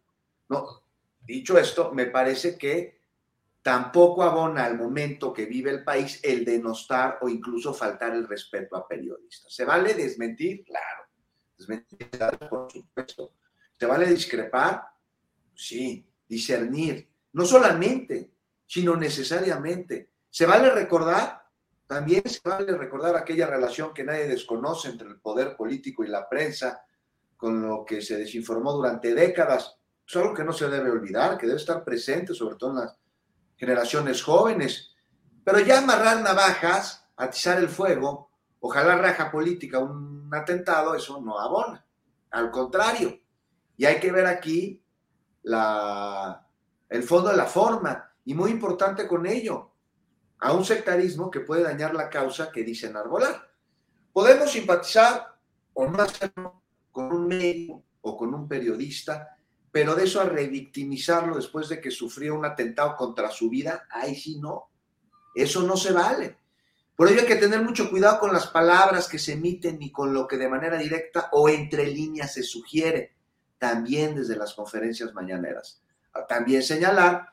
No, 0.50 0.82
dicho 1.22 1.56
esto, 1.56 1.94
me 1.94 2.04
parece 2.04 2.58
que 2.58 2.97
tampoco 3.62 4.22
abona 4.22 4.64
al 4.64 4.76
momento 4.76 5.32
que 5.32 5.46
vive 5.46 5.70
el 5.70 5.84
país 5.84 6.20
el 6.22 6.44
denostar 6.44 7.18
o 7.20 7.28
incluso 7.28 7.74
faltar 7.74 8.14
el 8.14 8.26
respeto 8.26 8.76
a 8.76 8.86
periodistas. 8.86 9.52
¿Se 9.52 9.64
vale 9.64 9.94
desmentir? 9.94 10.64
Claro. 10.64 11.04
Desmentir, 11.56 12.08
por 12.48 12.70
supuesto. 12.70 13.34
¿Se 13.78 13.86
vale 13.86 14.06
discrepar? 14.06 14.82
Sí. 15.54 16.04
Discernir. 16.26 17.08
No 17.32 17.44
solamente, 17.44 18.32
sino 18.66 18.96
necesariamente. 18.96 20.12
¿Se 20.30 20.46
vale 20.46 20.70
recordar? 20.70 21.42
También 21.86 22.22
se 22.28 22.46
vale 22.46 22.76
recordar 22.76 23.16
aquella 23.16 23.46
relación 23.46 23.94
que 23.94 24.04
nadie 24.04 24.28
desconoce 24.28 24.88
entre 24.88 25.08
el 25.08 25.20
poder 25.20 25.56
político 25.56 26.04
y 26.04 26.08
la 26.08 26.28
prensa, 26.28 26.84
con 27.36 27.66
lo 27.66 27.84
que 27.84 28.02
se 28.02 28.18
desinformó 28.18 28.72
durante 28.72 29.14
décadas. 29.14 29.78
Es 30.06 30.16
algo 30.16 30.34
que 30.34 30.44
no 30.44 30.52
se 30.52 30.68
debe 30.68 30.90
olvidar, 30.90 31.38
que 31.38 31.46
debe 31.46 31.58
estar 31.58 31.82
presente, 31.84 32.34
sobre 32.34 32.56
todo 32.56 32.70
en 32.70 32.76
las 32.76 32.98
generaciones 33.58 34.22
jóvenes. 34.22 34.94
Pero 35.44 35.60
ya 35.60 35.78
amarrar 35.78 36.22
navajas, 36.22 37.06
atizar 37.16 37.58
el 37.58 37.68
fuego, 37.68 38.30
ojalá 38.60 38.96
raja 38.96 39.30
política 39.30 39.78
un 39.78 40.30
atentado, 40.32 40.94
eso 40.94 41.20
no 41.20 41.38
abona. 41.38 41.84
Al 42.30 42.50
contrario. 42.50 43.20
Y 43.76 43.84
hay 43.84 44.00
que 44.00 44.12
ver 44.12 44.26
aquí 44.26 44.82
la, 45.42 46.46
el 46.88 47.02
fondo 47.02 47.30
de 47.30 47.36
la 47.36 47.46
forma. 47.46 48.12
Y 48.24 48.34
muy 48.34 48.50
importante 48.50 49.06
con 49.06 49.26
ello, 49.26 49.72
a 50.40 50.52
un 50.52 50.64
sectarismo 50.64 51.30
que 51.30 51.40
puede 51.40 51.62
dañar 51.62 51.94
la 51.94 52.08
causa 52.08 52.52
que 52.52 52.62
dicen 52.62 52.96
arbolar. 52.96 53.50
Podemos 54.12 54.50
simpatizar 54.50 55.34
o 55.74 55.86
no 55.86 56.02
hacerlo 56.02 56.62
con 56.92 57.12
un 57.12 57.26
médico 57.26 57.82
o 58.00 58.16
con 58.16 58.34
un 58.34 58.48
periodista, 58.48 59.37
pero 59.70 59.94
de 59.94 60.04
eso 60.04 60.20
a 60.20 60.24
revictimizarlo 60.24 61.36
después 61.36 61.68
de 61.68 61.80
que 61.80 61.90
sufrió 61.90 62.34
un 62.34 62.44
atentado 62.44 62.96
contra 62.96 63.30
su 63.30 63.48
vida, 63.50 63.86
ahí 63.90 64.14
sí 64.14 64.38
no. 64.38 64.70
Eso 65.34 65.62
no 65.62 65.76
se 65.76 65.92
vale. 65.92 66.36
Por 66.96 67.08
ello 67.08 67.20
hay 67.20 67.26
que 67.26 67.36
tener 67.36 67.62
mucho 67.62 67.90
cuidado 67.90 68.18
con 68.18 68.32
las 68.32 68.48
palabras 68.48 69.08
que 69.08 69.20
se 69.20 69.34
emiten 69.34 69.80
y 69.80 69.92
con 69.92 70.12
lo 70.12 70.26
que 70.26 70.36
de 70.36 70.48
manera 70.48 70.76
directa 70.76 71.28
o 71.32 71.48
entre 71.48 71.86
líneas 71.86 72.34
se 72.34 72.42
sugiere, 72.42 73.14
también 73.56 74.16
desde 74.16 74.36
las 74.36 74.54
conferencias 74.54 75.14
mañaneras. 75.14 75.80
También 76.28 76.62
señalar 76.62 77.28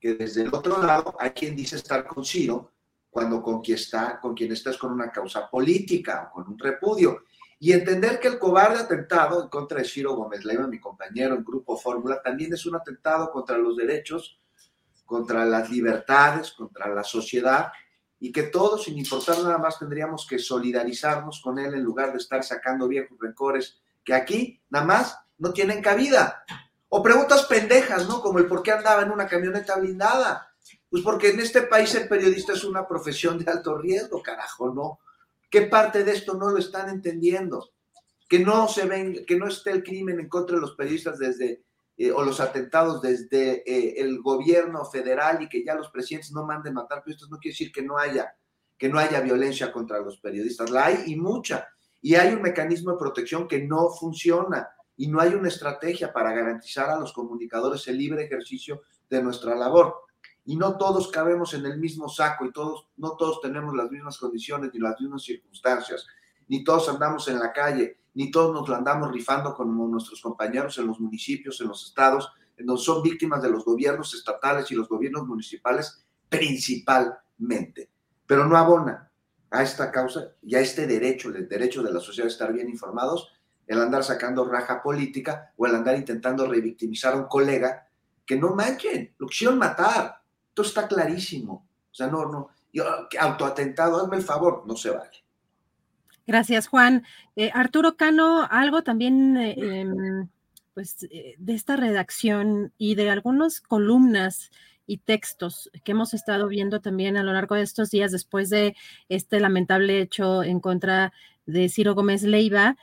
que 0.00 0.14
desde 0.14 0.42
el 0.42 0.54
otro 0.54 0.82
lado 0.82 1.14
hay 1.18 1.30
quien 1.30 1.54
dice 1.54 1.76
estar 1.76 2.06
con 2.06 2.24
Ciro 2.24 2.72
cuando 3.10 3.42
con 3.42 3.60
quien, 3.60 3.76
está, 3.76 4.18
con 4.18 4.34
quien 4.34 4.50
estás 4.52 4.78
con 4.78 4.90
una 4.90 5.12
causa 5.12 5.50
política 5.50 6.30
o 6.30 6.32
con 6.32 6.48
un 6.48 6.58
repudio. 6.58 7.24
Y 7.64 7.72
entender 7.72 8.18
que 8.18 8.26
el 8.26 8.40
cobarde 8.40 8.80
atentado 8.80 9.40
en 9.40 9.48
contra 9.48 9.78
de 9.78 9.84
Ciro 9.84 10.16
Gómez 10.16 10.44
Leiva, 10.44 10.66
mi 10.66 10.80
compañero 10.80 11.36
en 11.36 11.44
Grupo 11.44 11.76
Fórmula, 11.76 12.20
también 12.20 12.52
es 12.52 12.66
un 12.66 12.74
atentado 12.74 13.30
contra 13.30 13.56
los 13.56 13.76
derechos, 13.76 14.40
contra 15.06 15.44
las 15.44 15.70
libertades, 15.70 16.50
contra 16.50 16.92
la 16.92 17.04
sociedad, 17.04 17.70
y 18.18 18.32
que 18.32 18.42
todos, 18.42 18.82
sin 18.82 18.98
importar 18.98 19.38
nada 19.44 19.58
más, 19.58 19.78
tendríamos 19.78 20.26
que 20.26 20.40
solidarizarnos 20.40 21.40
con 21.40 21.60
él 21.60 21.72
en 21.74 21.84
lugar 21.84 22.10
de 22.10 22.18
estar 22.18 22.42
sacando 22.42 22.88
viejos 22.88 23.16
rencores 23.20 23.80
que 24.04 24.12
aquí 24.12 24.60
nada 24.68 24.84
más 24.84 25.18
no 25.38 25.52
tienen 25.52 25.80
cabida. 25.80 26.44
O 26.88 27.00
preguntas 27.00 27.44
pendejas, 27.44 28.08
¿no? 28.08 28.20
Como 28.22 28.40
el 28.40 28.46
por 28.46 28.64
qué 28.64 28.72
andaba 28.72 29.02
en 29.02 29.12
una 29.12 29.28
camioneta 29.28 29.76
blindada. 29.76 30.52
Pues 30.90 31.04
porque 31.04 31.30
en 31.30 31.38
este 31.38 31.62
país 31.62 31.94
el 31.94 32.08
periodista 32.08 32.54
es 32.54 32.64
una 32.64 32.88
profesión 32.88 33.38
de 33.38 33.48
alto 33.48 33.78
riesgo, 33.78 34.20
carajo, 34.20 34.74
¿no? 34.74 34.98
¿Qué 35.52 35.60
parte 35.60 36.02
de 36.02 36.12
esto 36.12 36.32
no 36.32 36.48
lo 36.48 36.56
están 36.56 36.88
entendiendo? 36.88 37.74
Que 38.26 38.38
no 38.38 38.68
se 38.68 38.86
ven, 38.86 39.26
que 39.26 39.36
no 39.36 39.48
esté 39.48 39.70
el 39.70 39.82
crimen 39.82 40.18
en 40.18 40.30
contra 40.30 40.56
de 40.56 40.62
los 40.62 40.74
periodistas 40.74 41.18
desde, 41.18 41.62
eh, 41.98 42.10
o 42.10 42.22
los 42.22 42.40
atentados 42.40 43.02
desde 43.02 43.62
eh, 43.70 44.00
el 44.00 44.22
gobierno 44.22 44.86
federal 44.86 45.42
y 45.42 45.50
que 45.50 45.62
ya 45.62 45.74
los 45.74 45.90
presidentes 45.90 46.32
no 46.32 46.46
manden 46.46 46.72
matar 46.72 47.02
periodistas, 47.02 47.28
no 47.28 47.36
quiere 47.36 47.52
decir 47.52 47.70
que 47.70 47.82
no 47.82 47.98
haya, 47.98 48.34
que 48.78 48.88
no 48.88 48.98
haya 48.98 49.20
violencia 49.20 49.70
contra 49.70 50.00
los 50.00 50.18
periodistas. 50.20 50.70
La 50.70 50.86
hay 50.86 51.02
y 51.08 51.16
mucha. 51.16 51.68
Y 52.00 52.14
hay 52.14 52.32
un 52.32 52.40
mecanismo 52.40 52.92
de 52.92 52.98
protección 52.98 53.46
que 53.46 53.62
no 53.62 53.90
funciona 53.90 54.70
y 54.96 55.08
no 55.08 55.20
hay 55.20 55.34
una 55.34 55.48
estrategia 55.48 56.14
para 56.14 56.32
garantizar 56.32 56.88
a 56.88 56.98
los 56.98 57.12
comunicadores 57.12 57.86
el 57.88 57.98
libre 57.98 58.24
ejercicio 58.24 58.80
de 59.10 59.22
nuestra 59.22 59.54
labor. 59.54 59.96
Y 60.44 60.56
no 60.56 60.76
todos 60.76 61.08
cabemos 61.08 61.54
en 61.54 61.66
el 61.66 61.78
mismo 61.78 62.08
saco 62.08 62.44
y 62.44 62.52
todos, 62.52 62.88
no 62.96 63.12
todos 63.16 63.40
tenemos 63.40 63.74
las 63.74 63.90
mismas 63.90 64.18
condiciones 64.18 64.70
ni 64.72 64.80
las 64.80 65.00
mismas 65.00 65.22
circunstancias, 65.22 66.06
ni 66.48 66.64
todos 66.64 66.88
andamos 66.88 67.28
en 67.28 67.38
la 67.38 67.52
calle, 67.52 67.98
ni 68.14 68.30
todos 68.30 68.52
nos 68.52 68.68
lo 68.68 68.74
andamos 68.74 69.10
rifando 69.12 69.54
como 69.54 69.86
nuestros 69.86 70.20
compañeros 70.20 70.76
en 70.78 70.86
los 70.86 71.00
municipios, 71.00 71.60
en 71.60 71.68
los 71.68 71.86
estados, 71.86 72.30
en 72.56 72.66
donde 72.66 72.82
son 72.82 73.02
víctimas 73.02 73.42
de 73.42 73.50
los 73.50 73.64
gobiernos 73.64 74.14
estatales 74.14 74.70
y 74.70 74.74
los 74.74 74.88
gobiernos 74.88 75.26
municipales 75.26 76.04
principalmente. 76.28 77.90
Pero 78.26 78.46
no 78.46 78.56
abona 78.56 79.10
a 79.50 79.62
esta 79.62 79.90
causa 79.90 80.32
y 80.42 80.54
a 80.54 80.60
este 80.60 80.86
derecho, 80.86 81.28
el 81.28 81.48
derecho 81.48 81.82
de 81.82 81.92
la 81.92 82.00
sociedad 82.00 82.28
a 82.28 82.32
estar 82.32 82.52
bien 82.52 82.68
informados, 82.68 83.32
el 83.66 83.80
andar 83.80 84.02
sacando 84.02 84.44
raja 84.44 84.82
política 84.82 85.52
o 85.56 85.66
el 85.66 85.74
andar 85.74 85.96
intentando 85.96 86.46
revictimizar 86.46 87.14
a 87.14 87.18
un 87.18 87.28
colega, 87.28 87.88
que 88.24 88.36
no 88.36 88.54
manchen, 88.54 89.14
lo 89.18 89.26
quisieron 89.26 89.58
matar. 89.58 90.21
Esto 90.52 90.62
está 90.62 90.86
clarísimo. 90.86 91.66
O 91.90 91.94
sea, 91.94 92.08
no, 92.08 92.26
no, 92.26 92.50
yo, 92.74 92.84
autoatentado, 93.18 94.02
hazme 94.02 94.18
el 94.18 94.22
favor, 94.22 94.64
no 94.66 94.76
se 94.76 94.90
vale. 94.90 95.10
Gracias, 96.26 96.66
Juan. 96.66 97.04
Eh, 97.36 97.50
Arturo 97.54 97.96
Cano, 97.96 98.46
algo 98.50 98.82
también 98.82 99.38
eh, 99.38 99.54
em, 99.56 100.28
pues, 100.74 101.04
eh, 101.04 101.36
de 101.38 101.54
esta 101.54 101.76
redacción 101.76 102.74
y 102.76 102.96
de 102.96 103.08
algunas 103.08 103.62
columnas 103.62 104.50
y 104.86 104.98
textos 104.98 105.70
que 105.84 105.92
hemos 105.92 106.12
estado 106.12 106.48
viendo 106.48 106.82
también 106.82 107.16
a 107.16 107.22
lo 107.22 107.32
largo 107.32 107.54
de 107.54 107.62
estos 107.62 107.90
días 107.90 108.12
después 108.12 108.50
de 108.50 108.76
este 109.08 109.40
lamentable 109.40 110.02
hecho 110.02 110.42
en 110.42 110.60
contra 110.60 111.14
de 111.46 111.70
Ciro 111.70 111.94
Gómez 111.94 112.24
Leiva, 112.24 112.76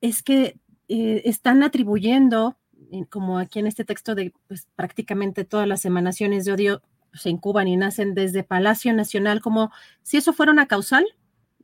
es 0.00 0.24
que 0.24 0.56
están 0.88 1.62
atribuyendo, 1.62 2.56
como 3.08 3.38
aquí 3.38 3.60
en 3.60 3.68
este 3.68 3.84
texto 3.84 4.16
de 4.16 4.32
pues, 4.48 4.66
prácticamente 4.74 5.44
todas 5.44 5.68
las 5.68 5.84
emanaciones 5.84 6.44
de 6.44 6.52
odio 6.52 6.82
se 7.12 7.30
incuban 7.30 7.68
y 7.68 7.76
nacen 7.76 8.14
desde 8.14 8.44
Palacio 8.44 8.92
Nacional, 8.92 9.40
como 9.40 9.70
si 10.02 10.16
eso 10.16 10.32
fuera 10.32 10.52
una 10.52 10.66
causal 10.66 11.04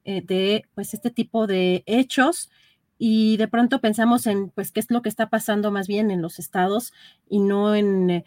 eh, 0.04 0.22
de 0.22 0.66
pues 0.74 0.94
este 0.94 1.10
tipo 1.10 1.46
de 1.46 1.82
hechos 1.86 2.50
y 2.98 3.36
de 3.36 3.48
pronto 3.48 3.80
pensamos 3.80 4.26
en 4.26 4.50
pues 4.50 4.72
qué 4.72 4.80
es 4.80 4.90
lo 4.90 5.02
que 5.02 5.08
está 5.08 5.28
pasando 5.30 5.70
más 5.70 5.86
bien 5.86 6.10
en 6.10 6.22
los 6.22 6.38
estados 6.38 6.92
y 7.28 7.38
no 7.38 7.74
en 7.74 8.24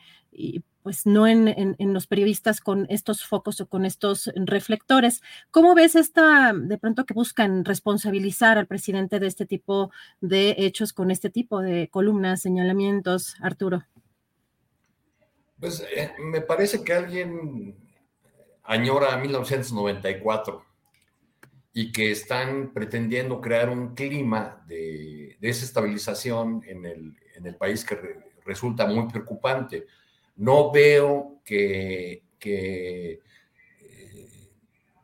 pues 0.83 1.05
no 1.05 1.27
en, 1.27 1.75
los 1.79 2.07
periodistas 2.07 2.59
con 2.59 2.87
estos 2.89 3.23
focos 3.23 3.61
o 3.61 3.67
con 3.67 3.85
estos 3.85 4.31
reflectores. 4.35 5.21
¿Cómo 5.51 5.75
ves 5.75 5.95
esta, 5.95 6.53
de 6.53 6.77
pronto 6.77 7.05
que 7.05 7.13
buscan 7.13 7.65
responsabilizar 7.65 8.57
al 8.57 8.67
presidente 8.67 9.19
de 9.19 9.27
este 9.27 9.45
tipo 9.45 9.91
de 10.21 10.55
hechos 10.57 10.93
con 10.93 11.11
este 11.11 11.29
tipo 11.29 11.61
de 11.61 11.89
columnas, 11.89 12.41
señalamientos, 12.41 13.35
Arturo? 13.41 13.83
Pues 15.61 15.85
eh, 15.95 16.11
me 16.17 16.41
parece 16.41 16.83
que 16.83 16.91
alguien 16.91 17.75
añora 18.63 19.15
1994 19.15 20.65
y 21.71 21.91
que 21.91 22.09
están 22.09 22.73
pretendiendo 22.73 23.39
crear 23.39 23.69
un 23.69 23.93
clima 23.93 24.65
de 24.67 25.37
desestabilización 25.39 26.63
en 26.65 26.87
el, 26.87 27.15
en 27.35 27.45
el 27.45 27.55
país 27.57 27.85
que 27.85 27.95
resulta 28.43 28.87
muy 28.87 29.07
preocupante. 29.07 29.85
No 30.37 30.71
veo 30.71 31.41
que, 31.45 32.23
eh, 32.43 33.19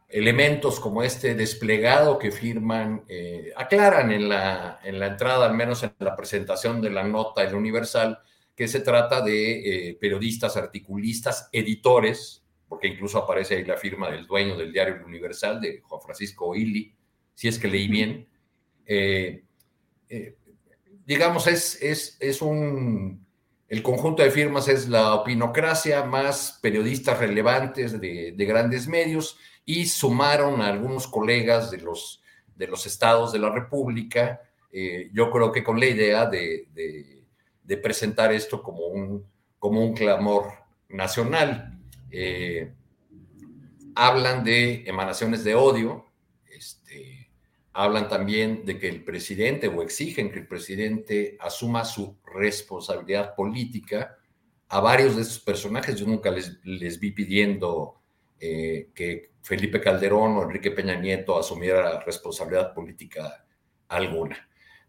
elementos 0.10 0.80
como 0.80 1.04
este 1.04 1.36
desplegado 1.36 2.18
que 2.18 2.32
firman 2.32 3.04
eh, 3.08 3.54
aclaran 3.56 4.12
en 4.12 4.28
la, 4.28 4.80
en 4.84 4.98
la 4.98 5.06
entrada, 5.06 5.46
al 5.46 5.54
menos 5.54 5.84
en 5.84 5.94
la 6.00 6.16
presentación 6.16 6.82
de 6.82 6.90
la 6.90 7.04
nota 7.04 7.44
en 7.44 7.54
Universal, 7.54 8.20
que 8.58 8.68
se 8.68 8.82
trata 8.82 9.22
de 9.22 9.92
eh, 9.92 9.98
periodistas, 10.02 10.58
articulistas, 10.58 11.48
editores, 11.54 12.44
porque 12.68 12.88
incluso 12.88 13.20
aparece 13.20 13.56
ahí 13.56 13.64
la 13.64 13.78
firma 13.78 14.12
del 14.12 14.28
dueño 14.28 14.58
del 14.58 14.74
diario 14.74 15.06
Universal, 15.06 15.62
de 15.62 15.80
Juan 15.80 16.02
Francisco 16.02 16.54
Illy, 16.54 16.94
si 17.34 17.48
es 17.48 17.58
que 17.58 17.70
leí 17.70 17.88
bien. 17.88 18.28
digamos, 21.06 21.48
es, 21.48 21.82
es, 21.82 22.18
es 22.20 22.42
un 22.42 23.26
el 23.68 23.84
conjunto 23.84 24.24
de 24.24 24.32
firmas 24.32 24.70
es 24.70 24.88
la 24.88 25.14
opinocracia 25.14 26.04
más 26.04 26.58
periodistas 26.62 27.20
relevantes 27.20 28.00
de, 28.00 28.34
grandes 28.38 28.88
medios 28.88 29.38
y 29.66 29.88
sumaron 29.88 30.62
a 30.62 30.68
algunos 30.68 31.08
colegas 31.08 31.70
de 31.70 31.80
los, 31.80 32.22
de 32.56 32.68
los 32.68 32.86
estados 32.86 33.34
de 33.34 33.40
la 33.40 33.50
República, 33.50 34.42
eh, 34.72 35.10
yo 35.14 35.30
creo 35.32 35.52
que 35.52 35.66
con 35.66 35.80
la 35.82 35.88
idea 35.88 36.26
de, 36.26 36.68
presentar 37.76 38.32
esto 38.32 38.64
como 38.64 38.86
un, 38.88 39.26
como 39.60 39.84
un 39.84 39.94
clamor 39.94 40.46
nacional. 40.88 41.78
Eh, 42.10 42.72
hablan 43.96 44.44
de 44.46 44.84
emanaciones 44.88 45.44
de 45.44 45.56
odio, 45.56 46.06
este, 46.50 47.30
hablan 47.74 48.08
también 48.08 48.64
de 48.64 48.80
que 48.80 48.88
el 48.88 49.04
presidente 49.04 49.68
o 49.68 49.82
exigen 49.82 50.32
que 50.32 50.40
el 50.40 50.48
presidente 50.48 51.36
asuma 51.42 51.84
su 51.84 52.18
responsabilidad 52.26 53.36
política. 53.36 54.18
A 54.70 54.80
varios 54.80 55.16
de 55.16 55.24
estos 55.24 55.40
personajes 55.40 56.00
yo 56.00 56.06
nunca 56.06 56.32
les, 56.32 56.60
les 56.64 57.00
vi 57.00 57.12
pidiendo 57.12 57.98
eh, 58.40 58.90
que 58.94 59.32
Felipe 59.42 59.82
Calderón 59.82 60.38
o 60.38 60.44
Enrique 60.44 60.72
Peña 60.72 60.96
Nieto 60.96 61.40
asumiera 61.40 62.00
responsabilidad 62.02 62.74
política 62.74 63.46
alguna. 63.88 64.47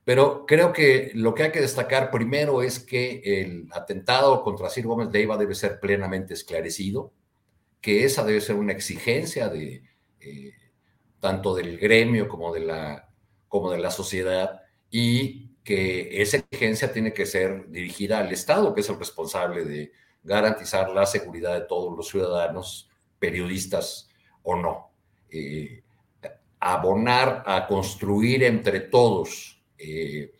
Pero 0.08 0.46
creo 0.46 0.72
que 0.72 1.10
lo 1.12 1.34
que 1.34 1.42
hay 1.42 1.52
que 1.52 1.60
destacar 1.60 2.10
primero 2.10 2.62
es 2.62 2.78
que 2.78 3.20
el 3.22 3.68
atentado 3.72 4.42
contra 4.42 4.70
Sir 4.70 4.86
Gómez 4.86 5.10
Leiva 5.12 5.36
debe 5.36 5.54
ser 5.54 5.80
plenamente 5.80 6.32
esclarecido 6.32 7.12
que 7.82 8.06
esa 8.06 8.24
debe 8.24 8.40
ser 8.40 8.56
una 8.56 8.72
exigencia 8.72 9.50
de 9.50 9.82
eh, 10.20 10.54
tanto 11.20 11.54
del 11.54 11.76
gremio 11.76 12.26
como 12.26 12.54
de, 12.54 12.60
la, 12.60 13.10
como 13.48 13.70
de 13.70 13.80
la 13.80 13.90
sociedad 13.90 14.62
y 14.90 15.50
que 15.62 16.22
esa 16.22 16.38
exigencia 16.38 16.90
tiene 16.90 17.12
que 17.12 17.26
ser 17.26 17.68
dirigida 17.68 18.20
al 18.20 18.32
Estado, 18.32 18.72
que 18.72 18.80
es 18.80 18.88
el 18.88 18.98
responsable 18.98 19.66
de 19.66 19.92
garantizar 20.22 20.88
la 20.88 21.04
seguridad 21.04 21.52
de 21.52 21.66
todos 21.66 21.94
los 21.94 22.08
ciudadanos, 22.08 22.88
periodistas 23.18 24.08
o 24.42 24.56
no. 24.56 24.90
Eh, 25.28 25.82
abonar 26.60 27.42
a 27.44 27.66
construir 27.66 28.42
entre 28.44 28.80
todos 28.80 29.57
eh, 29.78 30.32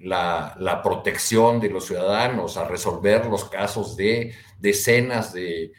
la, 0.00 0.80
protección 0.82 1.60
de 1.60 1.70
los 1.70 1.86
ciudadanos, 1.86 2.56
a 2.56 2.68
resolver 2.68 3.26
los 3.26 3.48
casos 3.48 3.96
de 3.96 4.34
decenas 4.58 5.32
de, 5.32 5.72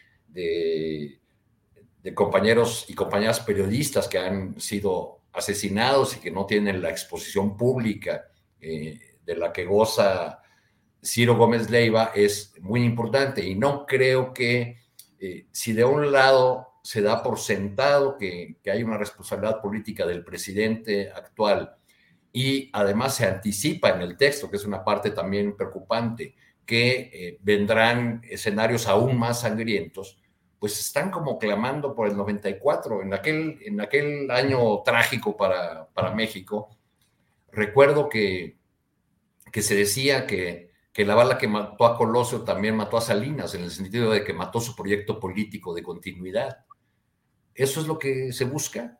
compañeros 2.14 2.85
y 2.88 2.94
compañeras 2.94 3.41
periodistas 3.41 4.07
que 4.07 4.18
han 4.18 4.60
sido 4.60 5.23
asesinados 5.34 6.15
y 6.15 6.19
que 6.19 6.31
no 6.31 6.45
tienen 6.45 6.81
la 6.81 6.89
exposición 6.89 7.57
pública 7.57 8.26
eh, 8.61 9.18
de 9.26 9.35
la 9.35 9.52
que 9.52 9.65
goza 9.65 10.39
Ciro 11.03 11.35
Gómez 11.35 11.69
Leiva 11.69 12.11
es 12.15 12.53
muy 12.61 12.84
importante. 12.84 13.45
Y 13.45 13.56
no 13.56 13.85
creo 13.85 14.34
que 14.34 14.77
eh, 15.19 15.48
si 15.52 15.73
de 15.73 15.85
un 15.85 16.11
lado 16.11 16.66
se 16.88 17.01
da 17.01 17.22
por 17.22 17.38
sentado 17.38 18.15
que, 18.18 18.55
que 18.64 18.72
hay 18.72 18.81
una 18.81 18.97
responsabilidad 18.97 19.59
política 19.61 20.05
del 20.05 20.23
presidente 20.23 21.11
actual 21.14 21.76
y 22.31 22.69
además 22.72 23.14
se 23.14 23.26
anticipa 23.26 23.89
en 23.89 24.01
el 24.03 24.15
texto, 24.15 24.49
que 24.49 24.55
es 24.55 24.64
una 24.64 24.85
parte 24.85 25.11
también 25.11 25.57
preocupante, 25.57 26.34
que 26.65 27.11
eh, 27.11 27.38
vendrán 27.41 28.22
escenarios 28.23 28.88
aún 28.88 29.19
más 29.19 29.41
sangrientos, 29.41 30.18
pues 30.59 30.80
están 30.80 31.11
como 31.11 31.38
clamando 31.38 31.93
por 31.93 32.07
el 32.07 32.15
94, 32.15 33.01
en 33.01 33.14
aquel, 33.14 33.59
en 33.65 33.81
aquel 33.81 34.31
año 34.31 34.81
trágico 34.84 35.35
para, 35.35 35.89
para 35.89 36.15
México. 36.15 36.69
Recuerdo 37.51 38.07
que, 38.07 38.55
que 39.51 39.61
se 39.61 39.76
decía 39.76 40.26
que, 40.26 40.72
que 40.93 41.03
la 41.03 41.15
bala 41.15 41.38
que 41.38 41.49
mató 41.49 41.85
a 41.85 41.97
Colosio 41.97 42.43
también 42.43 42.77
mató 42.77 42.95
a 42.95 43.01
Salinas, 43.01 43.53
en 43.55 43.64
el 43.64 43.72
sentido 43.72 44.09
de 44.09 44.23
que 44.23 44.31
mató 44.31 44.61
su 44.61 44.73
proyecto 44.73 45.19
político 45.19 45.73
de 45.73 45.84
continuidad. 45.84 46.59
Eso 47.57 47.81
es 47.81 47.88
lo 47.88 47.97
que 47.97 48.31
se 48.31 48.45
busca, 48.45 48.99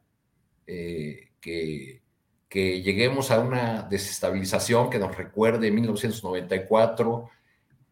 eh, 0.66 1.30
que 1.40 2.02
lleguemos 2.50 3.32
a 3.32 3.40
una 3.40 3.84
desestabilización 3.84 4.90
que 4.90 5.00
nos 5.00 5.16
recuerde 5.16 5.72
1994 5.72 7.30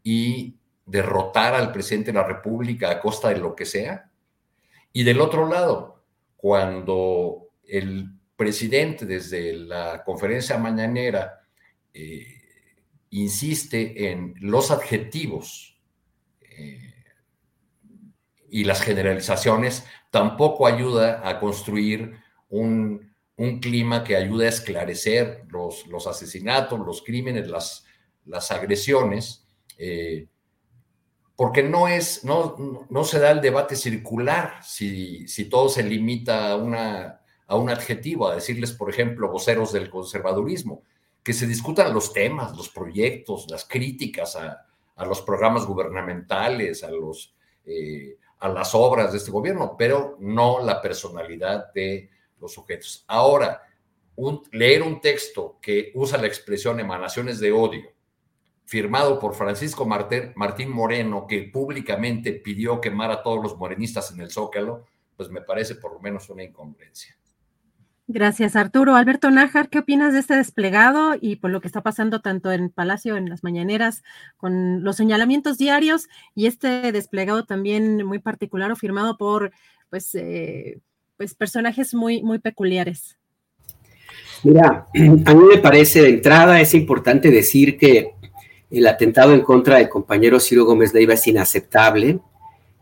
y 0.03 0.57
derrotar 0.85 1.53
al 1.53 1.71
presidente 1.71 2.11
de 2.11 2.19
la 2.19 2.27
República 2.27 2.89
a 2.89 2.99
costa 2.99 3.29
de 3.29 3.37
lo 3.37 3.55
que 3.55 3.65
sea. 3.65 4.11
Y 4.91 5.03
del 5.03 5.21
otro 5.21 5.47
lado, 5.47 6.03
cuando 6.35 7.49
el 7.63 8.09
presidente 8.35 9.05
desde 9.05 9.53
la 9.53 10.03
conferencia 10.03 10.57
mañanera 10.57 11.41
eh, 11.93 12.27
insiste 13.11 14.09
en 14.11 14.35
los 14.39 14.71
adjetivos 14.71 15.79
eh, 16.41 16.93
y 18.49 18.63
las 18.63 18.81
generalizaciones, 18.81 19.85
tampoco 20.15 20.65
ayuda 20.65 21.21
a 21.27 21.39
construir 21.39 22.15
un 22.49 23.15
un 23.37 23.59
clima 23.59 24.03
que 24.03 24.15
ayude 24.15 24.45
a 24.45 24.49
esclarecer 24.49 25.43
los, 25.49 25.87
los 25.87 26.07
asesinatos, 26.07 26.79
los 26.79 27.01
crímenes, 27.01 27.49
las, 27.49 27.85
las 28.25 28.51
agresiones, 28.51 29.45
eh, 29.77 30.27
porque 31.35 31.61
no, 31.61 31.87
es, 31.89 32.23
no, 32.23 32.87
no, 32.89 33.03
se 33.03 33.19
da 33.19 33.31
el 33.31 33.41
debate 33.41 33.75
circular 33.75 34.63
si, 34.63 35.27
si 35.27 35.45
todo 35.45 35.67
se 35.67 35.83
limita 35.83 36.51
a, 36.51 36.55
una, 36.55 37.21
a 37.45 37.55
un 37.57 37.69
adjetivo, 37.69 38.29
a 38.29 38.35
decirles, 38.35 38.71
por 38.71 38.89
ejemplo, 38.89 39.29
voceros 39.29 39.73
del 39.73 39.89
conservadurismo, 39.89 40.83
que 41.21 41.33
se 41.33 41.45
discutan 41.45 41.93
los 41.93 42.13
temas, 42.13 42.55
los 42.55 42.69
proyectos, 42.69 43.47
las 43.49 43.65
críticas 43.65 44.37
a, 44.37 44.65
a 44.95 45.05
los 45.05 45.21
programas 45.21 45.65
gubernamentales, 45.65 46.85
a, 46.85 46.91
los, 46.91 47.35
eh, 47.65 48.15
a 48.45 48.49
las 48.49 48.75
obras 48.75 49.11
de 49.11 49.17
este 49.17 49.31
gobierno, 49.31 49.75
pero 49.75 50.17
no 50.19 50.63
la 50.63 50.79
personalidad 50.79 51.73
de 51.73 52.11
los 52.39 52.53
sujetos. 52.53 53.03
Ahora, 53.07 53.63
leer 54.51 54.83
un 54.83 55.01
texto 55.01 55.57
que 55.59 55.91
usa 55.95 56.19
la 56.19 56.27
expresión 56.27 56.79
emanaciones 56.79 57.39
de 57.39 57.51
odio, 57.51 57.91
firmado 58.63 59.17
por 59.17 59.33
Francisco 59.33 59.85
Martín 59.85 60.69
Moreno, 60.69 61.25
que 61.25 61.49
públicamente 61.51 62.33
pidió 62.33 62.79
quemar 62.79 63.09
a 63.09 63.23
todos 63.23 63.41
los 63.41 63.57
morenistas 63.57 64.11
en 64.11 64.21
el 64.21 64.29
Zócalo, 64.29 64.85
pues 65.17 65.29
me 65.29 65.41
parece 65.41 65.73
por 65.75 65.93
lo 65.93 65.99
menos 65.99 66.29
una 66.29 66.43
incongruencia. 66.43 67.17
Gracias, 68.07 68.55
Arturo. 68.55 68.95
Alberto 68.95 69.31
Nájar, 69.31 69.67
¿qué 69.69 69.79
opinas 69.79 70.13
de 70.13 70.19
este 70.19 70.35
desplegado 70.35 71.15
y 71.19 71.37
por 71.37 71.49
lo 71.49 71.59
que 71.59 71.67
está 71.67 71.81
pasando 71.81 72.21
tanto 72.21 72.51
en 72.51 72.69
Palacio, 72.69 73.17
en 73.17 73.29
las 73.29 73.43
mañaneras, 73.43 74.03
con 74.37 74.83
los 74.83 74.95
señalamientos 74.95 75.57
diarios 75.57 76.07
y 76.35 76.45
este 76.45 76.91
desplegado 76.91 77.45
también 77.45 78.05
muy 78.05 78.19
particular 78.19 78.71
o 78.71 78.75
firmado 78.75 79.17
por, 79.17 79.51
pues, 79.89 80.13
eh, 80.13 80.79
pues, 81.17 81.33
personajes 81.33 81.95
muy, 81.95 82.21
muy 82.21 82.37
peculiares. 82.37 83.17
Mira, 84.43 84.85
a 84.93 85.33
mí 85.33 85.43
me 85.49 85.57
parece 85.57 86.03
de 86.03 86.09
entrada 86.09 86.61
es 86.61 86.75
importante 86.75 87.31
decir 87.31 87.75
que 87.75 88.11
el 88.69 88.85
atentado 88.85 89.33
en 89.33 89.41
contra 89.41 89.77
del 89.77 89.89
compañero 89.89 90.39
Ciro 90.39 90.65
Gómez 90.65 90.93
Leiva 90.93 91.15
es 91.15 91.25
inaceptable. 91.25 92.19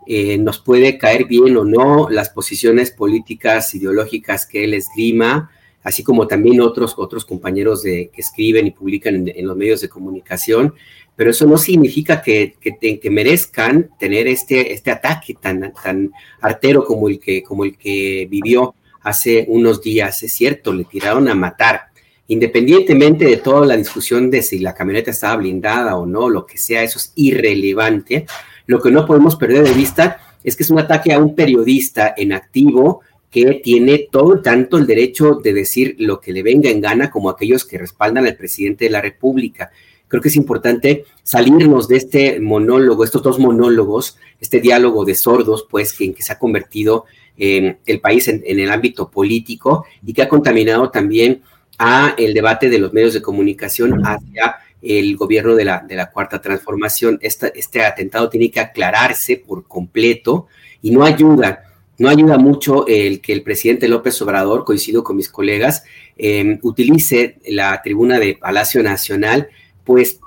Eh, 0.06 0.38
nos 0.38 0.60
puede 0.60 0.98
caer 0.98 1.26
bien 1.26 1.56
o 1.58 1.64
no 1.64 2.10
las 2.10 2.30
posiciones 2.30 2.92
políticas, 2.92 3.74
ideológicas 3.74 4.46
que 4.46 4.64
él 4.66 4.74
esgrima, 4.74 5.50
así 5.84 6.04
como 6.04 6.28
también 6.28 6.62
otros, 6.62 6.96
otros 6.98 7.26
compañeros 7.26 7.84
de, 7.84 8.10
que 8.14 8.22
escriben 8.22 8.68
y 8.68 8.72
publican 8.72 9.28
en, 9.28 9.48
los 9.48 9.56
medios 9.56 9.82
de 9.82 9.90
comunicación, 9.90 10.74
pero 11.16 11.32
eso 11.32 11.46
no 11.46 11.58
significa 11.58 12.22
que, 12.22 12.56
que, 12.60 13.10
merezcan 13.10 13.92
tener 14.00 14.28
este, 14.28 14.74
este 14.74 14.92
ataque 14.92 15.36
tan, 15.36 15.74
tan 15.74 16.12
artero 16.42 16.84
como 16.86 17.08
el, 17.08 17.20
que, 17.20 17.44
como 17.44 17.66
el 17.66 17.78
que 17.78 18.28
vivió 18.30 18.74
hace 19.02 19.46
unos 19.48 19.82
días. 19.82 20.24
Es 20.24 20.34
cierto, 20.34 20.74
le 20.74 20.86
tiraron 20.86 21.28
a 21.28 21.36
matar. 21.36 21.82
Independientemente 22.28 23.26
de 23.26 23.38
toda 23.38 23.66
la 23.68 23.78
discusión 23.78 24.32
de 24.32 24.42
si 24.42 24.60
la 24.60 24.74
camioneta 24.74 25.12
estaba 25.12 25.36
blindada 25.36 25.98
o 25.98 26.06
no, 26.06 26.30
lo 26.30 26.46
que 26.46 26.58
sea, 26.58 26.82
eso 26.82 26.98
es 26.98 27.12
irrelevante. 27.16 28.26
Lo 28.66 28.82
que 28.82 28.92
no 28.92 29.06
podemos 29.06 29.36
perder 29.36 29.64
de 29.66 29.74
vista 29.74 30.18
es 30.44 30.56
que 30.56 30.64
es 30.64 30.70
un 30.70 30.80
ataque 30.80 31.14
a 31.14 31.20
un 31.20 31.36
periodista 31.36 32.14
en 32.16 32.34
activo, 32.34 33.02
que 33.34 33.62
tiene 33.64 34.08
todo 34.12 34.42
tanto 34.42 34.78
el 34.78 34.86
derecho 34.86 35.40
de 35.44 35.54
decir 35.54 35.96
lo 35.98 36.22
que 36.22 36.32
le 36.32 36.44
venga 36.44 36.70
en 36.70 36.82
gana 36.82 37.10
como 37.10 37.32
aquellos 37.32 37.66
que 37.66 37.80
respaldan 37.80 38.28
al 38.28 38.36
presidente 38.36 38.86
de 38.86 38.92
la 38.92 39.02
República. 39.02 39.72
Creo 40.08 40.22
que 40.22 40.30
es 40.30 40.36
importante 40.36 41.06
salirnos 41.24 41.88
de 41.88 41.98
este 41.98 42.40
monólogo, 42.40 43.04
estos 43.04 43.24
dos 43.24 43.40
monólogos, 43.40 44.20
este 44.40 44.62
diálogo 44.62 45.04
de 45.04 45.16
sordos, 45.16 45.66
pues, 45.68 46.00
en 46.00 46.14
que 46.14 46.22
se 46.22 46.32
ha 46.32 46.38
convertido 46.38 47.06
en 47.36 47.80
el 47.88 48.00
país 48.00 48.28
en, 48.28 48.44
el 48.46 48.70
ámbito 48.72 49.10
político 49.10 49.88
y 50.06 50.14
que 50.14 50.22
ha 50.22 50.30
contaminado 50.30 50.92
también 50.92 51.42
a 51.80 52.14
el 52.20 52.36
debate 52.36 52.70
de 52.70 52.78
los 52.78 52.94
medios 52.94 53.16
de 53.16 53.24
comunicación 53.24 54.06
hacia 54.06 54.58
el 54.84 55.16
gobierno 55.16 55.56
de 55.56 55.66
la, 55.66 55.84
de 55.88 55.96
la 55.96 56.12
cuarta 56.12 56.42
transformación. 56.42 57.20
este 57.22 57.86
atentado 57.86 58.30
tiene 58.30 58.52
que 58.52 58.60
aclararse 58.60 59.38
por 59.38 59.68
completo 59.68 60.48
y 60.82 60.92
no 60.92 61.04
ayuda 61.04 61.64
no 61.98 62.10
ayuda 62.10 62.38
mucho 62.38 62.88
el 62.88 63.22
que 63.22 63.34
el 63.34 63.44
presidente 63.44 63.88
López 63.88 64.22
Obrador, 64.22 64.66
coincido 64.66 65.04
con 65.04 65.16
mis 65.16 65.30
colegas, 65.30 65.84
em, 66.18 66.60
utilice 66.64 67.38
la 67.48 67.82
tribuna 67.82 68.20
de 68.20 68.36
Palacio 68.36 68.82
Nacional 68.84 69.50
pues 69.84 70.20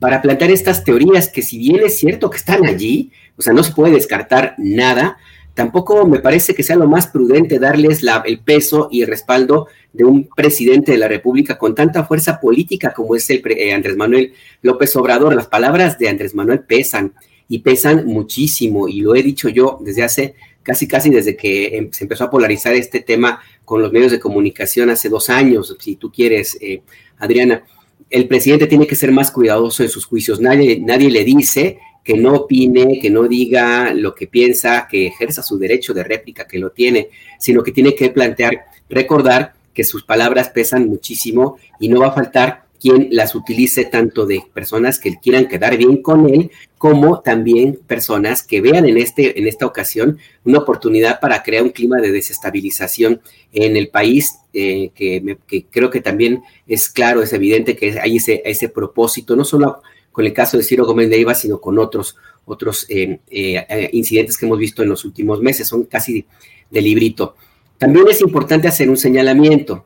para 0.00 0.20
plantear 0.20 0.50
estas 0.50 0.84
teorías 0.84 1.28
que 1.28 1.42
si 1.42 1.58
bien 1.58 1.80
es 1.84 1.98
cierto 1.98 2.30
que 2.30 2.36
están 2.36 2.66
allí, 2.66 3.12
o 3.36 3.42
sea, 3.42 3.52
no 3.52 3.62
se 3.62 3.72
puede 3.72 3.94
descartar 3.94 4.54
nada, 4.58 5.18
tampoco 5.54 6.06
me 6.06 6.18
parece 6.18 6.54
que 6.54 6.62
sea 6.62 6.76
lo 6.76 6.88
más 6.88 7.06
prudente 7.06 7.58
darles 7.58 8.02
el 8.24 8.40
peso 8.40 8.88
y 8.90 9.02
el 9.02 9.08
respaldo 9.08 9.68
de 9.92 10.04
un 10.04 10.28
presidente 10.28 10.92
de 10.92 10.98
la 10.98 11.08
República 11.08 11.56
con 11.56 11.74
tanta 11.74 12.04
fuerza 12.04 12.40
política 12.40 12.92
como 12.92 13.14
es 13.14 13.30
el 13.30 13.42
eh, 13.56 13.72
Andrés 13.72 13.96
Manuel 13.96 14.32
López 14.62 14.94
Obrador. 14.96 15.34
Las 15.34 15.46
palabras 15.46 15.98
de 15.98 16.08
Andrés 16.08 16.34
Manuel 16.34 16.60
pesan 16.60 17.14
y 17.48 17.60
pesan 17.60 18.06
muchísimo 18.06 18.88
y 18.88 19.00
lo 19.00 19.14
he 19.14 19.22
dicho 19.22 19.48
yo 19.48 19.78
desde 19.80 20.02
hace 20.02 20.34
casi 20.62 20.88
casi 20.88 21.10
desde 21.10 21.36
que 21.36 21.76
em, 21.76 21.92
se 21.92 22.04
empezó 22.04 22.24
a 22.24 22.30
polarizar 22.30 22.74
este 22.74 23.00
tema 23.00 23.40
con 23.64 23.80
los 23.80 23.92
medios 23.92 24.10
de 24.10 24.18
comunicación 24.18 24.90
hace 24.90 25.08
dos 25.08 25.30
años, 25.30 25.76
si 25.78 25.96
tú 25.96 26.10
quieres, 26.10 26.58
eh, 26.60 26.82
Adriana. 27.18 27.64
El 28.10 28.26
presidente 28.28 28.66
tiene 28.66 28.86
que 28.86 28.96
ser 28.96 29.12
más 29.12 29.30
cuidadoso 29.30 29.82
en 29.82 29.88
sus 29.88 30.06
juicios. 30.06 30.40
Nadie, 30.40 30.80
nadie 30.80 31.10
le 31.10 31.24
dice 31.24 31.78
que 32.04 32.14
no 32.14 32.34
opine, 32.34 32.98
que 33.00 33.10
no 33.10 33.26
diga 33.26 33.94
lo 33.94 34.14
que 34.14 34.26
piensa, 34.26 34.86
que 34.88 35.06
ejerza 35.06 35.42
su 35.42 35.58
derecho 35.58 35.94
de 35.94 36.04
réplica, 36.04 36.46
que 36.46 36.58
lo 36.58 36.70
tiene, 36.70 37.08
sino 37.40 37.62
que 37.62 37.72
tiene 37.72 37.94
que 37.94 38.10
plantear, 38.10 38.66
recordar 38.90 39.54
que 39.72 39.84
sus 39.84 40.04
palabras 40.04 40.50
pesan 40.50 40.86
muchísimo 40.86 41.56
y 41.80 41.88
no 41.88 42.00
va 42.00 42.08
a 42.08 42.12
faltar 42.12 42.64
quien 42.78 43.08
las 43.12 43.34
utilice 43.34 43.86
tanto 43.86 44.26
de 44.26 44.42
personas 44.52 44.98
que 44.98 45.16
quieran 45.16 45.48
quedar 45.48 45.78
bien 45.78 46.02
con 46.02 46.28
él, 46.28 46.50
como 46.76 47.20
también 47.20 47.80
personas 47.86 48.42
que 48.42 48.60
vean 48.60 48.84
en, 48.84 48.98
este, 48.98 49.38
en 49.38 49.48
esta 49.48 49.64
ocasión 49.64 50.18
una 50.44 50.58
oportunidad 50.58 51.18
para 51.18 51.42
crear 51.42 51.62
un 51.62 51.70
clima 51.70 51.96
de 52.02 52.12
desestabilización 52.12 53.22
en 53.54 53.78
el 53.78 53.88
país, 53.88 54.34
eh, 54.52 54.90
que, 54.94 55.36
creo 55.70 55.88
que 55.88 56.02
también 56.02 56.42
es 56.66 56.90
claro, 56.90 57.22
es 57.22 57.32
evidente 57.32 57.74
que 57.74 57.98
hay 57.98 58.16
ese, 58.16 58.42
ese 58.44 58.68
propósito, 58.68 59.34
no 59.34 59.46
solo 59.46 59.80
con 60.14 60.24
el 60.24 60.32
caso 60.32 60.56
de 60.56 60.62
Ciro 60.62 60.86
Gómez 60.86 61.08
Leiva, 61.08 61.34
sino 61.34 61.60
con 61.60 61.76
otros, 61.76 62.16
otros 62.44 62.86
eh, 62.88 63.18
eh, 63.28 63.90
incidentes 63.94 64.38
que 64.38 64.46
hemos 64.46 64.60
visto 64.60 64.80
en 64.84 64.88
los 64.88 65.04
últimos 65.04 65.40
meses, 65.40 65.66
son 65.66 65.86
casi 65.86 66.24
de, 66.70 66.80
librito. 66.80 67.34
También 67.78 68.06
es 68.08 68.20
importante 68.20 68.68
hacer 68.68 68.88
un 68.88 68.96
señalamiento. 68.96 69.84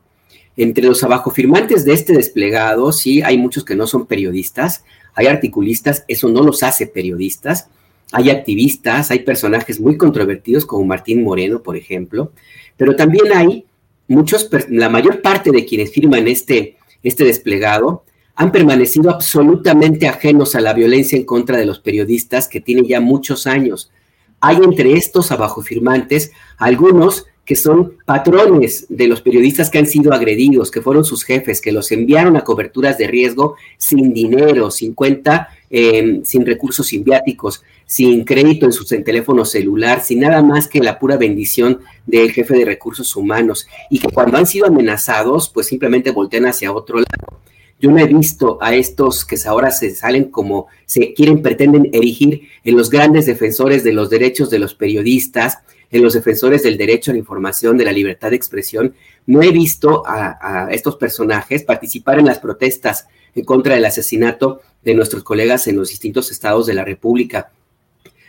Entre 0.55 0.85
los 0.85 1.03
abajo 1.03 1.31
firmantes 1.31 1.83
de 1.83 1.93
este 1.93 2.13
desplegado, 2.13 2.91
sí, 2.91 3.23
hay 3.23 3.39
muchos 3.39 3.65
que 3.65 3.73
no 3.73 3.87
son 3.87 4.05
periodistas, 4.05 4.83
hay 5.15 5.25
articulistas, 5.25 6.05
eso 6.07 6.29
no 6.29 6.43
los 6.43 6.61
hace 6.61 6.85
periodistas, 6.85 7.67
hay 8.11 8.29
activistas, 8.29 9.09
hay 9.09 9.21
personajes 9.21 9.79
muy 9.79 9.97
controvertidos 9.97 10.63
como 10.63 10.85
Martín 10.85 11.23
Moreno, 11.23 11.63
por 11.63 11.75
ejemplo, 11.75 12.33
pero 12.77 12.95
también 12.95 13.33
hay 13.33 13.65
muchos, 14.07 14.47
la 14.69 14.89
mayor 14.89 15.23
parte 15.23 15.49
de 15.49 15.65
quienes 15.65 15.91
firman 15.91 16.27
este, 16.27 16.77
este 17.01 17.23
desplegado 17.23 18.03
han 18.39 18.53
permanecido 18.53 19.09
absolutamente 19.09 20.07
ajenos 20.07 20.55
a 20.55 20.61
la 20.61 20.71
violencia 20.71 21.17
en 21.17 21.25
contra 21.25 21.57
de 21.57 21.65
los 21.65 21.79
periodistas 21.79 22.47
que 22.47 22.61
tiene 22.61 22.87
ya 22.87 23.01
muchos 23.01 23.45
años. 23.45 23.91
Hay 24.39 24.55
entre 24.63 24.93
estos 24.93 25.33
abajo 25.33 25.61
firmantes 25.61 26.31
algunos 26.57 27.25
que 27.43 27.57
son 27.57 27.97
patrones 28.05 28.85
de 28.87 29.09
los 29.09 29.19
periodistas 29.19 29.69
que 29.69 29.79
han 29.79 29.87
sido 29.87 30.13
agredidos, 30.13 30.71
que 30.71 30.81
fueron 30.81 31.03
sus 31.03 31.25
jefes, 31.25 31.59
que 31.59 31.73
los 31.73 31.91
enviaron 31.91 32.37
a 32.37 32.45
coberturas 32.45 32.97
de 32.97 33.07
riesgo 33.07 33.57
sin 33.77 34.13
dinero, 34.13 34.71
sin 34.71 34.93
cuenta, 34.93 35.49
em, 35.69 36.23
sin 36.23 36.45
recursos 36.45 36.87
simbiáticos, 36.87 37.61
sin 37.85 38.23
crédito 38.23 38.65
en 38.65 38.71
su 38.71 38.85
teléfono 38.85 39.43
celular, 39.43 40.01
sin 40.01 40.21
nada 40.21 40.41
más 40.41 40.69
que 40.69 40.79
la 40.79 40.97
pura 40.97 41.17
bendición 41.17 41.81
del 42.07 42.31
jefe 42.31 42.55
de 42.55 42.63
recursos 42.63 43.17
humanos, 43.17 43.67
y 43.89 43.99
que 43.99 44.07
cuando 44.07 44.37
han 44.37 44.47
sido 44.47 44.67
amenazados, 44.67 45.49
pues 45.49 45.67
simplemente 45.67 46.11
voltean 46.11 46.45
hacia 46.45 46.71
otro 46.71 46.99
lado. 46.99 47.39
Yo 47.79 47.89
no 47.89 47.97
he 47.97 48.05
visto 48.05 48.57
a 48.61 48.75
estos 48.75 49.23
que 49.23 49.37
ahora 49.45 49.71
se 49.71 49.95
salen 49.95 50.25
como 50.25 50.67
se 50.85 51.13
quieren, 51.13 51.41
pretenden 51.41 51.89
erigir 51.93 52.49
en 52.65 52.75
los 52.75 52.89
grandes 52.89 53.25
defensores 53.25 53.83
de 53.85 53.93
los 53.93 54.09
derechos 54.09 54.49
de 54.49 54.59
los 54.59 54.75
periodistas, 54.75 55.59
en 55.89 56.03
los 56.03 56.13
defensores 56.13 56.63
del 56.63 56.77
derecho 56.77 57.11
a 57.11 57.13
la 57.13 57.19
información, 57.19 57.77
de 57.77 57.85
la 57.85 57.93
libertad 57.93 58.31
de 58.31 58.35
expresión. 58.35 58.93
No 59.25 59.41
he 59.41 59.51
visto 59.51 60.03
a, 60.05 60.67
estos 60.71 60.97
personajes 60.97 61.63
participar 61.63 62.19
en 62.19 62.25
las 62.25 62.39
protestas 62.39 63.07
en 63.33 63.45
contra 63.45 63.75
del 63.75 63.85
asesinato 63.85 64.61
de 64.83 64.93
nuestros 64.93 65.23
colegas 65.23 65.67
en 65.67 65.77
los 65.77 65.89
distintos 65.89 66.31
estados 66.31 66.67
de 66.67 66.73
la 66.73 66.83
República. 66.83 67.51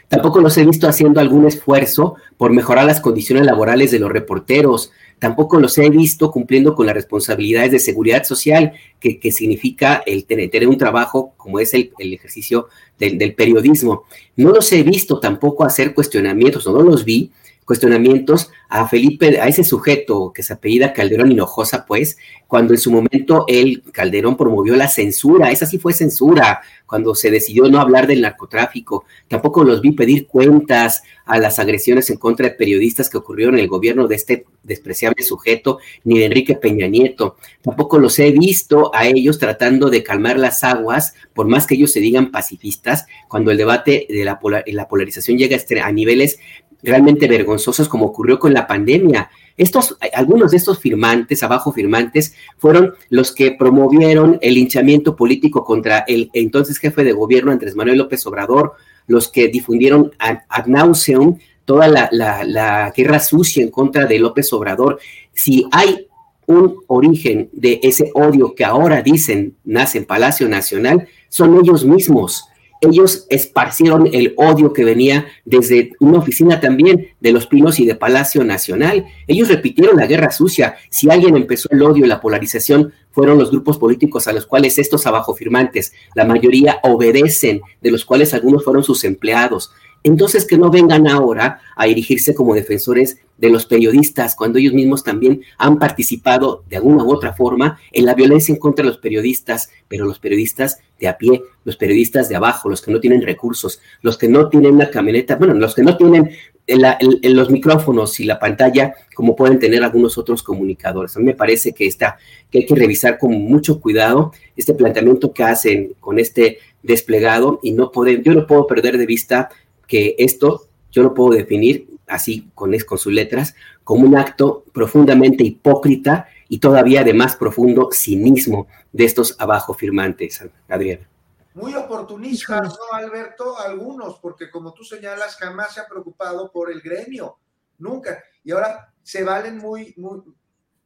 Tampoco 0.08 0.40
los 0.40 0.56
he 0.58 0.64
visto 0.64 0.88
haciendo 0.88 1.20
algún 1.20 1.46
esfuerzo 1.46 2.16
por 2.36 2.52
mejorar 2.52 2.84
las 2.84 3.00
condiciones 3.00 3.46
laborales 3.46 3.90
de 3.90 4.00
los 4.00 4.10
reporteros, 4.10 4.92
tampoco 5.20 5.60
los 5.60 5.76
he 5.78 5.88
visto 5.90 6.32
cumpliendo 6.32 6.74
con 6.74 6.86
las 6.86 6.94
responsabilidades 6.94 7.70
de 7.70 7.78
seguridad 7.78 8.24
social, 8.24 8.72
que, 8.98 9.20
significa 9.30 10.02
el 10.04 10.24
tener, 10.24 10.66
un 10.66 10.78
trabajo 10.78 11.34
como 11.36 11.60
es 11.60 11.72
el, 11.74 11.92
ejercicio 11.98 12.68
del, 12.98 13.34
periodismo. 13.34 14.04
No 14.36 14.50
los 14.50 14.72
he 14.72 14.82
visto 14.82 15.20
tampoco 15.20 15.64
hacer 15.64 15.94
cuestionamientos, 15.94 16.66
no 16.66 16.82
los 16.82 17.04
vi, 17.04 17.30
cuestionamientos 17.70 18.50
a 18.68 18.88
Felipe, 18.88 19.38
a 19.38 19.46
ese 19.46 19.62
sujeto 19.62 20.32
que 20.34 20.42
se 20.42 20.52
apellida 20.52 20.92
Calderón 20.92 21.30
Hinojosa, 21.30 21.86
pues, 21.86 22.18
cuando 22.48 22.74
en 22.74 22.80
su 22.80 22.90
momento 22.90 23.44
él, 23.46 23.84
Calderón, 23.92 24.36
promovió 24.36 24.74
la 24.74 24.88
censura, 24.88 25.52
esa 25.52 25.66
sí 25.66 25.78
fue 25.78 25.92
censura, 25.92 26.62
cuando 26.84 27.14
se 27.14 27.30
decidió 27.30 27.68
no 27.68 27.80
hablar 27.80 28.08
del 28.08 28.22
narcotráfico. 28.22 29.04
Tampoco 29.28 29.62
los 29.62 29.80
vi 29.80 29.92
pedir 29.92 30.26
cuentas 30.26 31.04
a 31.24 31.38
las 31.38 31.60
agresiones 31.60 32.10
en 32.10 32.16
contra 32.16 32.48
de 32.48 32.56
periodistas 32.56 33.08
que 33.08 33.18
ocurrieron 33.18 33.54
en 33.54 33.60
el 33.60 33.68
gobierno 33.68 34.08
de 34.08 34.16
este 34.16 34.46
despreciable 34.64 35.22
sujeto, 35.22 35.78
ni 36.02 36.18
de 36.18 36.24
Enrique 36.24 36.56
Peña 36.56 36.88
Nieto. 36.88 37.36
Tampoco 37.62 38.00
los 38.00 38.18
he 38.18 38.32
visto 38.32 38.90
a 38.92 39.06
ellos 39.06 39.38
tratando 39.38 39.90
de 39.90 40.02
calmar 40.02 40.40
las 40.40 40.64
aguas, 40.64 41.14
por 41.34 41.46
más 41.46 41.68
que 41.68 41.76
ellos 41.76 41.92
se 41.92 42.00
digan 42.00 42.32
pacifistas, 42.32 43.06
cuando 43.28 43.52
el 43.52 43.58
debate 43.58 44.08
de 44.10 44.24
la, 44.24 44.40
la 44.66 44.88
polarización 44.88 45.38
llega 45.38 45.56
a 45.84 45.92
niveles 45.92 46.40
realmente 46.82 47.28
vergonzosos 47.28 47.88
como 47.88 48.06
ocurrió 48.06 48.38
con 48.38 48.54
la 48.54 48.66
pandemia. 48.66 49.30
Estos, 49.56 49.96
algunos 50.14 50.50
de 50.52 50.56
estos 50.56 50.78
firmantes, 50.78 51.42
abajo 51.42 51.72
firmantes, 51.72 52.34
fueron 52.56 52.94
los 53.08 53.32
que 53.32 53.52
promovieron 53.52 54.38
el 54.40 54.54
linchamiento 54.54 55.16
político 55.16 55.64
contra 55.64 56.00
el 56.08 56.30
entonces 56.32 56.78
jefe 56.78 57.04
de 57.04 57.12
gobierno 57.12 57.52
Andrés 57.52 57.76
Manuel 57.76 57.98
López 57.98 58.26
Obrador, 58.26 58.74
los 59.06 59.28
que 59.28 59.48
difundieron 59.48 60.12
ad, 60.18 60.66
nauseum 60.66 61.38
toda 61.64 61.88
la, 61.88 62.08
la 62.10 62.92
guerra 62.96 63.20
sucia 63.20 63.62
en 63.62 63.70
contra 63.70 64.06
de 64.06 64.18
López 64.18 64.52
Obrador. 64.52 64.98
Si 65.32 65.66
hay 65.72 66.06
un 66.46 66.82
origen 66.88 67.48
de 67.52 67.78
ese 67.82 68.10
odio 68.14 68.54
que 68.54 68.64
ahora 68.64 69.02
dicen 69.02 69.56
nace 69.64 69.98
en 69.98 70.04
Palacio 70.04 70.48
Nacional, 70.48 71.06
son 71.28 71.56
ellos 71.60 71.84
mismos 71.84 72.49
ellos 72.80 73.26
esparcieron 73.28 74.08
el 74.12 74.34
odio 74.36 74.72
que 74.72 74.84
venía 74.84 75.26
desde 75.44 75.92
una 76.00 76.18
oficina 76.18 76.60
también 76.60 77.08
de 77.20 77.32
Los 77.32 77.46
Pinos 77.46 77.78
y 77.78 77.86
de 77.86 77.94
Palacio 77.94 78.42
Nacional. 78.42 79.04
Ellos 79.26 79.48
repitieron 79.48 79.96
la 79.96 80.06
guerra 80.06 80.30
sucia. 80.30 80.76
Si 80.90 81.10
alguien 81.10 81.36
empezó 81.36 81.68
el 81.70 81.82
odio 81.82 82.06
y 82.06 82.08
la 82.08 82.20
polarización, 82.20 82.92
fueron 83.10 83.38
los 83.38 83.50
grupos 83.50 83.76
políticos 83.76 84.28
a 84.28 84.32
los 84.32 84.46
cuales 84.46 84.78
estos 84.78 85.06
abajo 85.06 85.34
firmantes, 85.34 85.92
la 86.14 86.24
mayoría 86.24 86.78
obedecen, 86.82 87.60
de 87.80 87.90
los 87.90 88.04
cuales 88.04 88.32
algunos 88.34 88.64
fueron 88.64 88.82
sus 88.82 89.04
empleados. 89.04 89.72
Entonces, 90.02 90.46
que 90.46 90.56
no 90.56 90.70
vengan 90.70 91.06
ahora 91.06 91.60
a 91.76 91.86
erigirse 91.86 92.34
como 92.34 92.54
defensores 92.54 93.18
de 93.36 93.50
los 93.50 93.64
periodistas, 93.64 94.34
cuando 94.34 94.58
ellos 94.58 94.74
mismos 94.74 95.02
también 95.02 95.42
han 95.56 95.78
participado 95.78 96.62
de 96.68 96.76
alguna 96.76 97.04
u 97.04 97.12
otra 97.12 97.32
forma 97.32 97.78
en 97.90 98.04
la 98.04 98.14
violencia 98.14 98.52
en 98.52 98.58
contra 98.58 98.82
de 98.82 98.90
los 98.90 98.98
periodistas, 98.98 99.70
pero 99.88 100.04
los 100.04 100.18
periodistas 100.18 100.78
de 100.98 101.08
a 101.08 101.16
pie, 101.16 101.42
los 101.64 101.76
periodistas 101.76 102.28
de 102.28 102.36
abajo, 102.36 102.68
los 102.68 102.82
que 102.82 102.90
no 102.90 103.00
tienen 103.00 103.22
recursos, 103.22 103.80
los 104.02 104.18
que 104.18 104.28
no 104.28 104.50
tienen 104.50 104.74
una 104.74 104.90
camioneta, 104.90 105.36
bueno, 105.36 105.54
los 105.54 105.74
que 105.74 105.82
no 105.82 105.96
tienen 105.96 106.30
los 106.66 107.50
micrófonos 107.50 108.20
y 108.20 108.24
la 108.24 108.38
pantalla 108.38 108.94
como 109.14 109.34
pueden 109.34 109.58
tener 109.58 109.82
algunos 109.82 110.18
otros 110.18 110.42
comunicadores. 110.42 111.16
A 111.16 111.18
mí 111.18 111.24
me 111.24 111.34
parece 111.34 111.72
que, 111.72 111.86
está, 111.86 112.18
que 112.50 112.58
hay 112.58 112.66
que 112.66 112.74
revisar 112.74 113.18
con 113.18 113.32
mucho 113.32 113.80
cuidado 113.80 114.32
este 114.56 114.74
planteamiento 114.74 115.32
que 115.32 115.44
hacen 115.44 115.94
con 115.98 116.18
este 116.18 116.58
desplegado 116.82 117.58
y 117.62 117.72
no 117.72 117.90
poder, 117.90 118.22
yo 118.22 118.34
no 118.34 118.46
puedo 118.46 118.66
perder 118.66 118.98
de 118.98 119.06
vista 119.06 119.50
que 119.90 120.14
esto 120.18 120.68
yo 120.92 121.02
lo 121.02 121.12
puedo 121.12 121.30
definir 121.30 121.88
así 122.06 122.48
con, 122.54 122.72
con 122.78 122.96
sus 122.96 123.12
letras, 123.12 123.56
como 123.82 124.06
un 124.06 124.16
acto 124.16 124.64
profundamente 124.72 125.42
hipócrita 125.42 126.28
y 126.48 126.60
todavía 126.60 127.02
de 127.02 127.12
más 127.12 127.36
profundo 127.36 127.90
cinismo 127.92 128.68
de 128.92 129.04
estos 129.04 129.34
abajo 129.40 129.74
firmantes, 129.74 130.44
Adriana. 130.68 131.08
Muy 131.54 131.74
oportunistas, 131.74 132.68
¿no, 132.78 132.96
Alberto? 132.96 133.58
Algunos, 133.58 134.20
porque 134.20 134.48
como 134.48 134.72
tú 134.72 134.84
señalas, 134.84 135.36
jamás 135.36 135.74
se 135.74 135.80
ha 135.80 135.88
preocupado 135.88 136.52
por 136.52 136.70
el 136.70 136.80
gremio, 136.80 137.38
nunca. 137.78 138.22
Y 138.44 138.52
ahora 138.52 138.92
se 139.02 139.24
valen 139.24 139.58
muy, 139.58 139.92
muy 139.96 140.22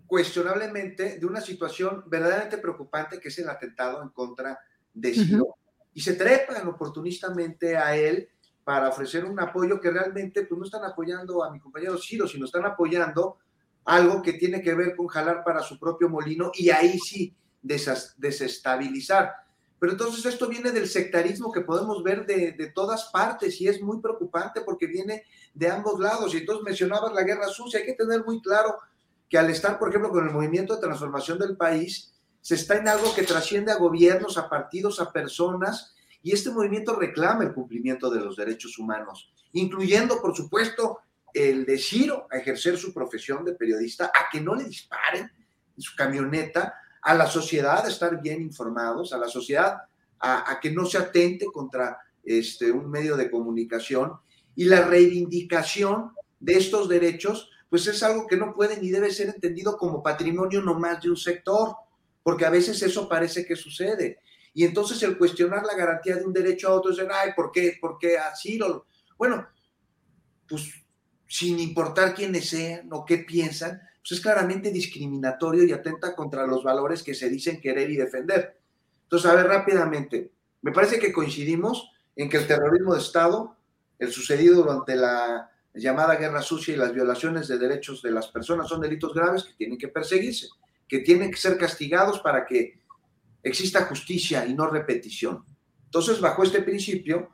cuestionablemente 0.06 1.18
de 1.18 1.26
una 1.26 1.42
situación 1.42 2.04
verdaderamente 2.06 2.56
preocupante 2.58 3.20
que 3.20 3.28
es 3.28 3.38
el 3.38 3.50
atentado 3.50 4.02
en 4.02 4.08
contra 4.08 4.58
de 4.94 5.12
Ciro. 5.12 5.56
Y 5.92 6.00
se 6.00 6.14
trepan 6.14 6.66
oportunistamente 6.66 7.76
a 7.76 7.94
él 7.96 8.28
para 8.64 8.88
ofrecer 8.88 9.24
un 9.24 9.38
apoyo 9.38 9.80
que 9.80 9.90
realmente 9.90 10.44
pues, 10.44 10.58
no 10.58 10.64
están 10.64 10.84
apoyando 10.84 11.44
a 11.44 11.50
mi 11.50 11.60
compañero 11.60 11.98
Ciro, 11.98 12.26
sino 12.26 12.46
están 12.46 12.64
apoyando 12.64 13.36
algo 13.84 14.22
que 14.22 14.32
tiene 14.32 14.62
que 14.62 14.74
ver 14.74 14.96
con 14.96 15.06
jalar 15.06 15.44
para 15.44 15.62
su 15.62 15.78
propio 15.78 16.08
molino 16.08 16.50
y 16.54 16.70
ahí 16.70 16.98
sí 16.98 17.36
desestabilizar. 17.62 19.32
Pero 19.78 19.92
entonces 19.92 20.24
esto 20.24 20.48
viene 20.48 20.70
del 20.70 20.88
sectarismo 20.88 21.52
que 21.52 21.60
podemos 21.60 22.02
ver 22.02 22.24
de, 22.24 22.52
de, 22.52 22.70
todas 22.70 23.10
partes 23.12 23.60
y 23.60 23.68
es 23.68 23.82
muy 23.82 24.00
preocupante 24.00 24.62
porque 24.62 24.86
viene 24.86 25.24
de 25.52 25.68
ambos 25.68 26.00
lados. 26.00 26.32
Y 26.32 26.38
entonces 26.38 26.64
mencionabas 26.64 27.12
la 27.12 27.22
guerra 27.22 27.48
sucia. 27.48 27.80
Hay 27.80 27.86
que 27.86 27.92
tener 27.92 28.24
muy 28.24 28.40
claro 28.40 28.78
que 29.28 29.36
al 29.36 29.50
estar, 29.50 29.78
por 29.78 29.90
ejemplo, 29.90 30.10
con 30.10 30.26
el 30.26 30.32
movimiento 30.32 30.74
de 30.74 30.80
transformación 30.80 31.38
del 31.38 31.58
país, 31.58 32.14
se 32.40 32.54
está 32.54 32.76
en 32.76 32.88
algo 32.88 33.14
que 33.14 33.22
trasciende 33.24 33.72
a 33.72 33.78
gobiernos, 33.78 34.38
a 34.38 34.48
partidos, 34.48 35.00
a 35.00 35.12
personas, 35.12 35.94
y 36.24 36.32
este 36.32 36.50
movimiento 36.50 36.96
reclama 36.96 37.44
el 37.44 37.52
cumplimiento 37.52 38.08
de 38.08 38.18
los 38.18 38.34
derechos 38.34 38.78
humanos, 38.78 39.30
incluyendo, 39.52 40.22
por 40.22 40.34
supuesto, 40.34 41.00
el 41.34 41.66
de 41.66 41.76
Ciro 41.76 42.26
a 42.30 42.38
ejercer 42.38 42.78
su 42.78 42.94
profesión 42.94 43.44
de 43.44 43.52
periodista, 43.52 44.06
a 44.06 44.30
que 44.32 44.40
no 44.40 44.54
le 44.54 44.64
disparen 44.64 45.30
en 45.76 45.82
su 45.82 45.94
camioneta, 45.94 46.76
a 47.02 47.12
la 47.12 47.26
sociedad 47.26 47.84
a 47.84 47.90
estar 47.90 48.22
bien 48.22 48.40
informados, 48.40 49.12
a 49.12 49.18
la 49.18 49.28
sociedad 49.28 49.82
a, 50.18 50.58
que 50.62 50.70
no 50.70 50.86
se 50.86 50.96
atente 50.96 51.44
contra 51.52 51.98
este, 52.24 52.72
un 52.72 52.90
medio 52.90 53.18
de 53.18 53.30
comunicación 53.30 54.14
y 54.56 54.64
la 54.64 54.86
reivindicación 54.86 56.12
de 56.40 56.54
estos 56.54 56.88
derechos, 56.88 57.50
pues 57.68 57.86
es 57.86 58.02
algo 58.02 58.26
que 58.26 58.38
no 58.38 58.54
puede 58.54 58.80
ni 58.80 58.88
debe 58.88 59.10
ser 59.10 59.28
entendido 59.28 59.76
como 59.76 60.02
patrimonio 60.02 60.62
nomás 60.62 61.02
de 61.02 61.10
un 61.10 61.18
sector, 61.18 61.76
porque 62.22 62.46
a 62.46 62.50
veces 62.50 62.80
eso 62.80 63.06
parece 63.06 63.44
que 63.44 63.56
sucede. 63.56 64.20
Y 64.54 64.64
entonces 64.64 65.02
el 65.02 65.18
cuestionar 65.18 65.66
la 65.66 65.74
garantía 65.74 66.16
de 66.16 66.24
un 66.24 66.32
derecho 66.32 66.68
a 66.68 66.74
otro 66.74 66.92
es, 66.92 66.98
ay, 67.00 67.32
¿por 67.34 67.50
qué? 67.50 67.76
¿Por 67.80 67.98
qué 67.98 68.16
así? 68.16 68.58
Bueno, 69.18 69.46
pues 70.48 70.70
sin 71.26 71.58
importar 71.58 72.14
quiénes 72.14 72.48
sean 72.48 72.88
o 72.92 73.04
qué 73.04 73.18
piensan, 73.18 73.82
pues 74.00 74.12
es 74.12 74.20
claramente 74.20 74.70
discriminatorio 74.70 75.64
y 75.64 75.72
atenta 75.72 76.14
contra 76.14 76.46
los 76.46 76.62
valores 76.62 77.02
que 77.02 77.14
se 77.14 77.28
dicen 77.28 77.60
querer 77.60 77.90
y 77.90 77.96
defender. 77.96 78.60
Entonces, 79.02 79.28
a 79.28 79.34
ver, 79.34 79.46
rápidamente, 79.46 80.30
me 80.62 80.70
parece 80.70 81.00
que 81.00 81.12
coincidimos 81.12 81.90
en 82.14 82.28
que 82.28 82.36
el 82.36 82.46
terrorismo 82.46 82.94
de 82.94 83.00
Estado, 83.00 83.56
el 83.98 84.12
sucedido 84.12 84.62
durante 84.62 84.94
la 84.94 85.50
llamada 85.74 86.14
guerra 86.14 86.42
sucia 86.42 86.74
y 86.74 86.76
las 86.76 86.92
violaciones 86.92 87.48
de 87.48 87.58
derechos 87.58 88.02
de 88.02 88.12
las 88.12 88.28
personas 88.28 88.68
son 88.68 88.80
delitos 88.80 89.12
graves 89.12 89.42
que 89.42 89.54
tienen 89.54 89.78
que 89.78 89.88
perseguirse, 89.88 90.48
que 90.86 91.00
tienen 91.00 91.32
que 91.32 91.36
ser 91.36 91.58
castigados 91.58 92.20
para 92.20 92.46
que 92.46 92.83
exista 93.44 93.84
justicia 93.84 94.46
y 94.46 94.54
no 94.54 94.66
repetición. 94.66 95.44
Entonces, 95.84 96.20
bajo 96.20 96.42
este 96.42 96.62
principio, 96.62 97.30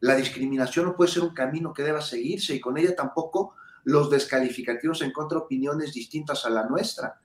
la 0.00 0.14
discriminación 0.14 0.84
no 0.84 0.96
puede 0.96 1.10
ser 1.10 1.22
un 1.22 1.34
camino 1.34 1.72
que 1.72 1.82
deba 1.82 2.00
seguirse 2.00 2.54
y 2.54 2.60
con 2.60 2.76
ella 2.76 2.94
tampoco 2.94 3.54
los 3.84 4.10
descalificativos 4.10 5.00
en 5.02 5.12
contra 5.12 5.38
de 5.38 5.44
opiniones 5.44 5.92
distintas 5.92 6.44
a 6.44 6.50
la 6.50 6.66
nuestra. 6.66 7.20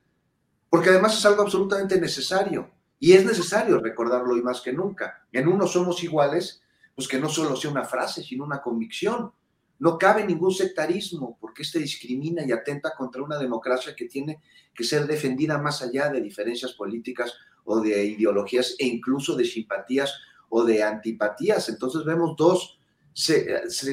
Porque 0.69 0.89
además 0.89 1.17
es 1.17 1.25
algo 1.25 1.41
absolutamente 1.41 1.99
necesario 1.99 2.71
y 2.97 3.13
es 3.13 3.25
necesario 3.25 3.79
recordarlo 3.79 4.33
hoy 4.33 4.41
más 4.41 4.61
que 4.61 4.71
nunca. 4.71 5.27
En 5.31 5.47
uno 5.47 5.67
somos 5.67 6.01
iguales, 6.03 6.61
pues 6.95 7.07
que 7.07 7.19
no 7.19 7.27
solo 7.27 7.55
sea 7.55 7.71
una 7.71 7.83
frase, 7.83 8.23
sino 8.23 8.45
una 8.45 8.61
convicción. 8.61 9.31
No 9.79 9.97
cabe 9.97 10.23
ningún 10.23 10.53
sectarismo 10.53 11.37
porque 11.41 11.63
este 11.63 11.79
discrimina 11.79 12.45
y 12.45 12.51
atenta 12.51 12.93
contra 12.95 13.23
una 13.23 13.37
democracia 13.37 13.95
que 13.95 14.05
tiene 14.05 14.39
que 14.73 14.83
ser 14.83 15.07
defendida 15.07 15.57
más 15.57 15.81
allá 15.81 16.09
de 16.09 16.21
diferencias 16.21 16.73
políticas 16.73 17.33
o 17.65 17.79
de 17.79 18.05
ideologías 18.05 18.75
e 18.79 18.85
incluso 18.85 19.35
de 19.35 19.45
simpatías 19.45 20.13
o 20.49 20.63
de 20.63 20.83
antipatías. 20.83 21.69
Entonces 21.69 22.03
vemos 22.03 22.35
dos 22.35 22.79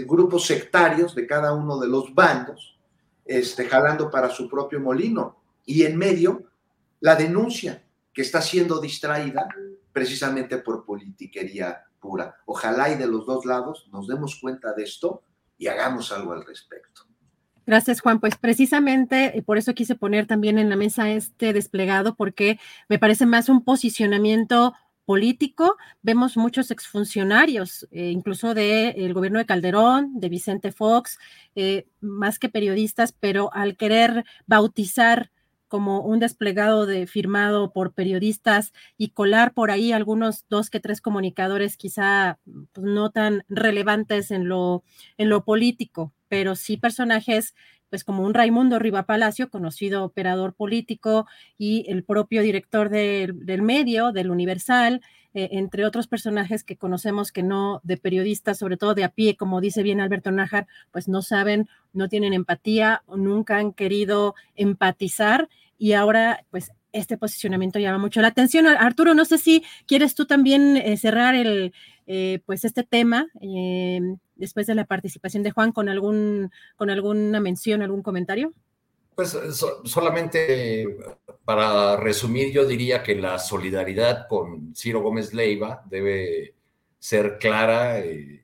grupos 0.06 0.46
sectarios 0.46 1.14
de 1.14 1.26
cada 1.26 1.52
uno 1.52 1.78
de 1.78 1.88
los 1.88 2.14
bandos 2.14 2.78
este, 3.24 3.66
jalando 3.66 4.10
para 4.10 4.30
su 4.30 4.48
propio 4.48 4.80
molino. 4.80 5.36
Y 5.64 5.82
en 5.82 5.96
medio, 5.96 6.44
la 7.00 7.14
denuncia 7.14 7.84
que 8.12 8.22
está 8.22 8.40
siendo 8.40 8.80
distraída 8.80 9.48
precisamente 9.92 10.58
por 10.58 10.84
politiquería 10.84 11.84
pura. 12.00 12.36
Ojalá 12.46 12.90
y 12.90 12.96
de 12.96 13.06
los 13.06 13.26
dos 13.26 13.44
lados 13.44 13.88
nos 13.92 14.06
demos 14.06 14.36
cuenta 14.40 14.72
de 14.72 14.84
esto 14.84 15.22
y 15.56 15.66
hagamos 15.66 16.12
algo 16.12 16.32
al 16.32 16.44
respecto. 16.44 17.07
Gracias, 17.68 18.00
Juan. 18.00 18.18
Pues 18.18 18.34
precisamente 18.38 19.36
eh, 19.36 19.42
por 19.42 19.58
eso 19.58 19.74
quise 19.74 19.94
poner 19.94 20.26
también 20.26 20.58
en 20.58 20.70
la 20.70 20.76
mesa 20.76 21.10
este 21.10 21.52
desplegado, 21.52 22.14
porque 22.14 22.58
me 22.88 22.98
parece 22.98 23.26
más 23.26 23.50
un 23.50 23.62
posicionamiento 23.62 24.72
político. 25.04 25.76
Vemos 26.00 26.38
muchos 26.38 26.70
exfuncionarios, 26.70 27.86
eh, 27.90 28.08
incluso 28.10 28.54
del 28.54 29.12
gobierno 29.12 29.38
de 29.38 29.44
Calderón, 29.44 30.18
de 30.18 30.30
Vicente 30.30 30.72
Fox, 30.72 31.18
eh, 31.56 31.86
más 32.00 32.38
que 32.38 32.48
periodistas, 32.48 33.12
pero 33.12 33.52
al 33.52 33.76
querer 33.76 34.24
bautizar 34.46 35.30
como 35.68 36.00
un 36.00 36.20
desplegado 36.20 36.86
de 36.86 37.06
firmado 37.06 37.74
por 37.74 37.92
periodistas 37.92 38.72
y 38.96 39.10
colar 39.10 39.52
por 39.52 39.70
ahí 39.70 39.92
algunos 39.92 40.46
dos 40.48 40.70
que 40.70 40.80
tres 40.80 41.02
comunicadores 41.02 41.76
quizá 41.76 42.38
pues, 42.72 42.86
no 42.86 43.10
tan 43.10 43.42
relevantes 43.50 44.30
en 44.30 44.48
lo, 44.48 44.84
en 45.18 45.28
lo 45.28 45.44
político, 45.44 46.14
pero 46.28 46.54
sí 46.54 46.76
personajes 46.76 47.54
pues 47.90 48.04
como 48.04 48.22
un 48.22 48.34
Raimundo 48.34 48.78
Riva 48.78 49.04
Palacio, 49.04 49.50
conocido 49.50 50.04
operador 50.04 50.54
político 50.54 51.26
y 51.56 51.86
el 51.88 52.04
propio 52.04 52.42
director 52.42 52.90
del 52.90 53.62
medio, 53.62 54.12
del 54.12 54.30
Universal, 54.30 55.00
eh, 55.34 55.50
entre 55.52 55.84
otros 55.84 56.06
personajes 56.06 56.64
que 56.64 56.76
conocemos 56.76 57.32
que 57.32 57.42
no 57.42 57.80
de 57.84 57.96
periodistas, 57.96 58.58
sobre 58.58 58.76
todo 58.76 58.94
de 58.94 59.04
a 59.04 59.10
pie, 59.10 59.36
como 59.36 59.60
dice 59.60 59.82
bien 59.82 60.00
Alberto 60.00 60.30
Nájar, 60.30 60.66
pues 60.90 61.08
no 61.08 61.22
saben, 61.22 61.68
no 61.92 62.08
tienen 62.08 62.32
empatía, 62.32 63.02
nunca 63.08 63.58
han 63.58 63.72
querido 63.72 64.34
empatizar 64.54 65.48
y 65.78 65.92
ahora 65.92 66.44
pues 66.50 66.72
este 66.92 67.18
posicionamiento 67.18 67.78
llama 67.78 67.98
mucho 67.98 68.20
la 68.20 68.28
atención. 68.28 68.66
Arturo, 68.66 69.14
no 69.14 69.24
sé 69.24 69.38
si 69.38 69.62
quieres 69.86 70.14
tú 70.14 70.26
también 70.26 70.76
eh, 70.76 70.96
cerrar 70.96 71.34
el, 71.34 71.72
eh, 72.06 72.40
pues 72.46 72.64
este 72.64 72.82
tema 72.82 73.28
después 74.38 74.66
de 74.66 74.74
la 74.74 74.86
participación 74.86 75.42
de 75.42 75.50
Juan 75.50 75.72
con, 75.72 75.88
algún, 75.88 76.50
con 76.76 76.88
alguna 76.88 77.40
mención, 77.40 77.82
algún 77.82 78.02
comentario. 78.02 78.54
Pues 79.14 79.36
solamente 79.84 80.86
para 81.44 81.96
resumir, 81.96 82.52
yo 82.52 82.64
diría 82.64 83.02
que 83.02 83.16
la 83.16 83.38
solidaridad 83.38 84.28
con 84.28 84.74
Ciro 84.76 85.02
Gómez 85.02 85.34
Leiva 85.34 85.82
debe 85.90 86.54
ser 86.98 87.36
clara 87.38 88.04
y, 88.04 88.40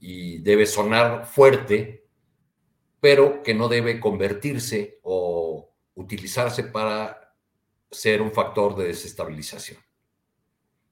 y 0.00 0.38
debe 0.38 0.66
sonar 0.66 1.26
fuerte, 1.26 2.04
pero 3.00 3.42
que 3.42 3.54
no 3.54 3.68
debe 3.68 4.00
convertirse 4.00 4.98
o 5.02 5.70
utilizarse 5.94 6.64
para 6.64 7.34
ser 7.90 8.22
un 8.22 8.32
factor 8.32 8.76
de 8.76 8.88
desestabilización. 8.88 9.78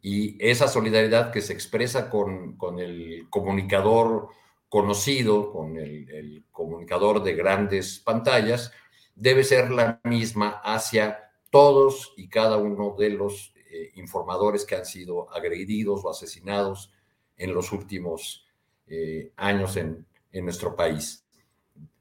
Y 0.01 0.37
esa 0.45 0.69
solidaridad 0.69 1.33
que 1.33 1.41
se 1.41 1.53
expresa 1.53 2.09
con, 2.09 2.57
el 2.79 3.27
comunicador 3.31 4.29
conocido, 4.69 5.53
con 5.53 5.77
el, 5.77 6.45
comunicador 6.53 7.23
de 7.23 7.35
grandes 7.35 7.99
pantallas, 7.99 8.73
debe 9.15 9.45
ser 9.45 9.71
la 9.71 10.01
misma 10.05 10.61
hacia 10.65 11.31
todos 11.51 12.13
y 12.17 12.29
cada 12.29 12.57
uno 12.57 12.95
de 12.99 13.11
los 13.11 13.53
eh, 13.71 13.91
informadores 13.95 14.65
que 14.65 14.77
han 14.77 14.87
sido 14.87 15.31
agredidos 15.33 16.05
o 16.05 16.11
asesinados 16.11 16.93
en 17.37 17.55
los 17.55 17.73
últimos 17.73 18.47
eh, 18.87 19.33
años 19.37 19.77
en 19.77 20.07
nuestro 20.33 20.77
país. 20.77 21.25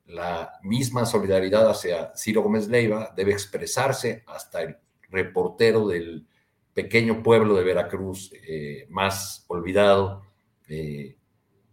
La 0.08 0.54
misma 0.64 1.06
solidaridad 1.06 1.70
hacia 1.70 2.16
Ciro 2.16 2.42
Gómez 2.42 2.70
Leiva 2.70 3.14
debe 3.16 3.34
expresarse 3.34 4.24
hasta 4.26 4.62
el 4.62 4.78
reportero 5.10 5.88
del 5.88 6.26
pequeño 6.78 7.24
pueblo 7.24 7.56
de 7.56 7.64
Veracruz 7.64 8.32
eh, 8.48 8.86
más 8.90 9.44
olvidado, 9.48 10.24
eh, 10.70 11.16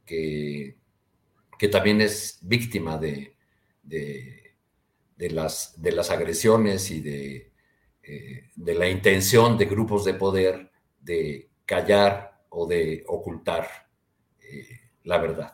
que, 0.07 0.79
que, 1.59 1.69
también 1.69 2.01
es 2.01 2.39
víctima 2.41 2.97
de, 2.97 3.37
de, 3.83 4.57
las, 5.31 5.75
de 5.77 5.93
las, 5.93 6.11
agresiones 6.11 6.91
y 6.91 7.03
de, 7.03 7.53
eh, 8.03 8.49
de 8.57 8.75
la 8.75 8.89
intención 8.89 9.59
de 9.59 9.67
grupos 9.67 10.07
de 10.07 10.15
poder 10.15 10.71
de 11.03 11.51
callar 11.67 12.47
o 12.49 12.67
de 12.67 13.05
ocultar 13.07 13.69
la 15.03 15.19
verdad. 15.19 15.53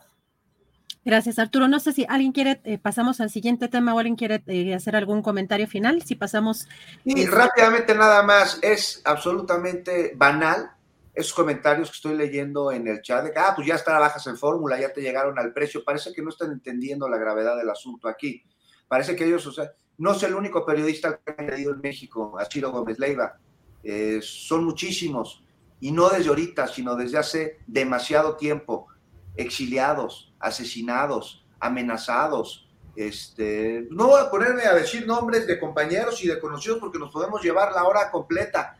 Gracias, 1.03 1.39
Arturo. 1.39 1.67
No 1.67 1.79
sé 1.79 1.93
si 1.93 2.05
alguien 2.07 2.31
quiere, 2.31 2.61
eh, 2.63 2.77
pasamos 2.77 3.21
al 3.21 3.31
siguiente 3.31 3.67
tema 3.67 3.93
o 3.93 3.97
alguien 3.97 4.15
quiere 4.15 4.43
eh, 4.45 4.75
hacer 4.75 4.95
algún 4.95 5.23
comentario 5.23 5.67
final. 5.67 6.03
Si 6.03 6.15
pasamos. 6.15 6.67
Y 7.03 7.25
rápidamente 7.25 7.95
nada 7.95 8.21
más, 8.21 8.59
es 8.61 9.01
absolutamente 9.03 10.13
banal 10.15 10.71
esos 11.13 11.33
comentarios 11.33 11.89
que 11.89 11.95
estoy 11.95 12.15
leyendo 12.15 12.71
en 12.71 12.87
el 12.87 13.01
chat 13.01 13.25
de 13.25 13.31
que, 13.31 13.39
ah, 13.39 13.53
pues 13.55 13.67
ya 13.67 13.83
trabajas 13.83 14.25
en 14.27 14.37
fórmula, 14.37 14.79
ya 14.79 14.93
te 14.93 15.01
llegaron 15.01 15.37
al 15.39 15.53
precio. 15.53 15.83
Parece 15.83 16.13
que 16.13 16.21
no 16.21 16.29
están 16.29 16.51
entendiendo 16.51 17.09
la 17.09 17.17
gravedad 17.17 17.57
del 17.57 17.69
asunto 17.69 18.07
aquí. 18.07 18.43
Parece 18.87 19.15
que 19.15 19.25
ellos, 19.25 19.45
o 19.47 19.51
sea, 19.51 19.71
no 19.97 20.11
es 20.11 20.23
el 20.23 20.35
único 20.35 20.65
periodista 20.65 21.19
que 21.25 21.35
ha 21.37 21.41
leído 21.41 21.73
en 21.73 21.81
México, 21.81 22.37
a 22.39 22.47
Chiro 22.47 22.71
Gómez 22.71 22.99
Leiva. 22.99 23.39
Eh, 23.83 24.19
son 24.21 24.63
muchísimos. 24.63 25.43
Y 25.79 25.91
no 25.91 26.09
desde 26.09 26.29
ahorita, 26.29 26.67
sino 26.67 26.95
desde 26.95 27.17
hace 27.17 27.59
demasiado 27.65 28.37
tiempo 28.37 28.87
exiliados, 29.35 30.33
asesinados, 30.39 31.45
amenazados. 31.59 32.69
Este, 32.95 33.87
no 33.89 34.07
voy 34.07 34.21
a 34.21 34.29
ponerme 34.29 34.63
a 34.63 34.73
decir 34.73 35.07
nombres 35.07 35.47
de 35.47 35.59
compañeros 35.59 36.23
y 36.23 36.27
de 36.27 36.39
conocidos 36.39 36.79
porque 36.79 36.99
nos 36.99 37.11
podemos 37.11 37.41
llevar 37.41 37.71
la 37.71 37.83
hora 37.83 38.11
completa, 38.11 38.77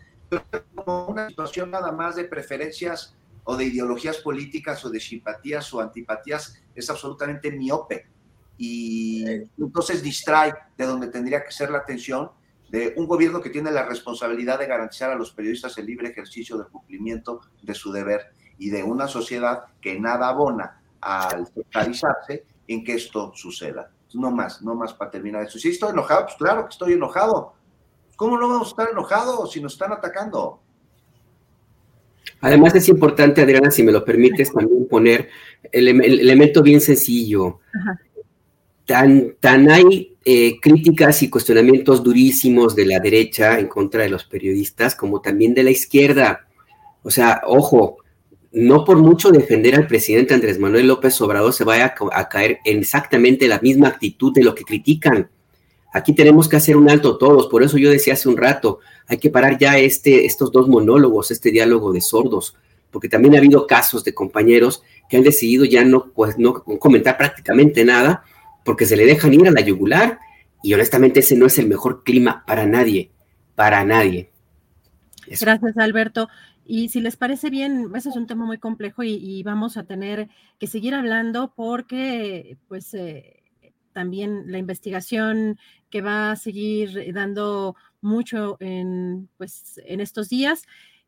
como 0.76 1.08
una 1.08 1.30
situación 1.30 1.72
nada 1.72 1.92
más 1.92 2.16
de 2.16 2.26
preferencias 2.26 3.16
o 3.44 3.56
de 3.56 3.66
ideologías 3.66 4.18
políticas 4.18 4.84
o 4.86 4.90
de 4.90 5.00
simpatías 5.00 5.74
o 5.74 5.80
antipatías 5.80 6.62
es 6.76 6.90
absolutamente 6.90 7.52
miope 7.52 8.08
y 8.58 9.26
entonces 9.58 10.04
distrae 10.04 10.54
de 10.78 10.86
donde 10.86 11.08
tendría 11.08 11.44
que 11.44 11.52
ser 11.52 11.72
la 11.72 11.80
atención 11.80 12.30
de 12.70 12.94
un 12.96 13.08
gobierno 13.08 13.42
que 13.42 13.50
tiene 13.50 13.72
la 13.72 13.86
responsabilidad 13.86 14.60
de 14.60 14.68
garantizar 14.68 15.12
a 15.12 15.16
los 15.16 15.32
periodistas 15.32 15.78
el 15.78 15.88
libre 15.88 16.10
ejercicio 16.10 16.58
del 16.58 16.68
cumplimiento 16.68 17.42
de 17.62 17.74
su 17.74 17.92
deber 17.92 18.34
y 18.62 18.70
de 18.70 18.84
una 18.84 19.08
sociedad 19.08 19.64
que 19.82 20.00
nada 20.00 20.30
abona 20.30 20.80
al 21.02 21.48
focalizarse 21.48 22.46
en 22.68 22.84
que 22.84 22.94
esto 22.94 23.32
suceda. 23.34 23.90
No 24.14 24.30
más, 24.30 24.62
no 24.62 24.76
más 24.76 24.94
para 24.94 25.10
terminar 25.10 25.42
eso. 25.44 25.58
Si 25.58 25.70
estoy 25.70 25.90
enojado, 25.90 26.26
pues 26.26 26.36
claro 26.36 26.66
que 26.66 26.70
estoy 26.70 26.94
enojado. 26.94 27.54
¿Cómo 28.16 28.38
no 28.38 28.48
vamos 28.48 28.68
a 28.68 28.70
estar 28.70 28.90
enojados 28.92 29.52
si 29.52 29.62
nos 29.62 29.74
están 29.74 29.92
atacando? 29.94 30.62
Además 32.40 32.76
es 32.76 32.88
importante, 32.88 33.42
Adriana, 33.42 33.72
si 33.72 33.82
me 33.82 33.92
lo 33.92 34.06
permites, 34.06 34.54
también 34.54 34.88
poner 34.88 35.30
el, 35.72 35.88
elemento 35.88 36.62
bien 36.62 36.82
sencillo. 36.82 37.62
Tan, 38.86 39.38
tan 39.40 39.72
hay 39.72 40.18
eh, 40.24 40.60
críticas 40.62 41.24
y 41.24 41.32
cuestionamientos 41.32 42.04
durísimos 42.04 42.76
de 42.76 42.86
la 42.86 43.00
derecha 43.00 43.58
en 43.58 43.68
contra 43.68 44.04
de 44.04 44.10
los 44.10 44.26
periodistas 44.26 44.94
como 44.94 45.20
también 45.20 45.56
de 45.56 45.64
la 45.64 45.72
izquierda. 45.72 46.46
O 47.02 47.10
sea, 47.10 47.42
ojo, 47.48 47.98
no 48.52 48.84
por 48.84 48.98
mucho 48.98 49.32
defender 49.32 49.76
al 49.76 49.88
presidente 49.88 50.34
Andrés 50.34 50.60
Manuel 50.60 50.88
López 50.88 51.20
Obrador 51.22 51.54
se 51.54 51.64
vaya 51.64 51.96
a, 52.12 52.30
caer 52.30 52.60
en 52.66 52.80
exactamente 52.80 53.48
la 53.48 53.60
misma 53.60 53.88
actitud 53.88 54.34
de 54.34 54.44
lo 54.44 54.54
que 54.54 54.64
critican. 54.64 55.30
Aquí 55.94 56.14
tenemos 56.14 56.50
que 56.50 56.58
hacer 56.58 56.76
un 56.76 56.90
alto 56.90 57.18
todos, 57.18 57.48
por 57.48 57.64
eso 57.64 57.78
yo 57.78 57.90
decía 57.90 58.14
hace 58.14 58.30
un 58.30 58.38
rato, 58.38 58.80
hay 59.08 59.18
que 59.18 59.30
parar 59.30 59.58
ya 59.58 59.78
este, 59.78 60.26
estos 60.26 60.52
dos 60.52 60.68
monólogos, 60.68 61.32
este 61.32 61.52
diálogo 61.52 61.92
de 61.92 62.02
sordos, 62.02 62.56
porque 62.92 63.10
también 63.10 63.36
ha 63.36 63.40
habido 63.40 63.68
casos 63.68 64.04
de 64.04 64.14
compañeros 64.14 64.84
que 65.10 65.18
han 65.18 65.24
decidido 65.24 65.66
ya 65.66 65.84
no, 65.84 66.12
pues, 66.14 66.38
no 66.38 66.54
comentar 66.64 67.18
prácticamente 67.18 67.84
nada, 67.84 68.24
porque 68.64 68.86
se 68.86 68.96
le 68.96 69.06
dejan 69.06 69.34
ir 69.34 69.48
a 69.48 69.52
la 69.52 69.62
yugular, 69.62 70.20
y 70.64 70.74
honestamente 70.74 71.22
ese 71.22 71.36
no 71.36 71.46
es 71.46 71.58
el 71.58 71.68
mejor 71.68 72.04
clima 72.04 72.44
para 72.46 72.66
nadie, 72.66 73.12
para 73.56 73.84
nadie. 73.84 74.30
Gracias, 75.28 75.78
Alberto. 75.78 76.30
Y 76.66 76.90
si 76.90 77.02
les 77.02 77.18
parece 77.18 77.50
bien, 77.50 77.92
ese 77.96 78.10
es 78.10 78.16
un 78.16 78.28
tema 78.28 78.46
muy 78.46 78.58
complejo 78.58 79.04
y, 79.04 79.44
vamos 79.44 79.78
a 79.78 79.84
tener 79.84 80.30
que 80.60 80.68
seguir 80.68 80.94
hablando 80.94 81.54
porque, 81.56 82.58
pues, 82.68 82.94
eh, 82.94 83.44
también 83.94 84.52
la 84.52 84.58
investigación 84.58 85.58
que 85.90 86.02
va 86.02 86.32
a 86.32 86.36
seguir 86.36 87.14
dando 87.14 87.76
mucho 88.02 88.58
en, 88.60 89.30
pues, 89.38 89.82
en 89.86 90.00
estos 90.00 90.30
días. 90.30 90.64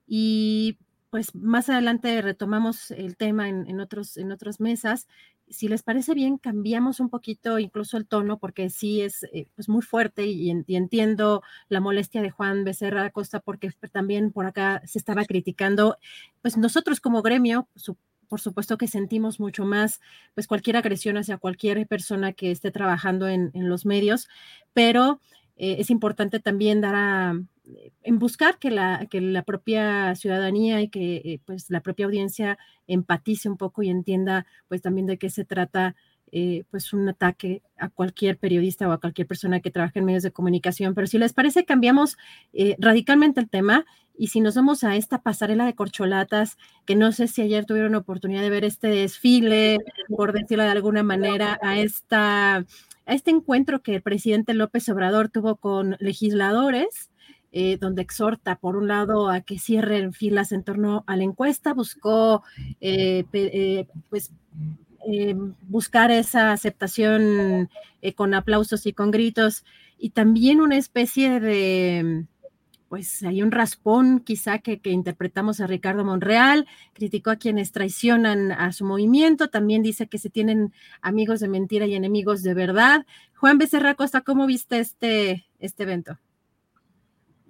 Y 0.07 0.77
pues 1.13 1.35
más 1.35 1.69
adelante 1.69 2.23
retomamos 2.23 2.89
el 2.89 3.17
tema 3.17 3.47
en, 3.47 3.79
otros, 3.79 4.17
en 4.17 4.31
otras 4.31 4.59
mesas. 4.59 5.07
Si 5.49 5.67
les 5.67 5.83
parece 5.83 6.13
bien, 6.13 6.37
cambiamos 6.37 6.99
un 6.99 7.09
poquito 7.09 7.59
incluso 7.59 7.97
el 7.97 8.07
tono, 8.07 8.39
porque 8.39 8.69
sí 8.69 9.01
es 9.01 9.23
eh, 9.33 9.47
pues 9.55 9.69
muy 9.69 9.81
fuerte 9.81 10.25
y, 10.25 10.49
entiendo 10.49 11.43
la 11.69 11.79
molestia 11.79 12.21
de 12.21 12.31
Juan 12.31 12.63
Becerra 12.63 13.09
Costa, 13.11 13.39
porque 13.39 13.71
también 13.91 14.31
por 14.31 14.45
acá 14.45 14.81
se 14.85 14.97
estaba 14.97 15.25
criticando, 15.25 15.97
pues 16.41 16.57
nosotros 16.57 16.99
como 16.99 17.21
gremio, 17.21 17.67
por 18.33 18.41
supuesto 18.41 18.79
que 18.79 18.87
sentimos 18.87 19.39
mucho 19.39 19.63
más, 19.63 20.01
pues 20.33 20.47
cualquier 20.47 20.77
agresión 20.77 21.17
hacia 21.17 21.37
cualquier 21.37 21.85
persona 21.85 22.33
que 22.33 22.49
esté 22.49 22.71
trabajando 22.71 23.27
en, 23.27 23.51
los 23.53 23.85
medios, 23.85 24.27
pero 24.73 25.21
eh, 25.55 25.77
es 25.79 25.89
importante 25.89 26.39
también 26.39 26.81
dar 26.81 26.95
a, 26.95 27.39
eh, 27.65 27.91
en 28.01 28.19
buscar 28.19 28.57
que 28.57 28.71
la, 28.71 29.05
que 29.09 29.21
la 29.21 29.43
propia 29.43 30.15
ciudadanía 30.15 30.81
y 30.81 30.89
que 30.89 31.15
eh, 31.17 31.39
pues 31.45 31.69
la 31.69 31.81
propia 31.81 32.05
audiencia 32.05 32.57
empatice 32.87 33.49
un 33.49 33.57
poco 33.57 33.83
y 33.83 33.89
entienda 33.89 34.45
pues 34.67 34.81
también 34.81 35.07
de 35.07 35.17
qué 35.17 35.29
se 35.29 35.45
trata 35.45 35.95
pues 36.71 36.93
un 36.93 37.07
ataque 37.07 37.61
a 37.77 37.89
cualquier 37.89 38.39
periodista 38.39 38.89
o 38.89 38.91
a 38.91 38.99
cualquier 38.99 39.27
persona 39.27 39.59
que 39.59 39.69
trabaje 39.69 39.99
en 39.99 40.05
medios 40.05 40.23
de 40.23 40.31
comunicación. 40.31 40.95
Pero 40.95 41.05
si 41.05 41.19
les 41.19 41.31
parece, 41.31 41.63
cambiamos 41.63 42.17
radicalmente 42.79 43.39
el 43.39 43.51
tema 43.51 43.85
y 44.17 44.29
si 44.29 44.41
nos 44.41 44.55
vamos 44.55 44.83
a 44.83 44.95
esta 44.95 45.21
pasarela 45.21 45.63
de 45.65 45.75
corcholatas, 45.75 46.57
que 46.85 46.95
no 46.95 47.11
sé 47.11 47.27
si 47.27 47.43
ayer 47.43 47.65
tuvieron 47.65 47.93
oportunidad 47.93 48.41
de 48.41 48.49
ver 48.49 48.63
este 48.63 48.87
desfile, 48.87 49.77
por 50.07 50.33
decirlo 50.33 50.63
de 50.63 50.71
alguna 50.71 51.03
manera, 51.03 51.59
a 51.61 51.77
esta 51.77 52.65
a 53.05 53.13
este 53.13 53.31
encuentro 53.31 53.81
que 53.81 53.95
el 53.95 54.01
presidente 54.01 54.53
López 54.53 54.87
Obrador 54.89 55.29
tuvo 55.29 55.55
con 55.57 55.95
legisladores, 55.99 57.11
eh, 57.51 57.77
donde 57.77 58.01
exhorta, 58.01 58.55
por 58.55 58.75
un 58.75 58.87
lado, 58.87 59.29
a 59.29 59.41
que 59.41 59.59
cierren 59.59 60.13
filas 60.13 60.51
en 60.51 60.63
torno 60.63 61.03
a 61.05 61.15
la 61.15 61.23
encuesta, 61.23 61.73
buscó 61.73 62.43
eh, 62.81 63.25
eh, 63.33 63.85
pues, 64.09 64.31
buscar 65.67 66.11
esa 66.11 66.51
aceptación 66.51 67.69
con 68.15 68.33
aplausos 68.33 68.85
y 68.85 68.93
con 68.93 69.11
gritos, 69.11 69.65
y 69.97 70.11
también 70.11 70.61
una 70.61 70.77
especie 70.77 71.39
de 71.39 72.25
pues 72.93 73.23
hay 73.23 73.41
un 73.41 73.49
raspón 73.49 74.19
quizá 74.19 74.59
que, 74.59 74.79
interpretamos 74.83 75.59
a 75.59 75.65
Ricardo 75.65 76.05
Monreal, 76.05 76.67
criticó 76.93 77.31
a 77.31 77.37
quienes 77.37 77.71
traicionan 77.71 78.51
a 78.51 78.71
su 78.71 78.85
movimiento, 78.85 79.49
también 79.49 79.81
dice 79.81 80.07
que 80.07 80.19
se 80.19 80.29
tienen 80.29 80.75
amigos 81.01 81.39
de 81.39 81.47
mentira 81.47 81.87
y 81.87 81.95
enemigos 81.95 82.43
de 82.43 82.53
verdad. 82.53 83.07
Juan 83.35 83.57
Becerra 83.57 83.95
Costa, 83.95 84.21
¿cómo 84.21 84.45
viste 84.45 84.77
este, 84.77 85.47
este 85.57 85.81
evento? 85.81 86.19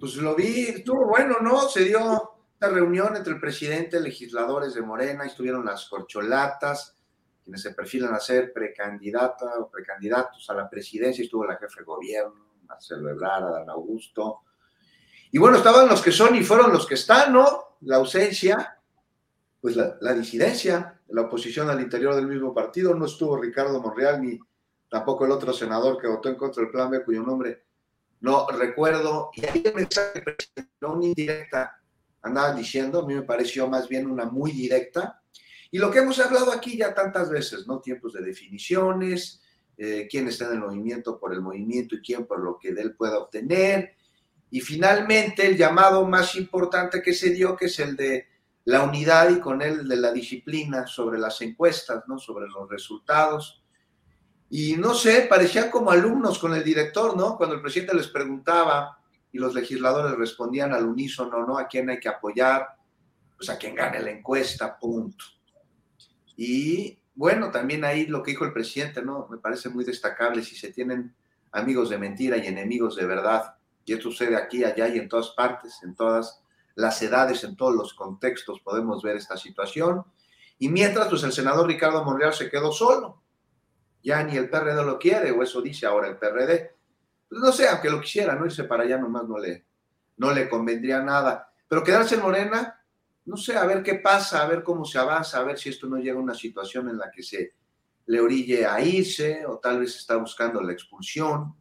Pues 0.00 0.16
lo 0.16 0.34
vi, 0.34 0.60
estuvo 0.60 1.08
bueno, 1.08 1.36
¿no? 1.42 1.68
Se 1.68 1.84
dio 1.84 2.00
una 2.58 2.70
reunión 2.70 3.14
entre 3.14 3.34
el 3.34 3.38
presidente, 3.38 4.00
legisladores 4.00 4.72
de 4.72 4.80
Morena, 4.80 5.26
estuvieron 5.26 5.66
las 5.66 5.90
corcholatas, 5.90 6.96
quienes 7.42 7.60
se 7.60 7.74
perfilan 7.74 8.14
a 8.14 8.18
ser 8.18 8.50
precandidata 8.50 9.58
o 9.58 9.68
precandidatos 9.68 10.48
a 10.48 10.54
la 10.54 10.70
presidencia, 10.70 11.22
estuvo 11.22 11.44
la 11.44 11.58
jefe 11.58 11.80
de 11.80 11.84
gobierno, 11.84 12.46
Marcelo 12.66 13.10
Ebrard, 13.10 13.52
Dan 13.52 13.68
Augusto, 13.68 14.40
y 15.34 15.38
bueno, 15.38 15.56
estaban 15.56 15.88
los 15.88 16.00
que 16.00 16.12
son 16.12 16.36
y 16.36 16.44
fueron 16.44 16.72
los 16.72 16.86
que 16.86 16.94
están, 16.94 17.32
¿no? 17.32 17.78
La 17.80 17.96
ausencia, 17.96 18.78
pues 19.60 19.74
la, 19.74 20.12
disidencia, 20.12 21.00
la 21.08 21.22
oposición 21.22 21.68
al 21.68 21.80
interior 21.80 22.14
del 22.14 22.28
mismo 22.28 22.54
partido. 22.54 22.94
No 22.94 23.06
estuvo 23.06 23.36
Ricardo 23.36 23.82
Monreal 23.82 24.22
ni 24.22 24.38
tampoco 24.88 25.24
el 25.24 25.32
otro 25.32 25.52
senador 25.52 26.00
que 26.00 26.06
votó 26.06 26.28
en 26.28 26.36
contra 26.36 26.62
del 26.62 26.70
plan 26.70 26.88
B, 26.88 27.02
cuyo 27.02 27.24
nombre 27.24 27.64
no 28.20 28.46
recuerdo. 28.46 29.30
Y 29.34 29.44
ahí 29.44 29.64
el 29.64 29.74
mensaje 29.74 30.22
no 30.80 30.92
una 30.92 31.06
indirecta, 31.06 31.80
andaban 32.22 32.56
diciendo, 32.56 33.00
a 33.00 33.04
mí 33.04 33.14
me 33.14 33.22
pareció 33.22 33.66
más 33.66 33.88
bien 33.88 34.08
una 34.08 34.26
muy 34.26 34.52
directa. 34.52 35.20
Y 35.72 35.78
lo 35.78 35.90
que 35.90 35.98
hemos 35.98 36.20
hablado 36.20 36.52
aquí 36.52 36.76
ya 36.76 36.94
tantas 36.94 37.28
veces, 37.28 37.66
¿no? 37.66 37.80
Tiempos 37.80 38.12
de 38.12 38.22
definiciones, 38.22 39.42
eh, 39.78 40.06
quién 40.08 40.28
está 40.28 40.44
en 40.44 40.52
el 40.52 40.60
movimiento 40.60 41.18
por 41.18 41.32
el 41.34 41.40
movimiento 41.40 41.96
y 41.96 42.02
quién 42.02 42.24
por 42.24 42.38
lo 42.38 42.56
que 42.56 42.72
de 42.72 42.82
él 42.82 42.94
pueda 42.94 43.18
obtener 43.18 43.96
y 44.54 44.60
finalmente 44.60 45.44
el 45.44 45.56
llamado 45.56 46.06
más 46.06 46.36
importante 46.36 47.02
que 47.02 47.12
se 47.12 47.30
dio, 47.30 47.56
que 47.56 47.64
es 47.64 47.76
el 47.80 47.96
de 47.96 48.28
la 48.66 48.84
unidad 48.84 49.28
y 49.30 49.40
con 49.40 49.60
él 49.60 49.88
de 49.88 49.96
la 49.96 50.12
disciplina 50.12 50.86
sobre 50.86 51.18
las 51.18 51.40
encuestas, 51.40 52.04
¿no? 52.06 52.20
sobre 52.20 52.46
los 52.46 52.70
resultados. 52.70 53.64
Y 54.48 54.76
no 54.76 54.94
sé, 54.94 55.22
parecían 55.22 55.72
como 55.72 55.90
alumnos 55.90 56.38
con 56.38 56.54
el 56.54 56.62
director, 56.62 57.16
¿no? 57.16 57.36
Cuando 57.36 57.56
el 57.56 57.62
presidente 57.62 57.96
les 57.96 58.06
preguntaba 58.06 58.96
y 59.32 59.38
los 59.38 59.56
legisladores 59.56 60.16
respondían 60.16 60.72
al 60.72 60.86
unísono, 60.86 61.44
¿no? 61.44 61.58
¿A 61.58 61.66
quién 61.66 61.90
hay 61.90 61.98
que 61.98 62.08
apoyar? 62.08 62.76
Pues 63.36 63.50
a 63.50 63.58
quien 63.58 63.74
gane 63.74 63.98
la 63.98 64.12
encuesta, 64.12 64.78
punto. 64.78 65.24
Y 66.36 66.96
bueno, 67.12 67.50
también 67.50 67.84
ahí 67.84 68.06
lo 68.06 68.22
que 68.22 68.30
dijo 68.30 68.44
el 68.44 68.52
presidente, 68.52 69.02
¿no? 69.02 69.26
Me 69.28 69.38
parece 69.38 69.68
muy 69.68 69.84
destacable 69.84 70.44
si 70.44 70.54
se 70.54 70.72
tienen 70.72 71.12
amigos 71.50 71.90
de 71.90 71.98
mentira 71.98 72.36
y 72.36 72.46
enemigos 72.46 72.94
de 72.94 73.06
verdad 73.06 73.56
y 73.84 73.92
esto 73.92 74.10
sucede 74.10 74.36
aquí, 74.36 74.64
allá 74.64 74.88
y 74.88 74.98
en 74.98 75.08
todas 75.08 75.30
partes, 75.30 75.80
en 75.82 75.94
todas 75.94 76.42
las 76.74 77.00
edades, 77.02 77.44
en 77.44 77.56
todos 77.56 77.74
los 77.74 77.94
contextos 77.94 78.60
podemos 78.60 79.02
ver 79.02 79.16
esta 79.16 79.36
situación. 79.36 80.04
Y 80.58 80.68
mientras, 80.68 81.08
pues 81.08 81.22
el 81.22 81.32
senador 81.32 81.66
Ricardo 81.66 82.04
Monreal 82.04 82.32
se 82.32 82.50
quedó 82.50 82.72
solo. 82.72 83.22
Ya 84.02 84.22
ni 84.22 84.36
el 84.36 84.50
PRD 84.50 84.84
lo 84.84 84.98
quiere, 84.98 85.30
o 85.30 85.42
eso 85.42 85.60
dice 85.60 85.86
ahora 85.86 86.08
el 86.08 86.16
PRD. 86.16 86.74
Pues 87.28 87.40
no 87.40 87.52
sé, 87.52 87.68
aunque 87.68 87.90
lo 87.90 88.00
quisiera, 88.00 88.34
no 88.34 88.46
irse 88.46 88.64
para 88.64 88.84
allá 88.84 88.98
nomás 88.98 89.26
no 89.26 89.38
le, 89.38 89.64
no 90.16 90.32
le 90.32 90.48
convendría 90.48 91.00
nada. 91.00 91.50
Pero 91.68 91.82
quedarse 91.82 92.16
en 92.16 92.22
Morena, 92.22 92.80
no 93.24 93.36
sé, 93.36 93.56
a 93.56 93.64
ver 93.64 93.82
qué 93.82 93.96
pasa, 93.96 94.42
a 94.42 94.46
ver 94.46 94.62
cómo 94.62 94.84
se 94.84 94.98
avanza, 94.98 95.38
a 95.38 95.44
ver 95.44 95.58
si 95.58 95.70
esto 95.70 95.86
no 95.86 95.96
llega 95.96 96.18
a 96.18 96.22
una 96.22 96.34
situación 96.34 96.88
en 96.88 96.98
la 96.98 97.10
que 97.10 97.22
se 97.22 97.54
le 98.06 98.20
orille 98.20 98.66
a 98.66 98.80
irse, 98.80 99.46
o 99.46 99.58
tal 99.58 99.80
vez 99.80 99.96
está 99.96 100.16
buscando 100.16 100.60
la 100.60 100.72
expulsión, 100.72 101.54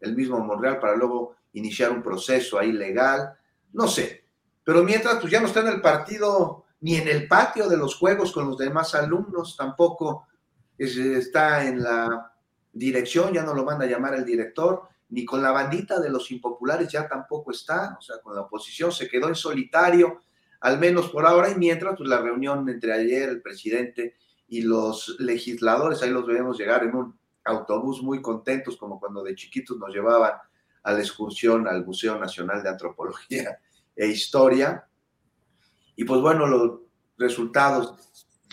el 0.00 0.16
mismo 0.16 0.38
Monreal, 0.40 0.80
para 0.80 0.96
luego 0.96 1.36
iniciar 1.52 1.90
un 1.90 2.02
proceso 2.02 2.58
ahí 2.58 2.72
legal, 2.72 3.34
no 3.72 3.88
sé. 3.88 4.24
Pero 4.64 4.84
mientras, 4.84 5.18
pues 5.20 5.32
ya 5.32 5.40
no 5.40 5.46
está 5.46 5.60
en 5.60 5.68
el 5.68 5.80
partido 5.80 6.64
ni 6.80 6.96
en 6.96 7.08
el 7.08 7.26
patio 7.26 7.68
de 7.68 7.76
los 7.76 7.96
juegos 7.96 8.32
con 8.32 8.46
los 8.46 8.58
demás 8.58 8.94
alumnos, 8.94 9.56
tampoco 9.56 10.26
está 10.76 11.66
en 11.66 11.82
la 11.82 12.32
dirección, 12.72 13.32
ya 13.32 13.42
no 13.42 13.54
lo 13.54 13.64
manda 13.64 13.84
a 13.84 13.88
llamar 13.88 14.14
el 14.14 14.24
director, 14.24 14.82
ni 15.10 15.24
con 15.24 15.42
la 15.42 15.50
bandita 15.50 15.98
de 16.00 16.10
los 16.10 16.30
impopulares 16.30 16.88
ya 16.88 17.08
tampoco 17.08 17.50
está, 17.50 17.96
o 17.98 18.02
sea, 18.02 18.18
con 18.22 18.34
la 18.34 18.42
oposición 18.42 18.92
se 18.92 19.08
quedó 19.08 19.28
en 19.28 19.34
solitario, 19.34 20.20
al 20.60 20.78
menos 20.78 21.08
por 21.08 21.26
ahora, 21.26 21.50
y 21.50 21.54
mientras, 21.54 21.96
pues 21.96 22.08
la 22.08 22.20
reunión 22.20 22.68
entre 22.68 22.92
ayer, 22.92 23.28
el 23.28 23.42
presidente 23.42 24.16
y 24.48 24.62
los 24.62 25.16
legisladores, 25.18 26.02
ahí 26.02 26.10
los 26.10 26.26
vemos 26.26 26.58
llegar 26.58 26.84
en 26.84 26.94
un 26.94 27.18
autobús 27.44 28.02
muy 28.02 28.20
contentos, 28.20 28.76
como 28.76 29.00
cuando 29.00 29.22
de 29.22 29.34
chiquitos 29.34 29.78
nos 29.78 29.90
llevaban 29.90 30.32
a 30.82 30.92
la 30.92 31.00
excursión 31.00 31.66
al 31.66 31.84
Museo 31.84 32.18
Nacional 32.18 32.62
de 32.62 32.68
Antropología 32.70 33.58
e 33.94 34.06
Historia. 34.06 34.86
Y 35.96 36.04
pues 36.04 36.20
bueno, 36.20 36.46
los 36.46 36.80
resultados 37.16 37.94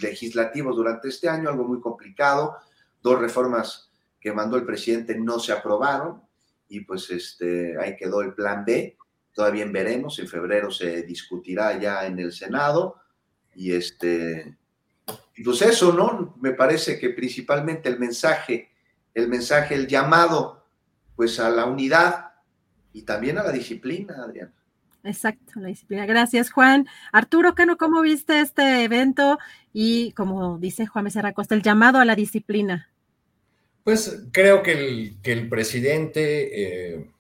legislativos 0.01 0.75
durante 0.75 1.09
este 1.09 1.29
año, 1.29 1.49
algo 1.49 1.63
muy 1.63 1.79
complicado, 1.79 2.57
dos 3.01 3.19
reformas 3.19 3.91
que 4.19 4.33
mandó 4.33 4.57
el 4.57 4.65
presidente 4.65 5.17
no 5.17 5.39
se 5.39 5.53
aprobaron 5.53 6.23
y 6.67 6.81
pues 6.81 7.09
este, 7.11 7.79
ahí 7.79 7.95
quedó 7.95 8.21
el 8.21 8.33
plan 8.33 8.65
B, 8.65 8.97
todavía 9.31 9.65
veremos, 9.67 10.17
en 10.17 10.27
febrero 10.27 10.71
se 10.71 11.03
discutirá 11.03 11.79
ya 11.79 12.07
en 12.07 12.17
el 12.19 12.31
Senado 12.31 12.95
y 13.53 13.73
este, 13.73 14.57
pues 15.43 15.61
eso, 15.61 15.93
¿no? 15.93 16.35
Me 16.41 16.51
parece 16.51 16.97
que 16.97 17.11
principalmente 17.11 17.87
el 17.89 17.99
mensaje, 17.99 18.71
el 19.13 19.27
mensaje, 19.27 19.75
el 19.75 19.87
llamado 19.87 20.64
pues 21.15 21.39
a 21.39 21.49
la 21.49 21.65
unidad 21.65 22.33
y 22.93 23.03
también 23.03 23.37
a 23.37 23.43
la 23.43 23.51
disciplina, 23.51 24.15
Adrián. 24.23 24.53
Exacto, 25.03 25.59
la 25.59 25.67
disciplina. 25.67 26.05
Gracias, 26.05 26.49
Juan. 26.49 26.87
Arturo 27.11 27.53
Cano, 27.53 27.77
¿cómo 27.77 28.01
viste 28.01 28.39
este 28.39 28.83
evento? 28.83 29.37
Y 29.71 30.11
como 30.13 30.57
dice 30.57 30.87
Juan 30.87 31.05
Becerra 31.05 31.33
Costa, 31.33 31.53
el 31.53 31.61
llamado 31.61 31.99
a 31.99 32.05
la 32.05 32.15
disciplina. 32.15 32.89
Pues 33.83 34.25
creo 34.31 34.63
que 34.63 34.71
el, 34.71 35.21
que 35.21 35.31
el 35.31 35.47
presidente 35.47 36.95
eh, 36.95 37.11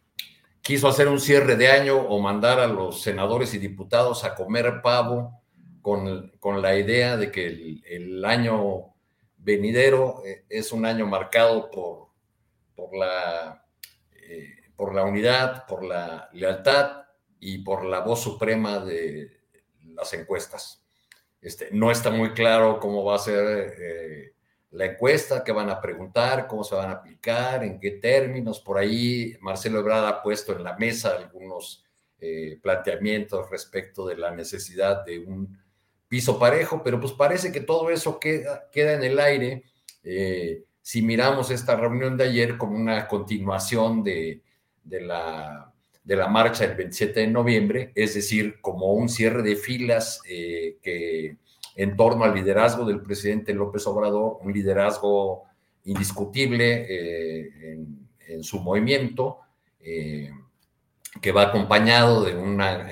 quiso 0.61 0.87
hacer 0.87 1.07
un 1.07 1.19
cierre 1.19 1.55
de 1.57 1.67
año 1.67 1.95
o 1.95 2.19
mandar 2.19 2.59
a 2.59 2.65
los 2.65 3.03
senadores 3.03 3.53
y 3.53 3.59
diputados 3.59 4.23
a 4.23 4.33
comer 4.33 4.81
pavo 4.81 5.43
con, 5.83 6.31
con 6.39 6.63
la 6.63 6.75
idea 6.75 7.17
de 7.17 7.31
que 7.31 7.45
el, 7.45 7.83
el 7.85 8.25
año 8.25 8.95
venidero 9.37 10.23
eh, 10.25 10.45
es 10.49 10.71
un 10.71 10.87
año 10.87 11.05
marcado 11.05 11.69
por, 11.69 12.07
por 12.75 12.97
la 12.97 13.64
eh, 14.27 14.71
por 14.75 14.93
la 14.93 15.03
unidad, 15.03 15.65
por 15.67 15.83
la 15.83 16.29
lealtad 16.33 17.03
y 17.39 17.59
por 17.59 17.85
la 17.85 17.99
voz 17.99 18.21
suprema 18.21 18.79
de 18.79 19.41
las 19.93 20.13
encuestas. 20.13 20.83
Este, 21.39 21.69
no 21.71 21.91
está 21.91 22.09
muy 22.09 22.33
claro 22.33 22.79
cómo 22.79 23.03
va 23.03 23.15
a 23.15 23.19
ser 23.19 23.75
eh, 23.79 24.33
la 24.71 24.85
encuesta, 24.85 25.43
qué 25.43 25.51
van 25.51 25.69
a 25.69 25.79
preguntar, 25.79 26.47
cómo 26.47 26.63
se 26.63 26.75
van 26.75 26.89
a 26.89 26.93
aplicar, 26.93 27.63
en 27.63 27.79
qué 27.79 27.91
términos. 27.91 28.59
Por 28.59 28.77
ahí 28.77 29.37
Marcelo 29.41 29.79
Ebrard 29.79 30.05
ha 30.05 30.23
puesto 30.23 30.53
en 30.53 30.63
la 30.63 30.75
mesa 30.75 31.15
algunos 31.15 31.85
eh, 32.19 32.59
planteamientos 32.61 33.49
respecto 33.49 34.07
de 34.07 34.17
la 34.17 34.31
necesidad 34.31 35.05
de 35.05 35.19
un 35.19 35.57
piso 36.07 36.39
parejo, 36.39 36.81
pero 36.83 36.99
pues 36.99 37.13
parece 37.13 37.51
que 37.51 37.61
todo 37.61 37.91
eso 37.91 38.19
queda, 38.19 38.69
queda 38.71 38.93
en 38.93 39.03
el 39.03 39.19
aire 39.19 39.63
si 40.85 41.01
miramos 41.01 41.49
esta 41.49 41.75
reunión 41.75 42.15
de 42.15 42.25
ayer 42.25 42.59
como 42.59 42.75
una 42.75 43.07
continuación 43.07 44.03
de, 44.03 44.43
de 44.83 45.01
la, 45.01 45.73
de 46.03 46.15
la 46.15 46.27
marcha 46.27 46.67
del 46.67 46.77
27 46.77 47.21
de 47.21 47.27
noviembre, 47.27 47.91
es 47.95 48.13
decir, 48.13 48.61
como 48.61 48.93
un 48.93 49.09
cierre 49.09 49.41
de 49.41 49.55
filas 49.55 50.21
eh, 50.29 50.77
que 50.83 51.37
en 51.75 51.95
torno 51.95 52.23
al 52.23 52.35
liderazgo 52.35 52.85
del 52.85 53.01
presidente 53.01 53.51
López 53.55 53.87
Obrador, 53.87 54.37
un 54.41 54.53
liderazgo 54.53 55.45
indiscutible 55.85 56.85
eh, 56.87 57.79
en, 58.27 58.43
su 58.43 58.59
movimiento, 58.59 59.39
eh, 59.79 60.29
que 61.19 61.31
va 61.31 61.47
acompañado 61.47 62.25
de 62.25 62.35
una 62.35 62.87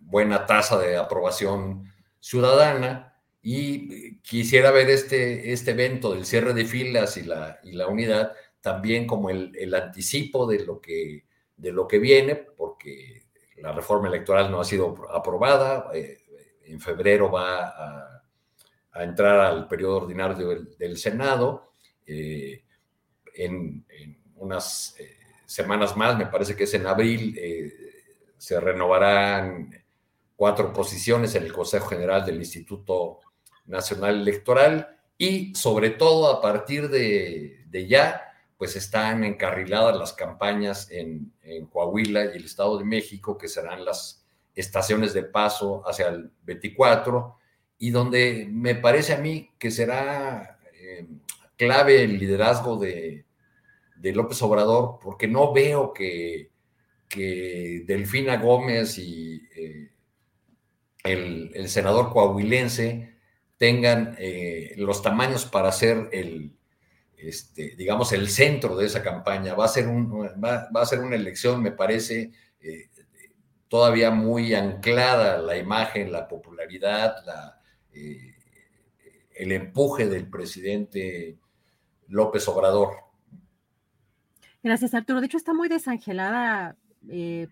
buena 0.00 0.46
tasa 0.46 0.80
de 0.80 0.96
aprobación 0.96 1.92
ciudadana. 2.18 3.07
Y 3.40 4.18
quisiera 4.20 4.70
ver 4.70 4.90
este, 4.90 5.52
este 5.52 5.70
evento 5.70 6.12
del 6.12 6.26
cierre 6.26 6.54
de 6.54 6.64
filas 6.64 7.16
y 7.16 7.22
la, 7.22 7.60
y 7.62 7.72
la 7.72 7.86
unidad 7.86 8.32
también 8.60 9.06
como 9.06 9.30
el, 9.30 9.74
anticipo 9.74 10.46
de 10.46 10.64
lo, 10.64 10.80
que, 10.80 11.24
de 11.56 11.72
lo 11.72 11.86
que 11.86 11.98
viene, 11.98 12.34
porque 12.34 13.28
la 13.56 13.72
reforma 13.72 14.08
electoral 14.08 14.50
no 14.50 14.60
ha 14.60 14.64
sido 14.64 14.94
aprobada, 15.10 15.90
eh, 15.94 16.18
en 16.64 16.80
febrero 16.80 17.30
va 17.30 17.68
a, 17.68 18.14
entrar 19.02 19.38
al 19.40 19.68
periodo 19.68 19.98
ordinario 19.98 20.66
del, 20.76 20.96
Senado, 20.96 21.72
eh, 22.04 22.64
en, 23.34 23.86
unas 24.34 24.96
eh, 24.98 25.18
semanas 25.46 25.96
más, 25.96 26.18
me 26.18 26.26
parece 26.26 26.56
que 26.56 26.64
es 26.64 26.74
en 26.74 26.86
abril, 26.86 27.38
se 28.36 28.60
renovarán 28.60 29.70
cuatro 30.34 30.72
posiciones 30.72 31.34
en 31.36 31.44
el 31.44 31.52
Consejo 31.52 31.86
General 31.88 32.24
del 32.24 32.38
Instituto 32.38 33.20
Nacional 33.68 34.16
Electoral 34.16 34.98
y 35.16 35.54
sobre 35.54 35.90
todo 35.90 36.32
a 36.32 36.42
partir 36.42 36.88
de, 36.88 37.64
de 37.70 37.86
ya 37.86 38.28
pues 38.58 38.74
están 38.74 39.22
encarriladas 39.22 39.96
las 39.96 40.12
campañas 40.12 40.90
en, 40.90 41.32
Coahuila 41.72 42.26
y 42.26 42.36
el 42.36 42.44
Estado 42.44 42.76
de 42.76 42.84
México, 42.84 43.38
que 43.38 43.48
serán 43.48 43.84
las 43.84 44.26
estaciones 44.54 45.14
de 45.14 45.22
paso 45.22 45.82
hacia 45.88 46.08
el 46.08 46.30
24, 46.42 47.36
y 47.78 47.90
donde 47.90 48.46
me 48.50 48.74
parece 48.74 49.14
a 49.14 49.18
mí 49.18 49.50
que 49.58 49.70
será 49.70 50.58
eh, 50.74 51.06
clave 51.56 52.02
el 52.02 52.18
liderazgo 52.18 52.76
de, 52.76 53.24
López 54.02 54.42
Obrador, 54.42 54.98
porque 55.00 55.28
no 55.28 55.52
veo 55.52 55.92
que, 55.92 56.50
que 57.08 57.84
Delfina 57.86 58.36
Gómez 58.36 58.98
y 58.98 59.40
eh, 59.56 59.90
el, 61.04 61.68
senador 61.68 62.12
coahuilense 62.12 63.07
tengan 63.58 64.14
eh, 64.18 64.74
los 64.76 65.02
tamaños 65.02 65.44
para 65.44 65.70
ser 65.72 66.08
el, 66.12 66.56
este, 67.16 67.74
digamos, 67.76 68.12
el 68.12 68.28
centro 68.28 68.76
de 68.76 68.86
esa 68.86 69.02
campaña. 69.02 69.54
Va 69.54 69.66
a 69.66 69.68
ser, 69.68 69.88
un, 69.88 70.10
va, 70.42 70.68
a 70.72 70.86
ser 70.86 71.00
una 71.00 71.16
elección, 71.16 71.60
me 71.60 71.72
parece, 71.72 72.30
eh, 72.60 72.88
todavía 73.66 74.12
muy 74.12 74.54
anclada 74.54 75.38
la 75.38 75.58
imagen, 75.58 76.12
la 76.12 76.28
popularidad, 76.28 77.16
la, 77.26 77.60
eh, 77.92 78.36
el 79.34 79.52
empuje 79.52 80.08
del 80.08 80.30
presidente 80.30 81.36
López 82.06 82.46
Obrador. 82.48 82.90
Gracias, 84.62 84.94
Arturo. 84.94 85.20
De 85.20 85.26
hecho, 85.26 85.36
está 85.36 85.52
muy 85.52 85.68
desangelada, 85.68 86.76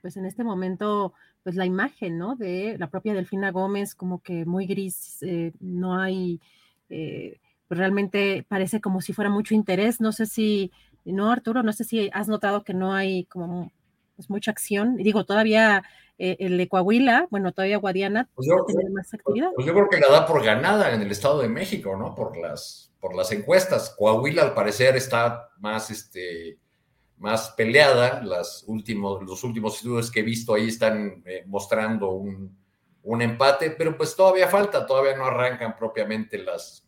pues 0.01 0.17
en 0.17 0.25
este 0.25 0.45
momento, 0.45 1.15
pues 1.47 1.55
la 1.55 1.65
imagen, 1.65 2.19
¿no? 2.19 2.35
De 2.35 2.75
la 2.77 2.91
propia 2.91 3.15
Delfina 3.15 3.53
Gómez, 3.53 3.95
como 3.95 4.21
que 4.21 4.45
muy 4.45 4.67
gris, 4.67 5.21
no 5.61 5.95
hay 5.95 6.41
pues 7.69 7.79
realmente 7.79 8.45
parece 8.49 8.81
como 8.81 9.01
si 9.01 9.13
fuera 9.13 9.31
mucho 9.31 9.55
interés. 9.55 10.01
No 10.01 10.13
sé 10.13 10.27
si, 10.27 10.73
no, 11.05 11.31
Arturo, 11.31 11.63
no 11.63 11.73
sé 11.73 11.85
si 11.85 12.11
has 12.13 12.29
notado 12.29 12.65
que 12.65 12.75
no 12.75 12.95
hay 12.95 13.25
como 13.25 13.73
pues, 14.15 14.31
mucha 14.31 14.51
acción. 14.51 14.97
Digo, 14.97 15.25
todavía 15.25 15.83
eh, 16.19 16.37
el 16.41 16.59
de 16.59 16.69
Coahuila, 16.69 17.27
bueno, 17.31 17.53
todavía 17.53 17.79
Guadiana 17.79 18.29
pues 18.35 18.49
yo, 18.49 18.65
más 18.93 19.13
actividad. 19.13 19.51
Pues 19.55 19.67
yo 19.67 19.73
creo 19.73 19.89
que 19.89 20.01
la 20.01 20.11
da 20.11 20.27
por 20.27 20.45
ganada 20.45 20.95
en 20.95 21.03
el 21.03 21.11
Estado 21.11 21.41
de 21.41 21.49
México, 21.49 21.97
¿no? 21.97 22.15
Por 22.15 22.37
las, 22.37 22.93
por 23.01 23.15
las 23.15 23.33
encuestas. 23.33 23.95
Coahuila, 23.99 24.43
al 24.43 24.55
parecer, 24.55 24.97
está 24.97 25.51
más, 25.59 25.91
este, 25.91 26.59
más 27.19 27.51
peleada. 27.57 28.23
Las 28.23 28.65
últimos, 28.67 29.23
los 29.23 29.43
últimos 29.45 29.77
estudios 29.77 30.11
que 30.11 30.21
he 30.21 30.25
visto 30.25 30.55
ahí 30.55 30.69
están 30.69 31.23
eh, 31.27 31.45
mostrando 31.47 32.11
un, 32.11 32.57
un 33.03 33.23
empate, 33.23 33.71
pero 33.71 33.97
pues 33.97 34.15
todavía 34.17 34.49
falta, 34.49 34.87
todavía 34.87 35.17
no 35.17 35.25
arrancan 35.27 35.77
propiamente 35.77 36.39
las 36.39 36.87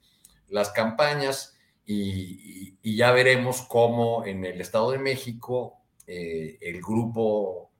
las 0.48 0.70
campañas 0.70 1.56
y, 1.84 2.76
ya 2.96 3.12
veremos 3.12 3.62
cómo 3.62 4.24
en 4.24 4.44
el 4.44 4.60
Estado 4.60 4.90
de 4.90 4.98
México 4.98 5.76
eh, 6.06 6.58
el 6.60 6.80
grupo 6.80 7.70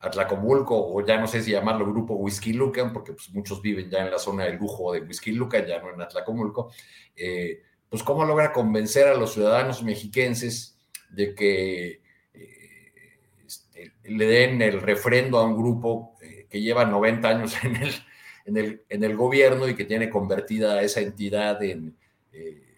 Atlacomulco, 0.00 0.92
o 0.92 1.06
ya 1.06 1.18
no 1.18 1.26
sé 1.26 1.42
si 1.42 1.52
llamarlo 1.52 1.86
grupo 1.86 2.14
Whisky 2.14 2.52
Lucan, 2.52 2.92
porque 2.92 3.12
pues, 3.12 3.30
muchos 3.30 3.62
viven 3.62 3.88
ya 3.88 4.00
en 4.00 4.10
la 4.10 4.18
zona 4.18 4.44
del 4.44 4.56
lujo 4.56 4.92
de 4.92 5.00
Whisky 5.00 5.32
Lucan, 5.32 5.66
ya 5.66 5.80
no 5.80 5.90
en 5.90 6.00
Atlacomulco, 6.00 6.72
eh, 7.14 7.62
pues 7.88 8.02
cómo 8.02 8.24
logra 8.24 8.52
convencer 8.52 9.08
a 9.08 9.14
los 9.14 9.34
ciudadanos 9.34 9.82
mexiquenses 9.82 10.78
de 11.10 11.34
que 11.34 12.00
eh, 12.34 12.92
este, 13.46 13.92
le 14.04 14.26
den 14.26 14.62
el 14.62 14.80
refrendo 14.80 15.38
a 15.38 15.44
un 15.44 15.56
grupo 15.56 16.16
que 16.48 16.60
lleva 16.60 16.84
90 16.84 17.28
años 17.28 17.54
en 17.62 17.76
el, 17.76 17.94
en 18.44 18.56
el, 18.56 18.82
en 18.88 19.04
el 19.04 19.16
gobierno 19.16 19.68
y 19.68 19.74
que 19.74 19.84
tiene 19.84 20.10
convertida 20.10 20.74
a 20.74 20.82
esa 20.82 21.00
entidad 21.00 21.62
en, 21.62 21.96
eh, 22.32 22.70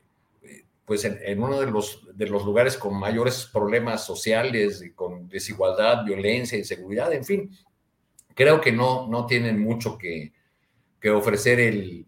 pues 0.85 1.05
en, 1.05 1.43
uno 1.43 1.61
de 1.61 1.71
los, 1.71 2.07
de 2.15 2.27
los 2.27 2.45
lugares 2.45 2.77
con 2.77 2.99
mayores 2.99 3.49
problemas 3.53 4.05
sociales, 4.05 4.85
con 4.95 5.29
desigualdad, 5.29 6.05
violencia, 6.05 6.59
inseguridad, 6.59 7.13
en 7.13 7.25
fin, 7.25 7.51
creo 8.35 8.61
que 8.61 8.73
no, 8.73 9.09
no 9.09 9.27
tienen 9.27 9.61
mucho 9.61 9.97
que, 9.97 10.33
ofrecer 11.11 11.59
el, 11.59 12.07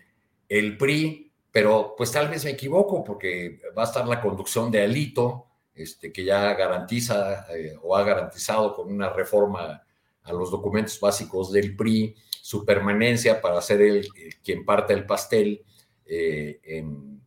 el 0.49 0.77
PRI 0.77 1.25
pero 1.55 1.95
pues 1.97 2.11
tal 2.11 2.29
vez 2.29 2.45
me 2.45 2.51
equivoco 2.51 3.05
porque 3.05 3.61
va 3.79 3.83
a 3.83 3.87
estar 3.87 4.09
la 4.09 4.21
conducción 4.21 4.73
de 4.73 4.83
Alito, 4.83 5.47
este, 5.75 6.13
que 6.13 6.25
ya 6.25 6.55
garantiza 6.55 7.47
eh, 7.55 7.77
o 7.83 7.97
ha 7.97 8.05
garantizado 8.05 8.75
con 8.75 8.93
una 8.93 9.11
reforma 9.11 9.83
a 10.23 10.33
los 10.33 10.51
documentos 10.51 10.99
básicos 11.01 11.53
del 11.53 11.77
PRI 11.77 12.15
su 12.41 12.65
permanencia 12.65 13.41
para 13.41 13.61
ser 13.61 13.83
el, 13.83 14.09
quien 14.43 14.65
parte 14.65 14.93
el 14.93 15.07
pastel 15.07 15.65
eh, 16.07 16.61
en, 16.63 17.21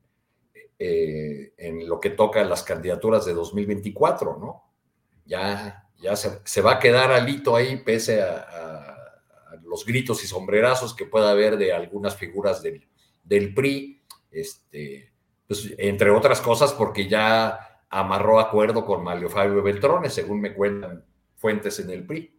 eh, 0.80 1.54
en, 1.58 1.88
lo 1.88 2.00
que 2.00 2.12
toca 2.12 2.44
las 2.44 2.64
candidaturas 2.64 3.26
de 3.26 3.34
2024, 3.34 4.38
¿no? 4.38 4.64
Ya, 5.26 5.90
ya 6.00 6.16
se, 6.16 6.62
va 6.62 6.74
a 6.74 6.80
quedar 6.80 7.12
alito 7.12 7.56
ahí 7.56 7.78
pese 7.78 8.22
a, 8.22 8.54
los 9.64 9.86
gritos 9.86 10.24
y 10.24 10.28
sombrerazos 10.28 10.96
que 10.96 11.06
pueda 11.06 11.32
haber 11.32 11.58
de 11.58 11.74
algunas 11.74 12.16
figuras 12.16 12.64
del, 12.64 12.88
del 13.24 13.54
PRI, 13.54 14.02
este, 14.32 15.12
pues, 15.46 15.74
entre 15.78 16.12
otras 16.12 16.40
cosas 16.40 16.72
porque 16.72 17.10
ya 17.10 17.67
amarró 17.90 18.40
acuerdo 18.40 18.86
con 18.86 19.04
Mario 19.04 19.30
Fabio 19.30 19.64
Beltrones, 19.64 20.14
según 20.14 20.42
me 20.42 20.54
cuentan 20.54 21.04
fuentes 21.36 21.80
en 21.80 21.90
el 21.90 22.04
PRI. 22.04 22.32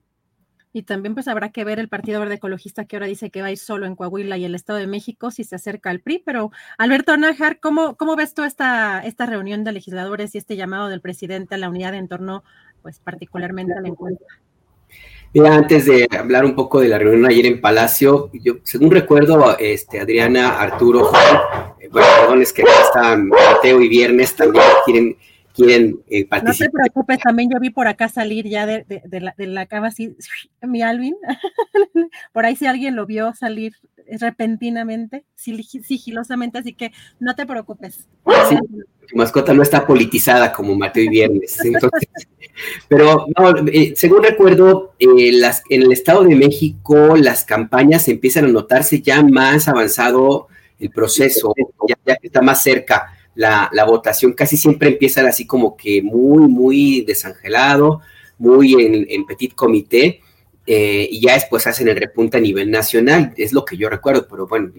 Y 0.73 0.83
también 0.83 1.15
pues 1.15 1.29
habrá 1.29 1.51
que 1.51 1.65
ver 1.65 1.79
el 1.79 1.89
Partido 1.89 2.20
Verde 2.20 2.35
Ecologista 2.35 2.85
que 2.85 2.97
ahora 2.97 3.07
dice 3.07 3.31
que 3.31 3.41
va 3.41 3.49
a 3.49 3.51
ir 3.51 3.59
solo 3.59 3.87
en 3.87 3.97
Coahuila 3.97 4.37
y 4.37 4.45
el 4.45 4.55
Estado 4.55 4.79
de 4.79 4.87
México 4.87 5.31
si 5.31 5.43
se 5.43 5.57
acerca 5.57 5.91
al 5.91 6.01
PRI. 6.01 6.23
Pero 6.25 6.51
Alberto 6.77 7.16
Nájar, 7.16 7.59
¿cómo, 7.59 7.97
cómo 7.97 8.16
ves 8.16 8.35
tú 8.35 8.45
esta, 8.45 9.01
esta 9.01 9.25
reunión 9.25 9.65
de 9.65 9.73
legisladores 9.73 10.35
y 10.35 10.39
este 10.39 10.57
llamado 10.57 10.89
del 10.89 11.01
presidente 11.01 11.55
a 11.55 11.59
la 11.59 11.70
unidad 11.70 11.95
en 11.95 12.07
torno 12.07 12.45
pues 12.83 13.01
particularmente 13.01 13.73
a 13.73 13.81
la 13.81 13.89
encuesta? 13.89 14.25
Mira, 15.35 15.55
antes 15.55 15.85
de 15.85 16.09
hablar 16.19 16.45
un 16.45 16.55
poco 16.55 16.81
de 16.81 16.89
la 16.89 16.99
reunión 16.99 17.27
ayer 17.27 17.47
en 17.47 17.61
Palacio, 17.61 18.31
yo 18.33 18.55
según 18.62 18.91
recuerdo, 18.91 19.59
este, 19.59 20.01
Adriana, 20.01 20.59
Arturo, 20.59 21.11
eh, 21.81 21.89
bueno, 21.91 22.09
perdón, 22.20 22.43
es 22.43 22.53
que 22.53 22.62
están 22.62 23.29
Mateo 23.29 23.81
y 23.81 23.89
Viernes 23.89 24.35
también 24.35 24.65
quieren 24.87 25.16
quieren 25.59 26.01
eh, 26.09 26.24
participar. 26.26 26.66
No 26.66 26.72
te 26.72 26.78
preocupes, 26.78 27.18
también 27.18 27.51
yo 27.51 27.59
vi 27.60 27.70
por 27.70 27.89
acá 27.89 28.09
salir 28.09 28.47
ya 28.47 28.66
de, 28.66 28.85
la, 29.10 29.35
de 29.36 29.47
la, 29.47 29.66
cama 29.66 29.89
así, 29.89 30.16
mi 30.62 30.82
Alvin. 30.82 31.16
por 32.32 32.47
ahí 32.47 32.56
si 32.56 32.66
alguien 32.66 32.97
lo 32.97 33.06
vio 33.06 33.35
salir 33.35 33.74
repentinamente, 34.10 35.24
sigilosamente, 35.35 36.59
así 36.59 36.72
que 36.72 36.93
no 37.20 37.35
te 37.35 37.47
preocupes. 37.47 38.06
tu 38.24 39.16
mascota 39.16 39.52
no 39.52 39.62
está 39.62 39.86
politizada 39.86 40.52
como 40.52 40.74
Mateo 40.74 41.05
y 41.05 41.09
Viernes. 41.09 41.59
pero 42.89 43.26
no, 43.36 43.68
eh, 43.68 43.93
según 43.97 44.22
recuerdo, 44.22 44.94
eh, 44.98 45.32
las, 45.32 45.62
en 45.68 45.82
el 45.82 45.93
Estado 45.93 46.24
de 46.24 46.36
México 46.36 47.16
las 47.16 47.44
campañas 47.44 48.09
empiezan 48.09 48.47
a 48.47 48.48
notarse 48.48 49.02
ya 49.02 49.22
más 49.22 49.68
avanzado 49.68 50.48
el 50.78 50.90
proceso, 50.90 51.52
ya, 51.89 51.97
ya 52.06 52.16
está 52.22 52.40
más 52.40 52.62
cerca 52.62 53.18
la, 53.39 53.85
votación 53.86 54.32
casi 54.32 54.56
siempre 54.56 54.89
empieza 54.89 55.27
así 55.27 55.47
como 55.47 55.77
que 55.77 56.02
muy, 56.02 56.48
muy 56.48 57.02
desangelado, 57.02 58.01
muy 58.36 58.74
en, 58.74 59.27
petit 59.27 59.55
comité, 59.55 60.20
eh, 60.66 61.09
y 61.09 61.20
ya 61.20 61.35
después 61.35 61.66
hacen 61.69 61.89
el 61.89 61.97
repunte 61.97 62.36
a 62.36 62.40
nivel 62.40 62.69
nacional, 62.69 63.32
es 63.36 63.52
lo 63.52 63.65
que 63.65 63.77
yo 63.77 63.89
recuerdo, 63.89 64.27
pero 64.28 64.48
bueno, 64.48 64.73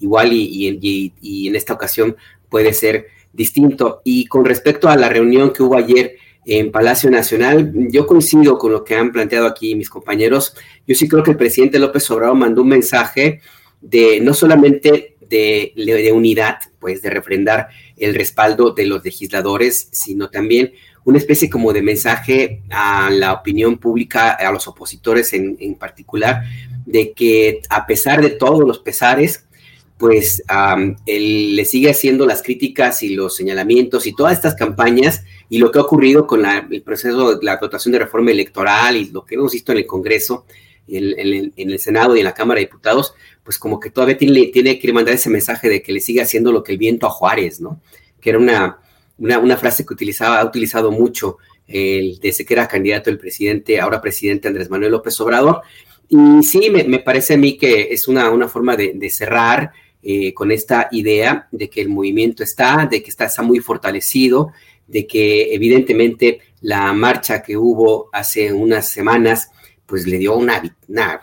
igual 0.00 0.34
y, 0.34 0.78
y, 1.20 1.48
en 1.48 1.56
esta 1.56 1.72
ocasión 1.72 2.14
puede 2.50 2.74
ser 2.74 3.06
distinto. 3.32 4.02
Y 4.04 4.26
con 4.26 4.44
respecto 4.44 4.90
a 4.90 4.96
la 4.96 5.08
reunión 5.08 5.50
que 5.50 5.62
hubo 5.62 5.76
ayer 5.76 6.16
en 6.44 6.70
Palacio 6.70 7.10
Nacional, 7.10 7.72
yo 7.90 8.06
coincido 8.06 8.58
con 8.58 8.72
lo 8.72 8.84
que 8.84 8.96
han 8.96 9.12
planteado 9.12 9.46
aquí 9.46 9.74
mis 9.74 9.88
compañeros. 9.88 10.54
Yo 10.86 10.94
sí 10.94 11.08
creo 11.08 11.22
que 11.22 11.30
el 11.30 11.38
presidente 11.38 11.78
López 11.78 12.10
Obrador 12.10 12.36
mandó 12.36 12.60
un 12.60 12.68
mensaje 12.68 13.40
de 13.80 14.20
no 14.20 14.34
solamente 14.34 15.14
de, 15.28 15.72
de, 15.76 16.12
unidad, 16.12 16.58
pues 16.78 17.02
de 17.02 17.10
refrendar 17.10 17.68
el 17.96 18.14
respaldo 18.14 18.70
de 18.72 18.86
los 18.86 19.04
legisladores, 19.04 19.88
sino 19.92 20.30
también 20.30 20.72
una 21.04 21.18
especie 21.18 21.50
como 21.50 21.72
de 21.72 21.82
mensaje 21.82 22.62
a 22.70 23.10
la 23.10 23.32
opinión 23.32 23.78
pública, 23.78 24.32
a 24.32 24.50
los 24.52 24.66
opositores 24.66 25.32
en, 25.32 25.74
particular, 25.74 26.42
de 26.86 27.12
que 27.12 27.60
a 27.68 27.86
pesar 27.86 28.22
de 28.22 28.30
todos 28.30 28.60
los 28.60 28.78
pesares, 28.78 29.44
pues 29.98 30.42
él 31.06 31.56
le 31.56 31.64
sigue 31.64 31.90
haciendo 31.90 32.26
las 32.26 32.42
críticas 32.42 33.02
y 33.02 33.14
los 33.14 33.36
señalamientos 33.36 34.06
y 34.06 34.14
todas 34.14 34.32
estas 34.32 34.54
campañas 34.54 35.22
y 35.48 35.58
lo 35.58 35.70
que 35.70 35.78
ha 35.78 35.82
ocurrido 35.82 36.26
con 36.26 36.44
el 36.46 36.82
proceso 36.82 37.36
de 37.36 37.44
la 37.44 37.58
votación 37.58 37.92
de 37.92 38.00
reforma 38.00 38.30
electoral 38.30 38.96
y 38.96 39.10
lo 39.10 39.24
que 39.24 39.36
hemos 39.36 39.52
visto 39.52 39.72
en 39.72 39.78
el 39.78 39.86
Congreso, 39.86 40.46
en, 40.88 41.52
en 41.56 41.70
el 41.70 41.78
Senado 41.78 42.16
y 42.16 42.20
en 42.20 42.24
la 42.24 42.34
Cámara 42.34 42.60
de 42.60 42.66
Diputados, 42.66 43.14
pues 43.44 43.58
como 43.58 43.78
que 43.78 43.90
todavía 43.90 44.16
tiene, 44.16 44.46
tiene 44.46 44.78
que 44.78 44.92
mandar 44.92 45.14
ese 45.14 45.28
mensaje 45.28 45.68
de 45.68 45.82
que 45.82 45.92
le 45.92 46.00
sigue 46.00 46.22
haciendo 46.22 46.50
lo 46.50 46.64
que 46.64 46.72
el 46.72 46.78
viento 46.78 47.06
a 47.06 47.10
Juárez, 47.10 47.60
¿no? 47.60 47.80
Que 48.20 48.30
era 48.30 48.38
una, 48.38 48.78
una, 49.18 49.56
frase 49.58 49.84
que 49.84 49.92
utilizaba, 49.92 50.40
ha 50.40 50.46
utilizado 50.46 50.90
mucho 50.90 51.36
el, 51.68 52.18
desde 52.20 52.44
que 52.46 52.54
era 52.54 52.66
candidato 52.66 53.10
el 53.10 53.18
presidente, 53.18 53.78
ahora 53.78 54.00
presidente 54.00 54.48
Andrés 54.48 54.70
Manuel 54.70 54.92
López 54.92 55.20
Obrador. 55.20 55.60
Y 56.08 56.42
sí, 56.42 56.70
me, 56.70 56.98
parece 57.00 57.34
a 57.34 57.36
mí 57.36 57.58
que 57.58 57.88
es 57.90 58.08
una, 58.08 58.30
una 58.30 58.48
forma 58.48 58.76
de, 58.76 59.10
cerrar 59.10 59.72
eh, 60.02 60.32
con 60.32 60.50
esta 60.50 60.88
idea 60.90 61.46
de 61.50 61.68
que 61.68 61.82
el 61.82 61.90
movimiento 61.90 62.42
está, 62.42 62.88
de 62.90 63.02
que 63.02 63.10
está, 63.10 63.26
está 63.26 63.42
muy 63.42 63.60
fortalecido, 63.60 64.52
de 64.86 65.06
que 65.06 65.54
evidentemente 65.54 66.40
la 66.60 66.92
marcha 66.94 67.42
que 67.42 67.56
hubo 67.56 68.08
hace 68.12 68.52
unas 68.52 68.88
semanas 68.88 69.50
pues 69.86 70.06
le 70.06 70.18
dio 70.18 70.36
una, 70.36 70.62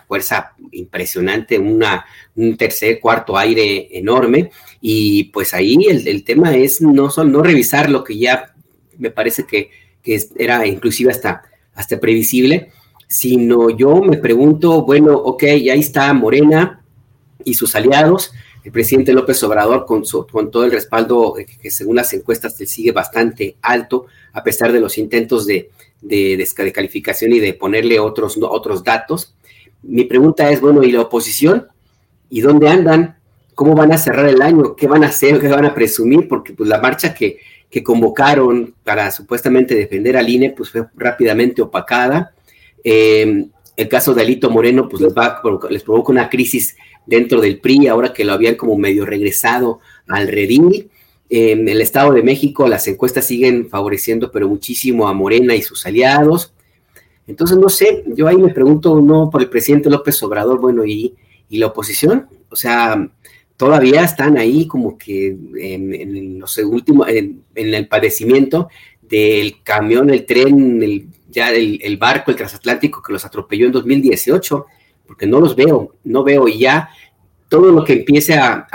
fuerza 0.06 0.52
impresionante, 0.70 1.58
una, 1.58 2.04
un 2.36 2.56
tercer, 2.56 3.00
cuarto 3.00 3.36
aire 3.36 3.88
enorme. 3.98 4.50
Y 4.80 5.24
pues 5.24 5.52
ahí 5.54 5.76
el, 5.88 6.24
tema 6.24 6.54
es 6.54 6.80
no, 6.80 7.10
solo, 7.10 7.30
no 7.30 7.42
revisar 7.42 7.90
lo 7.90 8.04
que 8.04 8.16
ya 8.16 8.54
me 8.98 9.10
parece 9.10 9.44
que, 9.46 9.70
era 10.36 10.66
inclusive 10.66 11.12
hasta, 11.12 11.42
hasta 11.74 12.00
previsible, 12.00 12.72
sino 13.08 13.70
yo 13.70 14.02
me 14.02 14.16
pregunto, 14.18 14.82
bueno, 14.82 15.14
ok, 15.16 15.44
ahí 15.44 15.78
está 15.78 16.12
Morena 16.12 16.82
y 17.44 17.54
sus 17.54 17.76
aliados, 17.76 18.32
el 18.64 18.72
presidente 18.72 19.12
López 19.12 19.40
Obrador 19.44 19.86
con, 19.86 20.04
su, 20.04 20.26
con 20.26 20.50
todo 20.50 20.64
el 20.64 20.72
respaldo 20.72 21.34
que 21.34 21.70
según 21.70 21.96
las 21.96 22.12
encuestas 22.14 22.58
le 22.58 22.66
sigue 22.66 22.90
bastante 22.90 23.56
alto, 23.62 24.06
a 24.32 24.42
pesar 24.42 24.72
de 24.72 24.80
los 24.80 24.98
intentos 24.98 25.46
de, 25.46 25.70
de, 26.02 26.36
descalificación 26.36 27.32
y 27.32 27.40
de 27.40 27.54
ponerle 27.54 27.98
otros, 27.98 28.38
otros 28.40 28.84
datos. 28.84 29.34
Mi 29.82 30.04
pregunta 30.04 30.50
es, 30.50 30.60
bueno, 30.60 30.82
¿y 30.82 30.92
la 30.92 31.02
oposición? 31.02 31.68
¿Y 32.28 32.40
dónde 32.40 32.68
andan? 32.68 33.16
¿Cómo 33.54 33.74
van 33.74 33.92
a 33.92 33.98
cerrar 33.98 34.28
el 34.28 34.42
año? 34.42 34.76
¿Qué 34.76 34.86
van 34.86 35.04
a 35.04 35.08
hacer? 35.08 35.40
¿Qué 35.40 35.48
van 35.48 35.64
a 35.64 35.74
presumir? 35.74 36.28
Porque 36.28 36.52
pues 36.52 36.68
la 36.68 36.80
marcha 36.80 37.14
que, 37.14 37.38
que 37.70 37.82
convocaron 37.82 38.74
para 38.84 39.10
supuestamente 39.10 39.74
defender 39.74 40.16
al 40.16 40.28
INE, 40.28 40.50
pues 40.50 40.70
fue 40.70 40.86
rápidamente 40.94 41.62
opacada. 41.62 42.32
Eh, 42.84 43.46
el 43.76 43.88
caso 43.88 44.14
de 44.14 44.22
Alito 44.22 44.50
Moreno, 44.50 44.88
pues 44.88 45.02
les, 45.02 45.14
les 45.70 45.82
provoca 45.82 46.12
una 46.12 46.28
crisis 46.28 46.76
dentro 47.06 47.40
del 47.40 47.58
PRI, 47.60 47.88
ahora 47.88 48.12
que 48.12 48.24
lo 48.24 48.32
habían 48.32 48.54
como 48.54 48.76
medio 48.76 49.04
regresado 49.04 49.80
al 50.08 50.28
redil. 50.28 50.90
En 51.34 51.66
el 51.66 51.80
Estado 51.80 52.12
de 52.12 52.22
México 52.22 52.68
las 52.68 52.86
encuestas 52.88 53.26
siguen 53.26 53.70
favoreciendo, 53.70 54.30
pero 54.30 54.50
muchísimo 54.50 55.08
a 55.08 55.14
Morena 55.14 55.54
y 55.54 55.62
sus 55.62 55.86
aliados. 55.86 56.52
Entonces, 57.26 57.56
no 57.56 57.70
sé, 57.70 58.04
yo 58.08 58.28
ahí 58.28 58.36
me 58.36 58.52
pregunto, 58.52 59.00
no 59.00 59.30
por 59.30 59.40
el 59.40 59.48
presidente 59.48 59.88
López 59.88 60.22
Obrador, 60.22 60.60
bueno, 60.60 60.84
¿y, 60.84 61.14
la 61.48 61.68
oposición? 61.68 62.26
O 62.50 62.56
sea, 62.56 63.10
todavía 63.56 64.04
están 64.04 64.36
ahí 64.36 64.66
como 64.66 64.98
que 64.98 65.34
en, 65.56 66.38
los 66.38 66.58
últimos, 66.58 67.08
en, 67.08 67.42
el 67.54 67.88
padecimiento 67.88 68.68
del 69.00 69.62
camión, 69.62 70.10
el 70.10 70.26
tren, 70.26 70.82
el, 70.82 71.06
ya 71.30 71.50
el, 71.50 71.96
barco, 71.96 72.30
el 72.30 72.36
transatlántico 72.36 73.00
que 73.00 73.14
los 73.14 73.24
atropelló 73.24 73.64
en 73.64 73.72
2018, 73.72 74.66
porque 75.06 75.26
no 75.26 75.40
los 75.40 75.56
veo, 75.56 75.94
no 76.04 76.24
veo 76.24 76.46
ya 76.46 76.90
todo 77.52 77.70
lo 77.70 77.84
que 77.84 77.92
empiece 77.92 78.32
a, 78.32 78.66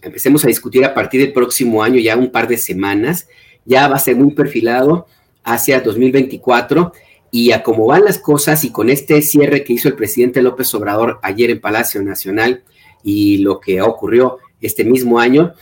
empecemos 0.00 0.42
a 0.42 0.48
discutir 0.48 0.86
a 0.86 0.94
partir 0.94 1.20
del 1.20 1.34
próximo 1.34 1.82
año, 1.82 2.00
ya 2.00 2.16
un 2.16 2.32
par 2.32 2.48
de 2.48 2.56
semanas, 2.56 3.28
ya 3.66 3.88
va 3.88 3.96
a 3.96 3.98
ser 3.98 4.16
muy 4.16 4.32
perfilado 4.32 5.06
hacia 5.44 5.82
2024 5.82 6.94
y 7.30 7.52
a 7.52 7.62
cómo 7.62 7.84
van 7.84 8.06
las 8.06 8.16
cosas 8.16 8.64
y 8.64 8.72
con 8.72 8.88
este 8.88 9.20
cierre 9.20 9.64
que 9.64 9.74
hizo 9.74 9.88
el 9.88 9.96
presidente 9.96 10.40
López 10.40 10.74
Obrador 10.74 11.20
ayer 11.22 11.50
en 11.50 11.60
Palacio 11.60 12.02
Nacional 12.02 12.64
y 13.04 13.36
lo 13.36 13.60
que 13.60 13.82
ocurrió 13.82 14.38
este 14.62 14.82
mismo 14.82 15.18
año, 15.18 15.52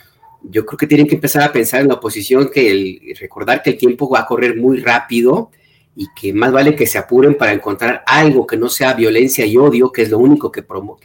yo 0.45 0.65
creo 0.65 0.79
que 0.79 0.87
tienen 0.87 1.09
que 1.09 1.17
empezar 1.17 1.43
a 1.43 1.51
pensar 1.51 1.81
en 1.81 1.89
la 1.89 1.95
oposición 1.95 2.53
que 2.55 3.17
recordar 3.19 3.65
que 3.65 3.71
el 3.71 3.79
tiempo 3.79 4.09
va 4.09 4.21
a 4.21 4.27
correr 4.27 4.57
muy 4.57 4.79
rápido 4.79 5.51
y 5.97 6.07
que 6.15 6.33
más 6.33 6.53
vale 6.53 6.77
que 6.77 6.87
se 6.87 6.99
apuren 6.99 7.35
para 7.35 7.53
encontrar 7.53 8.05
algo 8.07 8.47
que 8.47 8.57
no 8.57 8.69
sea 8.69 8.95
violencia 8.95 9.45
y 9.45 9.57
odio, 9.57 9.91
que 9.91 10.03
es 10.03 10.11
lo 10.11 10.19
único 10.21 10.53
que, 10.53 10.63
promo 10.63 10.97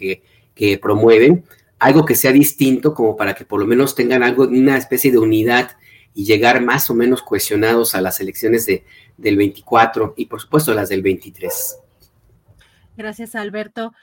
que 0.56 0.78
promueven, 0.78 1.46
algo 1.78 2.06
que 2.06 2.16
sea 2.16 2.32
distinto 2.32 2.94
como 2.94 3.16
para 3.16 3.36
que 3.36 3.46
por 3.46 3.60
lo 3.60 3.68
menos 3.68 3.94
tengan 3.94 4.24
algo, 4.24 4.44
una 4.44 4.78
especie 4.78 5.12
de 5.12 5.20
unidad 5.20 5.72
y 6.14 6.24
llegar 6.24 6.62
más 6.62 6.90
o 6.90 6.96
menos 6.96 7.22
cohesionados 7.22 7.94
a 7.94 8.02
las 8.02 8.20
elecciones 8.22 8.66
de, 8.66 8.86
del 9.18 9.36
24 9.36 10.14
y 10.18 10.26
por 10.26 10.42
supuesto 10.42 10.74
las 10.74 10.90
del 10.90 11.02
23. 11.02 11.78
Gracias, 12.98 13.36
Alberto. 13.36 13.94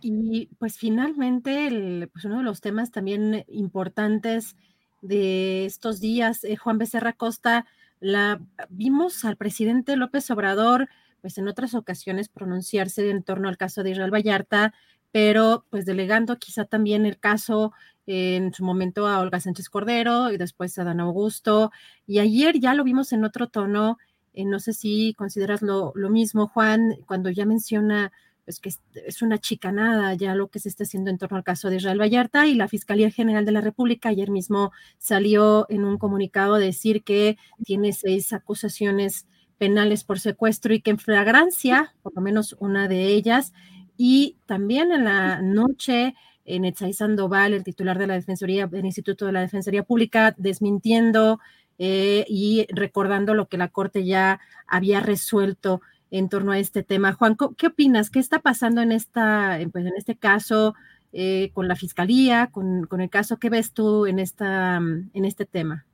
Y 0.00 0.48
pues 0.58 0.76
finalmente, 0.76 2.08
pues 2.12 2.24
uno 2.24 2.38
de 2.38 2.44
los 2.44 2.60
temas 2.60 2.90
también 2.90 3.44
importantes 3.48 4.54
de 5.00 5.64
estos 5.64 5.98
días, 6.00 6.44
eh, 6.44 6.56
Juan 6.56 6.78
Becerra 6.78 7.14
Costa, 7.14 7.66
la 7.98 8.40
vimos 8.68 9.24
al 9.24 9.36
presidente 9.36 9.96
López 9.96 10.30
Obrador, 10.30 10.88
pues 11.20 11.38
en 11.38 11.48
otras 11.48 11.74
ocasiones 11.74 12.28
pronunciarse 12.28 13.10
en 13.10 13.22
torno 13.22 13.48
al 13.48 13.56
caso 13.56 13.82
de 13.82 13.90
Israel 13.90 14.12
Vallarta, 14.12 14.74
pero 15.12 15.64
pues 15.70 15.84
delegando 15.84 16.38
quizá 16.38 16.64
también 16.64 17.06
el 17.06 17.18
caso 17.18 17.72
en 18.06 18.52
su 18.52 18.64
momento 18.64 19.06
a 19.06 19.20
Olga 19.20 19.38
Sánchez 19.38 19.68
Cordero 19.68 20.32
y 20.32 20.38
después 20.38 20.76
a 20.78 20.84
Dan 20.84 21.00
Augusto. 21.00 21.70
Y 22.06 22.18
ayer 22.18 22.58
ya 22.58 22.74
lo 22.74 22.82
vimos 22.82 23.12
en 23.12 23.24
otro 23.24 23.48
tono. 23.48 23.98
Eh, 24.32 24.44
no 24.44 24.58
sé 24.58 24.72
si 24.72 25.14
consideras 25.14 25.62
lo, 25.62 25.92
lo, 25.94 26.10
mismo, 26.10 26.48
Juan, 26.48 26.96
cuando 27.06 27.30
ya 27.30 27.46
menciona 27.46 28.10
pues, 28.44 28.58
que 28.58 28.70
es 29.06 29.22
una 29.22 29.38
chicanada 29.38 30.14
ya 30.14 30.34
lo 30.34 30.48
que 30.48 30.58
se 30.58 30.68
está 30.68 30.84
haciendo 30.84 31.10
en 31.10 31.18
torno 31.18 31.36
al 31.36 31.44
caso 31.44 31.70
de 31.70 31.76
Israel 31.76 32.00
Vallarta 32.00 32.46
y 32.46 32.54
la 32.54 32.66
Fiscalía 32.66 33.10
General 33.10 33.44
de 33.44 33.52
la 33.52 33.60
República 33.60 34.08
ayer 34.08 34.30
mismo 34.30 34.72
salió 34.98 35.66
en 35.68 35.84
un 35.84 35.98
comunicado 35.98 36.54
a 36.54 36.58
decir 36.58 37.04
que 37.04 37.36
tiene 37.64 37.92
seis 37.92 38.32
acusaciones 38.32 39.26
penales 39.58 40.02
por 40.02 40.18
secuestro 40.18 40.74
y 40.74 40.80
que 40.80 40.90
en 40.90 40.98
flagrancia, 40.98 41.94
por 42.02 42.14
lo 42.16 42.20
menos 42.20 42.56
una 42.58 42.88
de 42.88 43.06
ellas, 43.06 43.52
y 43.96 44.36
también 44.46 44.92
en 44.92 45.04
la 45.04 45.40
noche 45.42 46.14
en 46.44 46.64
Etzai 46.64 46.92
Sandoval, 46.92 47.52
el 47.52 47.64
titular 47.64 47.98
de 47.98 48.06
la 48.06 48.14
Defensoría, 48.14 48.66
del 48.66 48.84
Instituto 48.84 49.26
de 49.26 49.32
la 49.32 49.40
Defensoría 49.40 49.84
Pública, 49.84 50.34
desmintiendo 50.36 51.38
eh, 51.78 52.24
y 52.28 52.66
recordando 52.70 53.34
lo 53.34 53.48
que 53.48 53.58
la 53.58 53.68
Corte 53.68 54.04
ya 54.04 54.40
había 54.66 55.00
resuelto 55.00 55.80
en 56.10 56.28
torno 56.28 56.52
a 56.52 56.58
este 56.58 56.82
tema. 56.82 57.12
Juan, 57.12 57.36
¿qué 57.56 57.68
opinas? 57.68 58.10
¿Qué 58.10 58.18
está 58.18 58.40
pasando 58.40 58.82
en, 58.82 58.92
esta, 58.92 59.58
pues, 59.72 59.86
en 59.86 59.92
este 59.96 60.16
caso 60.16 60.74
eh, 61.12 61.50
con 61.54 61.68
la 61.68 61.76
Fiscalía, 61.76 62.50
con, 62.52 62.86
con, 62.86 63.00
el 63.00 63.08
caso? 63.08 63.38
¿Qué 63.38 63.48
ves 63.48 63.72
tú 63.72 64.06
en, 64.06 64.18
esta, 64.18 64.76
en 64.76 65.24
este 65.24 65.46
tema? 65.46 65.86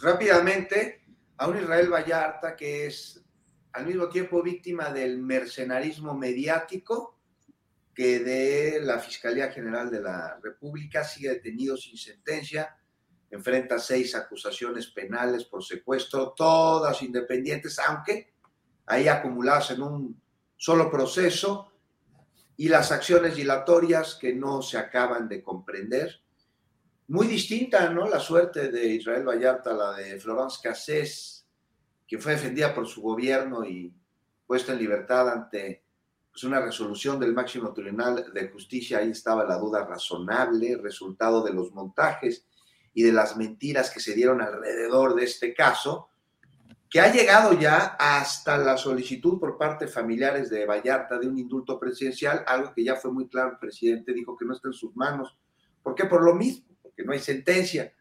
Rápidamente, 0.00 1.02
a 1.36 1.48
un 1.48 1.58
Israel 1.58 1.92
Vallarta 1.92 2.56
que 2.56 2.86
es 2.86 3.22
al 3.72 3.86
mismo 3.86 4.08
tiempo 4.08 4.42
víctima 4.42 4.90
del 4.90 5.18
mercenarismo 5.18 6.14
mediático, 6.14 7.17
que 7.98 8.20
de 8.20 8.80
la 8.80 9.00
Fiscalía 9.00 9.50
General 9.50 9.90
de 9.90 10.00
la 10.00 10.38
República 10.40 11.02
sigue 11.02 11.30
detenido 11.30 11.76
sin 11.76 11.96
sentencia, 11.96 12.78
enfrenta 13.28 13.76
seis 13.80 14.14
acusaciones 14.14 14.86
penales 14.86 15.42
por 15.42 15.64
secuestro, 15.64 16.32
todas 16.36 17.02
independientes, 17.02 17.76
aunque 17.80 18.34
ahí 18.86 19.08
acumuladas 19.08 19.72
en 19.72 19.82
un 19.82 20.22
solo 20.56 20.88
proceso, 20.88 21.72
y 22.56 22.68
las 22.68 22.92
acciones 22.92 23.34
dilatorias 23.34 24.14
que 24.14 24.32
no 24.32 24.62
se 24.62 24.78
acaban 24.78 25.28
de 25.28 25.42
comprender. 25.42 26.20
Muy 27.08 27.26
distinta, 27.26 27.90
¿no? 27.90 28.06
La 28.06 28.20
suerte 28.20 28.70
de 28.70 28.86
Israel 28.90 29.26
Vallarta, 29.26 29.72
la 29.72 29.94
de 29.94 30.20
Florence 30.20 30.60
Cassés, 30.62 31.48
que 32.06 32.18
fue 32.18 32.34
defendida 32.34 32.72
por 32.72 32.86
su 32.86 33.02
gobierno 33.02 33.64
y 33.64 33.92
puesta 34.46 34.72
en 34.72 34.78
libertad 34.78 35.28
ante 35.28 35.87
pues, 36.38 36.44
una 36.44 36.60
resolución 36.60 37.18
del 37.18 37.34
máximo 37.34 37.72
tribunal 37.72 38.32
de 38.32 38.48
justicia, 38.48 38.98
ahí 38.98 39.10
estaba 39.10 39.42
la 39.42 39.58
duda 39.58 39.84
razonable, 39.84 40.76
resultado 40.76 41.42
de 41.42 41.52
los 41.52 41.72
montajes 41.72 42.46
y 42.94 43.02
de 43.02 43.10
las 43.10 43.36
mentiras 43.36 43.90
que 43.90 43.98
se 43.98 44.14
dieron 44.14 44.40
alrededor 44.40 45.16
de 45.16 45.24
este 45.24 45.52
caso, 45.52 46.10
que 46.88 47.00
ha 47.00 47.12
llegado 47.12 47.58
ya 47.58 47.96
hasta 47.98 48.56
la 48.56 48.76
solicitud 48.76 49.40
por 49.40 49.58
parte 49.58 49.86
de 49.86 49.90
familiares 49.90 50.48
de 50.48 50.64
Vallarta 50.64 51.18
de 51.18 51.26
un 51.26 51.36
indulto 51.40 51.76
presidencial, 51.80 52.44
algo 52.46 52.72
que 52.72 52.84
ya 52.84 52.94
fue 52.94 53.10
muy 53.10 53.26
claro, 53.26 53.50
el 53.50 53.58
presidente 53.58 54.12
dijo 54.12 54.36
que 54.36 54.44
no 54.44 54.54
está 54.54 54.68
en 54.68 54.74
sus 54.74 54.94
manos. 54.94 55.36
¿Por 55.82 55.96
qué? 55.96 56.04
Por 56.04 56.22
lo 56.22 56.36
mismo, 56.36 56.68
porque 56.80 57.02
no 57.02 57.10
hay 57.10 57.18
sentencia. 57.18 57.92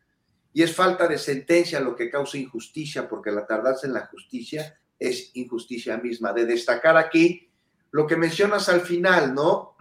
Y 0.53 0.61
es 0.61 0.75
falta 0.75 1.07
de 1.07 1.17
sentencia 1.17 1.79
lo 1.79 1.95
que 1.95 2.11
causa 2.11 2.37
injusticia, 2.37 3.09
porque 3.09 3.31
la 3.31 3.47
tardarse 3.47 3.87
en 3.87 3.93
la 3.93 4.05
justicia 4.05 4.79
es 4.99 5.31
injusticia 5.33 5.97
misma. 5.97 6.33
De 6.33 6.45
destacar 6.45 6.97
aquí 6.97 7.46
lo 7.91 8.05
que 8.05 8.17
mencionas 8.17 8.69
al 8.69 8.81
final, 8.81 9.33
¿no? 9.33 9.75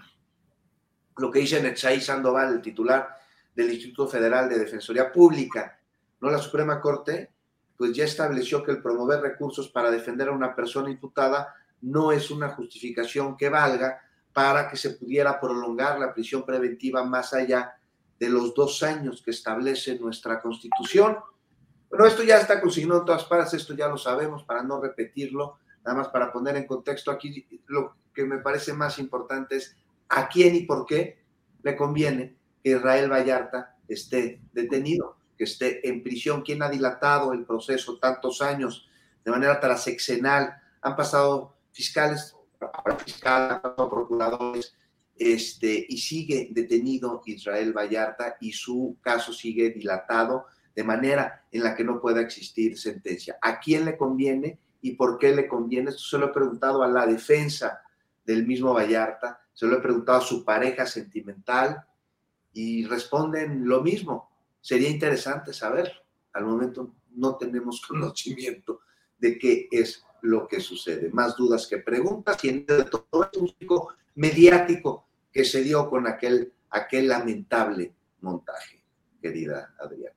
Lo 1.16 1.30
que 1.30 1.40
dice 1.40 1.62
Netzaí 1.62 2.00
Sandoval, 2.00 2.54
el 2.54 2.62
titular 2.62 3.16
del 3.54 3.72
Instituto 3.72 4.08
Federal 4.08 4.48
de 4.48 4.58
Defensoría 4.58 5.12
Pública, 5.12 5.78
¿no? 6.20 6.30
La 6.30 6.38
Suprema 6.38 6.80
Corte, 6.80 7.32
pues 7.76 7.92
ya 7.92 8.04
estableció 8.04 8.62
que 8.62 8.72
el 8.72 8.82
promover 8.82 9.20
recursos 9.20 9.68
para 9.68 9.90
defender 9.90 10.28
a 10.28 10.32
una 10.32 10.54
persona 10.54 10.90
imputada 10.90 11.54
no 11.82 12.12
es 12.12 12.30
una 12.30 12.50
justificación 12.50 13.36
que 13.36 13.48
valga 13.48 14.00
para 14.32 14.68
que 14.68 14.76
se 14.76 14.90
pudiera 14.90 15.40
prolongar 15.40 15.98
la 15.98 16.12
prisión 16.12 16.44
preventiva 16.44 17.04
más 17.04 17.32
allá 17.32 17.76
de 18.18 18.28
los 18.28 18.54
dos 18.54 18.82
años 18.82 19.22
que 19.22 19.30
establece 19.30 19.98
nuestra 19.98 20.40
Constitución. 20.40 21.18
Bueno, 21.88 22.06
esto 22.06 22.22
ya 22.22 22.38
está 22.38 22.60
consignado 22.60 23.00
en 23.00 23.06
todas 23.06 23.24
partes, 23.24 23.54
esto 23.54 23.74
ya 23.74 23.88
lo 23.88 23.98
sabemos, 23.98 24.42
para 24.44 24.62
no 24.62 24.80
repetirlo, 24.80 25.58
nada 25.86 25.98
más 25.98 26.08
para 26.08 26.32
poner 26.32 26.56
en 26.56 26.66
contexto 26.66 27.12
aquí, 27.12 27.46
lo 27.66 27.94
que 28.12 28.24
me 28.24 28.38
parece 28.38 28.72
más 28.72 28.98
importante 28.98 29.56
es 29.56 29.76
a 30.08 30.28
quién 30.28 30.56
y 30.56 30.64
por 30.64 30.84
qué 30.84 31.22
le 31.62 31.76
conviene 31.76 32.36
que 32.62 32.70
Israel 32.70 33.10
Vallarta 33.10 33.76
esté 33.86 34.42
detenido, 34.52 35.16
que 35.38 35.44
esté 35.44 35.88
en 35.88 36.02
prisión, 36.02 36.42
quién 36.42 36.62
ha 36.62 36.68
dilatado 36.68 37.32
el 37.32 37.44
proceso 37.44 37.98
tantos 37.98 38.42
años 38.42 38.88
de 39.24 39.30
manera 39.30 39.60
transeccional, 39.60 40.56
han 40.80 40.96
pasado 40.96 41.56
fiscales, 41.70 42.34
pasado 42.58 43.88
procuradores, 43.88 44.74
este, 45.16 45.86
y 45.88 45.98
sigue 45.98 46.48
detenido 46.50 47.22
Israel 47.26 47.72
Vallarta 47.72 48.36
y 48.40 48.52
su 48.52 48.98
caso 49.00 49.32
sigue 49.32 49.70
dilatado 49.70 50.46
de 50.74 50.84
manera 50.84 51.46
en 51.50 51.62
la 51.62 51.74
que 51.74 51.84
no 51.84 52.00
pueda 52.00 52.20
existir 52.20 52.76
sentencia. 52.76 53.38
¿A 53.40 53.60
quién 53.60 53.84
le 53.84 53.96
conviene? 53.96 54.58
Y 54.86 54.92
por 54.92 55.18
qué 55.18 55.34
le 55.34 55.48
conviene. 55.48 55.90
Esto 55.90 56.02
se 56.02 56.18
lo 56.18 56.26
he 56.26 56.32
preguntado 56.32 56.82
a 56.84 56.88
la 56.88 57.06
defensa 57.06 57.82
del 58.24 58.46
mismo 58.46 58.72
Vallarta, 58.72 59.40
se 59.52 59.66
lo 59.66 59.78
he 59.78 59.80
preguntado 59.80 60.18
a 60.18 60.24
su 60.24 60.44
pareja 60.44 60.86
sentimental 60.86 61.84
y 62.52 62.86
responden 62.86 63.66
lo 63.66 63.82
mismo. 63.82 64.30
Sería 64.60 64.88
interesante 64.88 65.52
saber. 65.52 65.92
Al 66.32 66.44
momento 66.44 66.94
no 67.16 67.36
tenemos 67.36 67.80
conocimiento 67.88 68.82
de 69.18 69.38
qué 69.38 69.68
es 69.72 70.04
lo 70.22 70.46
que 70.46 70.60
sucede. 70.60 71.10
Más 71.10 71.36
dudas 71.36 71.66
que 71.66 71.78
preguntas 71.78 72.44
y 72.44 72.48
en 72.50 72.66
todo 72.66 73.28
es 73.32 73.38
un 73.38 73.48
ciclo 73.48 73.88
mediático 74.14 75.08
que 75.32 75.44
se 75.44 75.62
dio 75.62 75.90
con 75.90 76.06
aquel, 76.06 76.52
aquel 76.70 77.08
lamentable 77.08 77.92
montaje, 78.20 78.84
querida 79.20 79.74
Adriana. 79.80 80.14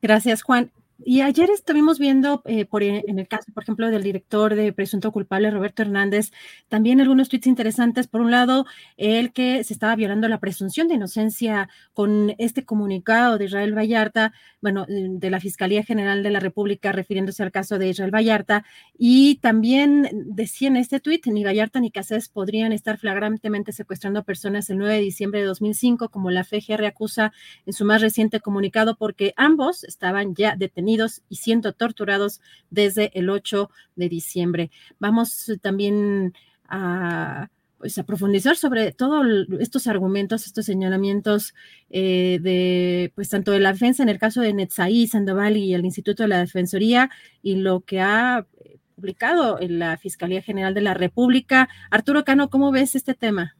Gracias, 0.00 0.42
Juan. 0.42 0.72
Y 1.04 1.22
ayer 1.22 1.50
estuvimos 1.50 1.98
viendo, 1.98 2.42
eh, 2.44 2.64
por, 2.64 2.82
e, 2.82 3.04
en 3.06 3.18
el 3.18 3.26
caso, 3.26 3.52
por 3.52 3.62
ejemplo, 3.62 3.90
del 3.90 4.02
director 4.02 4.54
de 4.54 4.72
Presunto 4.72 5.10
Culpable, 5.10 5.50
Roberto 5.50 5.82
Hernández, 5.82 6.30
también 6.68 7.00
algunos 7.00 7.28
tweets 7.28 7.46
interesantes. 7.46 8.06
Por 8.06 8.20
un 8.20 8.30
lado, 8.30 8.66
el 8.96 9.32
que 9.32 9.64
se 9.64 9.72
estaba 9.72 9.96
violando 9.96 10.28
la 10.28 10.38
presunción 10.38 10.88
de 10.88 10.94
inocencia 10.94 11.68
con 11.92 12.34
este 12.38 12.64
comunicado 12.64 13.38
de 13.38 13.46
Israel 13.46 13.76
Vallarta, 13.76 14.32
bueno, 14.60 14.86
eh, 14.88 15.08
de 15.08 15.30
la 15.30 15.40
Fiscalía 15.40 15.82
General 15.82 16.22
de 16.22 16.30
la 16.30 16.40
República, 16.40 16.92
refiriéndose 16.92 17.42
al 17.42 17.50
caso 17.50 17.78
de 17.78 17.88
Israel 17.88 18.14
Vallarta. 18.14 18.64
Y 18.96 19.36
también 19.36 20.08
decía 20.12 20.68
en 20.68 20.76
este 20.76 21.00
tweet, 21.00 21.22
ni 21.26 21.42
Vallarta 21.42 21.80
ni 21.80 21.90
Casés 21.90 22.28
podrían 22.28 22.72
estar 22.72 22.98
flagrantemente 22.98 23.72
secuestrando 23.72 24.20
a 24.20 24.22
personas 24.22 24.70
el 24.70 24.78
9 24.78 24.94
de 24.94 25.00
diciembre 25.00 25.40
de 25.40 25.46
2005, 25.46 26.10
como 26.10 26.30
la 26.30 26.44
FGR 26.44 26.84
acusa 26.86 27.32
en 27.66 27.72
su 27.72 27.84
más 27.84 28.00
reciente 28.00 28.40
comunicado, 28.40 28.96
porque 28.96 29.32
ambos 29.36 29.84
estaban 29.84 30.34
ya 30.34 30.54
detenidos 30.56 30.91
y 31.28 31.36
siendo 31.36 31.72
torturados 31.72 32.40
desde 32.70 33.10
el 33.18 33.30
8 33.30 33.70
de 33.96 34.08
diciembre. 34.08 34.70
Vamos 34.98 35.50
también 35.60 36.34
a 36.68 37.48
pues 37.82 37.98
a 37.98 38.04
profundizar 38.04 38.56
sobre 38.56 38.92
todos 38.92 39.26
estos 39.58 39.88
argumentos, 39.88 40.46
estos 40.46 40.64
señalamientos 40.64 41.52
eh, 41.90 42.38
de, 42.40 43.10
pues 43.16 43.28
tanto 43.28 43.50
de 43.50 43.58
la 43.58 43.72
defensa 43.72 44.04
en 44.04 44.08
el 44.08 44.20
caso 44.20 44.40
de 44.40 44.52
Netzaí, 44.52 45.08
Sandoval 45.08 45.56
y 45.56 45.74
el 45.74 45.84
Instituto 45.84 46.22
de 46.22 46.28
la 46.28 46.38
Defensoría 46.38 47.10
y 47.42 47.56
lo 47.56 47.80
que 47.80 48.00
ha 48.00 48.46
publicado 48.94 49.60
en 49.60 49.80
la 49.80 49.96
Fiscalía 49.96 50.42
General 50.42 50.74
de 50.74 50.80
la 50.80 50.94
República. 50.94 51.68
Arturo 51.90 52.24
Cano, 52.24 52.50
¿cómo 52.50 52.70
ves 52.70 52.94
este 52.94 53.14
tema? 53.14 53.56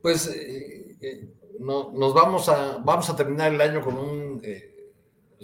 Pues 0.00 0.26
eh, 0.28 0.96
eh, 1.02 1.34
no, 1.60 1.92
nos 1.92 2.14
vamos 2.14 2.48
a, 2.48 2.78
vamos 2.78 3.10
a 3.10 3.16
terminar 3.16 3.52
el 3.52 3.60
año 3.60 3.82
con 3.82 3.98
un 3.98 4.40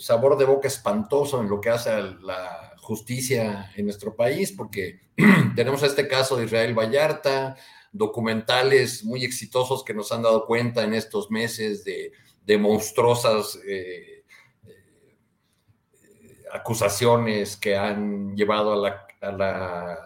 sabor 0.01 0.36
de 0.36 0.44
boca 0.44 0.68
espantoso 0.68 1.40
en 1.40 1.48
lo 1.48 1.60
que 1.60 1.70
hace 1.70 1.90
a 1.90 2.01
la 2.01 2.74
justicia 2.78 3.70
en 3.77 3.85
nuestro 3.85 4.16
país, 4.16 4.52
porque 4.52 5.01
tenemos 5.55 5.82
este 5.82 6.09
caso 6.09 6.36
de 6.36 6.47
Israel 6.47 6.74
Vallarta, 6.74 7.56
documentales 7.93 9.05
muy 9.05 9.24
exitosos 9.24 9.85
que 9.85 9.94
nos 9.94 10.12
han 10.12 10.22
dado 10.22 10.47
cuenta 10.47 10.85
en 10.85 10.94
estos 10.94 11.31
meses 11.31 11.85
de, 11.85 12.12
monstruosas 12.59 13.60
eh, 13.64 14.24
eh, 14.66 16.43
acusaciones 16.52 17.56
que 17.56 17.77
han 17.77 18.35
llevado 18.35 18.72
a 18.72 18.77
la, 18.77 19.06
a 19.20 19.31
la 19.31 19.98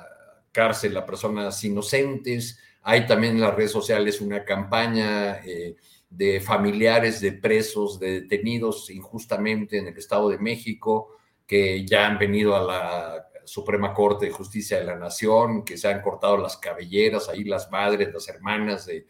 cárcel 0.55 0.97
a 0.97 1.05
personas 1.05 1.63
inocentes, 1.65 2.59
Hay 2.83 3.07
también 3.07 3.35
en 3.35 3.41
las 3.41 3.55
redes 3.55 3.73
sociales 3.73 4.21
una 4.21 4.45
campaña 4.45 5.41
eh, 5.45 5.77
de 6.17 6.41
familiares 6.41 7.21
de 7.21 7.33
presos, 7.33 7.99
de 7.99 8.21
detenidos 8.21 8.91
injustamente 8.91 9.79
en 9.79 9.89
el 9.89 9.99
Estado 9.99 10.29
de 10.29 10.39
México, 10.39 11.17
que 11.47 11.85
ya 11.85 12.07
han 12.07 12.19
venido 12.19 12.55
a 12.55 12.63
la 12.63 13.29
Suprema 13.45 13.93
Corte 13.93 14.27
de 14.27 14.33
Justicia 14.33 14.79
de 14.79 14.85
la 14.85 14.97
Nación, 14.97 15.65
que 15.65 15.77
se 15.77 15.89
han 15.89 16.01
cortado 16.01 16.37
las 16.37 16.57
cabelleras, 16.57 17.29
ahí 17.29 17.45
las 17.45 17.71
madres, 17.71 18.13
las 18.13 18.29
hermanas 18.29 18.87
de 18.87 19.07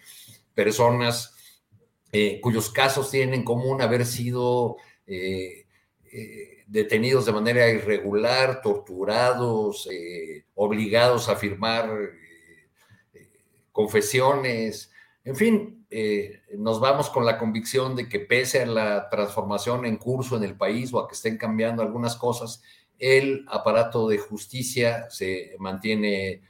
personas 0.55 1.35
eh, 2.17 2.41
cuyos 2.41 2.71
casos 2.71 3.11
tienen 3.11 3.35
en 3.35 3.45
común 3.45 3.83
haber 3.83 4.07
sido 4.07 4.77
eh, 5.05 5.67
eh, 6.13 6.65
detenidos 6.69 7.27
de 7.27 7.33
manera 7.33 7.69
irregular, 7.69 8.63
torturados, 8.63 9.89
obligados 10.55 11.29
a 11.29 11.35
firmar 11.35 11.91
confesiones, 13.73 14.93
en 15.25 15.35
fin, 15.35 15.84
nos 16.59 16.81
vamos 16.81 17.11
con 17.11 17.25
la 17.25 17.39
convicción 17.39 17.95
de 17.95 18.09
que 18.09 18.21
pese 18.21 18.63
a 18.63 18.67
la 18.67 19.09
transformación 19.09 19.87
en 19.87 19.97
curso 19.97 20.37
en 20.37 20.45
el 20.45 20.57
país 20.57 20.93
o 20.93 21.01
a 21.01 21.09
que 21.09 21.15
estén 21.15 21.37
cambiando 21.37 21.83
algunas 21.83 22.17
cosas, 22.17 22.63
el 22.99 23.45
aparato 23.49 24.09
de 24.09 24.19
justicia 24.19 25.09
se 25.11 25.55
mantiene 25.59 26.43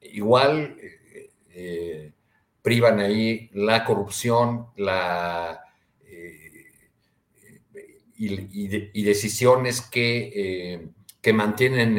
igual, 0.00 0.76
privan 2.62 3.00
ahí 3.00 3.50
la 3.52 3.84
corrupción, 3.84 4.68
la, 4.76 5.60
eh, 6.06 6.70
y, 8.16 9.02
decisiones 9.02 9.80
que, 9.80 10.32
eh, 10.34 10.88
que 11.20 11.32
mantienen 11.32 11.98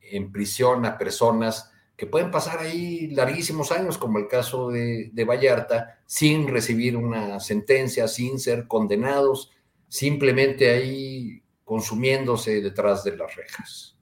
en, 0.00 0.32
prisión 0.32 0.86
a 0.86 0.96
personas 0.96 1.72
que 1.96 2.06
pueden 2.06 2.30
pasar 2.30 2.60
ahí 2.60 3.08
larguísimos 3.08 3.72
años, 3.72 3.98
como 3.98 4.18
el 4.18 4.28
caso 4.28 4.70
de 4.70 5.26
Vallarta, 5.28 5.98
sin 6.06 6.48
recibir 6.48 6.96
una 6.96 7.40
sentencia, 7.40 8.08
sin 8.08 8.38
ser 8.38 8.66
condenados, 8.66 9.50
simplemente 9.88 10.70
ahí 10.70 11.42
consumiéndose 11.64 12.60
detrás 12.60 13.04
de 13.04 13.16
las 13.16 13.34
rejas. 13.34 13.96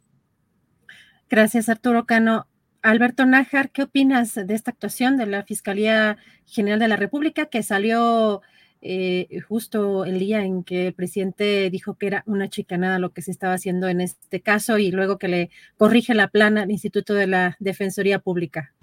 Gracias, 1.29 1.69
Arturo 1.69 2.05
Cano. 2.05 2.47
Alberto 2.83 3.24
Nájar, 3.24 3.70
¿qué 3.70 3.85
opinas 3.85 4.35
de 4.35 4.55
esta 4.55 4.73
actuación 4.73 5.16
de 5.16 5.27
la 5.27 5.45
Fiscalía 5.45 6.19
General 6.47 6.81
de 6.81 6.89
la 6.89 6.97
República 6.97 7.47
que 7.47 7.62
salió 7.62 8.43
eh, 8.85 9.29
justo 9.49 10.05
el 10.05 10.19
día 10.19 10.45
en 10.45 10.65
que 10.65 10.89
el 10.89 10.93
presidente 10.93 11.70
dijo 11.70 11.95
que 11.95 12.09
era 12.09 12.24
una 12.27 12.49
chicanada 12.49 12.99
lo 12.99 13.12
que 13.12 13.23
se 13.23 13.31
estaba 13.31 13.55
haciendo 13.55 13.89
en 13.89 14.01
este 14.01 14.41
caso 14.41 14.77
y 14.79 14.91
luego 14.91 15.19
que 15.19 15.29
le 15.29 15.51
corrige 15.77 16.15
la 16.15 16.27
plana 16.27 16.62
al 16.62 16.73
Instituto 16.73 17.15
de 17.15 17.29
la 17.29 17.57
Defensoría 17.61 18.19
Pública? 18.19 18.74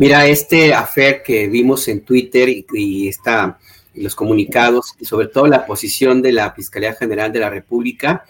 Mira, 0.00 0.26
este 0.26 0.72
afer 0.72 1.22
que 1.22 1.46
vimos 1.46 1.86
en 1.86 2.00
Twitter 2.00 2.48
y, 2.48 3.06
está, 3.06 3.58
y 3.92 4.00
los 4.00 4.14
comunicados 4.14 4.94
y 4.98 5.04
sobre 5.04 5.26
todo 5.26 5.46
la 5.46 5.66
posición 5.66 6.22
de 6.22 6.32
la 6.32 6.52
Fiscalía 6.52 6.94
General 6.94 7.30
de 7.30 7.40
la 7.40 7.50
República, 7.50 8.24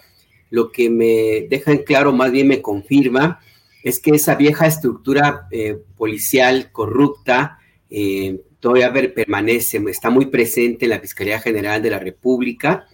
lo 0.49 0.69
que 0.69 0.89
me 0.89 1.47
deja 1.49 1.71
en 1.71 1.83
claro, 1.83 2.11
más 2.11 2.29
bien 2.29 2.49
me 2.49 2.61
confirma, 2.61 3.39
es 3.85 4.01
que 4.01 4.11
esa 4.11 4.35
vieja 4.35 4.67
estructura 4.67 5.47
eh, 5.49 5.77
policial 5.95 6.73
corrupta 6.73 7.59
eh, 7.89 8.41
todavía 8.59 8.91
permanece, 8.91 9.81
está 9.87 10.09
muy 10.09 10.25
presente 10.25 10.83
en 10.83 10.89
la 10.89 10.99
Fiscalía 10.99 11.39
General 11.39 11.81
de 11.81 11.89
la 11.89 11.99
República 11.99 12.85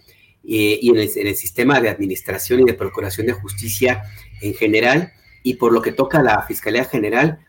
eh, 0.44 0.78
y 0.80 0.90
en 0.90 0.98
el, 0.98 1.34
sistema 1.34 1.80
de 1.80 1.88
administración 1.88 2.60
y 2.60 2.64
de 2.64 2.74
procuración 2.74 3.26
de 3.26 3.32
justicia 3.32 4.04
en 4.40 4.54
general. 4.54 5.14
Y 5.42 5.54
por 5.54 5.72
lo 5.72 5.82
que 5.82 5.90
toca 5.90 6.20
a 6.20 6.22
la 6.22 6.42
Fiscalía 6.42 6.84
General, 6.84 7.40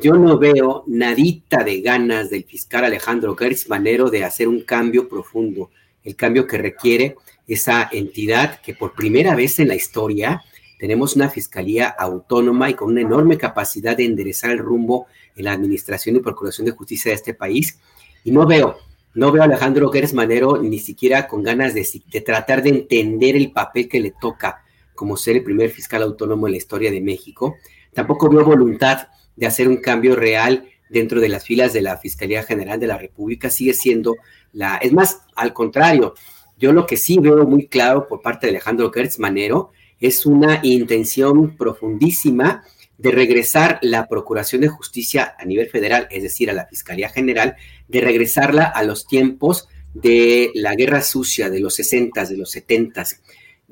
yo 0.00 0.14
no 0.14 0.38
veo 0.38 0.84
nadita 0.86 1.64
de 1.64 1.82
ganas 1.82 2.30
del 2.30 2.44
fiscal 2.44 2.84
Alejandro 2.84 3.36
Gertz 3.36 3.68
Manero 3.68 4.08
de 4.08 4.24
hacer 4.24 4.48
un 4.48 4.62
cambio 4.62 5.06
profundo, 5.06 5.70
el 6.02 6.16
cambio 6.16 6.46
que 6.46 6.56
requiere 6.56 7.16
esa 7.46 7.90
entidad 7.92 8.60
que 8.62 8.74
por 8.74 8.94
primera 8.94 9.34
vez 9.34 9.58
en 9.58 9.68
la 9.68 9.74
historia 9.74 10.42
tenemos 10.78 11.14
una 11.14 11.28
fiscalía 11.28 11.88
autónoma 11.88 12.70
y 12.70 12.74
con 12.74 12.90
una 12.90 13.02
enorme 13.02 13.36
capacidad 13.36 13.94
de 13.94 14.06
enderezar 14.06 14.52
el 14.52 14.58
rumbo 14.58 15.06
en 15.36 15.44
la 15.44 15.52
administración 15.52 16.16
y 16.16 16.20
procuración 16.20 16.64
de 16.64 16.72
justicia 16.72 17.10
de 17.10 17.16
este 17.16 17.34
país. 17.34 17.78
Y 18.24 18.30
no 18.30 18.46
veo, 18.46 18.78
no 19.14 19.30
veo 19.30 19.42
a 19.42 19.44
Alejandro 19.44 19.90
Gers 19.90 20.14
Manero 20.14 20.62
ni 20.62 20.78
siquiera 20.78 21.28
con 21.28 21.42
ganas 21.42 21.74
de, 21.74 21.86
de 22.10 22.20
tratar 22.22 22.62
de 22.62 22.70
entender 22.70 23.36
el 23.36 23.52
papel 23.52 23.88
que 23.88 24.00
le 24.00 24.14
toca 24.18 24.64
como 24.94 25.18
ser 25.18 25.36
el 25.36 25.44
primer 25.44 25.70
fiscal 25.70 26.02
autónomo 26.02 26.46
en 26.46 26.52
la 26.52 26.58
historia 26.58 26.90
de 26.90 27.00
México. 27.00 27.56
Tampoco 27.92 28.30
veo 28.30 28.44
voluntad 28.44 29.08
de 29.36 29.46
hacer 29.46 29.68
un 29.68 29.78
cambio 29.78 30.16
real 30.16 30.68
dentro 30.88 31.20
de 31.20 31.28
las 31.28 31.44
filas 31.44 31.72
de 31.72 31.80
la 31.80 31.96
Fiscalía 31.96 32.42
General 32.42 32.78
de 32.78 32.86
la 32.86 32.98
República. 32.98 33.50
Sigue 33.50 33.74
siendo 33.74 34.16
la... 34.52 34.76
Es 34.76 34.92
más, 34.92 35.22
al 35.34 35.52
contrario, 35.52 36.14
yo 36.58 36.72
lo 36.72 36.86
que 36.86 36.96
sí 36.96 37.18
veo 37.18 37.44
muy 37.46 37.66
claro 37.66 38.06
por 38.06 38.22
parte 38.22 38.46
de 38.46 38.50
Alejandro 38.50 38.90
Gertz 38.92 39.18
Manero 39.18 39.72
es 40.00 40.26
una 40.26 40.60
intención 40.62 41.56
profundísima 41.56 42.64
de 42.98 43.10
regresar 43.10 43.78
la 43.82 44.06
Procuración 44.06 44.60
de 44.60 44.68
Justicia 44.68 45.34
a 45.38 45.44
nivel 45.44 45.68
federal, 45.68 46.06
es 46.10 46.22
decir, 46.22 46.50
a 46.50 46.52
la 46.52 46.66
Fiscalía 46.66 47.08
General, 47.08 47.56
de 47.88 48.00
regresarla 48.00 48.64
a 48.64 48.82
los 48.84 49.06
tiempos 49.06 49.68
de 49.94 50.50
la 50.54 50.74
guerra 50.74 51.02
sucia 51.02 51.50
de 51.50 51.60
los 51.60 51.74
60, 51.74 52.24
de 52.26 52.36
los 52.36 52.50
70. 52.50 53.04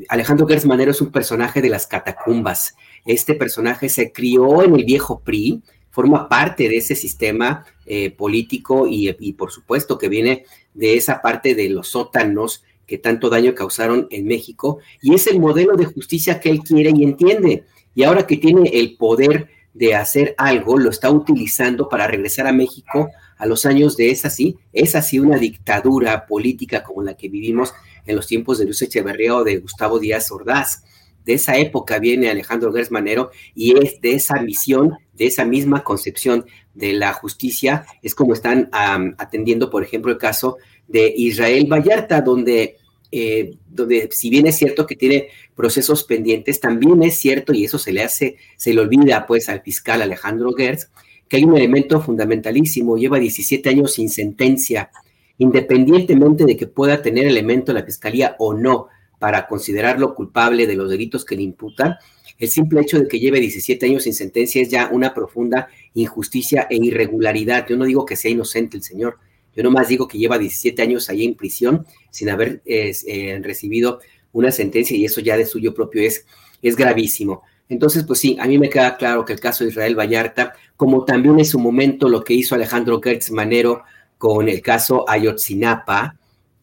Alejandro 0.09 0.47
Gertz 0.47 0.67
Manero 0.67 0.91
es 0.91 1.01
un 1.01 1.13
personaje 1.13 1.63
de 1.63 1.69
las 1.69 1.87
catacumbas. 1.87 2.75
Este 3.07 3.35
personaje 3.35 3.89
se 3.89 4.13
crió 4.13 4.63
en 4.63 4.75
el 4.75 4.85
viejo 4.85 5.21
PRI, 5.21 5.63
forma 5.91 6.29
parte 6.29 6.69
de 6.69 6.77
ese 6.77 6.95
sistema 6.95 7.65
eh, 7.87 8.11
político 8.11 8.87
y, 8.89 9.33
por 9.33 9.51
supuesto 9.51 9.99
que 9.99 10.09
viene 10.09 10.45
de 10.75 10.97
esa 10.97 11.21
parte 11.21 11.55
de 11.55 11.69
los 11.69 11.89
sótanos 11.89 12.63
que 12.87 12.99
tanto 12.99 13.31
daño 13.31 13.55
causaron 13.55 14.09
en 14.11 14.27
México, 14.27 14.79
y 15.01 15.15
es 15.15 15.27
el 15.29 15.39
modelo 15.39 15.77
de 15.77 15.85
justicia 15.85 16.41
que 16.41 16.51
él 16.51 16.61
quiere 16.61 16.91
y 16.95 17.05
entiende. 17.05 17.65
Y 17.95 18.03
ahora 18.03 18.27
que 18.27 18.37
tiene 18.37 18.69
el 18.73 18.97
poder 18.97 19.49
de 19.75 19.95
hacer 19.95 20.35
algo, 20.39 20.77
lo 20.77 20.91
está 20.91 21.11
utilizando 21.11 21.89
para 21.89 22.09
regresar 22.09 22.49
a 22.49 22.53
México 22.53 23.11
a 23.41 23.47
los 23.47 23.65
años 23.65 23.97
de 23.97 24.11
esa 24.11 24.29
sí, 24.29 24.59
es 24.73 24.95
así 24.95 25.19
una 25.19 25.39
dictadura 25.39 26.27
política 26.27 26.83
como 26.83 27.03
la 27.03 27.15
que 27.15 27.29
vivimos 27.29 27.73
en 28.05 28.17
los 28.17 28.27
tiempos 28.27 28.59
de 28.59 28.67
Luis 28.67 28.83
Echeverría 28.83 29.35
o 29.35 29.45
de 29.45 29.57
Gustavo 29.59 29.99
Díaz 29.99 30.31
Ordaz. 30.31 30.83
De 31.25 31.35
esa 31.35 31.59
época 31.59 31.99
viene 31.99 32.31
Alejandro 32.31 32.73
Gers 32.73 32.91
Manero 32.91 33.31
y 33.55 33.79
es 33.79 34.01
de 34.01 34.13
esa 34.13 34.41
misión, 34.41 34.95
de 35.15 35.27
esa 35.27 35.45
misma 35.45 35.85
concepción 35.85 36.47
de 36.75 36.93
la 36.93 37.13
justicia, 37.13 37.85
es 38.03 38.15
como 38.15 38.33
están 38.33 38.69
atendiendo, 38.73 39.71
por 39.71 39.83
ejemplo, 39.83 40.11
el 40.11 40.19
caso 40.19 40.57
de 40.89 41.13
Israel 41.17 41.67
Vallarta, 41.71 42.21
donde 42.21 42.77
eh, 43.13 43.57
donde 43.69 44.09
si 44.13 44.31
bien 44.31 44.47
es 44.47 44.57
cierto 44.57 44.87
que 44.87 44.95
tiene 44.95 45.29
procesos 45.57 46.05
pendientes, 46.05 46.61
también 46.61 47.03
es 47.03 47.19
cierto, 47.19 47.53
y 47.53 47.65
eso 47.65 47.77
se 47.77 47.93
le 47.93 48.05
hace, 48.05 48.37
se 48.57 48.73
le 48.73 48.81
olvida 48.81 49.27
pues 49.27 49.49
al 49.49 49.63
fiscal 49.63 50.01
Alejandro 50.01 50.53
Gertz, 50.53 50.91
que 51.29 51.37
hay 51.37 51.45
un 51.45 51.57
elemento 51.57 52.01
fundamentalísimo, 52.01 52.97
lleva 52.97 53.19
17 53.19 53.69
años 53.69 53.95
sin 53.95 54.11
sentencia, 54.11 54.91
independientemente 55.39 56.45
de 56.45 56.57
que 56.57 56.69
pueda 56.69 57.03
tener 57.03 57.27
elemento 57.27 57.73
la 57.73 57.83
fiscalía 57.83 58.37
o 58.39 58.55
no 58.55 58.89
para 59.21 59.47
considerarlo 59.47 60.17
culpable 60.17 60.67
de 60.67 60.75
los 60.75 60.91
delitos 60.91 61.25
que 61.25 61.37
le 61.37 61.43
imputan, 61.43 61.95
el 62.39 62.49
simple 62.49 62.81
hecho 62.81 62.99
de 62.99 63.07
que 63.07 63.21
lleve 63.21 63.39
17 63.39 63.85
años 63.87 64.05
sin 64.05 64.15
sentencia 64.15 64.63
es 64.63 64.71
ya 64.71 64.89
una 64.91 65.13
profunda 65.13 65.69
injusticia 65.95 66.67
e 66.71 66.77
irregularidad. 66.77 67.67
Yo 67.69 67.77
no 67.77 67.85
digo 67.85 68.07
que 68.07 68.17
sea 68.17 68.31
inocente 68.31 68.79
el 68.79 68.83
señor, 68.83 69.19
yo 69.55 69.63
nomás 69.63 69.89
digo 69.89 70.09
que 70.09 70.19
lleva 70.19 70.39
17 70.39 70.81
años 70.81 71.11
ahí 71.11 71.25
en 71.25 71.35
prisión 71.35 71.87
sin 72.11 72.31
haber 72.31 72.63
eh, 72.65 73.39
recibido 73.43 74.01
una 74.33 74.51
sentencia 74.51 74.97
y 74.97 75.05
eso 75.05 75.21
ya 75.21 75.37
de 75.37 75.45
suyo 75.45 75.75
propio 75.75 76.03
es, 76.03 76.25
es 76.63 76.77
gravísimo. 76.77 77.43
Entonces, 77.69 78.05
pues 78.05 78.21
sí, 78.21 78.37
a 78.41 78.47
mí 78.47 78.59
me 78.59 78.71
queda 78.71 78.97
claro 78.97 79.25
que 79.25 79.35
el 79.35 79.41
caso 79.41 79.65
de 79.65 79.71
Israel 79.71 79.99
Vallarta, 79.99 80.55
como 80.77 81.05
también 81.05 81.39
en 81.39 81.45
su 81.45 81.59
momento 81.59 82.09
lo 82.09 82.25
que 82.25 82.35
hizo 82.35 82.55
Alejandro 82.55 83.01
Gertz 83.03 83.31
Manero 83.31 83.83
con 84.19 84.49
el 84.49 84.63
caso 84.63 85.05
Ayotzinapa, 85.09 86.17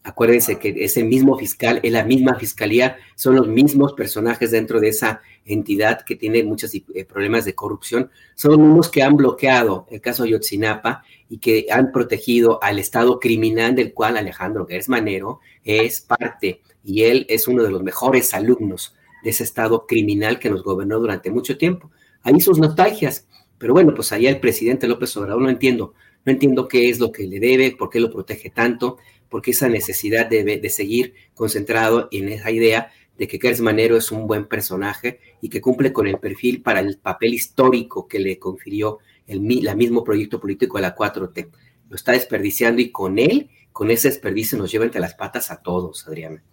Acuérdense 0.08 0.58
que 0.58 0.74
es 0.86 0.96
el 0.96 1.04
mismo 1.04 1.38
fiscal, 1.38 1.82
es 1.84 1.92
la 1.92 2.06
misma 2.06 2.36
fiscalía, 2.36 2.96
son 3.16 3.36
los 3.36 3.50
mismos 3.50 3.92
personajes 3.92 4.52
dentro 4.52 4.80
de 4.80 4.88
esa 4.88 5.20
entidad 5.44 6.06
que 6.06 6.16
tiene 6.16 6.44
muchos 6.44 6.74
eh, 6.74 7.04
problemas 7.04 7.44
de 7.44 7.56
corrupción, 7.56 8.10
son 8.34 8.52
los 8.52 8.60
mismos 8.62 8.88
que 8.90 9.04
han 9.04 9.18
bloqueado 9.18 9.86
el 9.92 10.00
caso 10.00 10.26
Yotzinapa 10.26 11.04
y 11.28 11.40
que 11.40 11.66
han 11.70 11.92
protegido 11.92 12.64
al 12.64 12.80
Estado 12.80 13.20
criminal 13.20 13.76
del 13.76 13.94
cual 13.94 14.16
Alejandro 14.16 14.66
Gersmanero 14.66 15.42
es 15.66 16.00
parte 16.00 16.62
y 16.86 17.04
él 17.04 17.26
es 17.28 17.50
uno 17.50 17.64
de 17.64 17.72
los 17.72 17.84
mejores 17.84 18.34
alumnos 18.34 18.96
de 19.26 19.32
ese 19.32 19.44
Estado 19.44 19.86
criminal 19.86 20.40
que 20.40 20.50
nos 20.50 20.64
gobernó 20.64 21.00
durante 21.00 21.32
mucho 21.32 21.58
tiempo. 21.58 21.92
Hay 22.22 22.40
sus 22.40 22.60
nostalgias, 22.60 23.28
pero 23.58 23.74
bueno, 23.74 23.94
pues 23.94 24.14
allá 24.14 24.30
el 24.30 24.40
presidente 24.40 24.88
López 24.88 25.18
Obrador 25.18 25.42
no 25.42 25.50
entiendo, 25.50 25.96
no 26.24 26.32
entiendo 26.32 26.70
qué 26.70 26.90
es 26.90 27.00
lo 27.00 27.12
que 27.12 27.28
le 27.28 27.42
debe, 27.42 27.76
por 27.78 27.90
qué 27.90 28.00
lo 28.00 28.10
protege 28.10 28.50
tanto 28.50 28.98
porque 29.30 29.52
esa 29.52 29.70
necesidad 29.70 30.28
de, 30.28 30.70
seguir 30.70 31.14
concentrado 31.34 32.08
en 32.12 32.30
esa 32.30 32.52
idea 32.52 32.91
de 33.18 33.28
que 33.28 33.40
Gers 33.40 33.62
Manero 33.62 33.98
es 33.98 34.12
un 34.12 34.28
buen 34.28 34.48
personaje 34.48 35.20
y 35.41 35.49
que 35.49 35.62
cumple 35.62 35.91
con 35.91 36.08
el 36.08 36.20
perfil 36.20 36.62
para 36.62 36.80
el 36.80 36.98
papel 36.98 37.34
histórico 37.34 38.08
que 38.08 38.20
le 38.20 38.38
confirió 38.38 38.99
el 39.26 39.41
mismo 39.41 40.04
proyecto 40.04 40.40
político 40.40 40.78
de 40.78 40.84
la 40.84 40.95
4T. 40.95 41.49
Lo 41.90 41.95
está 41.95 42.12
desperdiciando 42.12 42.82
y 42.82 42.91
con 42.91 43.18
él, 43.20 43.49
con 43.72 43.91
ese 43.91 44.10
desperdicio, 44.10 44.58
nos 44.58 44.72
lleva 44.72 44.86
entre 44.86 45.02
las 45.02 45.16
patas 45.16 45.52
a 45.52 45.62
todos, 45.62 46.08
Adriana. 46.08 46.44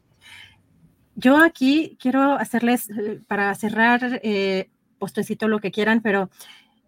Yo 1.16 1.36
aquí 1.36 1.96
quiero 2.00 2.32
hacerles, 2.32 2.90
eh, 2.90 3.20
para 3.26 3.54
cerrar, 3.54 4.20
eh, 4.22 4.70
postrecito 4.98 5.48
lo 5.48 5.60
que 5.60 5.70
quieran, 5.70 6.00
pero 6.02 6.30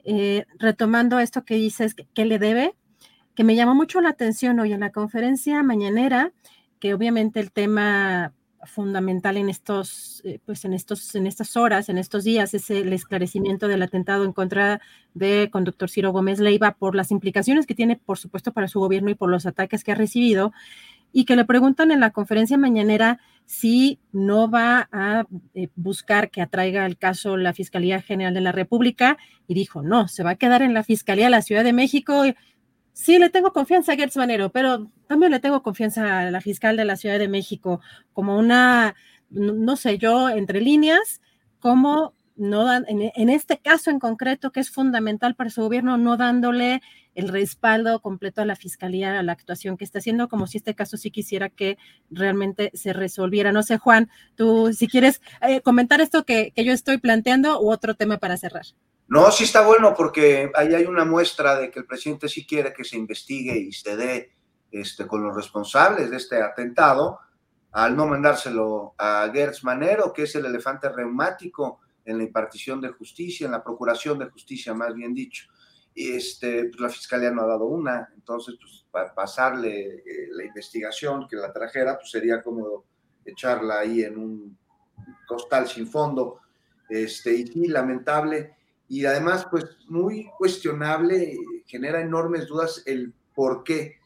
eh, 0.04 0.46
retomando 0.58 1.18
esto 1.18 1.44
que 1.44 1.54
dices, 1.54 1.94
que, 1.94 2.24
le 2.24 2.38
debe, 2.38 2.74
que 3.36 3.44
me 3.44 3.54
llamó 3.54 3.74
mucho 3.74 4.00
la 4.00 4.08
atención 4.08 4.58
hoy 4.58 4.72
en 4.72 4.80
la 4.80 4.90
conferencia 4.90 5.62
mañanera, 5.62 6.32
que 6.80 6.94
obviamente 6.94 7.38
el 7.38 7.52
tema 7.52 8.32
fundamental 8.64 9.36
en 9.36 9.48
estos, 9.48 10.22
eh, 10.24 10.40
pues 10.44 10.64
en 10.64 10.72
estos, 10.72 11.14
en 11.14 11.26
estas 11.26 11.56
horas, 11.56 11.88
en 11.90 11.98
estos 11.98 12.24
días, 12.24 12.54
es 12.54 12.70
el 12.70 12.92
esclarecimiento 12.92 13.68
del 13.68 13.82
atentado 13.82 14.24
en 14.24 14.32
contra 14.32 14.80
de 15.14 15.50
conductor 15.52 15.88
Ciro 15.88 16.12
Gómez 16.12 16.40
Leiva 16.40 16.72
por 16.72 16.96
las 16.96 17.10
implicaciones 17.10 17.66
que 17.66 17.74
tiene, 17.74 17.96
por 17.96 18.18
supuesto, 18.18 18.52
para 18.52 18.68
su 18.68 18.80
gobierno 18.80 19.10
y 19.10 19.14
por 19.14 19.30
los 19.30 19.46
ataques 19.46 19.84
que 19.84 19.92
ha 19.92 19.96
recibido, 19.96 20.52
y 21.12 21.26
que 21.26 21.36
le 21.36 21.44
preguntan 21.44 21.90
en 21.90 22.00
la 22.00 22.10
conferencia 22.10 22.58
mañanera 22.58 23.20
si 23.44 24.00
no 24.12 24.50
va 24.50 24.88
a 24.90 25.24
eh, 25.54 25.68
buscar 25.76 26.30
que 26.30 26.42
atraiga 26.42 26.84
el 26.84 26.98
caso 26.98 27.36
la 27.36 27.52
Fiscalía 27.52 28.02
General 28.02 28.34
de 28.34 28.40
la 28.40 28.52
República, 28.52 29.18
y 29.46 29.54
dijo, 29.54 29.82
no, 29.82 30.08
se 30.08 30.24
va 30.24 30.30
a 30.30 30.36
quedar 30.36 30.62
en 30.62 30.74
la 30.74 30.82
Fiscalía 30.82 31.26
de 31.26 31.30
la 31.30 31.42
Ciudad 31.42 31.64
de 31.64 31.74
México 31.74 32.24
Sí, 32.98 33.18
le 33.18 33.28
tengo 33.28 33.52
confianza 33.52 33.92
a 33.92 33.96
Gertz 33.96 34.16
Manero, 34.16 34.50
pero 34.50 34.90
también 35.06 35.30
le 35.30 35.38
tengo 35.38 35.62
confianza 35.62 36.20
a 36.20 36.30
la 36.30 36.40
fiscal 36.40 36.78
de 36.78 36.86
la 36.86 36.96
Ciudad 36.96 37.18
de 37.18 37.28
México, 37.28 37.82
como 38.14 38.38
una, 38.38 38.94
no 39.28 39.76
sé 39.76 39.98
yo, 39.98 40.30
entre 40.30 40.62
líneas, 40.62 41.20
como 41.60 42.14
no 42.36 42.64
dan, 42.64 42.86
en, 42.88 43.28
este 43.28 43.58
caso 43.58 43.90
en 43.90 43.98
concreto, 43.98 44.50
que 44.50 44.60
es 44.60 44.70
fundamental 44.70 45.34
para 45.34 45.50
su 45.50 45.60
gobierno, 45.60 45.98
no 45.98 46.16
dándole 46.16 46.80
el 47.14 47.28
respaldo 47.28 48.00
completo 48.00 48.40
a 48.40 48.46
la 48.46 48.56
fiscalía, 48.56 49.18
a 49.18 49.22
la 49.22 49.32
actuación 49.32 49.76
que 49.76 49.84
está 49.84 49.98
haciendo, 49.98 50.28
como 50.28 50.46
si 50.46 50.56
este 50.56 50.74
caso 50.74 50.96
sí 50.96 51.10
quisiera 51.10 51.50
que 51.50 51.76
realmente 52.10 52.70
se 52.72 52.94
resolviera. 52.94 53.52
No 53.52 53.62
sé, 53.62 53.76
Juan, 53.76 54.08
tú 54.36 54.72
si 54.72 54.88
quieres 54.88 55.20
eh, 55.42 55.60
comentar 55.60 56.00
esto 56.00 56.24
que, 56.24 56.50
que 56.56 56.64
yo 56.64 56.72
estoy 56.72 56.96
planteando 56.96 57.60
u 57.60 57.70
otro 57.70 57.94
tema 57.94 58.16
para 58.16 58.38
cerrar. 58.38 58.64
No, 59.08 59.30
sí 59.30 59.44
está 59.44 59.64
bueno 59.64 59.94
porque 59.94 60.50
ahí 60.54 60.74
hay 60.74 60.84
una 60.84 61.04
muestra 61.04 61.56
de 61.56 61.70
que 61.70 61.78
el 61.78 61.86
presidente 61.86 62.28
sí 62.28 62.44
quiere 62.44 62.72
que 62.72 62.84
se 62.84 62.96
investigue 62.96 63.56
y 63.56 63.72
se 63.72 63.96
dé 63.96 64.32
este, 64.72 65.06
con 65.06 65.22
los 65.22 65.34
responsables 65.34 66.10
de 66.10 66.16
este 66.16 66.42
atentado, 66.42 67.20
al 67.70 67.96
no 67.96 68.06
mandárselo 68.06 68.94
a 68.98 69.30
Gertz 69.32 69.62
Manero, 69.62 70.12
que 70.12 70.24
es 70.24 70.34
el 70.34 70.46
elefante 70.46 70.88
reumático 70.88 71.80
en 72.04 72.18
la 72.18 72.24
impartición 72.24 72.80
de 72.80 72.88
justicia, 72.88 73.46
en 73.46 73.52
la 73.52 73.62
procuración 73.62 74.18
de 74.18 74.30
justicia, 74.30 74.74
más 74.74 74.92
bien 74.92 75.14
dicho. 75.14 75.46
Y 75.94 76.12
este, 76.12 76.64
pues 76.64 76.80
la 76.80 76.88
fiscalía 76.88 77.30
no 77.30 77.42
ha 77.42 77.46
dado 77.46 77.66
una, 77.66 78.08
entonces 78.14 78.56
pues, 78.60 78.86
para 78.90 79.14
pasarle 79.14 80.02
eh, 80.04 80.28
la 80.32 80.44
investigación 80.44 81.28
que 81.28 81.36
la 81.36 81.52
trajera, 81.52 81.96
pues 81.96 82.10
sería 82.10 82.42
cómodo 82.42 82.84
echarla 83.24 83.80
ahí 83.80 84.02
en 84.02 84.18
un 84.18 84.58
costal 85.26 85.68
sin 85.68 85.86
fondo. 85.86 86.40
Este, 86.88 87.34
y 87.34 87.46
sí, 87.46 87.68
lamentable 87.68 88.56
y 88.88 89.04
además, 89.04 89.46
pues 89.50 89.64
muy 89.88 90.30
cuestionable, 90.38 91.36
genera 91.66 92.00
enormes 92.00 92.46
dudas 92.46 92.82
el 92.86 93.12
porqué 93.34 93.98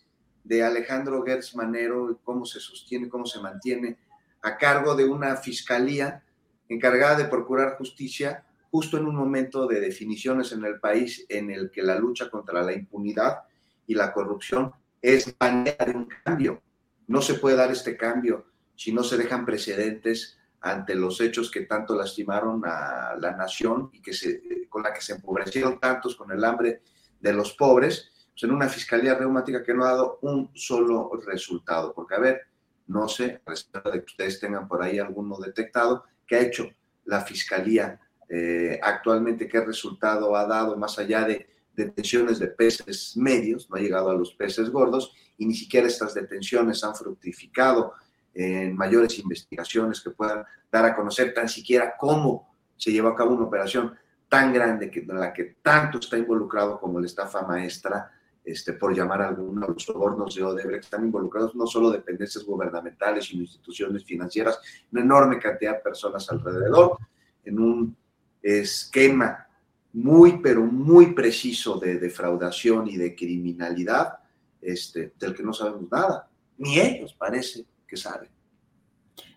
de 0.44 0.62
Alejandro 0.62 1.23
Gertz 1.23 1.55
Manero, 1.55 2.19
cómo 2.24 2.44
se 2.44 2.61
sostiene, 2.61 3.09
cómo 3.09 3.27
se 3.27 3.40
mantiene 3.40 3.98
a 4.43 4.57
cargo 4.57 4.94
de 4.94 5.05
una 5.05 5.36
fiscalía 5.36 6.23
encargada 6.69 7.16
de 7.16 7.24
procurar 7.27 7.77
justicia 7.77 8.44
justo 8.70 8.97
en 8.97 9.07
un 9.07 9.16
momento 9.16 9.66
de 9.66 9.81
definiciones 9.81 10.52
en 10.52 10.65
el 10.65 10.81
país 10.81 11.27
en 11.28 11.51
el 11.51 11.70
que 11.70 11.82
la 11.82 11.98
lucha 11.98 12.31
contra 12.31 12.62
la 12.62 12.73
impunidad 12.73 13.40
y 13.86 13.94
la 13.94 14.12
corrupción 14.12 14.73
es 15.02 15.35
manera 15.39 15.85
de 15.85 15.93
un 15.93 16.09
cambio. 16.24 16.62
No 17.07 17.20
se 17.20 17.35
puede 17.35 17.57
dar 17.57 17.70
este 17.70 17.97
cambio 17.97 18.47
si 18.77 18.93
no 18.93 19.02
se 19.02 19.19
dejan 19.19 19.44
precedentes 19.44 20.39
ante 20.61 20.95
los 20.95 21.20
hechos 21.20 21.51
que 21.51 21.62
tanto 21.62 21.95
lastimaron 21.95 22.62
a 22.66 23.16
la 23.19 23.32
nación 23.37 23.91
y 23.93 24.03
que 24.03 24.12
se, 24.12 24.69
con 24.69 24.82
la 24.82 24.93
que 24.93 25.01
se 25.01 25.15
empobrecieron 25.15 25.81
tantos 25.81 26.15
con 26.16 26.31
el 26.31 26.45
hambre 26.45 26.82
de 27.19 27.32
los 27.32 27.55
pobres, 27.55 28.11
pues 28.32 28.43
en 28.45 28.53
una 28.53 28.69
fiscalía 28.69 29.15
reumática 29.15 29.62
que 29.62 29.74
no 29.74 29.85
ha 29.85 29.93
dado 29.93 30.19
un 30.23 30.51
solo 30.55 31.11
resultado. 31.27 31.95
Porque, 31.95 32.15
a 32.15 32.19
ver, 32.19 32.43
no 32.89 33.09
sé, 33.09 33.41
respecto 33.47 33.91
de 33.91 34.01
que 34.01 34.07
ustedes 34.07 34.41
tengan 34.41 34.69
por 34.69 34.82
ahí 34.82 34.99
alguno 34.99 35.39
detectado, 35.39 36.05
¿qué 36.27 36.37
ha 36.37 36.41
hecho 36.41 36.69
la 37.05 37.23
fiscalía 37.23 37.99
eh, 38.28 38.78
actualmente? 38.82 39.49
¿Qué 39.49 39.61
resultado 39.61 40.37
ha 40.37 40.47
dado 40.47 40.77
más 40.77 40.99
allá 40.99 41.24
de 41.24 41.49
detenciones 41.74 42.39
de 42.39 42.49
peces 42.49 43.16
medios? 43.16 43.70
No 43.70 43.77
ha 43.77 43.81
llegado 43.81 44.11
a 44.11 44.15
los 44.15 44.35
peces 44.35 44.70
gordos 44.70 45.15
y 45.39 45.47
ni 45.47 45.55
siquiera 45.55 45.87
estas 45.87 46.15
detenciones 46.15 46.85
han 46.85 46.95
fructificado 46.95 47.95
en 48.35 48.77
mayores 48.77 49.19
investigaciones 49.19 50.01
que 50.01 50.11
puedan 50.11 50.44
dar 50.70 50.85
a 50.85 50.94
conocer 50.94 51.35
tan 51.35 51.48
siquiera 51.48 51.94
cómo 51.98 52.55
se 52.77 52.93
llevó 52.93 53.09
a 53.09 53.16
cabo 53.16 53.35
una 53.35 53.47
operación 53.47 53.94
tan 54.28 54.52
grande 54.52 54.90
que, 54.90 55.01
en 55.01 55.19
la 55.19 55.32
que 55.32 55.57
tanto 55.61 55.98
está 55.98 56.16
involucrado 56.16 56.81
como 56.81 57.01
la 57.01 57.07
estafa 57.07 57.43
maestra, 57.43 58.11
este, 58.44 58.73
por 58.73 58.94
llamar 58.94 59.23
a 59.23 59.28
algunos 59.28 59.69
los 59.69 59.82
sobornos 59.82 60.35
de 60.35 60.43
Odebrecht, 60.43 60.85
están 60.85 61.05
involucrados 61.05 61.55
no 61.55 61.66
solo 61.66 61.90
dependencias 61.90 62.44
gubernamentales, 62.44 63.27
sino 63.27 63.43
instituciones 63.43 64.05
financieras, 64.05 64.59
una 64.93 65.02
enorme 65.02 65.39
cantidad 65.39 65.74
de 65.74 65.81
personas 65.81 66.31
alrededor, 66.31 66.97
en 67.44 67.59
un 67.59 67.97
esquema 68.43 69.47
muy, 69.93 70.40
pero 70.40 70.62
muy 70.62 71.12
preciso 71.12 71.78
de 71.78 71.98
defraudación 71.98 72.89
y 72.89 72.97
de 72.97 73.15
criminalidad, 73.15 74.20
este, 74.62 75.12
del 75.19 75.35
que 75.35 75.43
no 75.43 75.52
sabemos 75.52 75.90
nada, 75.90 76.28
ni 76.59 76.78
ellos 76.78 77.15
parece 77.15 77.65
que 77.91 77.97
sabe. 77.97 78.31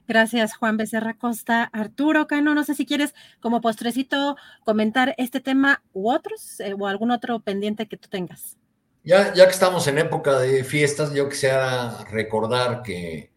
Gracias, 0.07 0.55
Juan 0.55 0.77
Becerra 0.77 1.15
Costa. 1.17 1.63
Arturo 1.73 2.27
Cano, 2.27 2.53
no 2.53 2.63
sé 2.63 2.75
si 2.75 2.85
quieres 2.85 3.15
como 3.39 3.61
postrecito 3.61 4.35
comentar 4.63 5.15
este 5.17 5.39
tema 5.39 5.81
u 5.93 6.11
otros 6.11 6.59
eh, 6.59 6.75
o 6.77 6.87
algún 6.87 7.11
otro 7.11 7.39
pendiente 7.39 7.87
que 7.87 7.97
tú 7.97 8.09
tengas. 8.09 8.57
Ya, 9.03 9.33
ya 9.33 9.45
que 9.45 9.51
estamos 9.51 9.87
en 9.87 9.97
época 9.97 10.39
de 10.39 10.63
fiestas, 10.63 11.13
yo 11.13 11.27
quisiera 11.27 12.03
recordar 12.05 12.83
que 12.83 13.31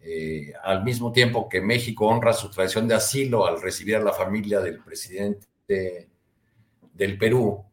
eh, 0.00 0.52
al 0.62 0.82
mismo 0.84 1.12
tiempo 1.12 1.48
que 1.48 1.60
México 1.60 2.06
honra 2.06 2.32
su 2.32 2.50
tradición 2.50 2.88
de 2.88 2.94
asilo 2.94 3.46
al 3.46 3.60
recibir 3.60 3.96
a 3.96 4.00
la 4.00 4.12
familia 4.12 4.60
del 4.60 4.78
presidente 4.78 6.08
del 6.94 7.18
Perú, 7.18 7.64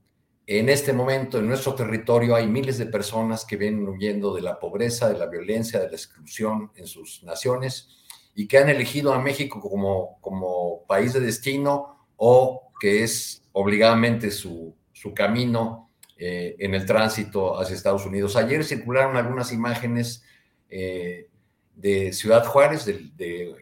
en 0.47 0.69
este 0.69 0.93
momento 0.93 1.39
en 1.39 1.47
nuestro 1.47 1.75
territorio 1.75 2.33
hay 2.33 2.47
miles 2.47 2.77
de 2.77 2.85
personas 2.85 3.45
que 3.45 3.57
vienen 3.57 3.87
huyendo 3.87 4.33
de 4.33 4.41
la 4.41 4.57
pobreza, 4.57 5.09
de 5.09 5.19
la 5.19 5.27
violencia, 5.27 5.79
de 5.79 5.89
la 5.89 5.95
exclusión 5.95 6.71
en 6.75 6.87
sus 6.87 7.21
naciones 7.23 7.89
y 8.33 8.47
que 8.47 8.57
han 8.57 8.69
elegido 8.69 9.13
a 9.13 9.21
México 9.21 9.59
como, 9.59 10.19
como 10.21 10.85
país 10.87 11.11
de 11.11 11.19
destino 11.19 12.07
o 12.15 12.71
que 12.79 13.03
es 13.03 13.43
obligadamente 13.51 14.31
su, 14.31 14.73
su 14.93 15.13
camino 15.13 15.91
eh, 16.17 16.55
en 16.59 16.73
el 16.73 16.85
tránsito 16.85 17.59
hacia 17.59 17.75
Estados 17.75 18.05
Unidos. 18.05 18.35
Ayer 18.35 18.63
circularon 18.63 19.17
algunas 19.17 19.51
imágenes 19.51 20.23
eh, 20.69 21.29
de 21.75 22.13
Ciudad 22.13 22.45
Juárez, 22.45 22.85
de, 22.85 23.53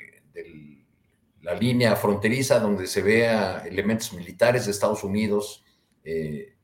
la 1.41 1.53
línea 1.53 1.95
fronteriza, 1.95 2.59
donde 2.59 2.87
se 2.87 3.03
ve 3.03 3.27
a 3.27 3.59
elementos 3.67 4.13
militares 4.13 4.65
de 4.65 4.71
Estados 4.71 5.03
Unidos. 5.03 5.63
Eh, 6.03 6.54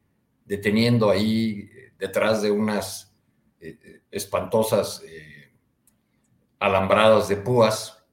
deteniendo 0.51 1.09
ahí 1.09 1.71
eh, 1.73 1.93
detrás 1.97 2.41
de 2.41 2.51
unas 2.51 3.15
eh, 3.61 3.79
eh, 3.81 4.01
espantosas 4.11 5.01
alambradas 6.59 7.29
de 7.29 7.37
púas 7.37 8.03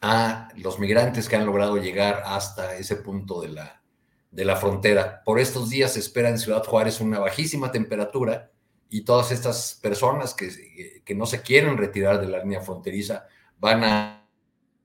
a 0.00 0.50
los 0.54 0.78
migrantes 0.78 1.28
que 1.28 1.34
han 1.34 1.46
logrado 1.46 1.78
llegar 1.78 2.22
hasta 2.24 2.76
ese 2.76 2.94
punto 2.94 3.40
de 3.40 3.48
la, 3.48 3.82
de 4.30 4.44
la 4.44 4.54
frontera. 4.54 5.20
Por 5.24 5.40
estos 5.40 5.68
días 5.68 5.94
se 5.94 5.98
espera 5.98 6.28
en 6.28 6.38
Ciudad 6.38 6.64
Juárez 6.64 7.00
una 7.00 7.18
bajísima 7.18 7.72
temperatura 7.72 8.52
y 8.88 9.02
todas 9.02 9.32
estas 9.32 9.76
personas 9.82 10.32
que, 10.32 11.02
que 11.04 11.14
no 11.16 11.26
se 11.26 11.42
quieren 11.42 11.76
retirar 11.76 12.20
de 12.20 12.28
la 12.28 12.38
línea 12.38 12.60
fronteriza 12.60 13.26
van 13.58 13.82
a, 13.82 14.28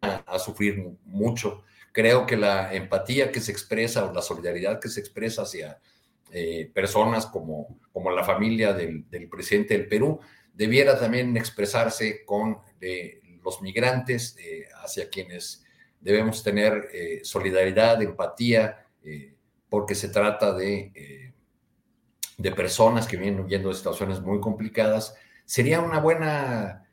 a, 0.01 0.39
sufrir 0.39 0.97
mucho. 1.05 1.61
Creo 1.91 2.25
que 2.25 2.35
la 2.35 2.73
empatía 2.73 3.31
que 3.31 3.41
se 3.41 3.51
expresa 3.51 4.05
o 4.05 4.11
la 4.11 4.23
solidaridad 4.23 4.79
que 4.79 4.89
se 4.89 5.01
expresa 5.01 5.43
hacia 5.43 5.79
eh, 6.37 6.69
personas 6.73 7.27
como, 7.27 7.79
como 7.93 8.11
la 8.11 8.21
familia 8.21 8.73
del, 8.73 9.05
presidente 9.31 9.77
del 9.77 9.87
Perú, 9.87 10.19
debiera 10.53 10.99
también 10.99 11.37
expresarse 11.37 12.25
con 12.25 12.57
eh, 12.81 13.21
los 13.41 13.61
migrantes 13.61 14.35
eh, 14.37 14.65
hacia 14.83 15.09
quienes 15.09 15.63
debemos 16.01 16.43
tener 16.43 16.89
solidaridad, 17.23 18.01
empatía, 18.01 18.85
porque 19.69 19.95
se 19.95 20.09
trata 20.09 20.53
de, 20.53 21.31
de 22.37 22.51
personas 22.51 23.07
que 23.07 23.15
vienen 23.15 23.39
huyendo 23.39 23.69
de 23.69 23.75
situaciones 23.75 24.19
muy 24.19 24.41
complicadas. 24.41 25.15
Sería 25.45 25.79
una 25.79 25.99
buena 26.01 26.85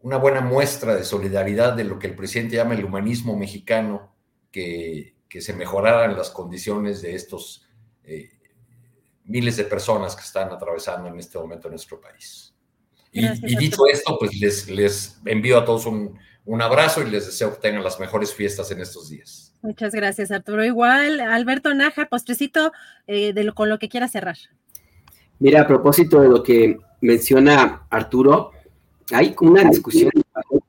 una 0.00 0.16
buena 0.16 0.40
muestra 0.40 0.96
de 0.96 1.04
solidaridad 1.04 1.74
de 1.74 1.84
lo 1.84 1.98
que 1.98 2.06
el 2.06 2.16
presidente 2.16 2.56
llama 2.56 2.74
el 2.74 2.86
humanismo 2.86 3.36
mexicano, 3.36 4.14
que, 4.50 5.17
que 5.28 5.40
se 5.40 5.52
mejoraran 5.52 6.16
las 6.16 6.30
condiciones 6.30 7.02
de 7.02 7.14
estos 7.14 7.66
eh, 8.04 8.30
miles 9.24 9.56
de 9.56 9.64
personas 9.64 10.16
que 10.16 10.22
están 10.22 10.50
atravesando 10.50 11.08
en 11.08 11.18
este 11.18 11.38
momento 11.38 11.68
en 11.68 11.72
nuestro 11.72 12.00
país. 12.00 12.54
Y, 13.12 13.24
y 13.24 13.56
dicho 13.56 13.86
esto, 13.86 14.18
pues 14.18 14.38
les, 14.38 14.68
les 14.68 15.20
envío 15.24 15.58
a 15.58 15.64
todos 15.64 15.86
un, 15.86 16.18
un 16.44 16.62
abrazo 16.62 17.02
y 17.02 17.10
les 17.10 17.26
deseo 17.26 17.52
que 17.52 17.60
tengan 17.60 17.84
las 17.84 18.00
mejores 18.00 18.34
fiestas 18.34 18.70
en 18.70 18.80
estos 18.80 19.10
días. 19.10 19.54
Muchas 19.60 19.92
gracias, 19.92 20.30
Arturo. 20.30 20.64
Igual, 20.64 21.20
Alberto 21.20 21.74
Naja, 21.74 22.06
postrecito 22.06 22.72
eh, 23.06 23.32
de 23.32 23.44
lo, 23.44 23.54
con 23.54 23.68
lo 23.68 23.78
que 23.78 23.88
quiera 23.88 24.08
cerrar. 24.08 24.36
Mira, 25.40 25.62
a 25.62 25.66
propósito 25.66 26.20
de 26.20 26.28
lo 26.28 26.42
que 26.42 26.78
menciona 27.00 27.86
Arturo, 27.90 28.52
hay 29.12 29.34
una 29.40 29.64
discusión 29.64 30.10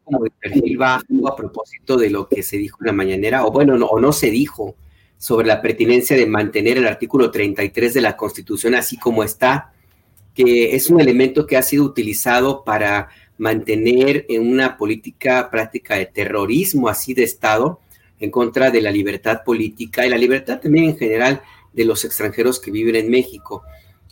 como 0.09 0.23
de 0.25 0.31
perfil 0.31 0.77
bajo 0.77 1.27
a 1.27 1.35
propósito 1.35 1.97
de 1.97 2.09
lo 2.09 2.27
que 2.27 2.43
se 2.43 2.57
dijo 2.57 2.77
en 2.81 2.87
la 2.87 2.93
mañanera, 2.93 3.45
o 3.45 3.51
bueno, 3.51 3.77
no, 3.77 3.85
o 3.87 3.99
no 3.99 4.11
se 4.11 4.31
dijo, 4.31 4.75
sobre 5.17 5.47
la 5.47 5.61
pertinencia 5.61 6.15
de 6.15 6.25
mantener 6.25 6.77
el 6.77 6.87
artículo 6.87 7.29
33 7.29 7.93
de 7.93 8.01
la 8.01 8.15
Constitución 8.15 8.73
así 8.73 8.97
como 8.97 9.23
está, 9.23 9.73
que 10.33 10.75
es 10.75 10.89
un 10.89 11.01
elemento 11.01 11.45
que 11.45 11.57
ha 11.57 11.61
sido 11.61 11.83
utilizado 11.83 12.63
para 12.63 13.09
mantener 13.37 14.25
en 14.29 14.49
una 14.49 14.77
política 14.77 15.49
práctica 15.51 15.95
de 15.95 16.05
terrorismo 16.05 16.87
así 16.87 17.13
de 17.13 17.23
Estado 17.23 17.79
en 18.19 18.31
contra 18.31 18.71
de 18.71 18.81
la 18.81 18.91
libertad 18.91 19.43
política 19.43 20.05
y 20.05 20.09
la 20.09 20.17
libertad 20.17 20.59
también 20.59 20.85
en 20.85 20.97
general 20.97 21.41
de 21.73 21.85
los 21.85 22.03
extranjeros 22.05 22.59
que 22.59 22.71
viven 22.71 22.95
en 22.95 23.09
México. 23.09 23.63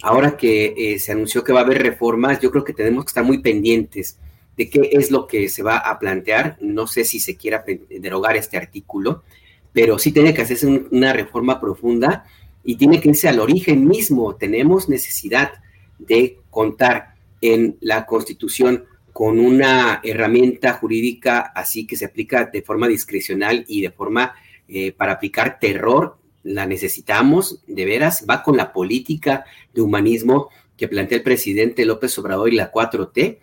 Ahora 0.01 0.37
que 0.37 0.73
eh, 0.77 0.99
se 0.99 1.11
anunció 1.11 1.43
que 1.43 1.53
va 1.53 1.61
a 1.61 1.63
haber 1.63 1.81
reformas, 1.81 2.39
yo 2.39 2.51
creo 2.51 2.63
que 2.63 2.73
tenemos 2.73 3.03
que 3.03 3.09
estar 3.09 3.23
muy 3.23 3.39
pendientes 3.39 4.17
de 4.57 4.69
qué 4.69 4.89
es 4.91 5.11
lo 5.11 5.27
que 5.27 5.49
se 5.49 5.63
va 5.63 5.77
a 5.77 5.99
plantear. 5.99 6.57
No 6.59 6.87
sé 6.87 7.05
si 7.05 7.19
se 7.19 7.35
quiera 7.37 7.63
derogar 7.89 8.35
este 8.35 8.57
artículo, 8.57 9.23
pero 9.71 9.99
sí 9.99 10.11
tiene 10.11 10.33
que 10.33 10.41
hacerse 10.41 10.67
una 10.91 11.13
reforma 11.13 11.61
profunda 11.61 12.25
y 12.63 12.75
tiene 12.75 12.99
que 12.99 13.09
irse 13.09 13.29
al 13.29 13.39
origen 13.39 13.87
mismo. 13.87 14.35
Tenemos 14.35 14.89
necesidad 14.89 15.51
de 15.99 16.39
contar 16.49 17.15
en 17.41 17.77
la 17.81 18.05
Constitución 18.05 18.85
con 19.13 19.39
una 19.39 19.99
herramienta 20.03 20.73
jurídica 20.73 21.39
así 21.39 21.87
que 21.87 21.95
se 21.95 22.05
aplica 22.05 22.45
de 22.45 22.61
forma 22.61 22.87
discrecional 22.87 23.65
y 23.67 23.81
de 23.81 23.91
forma 23.91 24.35
eh, 24.67 24.91
para 24.91 25.13
aplicar 25.13 25.59
terror, 25.59 26.17
la 26.43 26.65
necesitamos, 26.65 27.61
de 27.67 27.85
veras, 27.85 28.25
va 28.29 28.43
con 28.43 28.57
la 28.57 28.73
política 28.73 29.45
de 29.73 29.81
humanismo 29.81 30.49
que 30.75 30.87
plantea 30.87 31.17
el 31.17 31.23
presidente 31.23 31.85
López 31.85 32.17
Obrador 32.19 32.53
y 32.53 32.57
la 32.57 32.71
4T. 32.71 33.37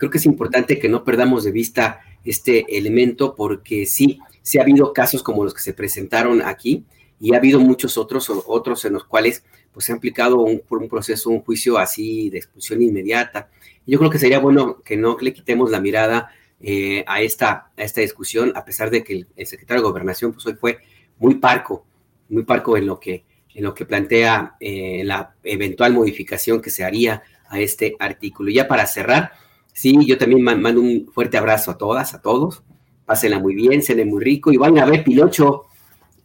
Creo 0.00 0.10
que 0.10 0.16
es 0.16 0.24
importante 0.24 0.78
que 0.78 0.88
no 0.88 1.04
perdamos 1.04 1.44
de 1.44 1.52
vista 1.52 2.00
este 2.24 2.64
elemento 2.78 3.34
porque 3.34 3.84
sí, 3.84 4.18
sí 4.40 4.56
ha 4.58 4.62
habido 4.62 4.94
casos 4.94 5.22
como 5.22 5.44
los 5.44 5.52
que 5.52 5.60
se 5.60 5.74
presentaron 5.74 6.40
aquí 6.40 6.86
y 7.20 7.34
ha 7.34 7.36
habido 7.36 7.60
muchos 7.60 7.98
otros, 7.98 8.32
otros 8.46 8.82
en 8.86 8.94
los 8.94 9.04
cuales 9.04 9.44
pues 9.74 9.84
se 9.84 9.92
ha 9.92 9.96
aplicado 9.96 10.40
un, 10.40 10.60
por 10.60 10.78
un 10.78 10.88
proceso, 10.88 11.28
un 11.28 11.42
juicio 11.42 11.76
así 11.76 12.30
de 12.30 12.38
expulsión 12.38 12.80
inmediata. 12.80 13.50
Yo 13.86 13.98
creo 13.98 14.08
que 14.08 14.18
sería 14.18 14.38
bueno 14.38 14.80
que 14.82 14.96
no 14.96 15.18
le 15.20 15.34
quitemos 15.34 15.70
la 15.70 15.80
mirada 15.80 16.30
eh, 16.62 17.04
a, 17.06 17.20
esta, 17.20 17.70
a 17.76 17.82
esta 17.82 18.00
discusión, 18.00 18.54
a 18.56 18.64
pesar 18.64 18.88
de 18.88 19.04
que 19.04 19.26
el, 19.36 19.46
secretario 19.46 19.82
de 19.82 19.88
Gobernación 19.90 20.32
pues 20.32 20.46
hoy 20.46 20.54
fue 20.54 20.78
muy 21.18 21.34
parco, 21.34 21.84
muy 22.30 22.44
parco 22.44 22.74
en 22.78 22.86
lo 22.86 22.98
que, 22.98 23.26
en 23.54 23.64
lo 23.64 23.74
que 23.74 23.84
plantea 23.84 24.56
eh, 24.60 25.02
la 25.04 25.34
eventual 25.44 25.92
modificación 25.92 26.62
que 26.62 26.70
se 26.70 26.84
haría 26.84 27.22
a 27.50 27.60
este 27.60 27.96
artículo. 27.98 28.48
Y 28.48 28.54
ya 28.54 28.66
para 28.66 28.86
cerrar, 28.86 29.32
sí, 29.72 29.96
yo 30.06 30.18
también 30.18 30.42
mando 30.42 30.80
un 30.80 31.10
fuerte 31.12 31.38
abrazo 31.38 31.70
a 31.70 31.78
todas, 31.78 32.14
a 32.14 32.22
todos. 32.22 32.62
Pásenla 33.04 33.38
muy 33.38 33.54
bien, 33.54 33.82
se 33.82 34.04
muy 34.04 34.22
rico 34.22 34.52
y 34.52 34.56
van 34.56 34.78
a 34.78 34.84
ver 34.84 35.02
Pilocho 35.02 35.66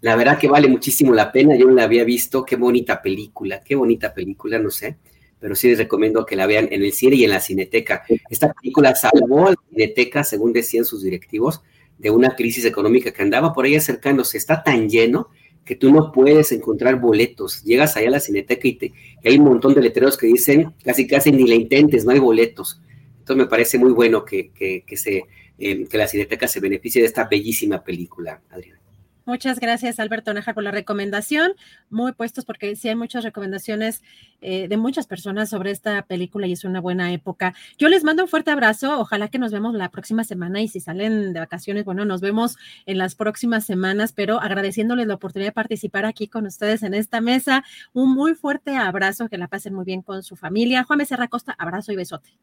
la 0.06 0.16
verdad 0.16 0.38
que 0.38 0.48
vale 0.48 0.68
muchísimo 0.68 1.16
la 1.16 1.32
pena. 1.32 1.56
Yo 1.56 1.66
no 1.66 1.74
la 1.74 1.86
había 1.86 2.04
visto. 2.04 2.46
Qué 2.46 2.58
bonita 2.58 3.02
película, 3.02 3.62
qué 3.62 3.74
bonita 3.74 4.14
película, 4.14 4.60
no 4.60 4.70
sé. 4.70 4.98
Pero 5.40 5.56
sí 5.56 5.68
les 5.68 5.80
recomiendo 5.80 6.28
que 6.28 6.36
la 6.36 6.46
vean 6.46 6.68
en 6.72 6.84
el 6.84 6.94
cine 6.94 7.16
y 7.16 7.24
en 7.24 7.32
la 7.32 7.40
cineteca. 7.40 8.04
Esta 8.30 8.54
película 8.54 8.94
salvó 8.94 9.48
a 9.48 9.50
la 9.50 9.58
cineteca, 9.68 10.24
según 10.24 10.54
decían 10.54 10.86
sus 10.86 11.02
directivos, 11.02 11.64
de 11.98 12.12
una 12.12 12.36
crisis 12.36 12.66
económica 12.66 13.12
que 13.12 13.24
andaba 13.24 13.52
por 13.52 13.66
ahí 13.66 13.76
acercándose. 13.76 14.38
Está 14.38 14.62
tan 14.62 14.90
lleno 14.90 15.30
que 15.66 15.76
tú 15.76 15.92
no 15.92 16.12
puedes 16.12 16.52
encontrar 16.52 17.00
boletos. 17.00 17.64
Llegas 17.64 17.98
allá 17.98 18.10
a 18.10 18.12
la 18.12 18.20
cineteca 18.20 18.68
y, 18.68 18.74
te, 18.76 18.94
hay 19.24 19.40
un 19.40 19.46
montón 19.46 19.74
de 19.74 19.82
letreros 19.82 20.18
que 20.18 20.28
dicen 20.28 20.72
casi 20.84 21.08
casi 21.08 21.32
ni 21.32 21.48
la 21.48 21.56
intentes, 21.56 22.06
no 22.06 22.12
hay 22.12 22.20
boletos. 22.20 22.80
Entonces 23.26 23.44
me 23.44 23.50
parece 23.50 23.80
muy 23.80 23.92
bueno 23.92 24.24
que, 24.24 24.52
se, 24.96 25.24
eh, 25.58 25.88
que 25.88 25.98
la 25.98 26.08
cineteca 26.08 26.48
se 26.48 26.60
beneficie 26.60 27.02
de 27.02 27.08
esta 27.08 27.24
bellísima 27.24 27.84
película, 27.84 28.40
Adrián. 28.52 28.78
Muchas 29.26 29.60
gracias, 29.60 30.00
Alberto 30.00 30.32
Najar, 30.32 30.54
por 30.54 30.64
la 30.64 30.70
recomendación. 30.70 31.54
Muy 31.90 32.12
puestos 32.12 32.46
porque 32.46 32.76
sí 32.76 32.90
hay 32.90 32.96
muchas 32.96 33.24
recomendaciones 33.24 34.04
eh, 34.42 34.68
de 34.68 34.78
muchas 34.78 35.08
personas 35.08 35.50
sobre 35.50 35.72
esta 35.72 36.04
película 36.04 36.46
y 36.46 36.52
es 36.52 36.66
una 36.66 36.80
buena 36.82 37.12
época. 37.12 37.56
Yo 37.80 37.90
les 37.90 38.04
mando 38.04 38.22
un 38.22 38.30
fuerte 38.30 38.52
abrazo. 38.52 39.00
Ojalá 39.00 39.28
que 39.30 39.40
nos 39.40 39.52
vemos 39.52 39.74
la 39.74 39.90
próxima 39.90 40.24
semana 40.24 40.62
y 40.62 40.68
si 40.68 40.80
salen 40.80 41.34
de 41.34 41.40
vacaciones, 41.40 41.84
bueno, 41.84 42.06
nos 42.06 42.22
vemos 42.22 42.58
en 42.86 43.00
las 43.00 43.16
próximas 43.16 43.66
semanas, 43.66 44.14
pero 44.14 44.40
agradeciéndoles 44.40 45.08
la 45.08 45.16
oportunidad 45.16 45.50
de 45.50 45.54
participar 45.54 46.06
aquí 46.06 46.28
con 46.28 46.46
ustedes 46.46 46.84
en 46.84 46.94
esta 46.94 47.22
mesa. 47.22 47.64
Un 47.92 48.14
muy 48.14 48.36
fuerte 48.36 48.78
abrazo, 48.78 49.30
que 49.30 49.40
la 49.40 49.48
pasen 49.48 49.74
muy 49.74 49.86
bien 49.86 50.04
con 50.04 50.22
su 50.22 50.36
familia. 50.36 50.84
Juan 50.84 51.00
Becerra 51.00 51.28
Costa, 51.28 51.56
abrazo 51.58 51.92
y 51.92 51.96
besote. 51.96 52.38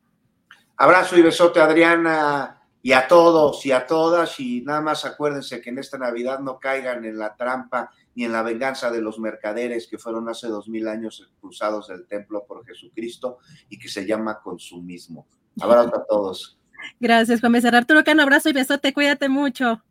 Abrazo 0.83 1.17
y 1.17 1.23
besote, 1.23 1.61
Adriana 1.61 2.61
y 2.83 2.91
a 2.91 3.07
todos 3.07 3.65
y 3.65 3.71
a 3.71 3.87
todas, 3.87 4.41
y 4.41 4.63
nada 4.63 4.81
más 4.81 5.05
acuérdense 5.05 5.61
que 5.61 5.71
en 5.71 5.79
esta 5.79 5.97
Navidad 5.97 6.41
no 6.41 6.59
caigan 6.59 7.05
en 7.05 7.19
la 7.19 7.37
trampa 7.37 7.93
ni 8.17 8.25
en 8.25 8.33
la 8.33 8.43
venganza 8.43 8.91
de 8.91 9.01
los 9.01 9.21
mercaderes 9.21 9.87
que 9.87 9.97
fueron 9.97 10.29
hace 10.29 10.49
dos 10.49 10.69
mil 10.69 10.89
años 10.89 11.21
expulsados 11.21 11.87
del 11.87 12.05
templo 12.09 12.45
por 12.49 12.67
Jesucristo 12.67 13.39
y 13.69 13.79
que 13.79 13.89
se 13.89 14.05
llama 14.05 14.41
consumismo. 14.43 15.29
Abrazo 15.61 15.95
a 15.95 16.05
todos. 16.05 16.59
Gracias, 16.99 17.39
Juan 17.39 17.53
Becerra. 17.53 17.79
Arturo 17.79 18.03
Cano, 18.03 18.25
abrazo 18.25 18.49
y 18.49 18.53
besote, 18.53 18.93
cuídate 18.93 19.29
mucho. 19.29 19.85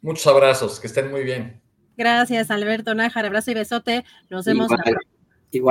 Muchos 0.00 0.28
abrazos, 0.28 0.78
que 0.78 0.86
estén 0.86 1.10
muy 1.10 1.24
bien. 1.24 1.60
Gracias, 1.96 2.52
Alberto 2.52 2.94
Nájar, 2.94 3.26
abrazo 3.26 3.50
y 3.50 3.54
besote. 3.54 4.04
Nos 4.30 4.44
vemos. 4.44 4.70
Igual 4.70 4.94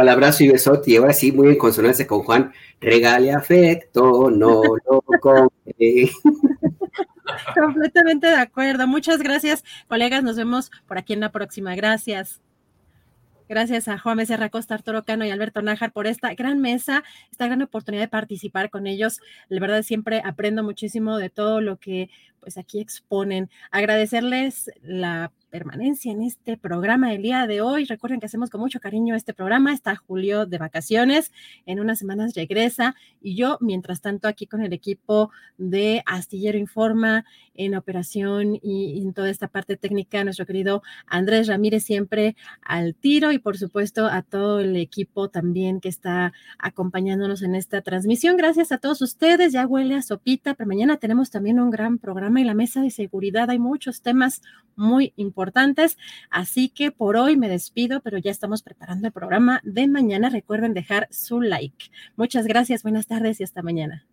abrazo 0.09 0.43
y 0.43 0.49
besote, 0.49 0.91
y 0.91 0.95
ahora 0.97 1.13
sí, 1.13 1.31
muy 1.31 1.49
en 1.49 1.57
consonancia 1.57 2.07
con 2.07 2.23
Juan, 2.23 2.51
regale 2.79 3.31
afecto, 3.31 4.29
no 4.29 4.61
lo 4.63 5.01
compre. 5.21 6.11
Completamente 7.53 8.27
de 8.27 8.35
acuerdo. 8.35 8.87
Muchas 8.87 9.19
gracias, 9.19 9.63
colegas. 9.87 10.23
Nos 10.23 10.37
vemos 10.37 10.71
por 10.87 10.97
aquí 10.97 11.13
en 11.13 11.19
la 11.19 11.31
próxima. 11.31 11.75
Gracias. 11.75 12.41
Gracias 13.47 13.87
a 13.87 13.99
Juan 13.99 14.17
Becerra 14.17 14.49
Costa, 14.49 14.73
Arturo 14.73 15.03
Cano 15.03 15.23
y 15.23 15.29
Alberto 15.29 15.61
Nájar 15.61 15.91
por 15.91 16.07
esta 16.07 16.33
gran 16.33 16.61
mesa, 16.61 17.03
esta 17.31 17.45
gran 17.45 17.61
oportunidad 17.61 18.03
de 18.03 18.07
participar 18.07 18.71
con 18.71 18.87
ellos. 18.87 19.19
La 19.49 19.59
verdad 19.59 19.83
siempre 19.83 20.23
aprendo 20.25 20.63
muchísimo 20.63 21.17
de 21.17 21.29
todo 21.29 21.61
lo 21.61 21.77
que 21.77 22.09
pues 22.39 22.57
aquí 22.57 22.79
exponen. 22.79 23.51
Agradecerles 23.69 24.71
la 24.81 25.31
permanencia 25.55 26.11
en 26.11 26.21
este 26.21 26.57
programa 26.57 27.11
del 27.11 27.21
día 27.21 27.47
de 27.47 27.61
hoy. 27.61 27.85
Recuerden 27.85 28.19
que 28.19 28.25
hacemos 28.25 28.49
con 28.49 28.59
mucho 28.59 28.81
cariño 28.81 29.15
este 29.15 29.33
programa. 29.33 29.71
Está 29.71 29.95
Julio 29.95 30.45
de 30.45 30.57
vacaciones, 30.57 31.31
en 31.65 31.79
unas 31.79 31.97
semanas 31.97 32.33
regresa 32.35 32.93
y 33.21 33.37
yo, 33.37 33.57
mientras 33.61 34.01
tanto, 34.01 34.27
aquí 34.27 34.47
con 34.47 34.61
el 34.61 34.73
equipo 34.73 35.31
de 35.57 36.03
Astillero 36.05 36.57
Informa 36.57 37.23
en 37.53 37.73
operación 37.73 38.59
y, 38.61 39.01
en 39.01 39.13
toda 39.13 39.29
esta 39.29 39.47
parte 39.47 39.77
técnica, 39.77 40.25
nuestro 40.25 40.45
querido 40.45 40.83
Andrés 41.07 41.47
Ramírez 41.47 41.85
siempre 41.85 42.35
al 42.61 42.93
tiro 42.93 43.31
y 43.31 43.39
por 43.39 43.57
supuesto 43.57 44.07
a 44.07 44.23
todo 44.23 44.59
el 44.59 44.75
equipo 44.75 45.29
también 45.29 45.79
que 45.79 45.87
está 45.87 46.33
acompañándonos 46.59 47.43
en 47.43 47.55
esta 47.55 47.81
transmisión. 47.81 48.35
Gracias 48.35 48.73
a 48.73 48.77
todos 48.77 49.01
ustedes. 49.01 49.53
Ya 49.53 49.65
huele 49.65 49.95
a 49.95 50.01
sopita, 50.01 50.53
pero 50.53 50.67
mañana 50.67 50.97
tenemos 50.97 51.29
también 51.31 51.61
un 51.61 51.69
gran 51.69 51.97
programa 51.97 52.41
en 52.41 52.47
la 52.47 52.55
mesa 52.55 52.81
de 52.81 52.91
seguridad. 52.91 53.49
Hay 53.49 53.59
muchos 53.59 54.01
temas 54.01 54.41
muy 54.75 55.13
importantes. 55.15 55.44
Así 56.29 56.69
que 56.69 56.91
por 56.91 57.17
hoy 57.17 57.37
me 57.37 57.49
despido, 57.49 58.01
pero 58.01 58.17
ya 58.17 58.31
estamos 58.31 58.63
preparando 58.63 59.07
el 59.07 59.13
programa 59.13 59.61
de 59.63 59.87
mañana. 59.87 60.29
Recuerden 60.29 60.73
dejar 60.73 61.07
su 61.11 61.41
like. 61.41 61.91
Muchas 62.15 62.47
gracias, 62.47 62.83
buenas 62.83 63.07
tardes 63.07 63.39
y 63.39 63.43
hasta 63.43 63.61
mañana. 63.61 64.05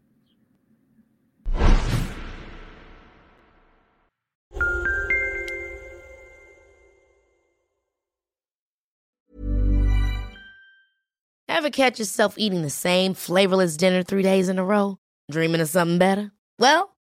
Ever 11.49 11.71
catch 11.71 12.01
yourself 12.01 12.35
eating 12.39 12.63
the 12.63 12.71
same 12.71 13.15
flavorless 13.15 13.77
dinner 13.77 14.03
three 14.03 14.25
days 14.25 14.49
in 14.49 14.59
a 14.59 14.65
row? 14.65 14.97
Dreaming 15.31 15.61
of 15.61 15.69
something 15.69 15.99
better? 15.99 16.33
Well, 16.59 16.92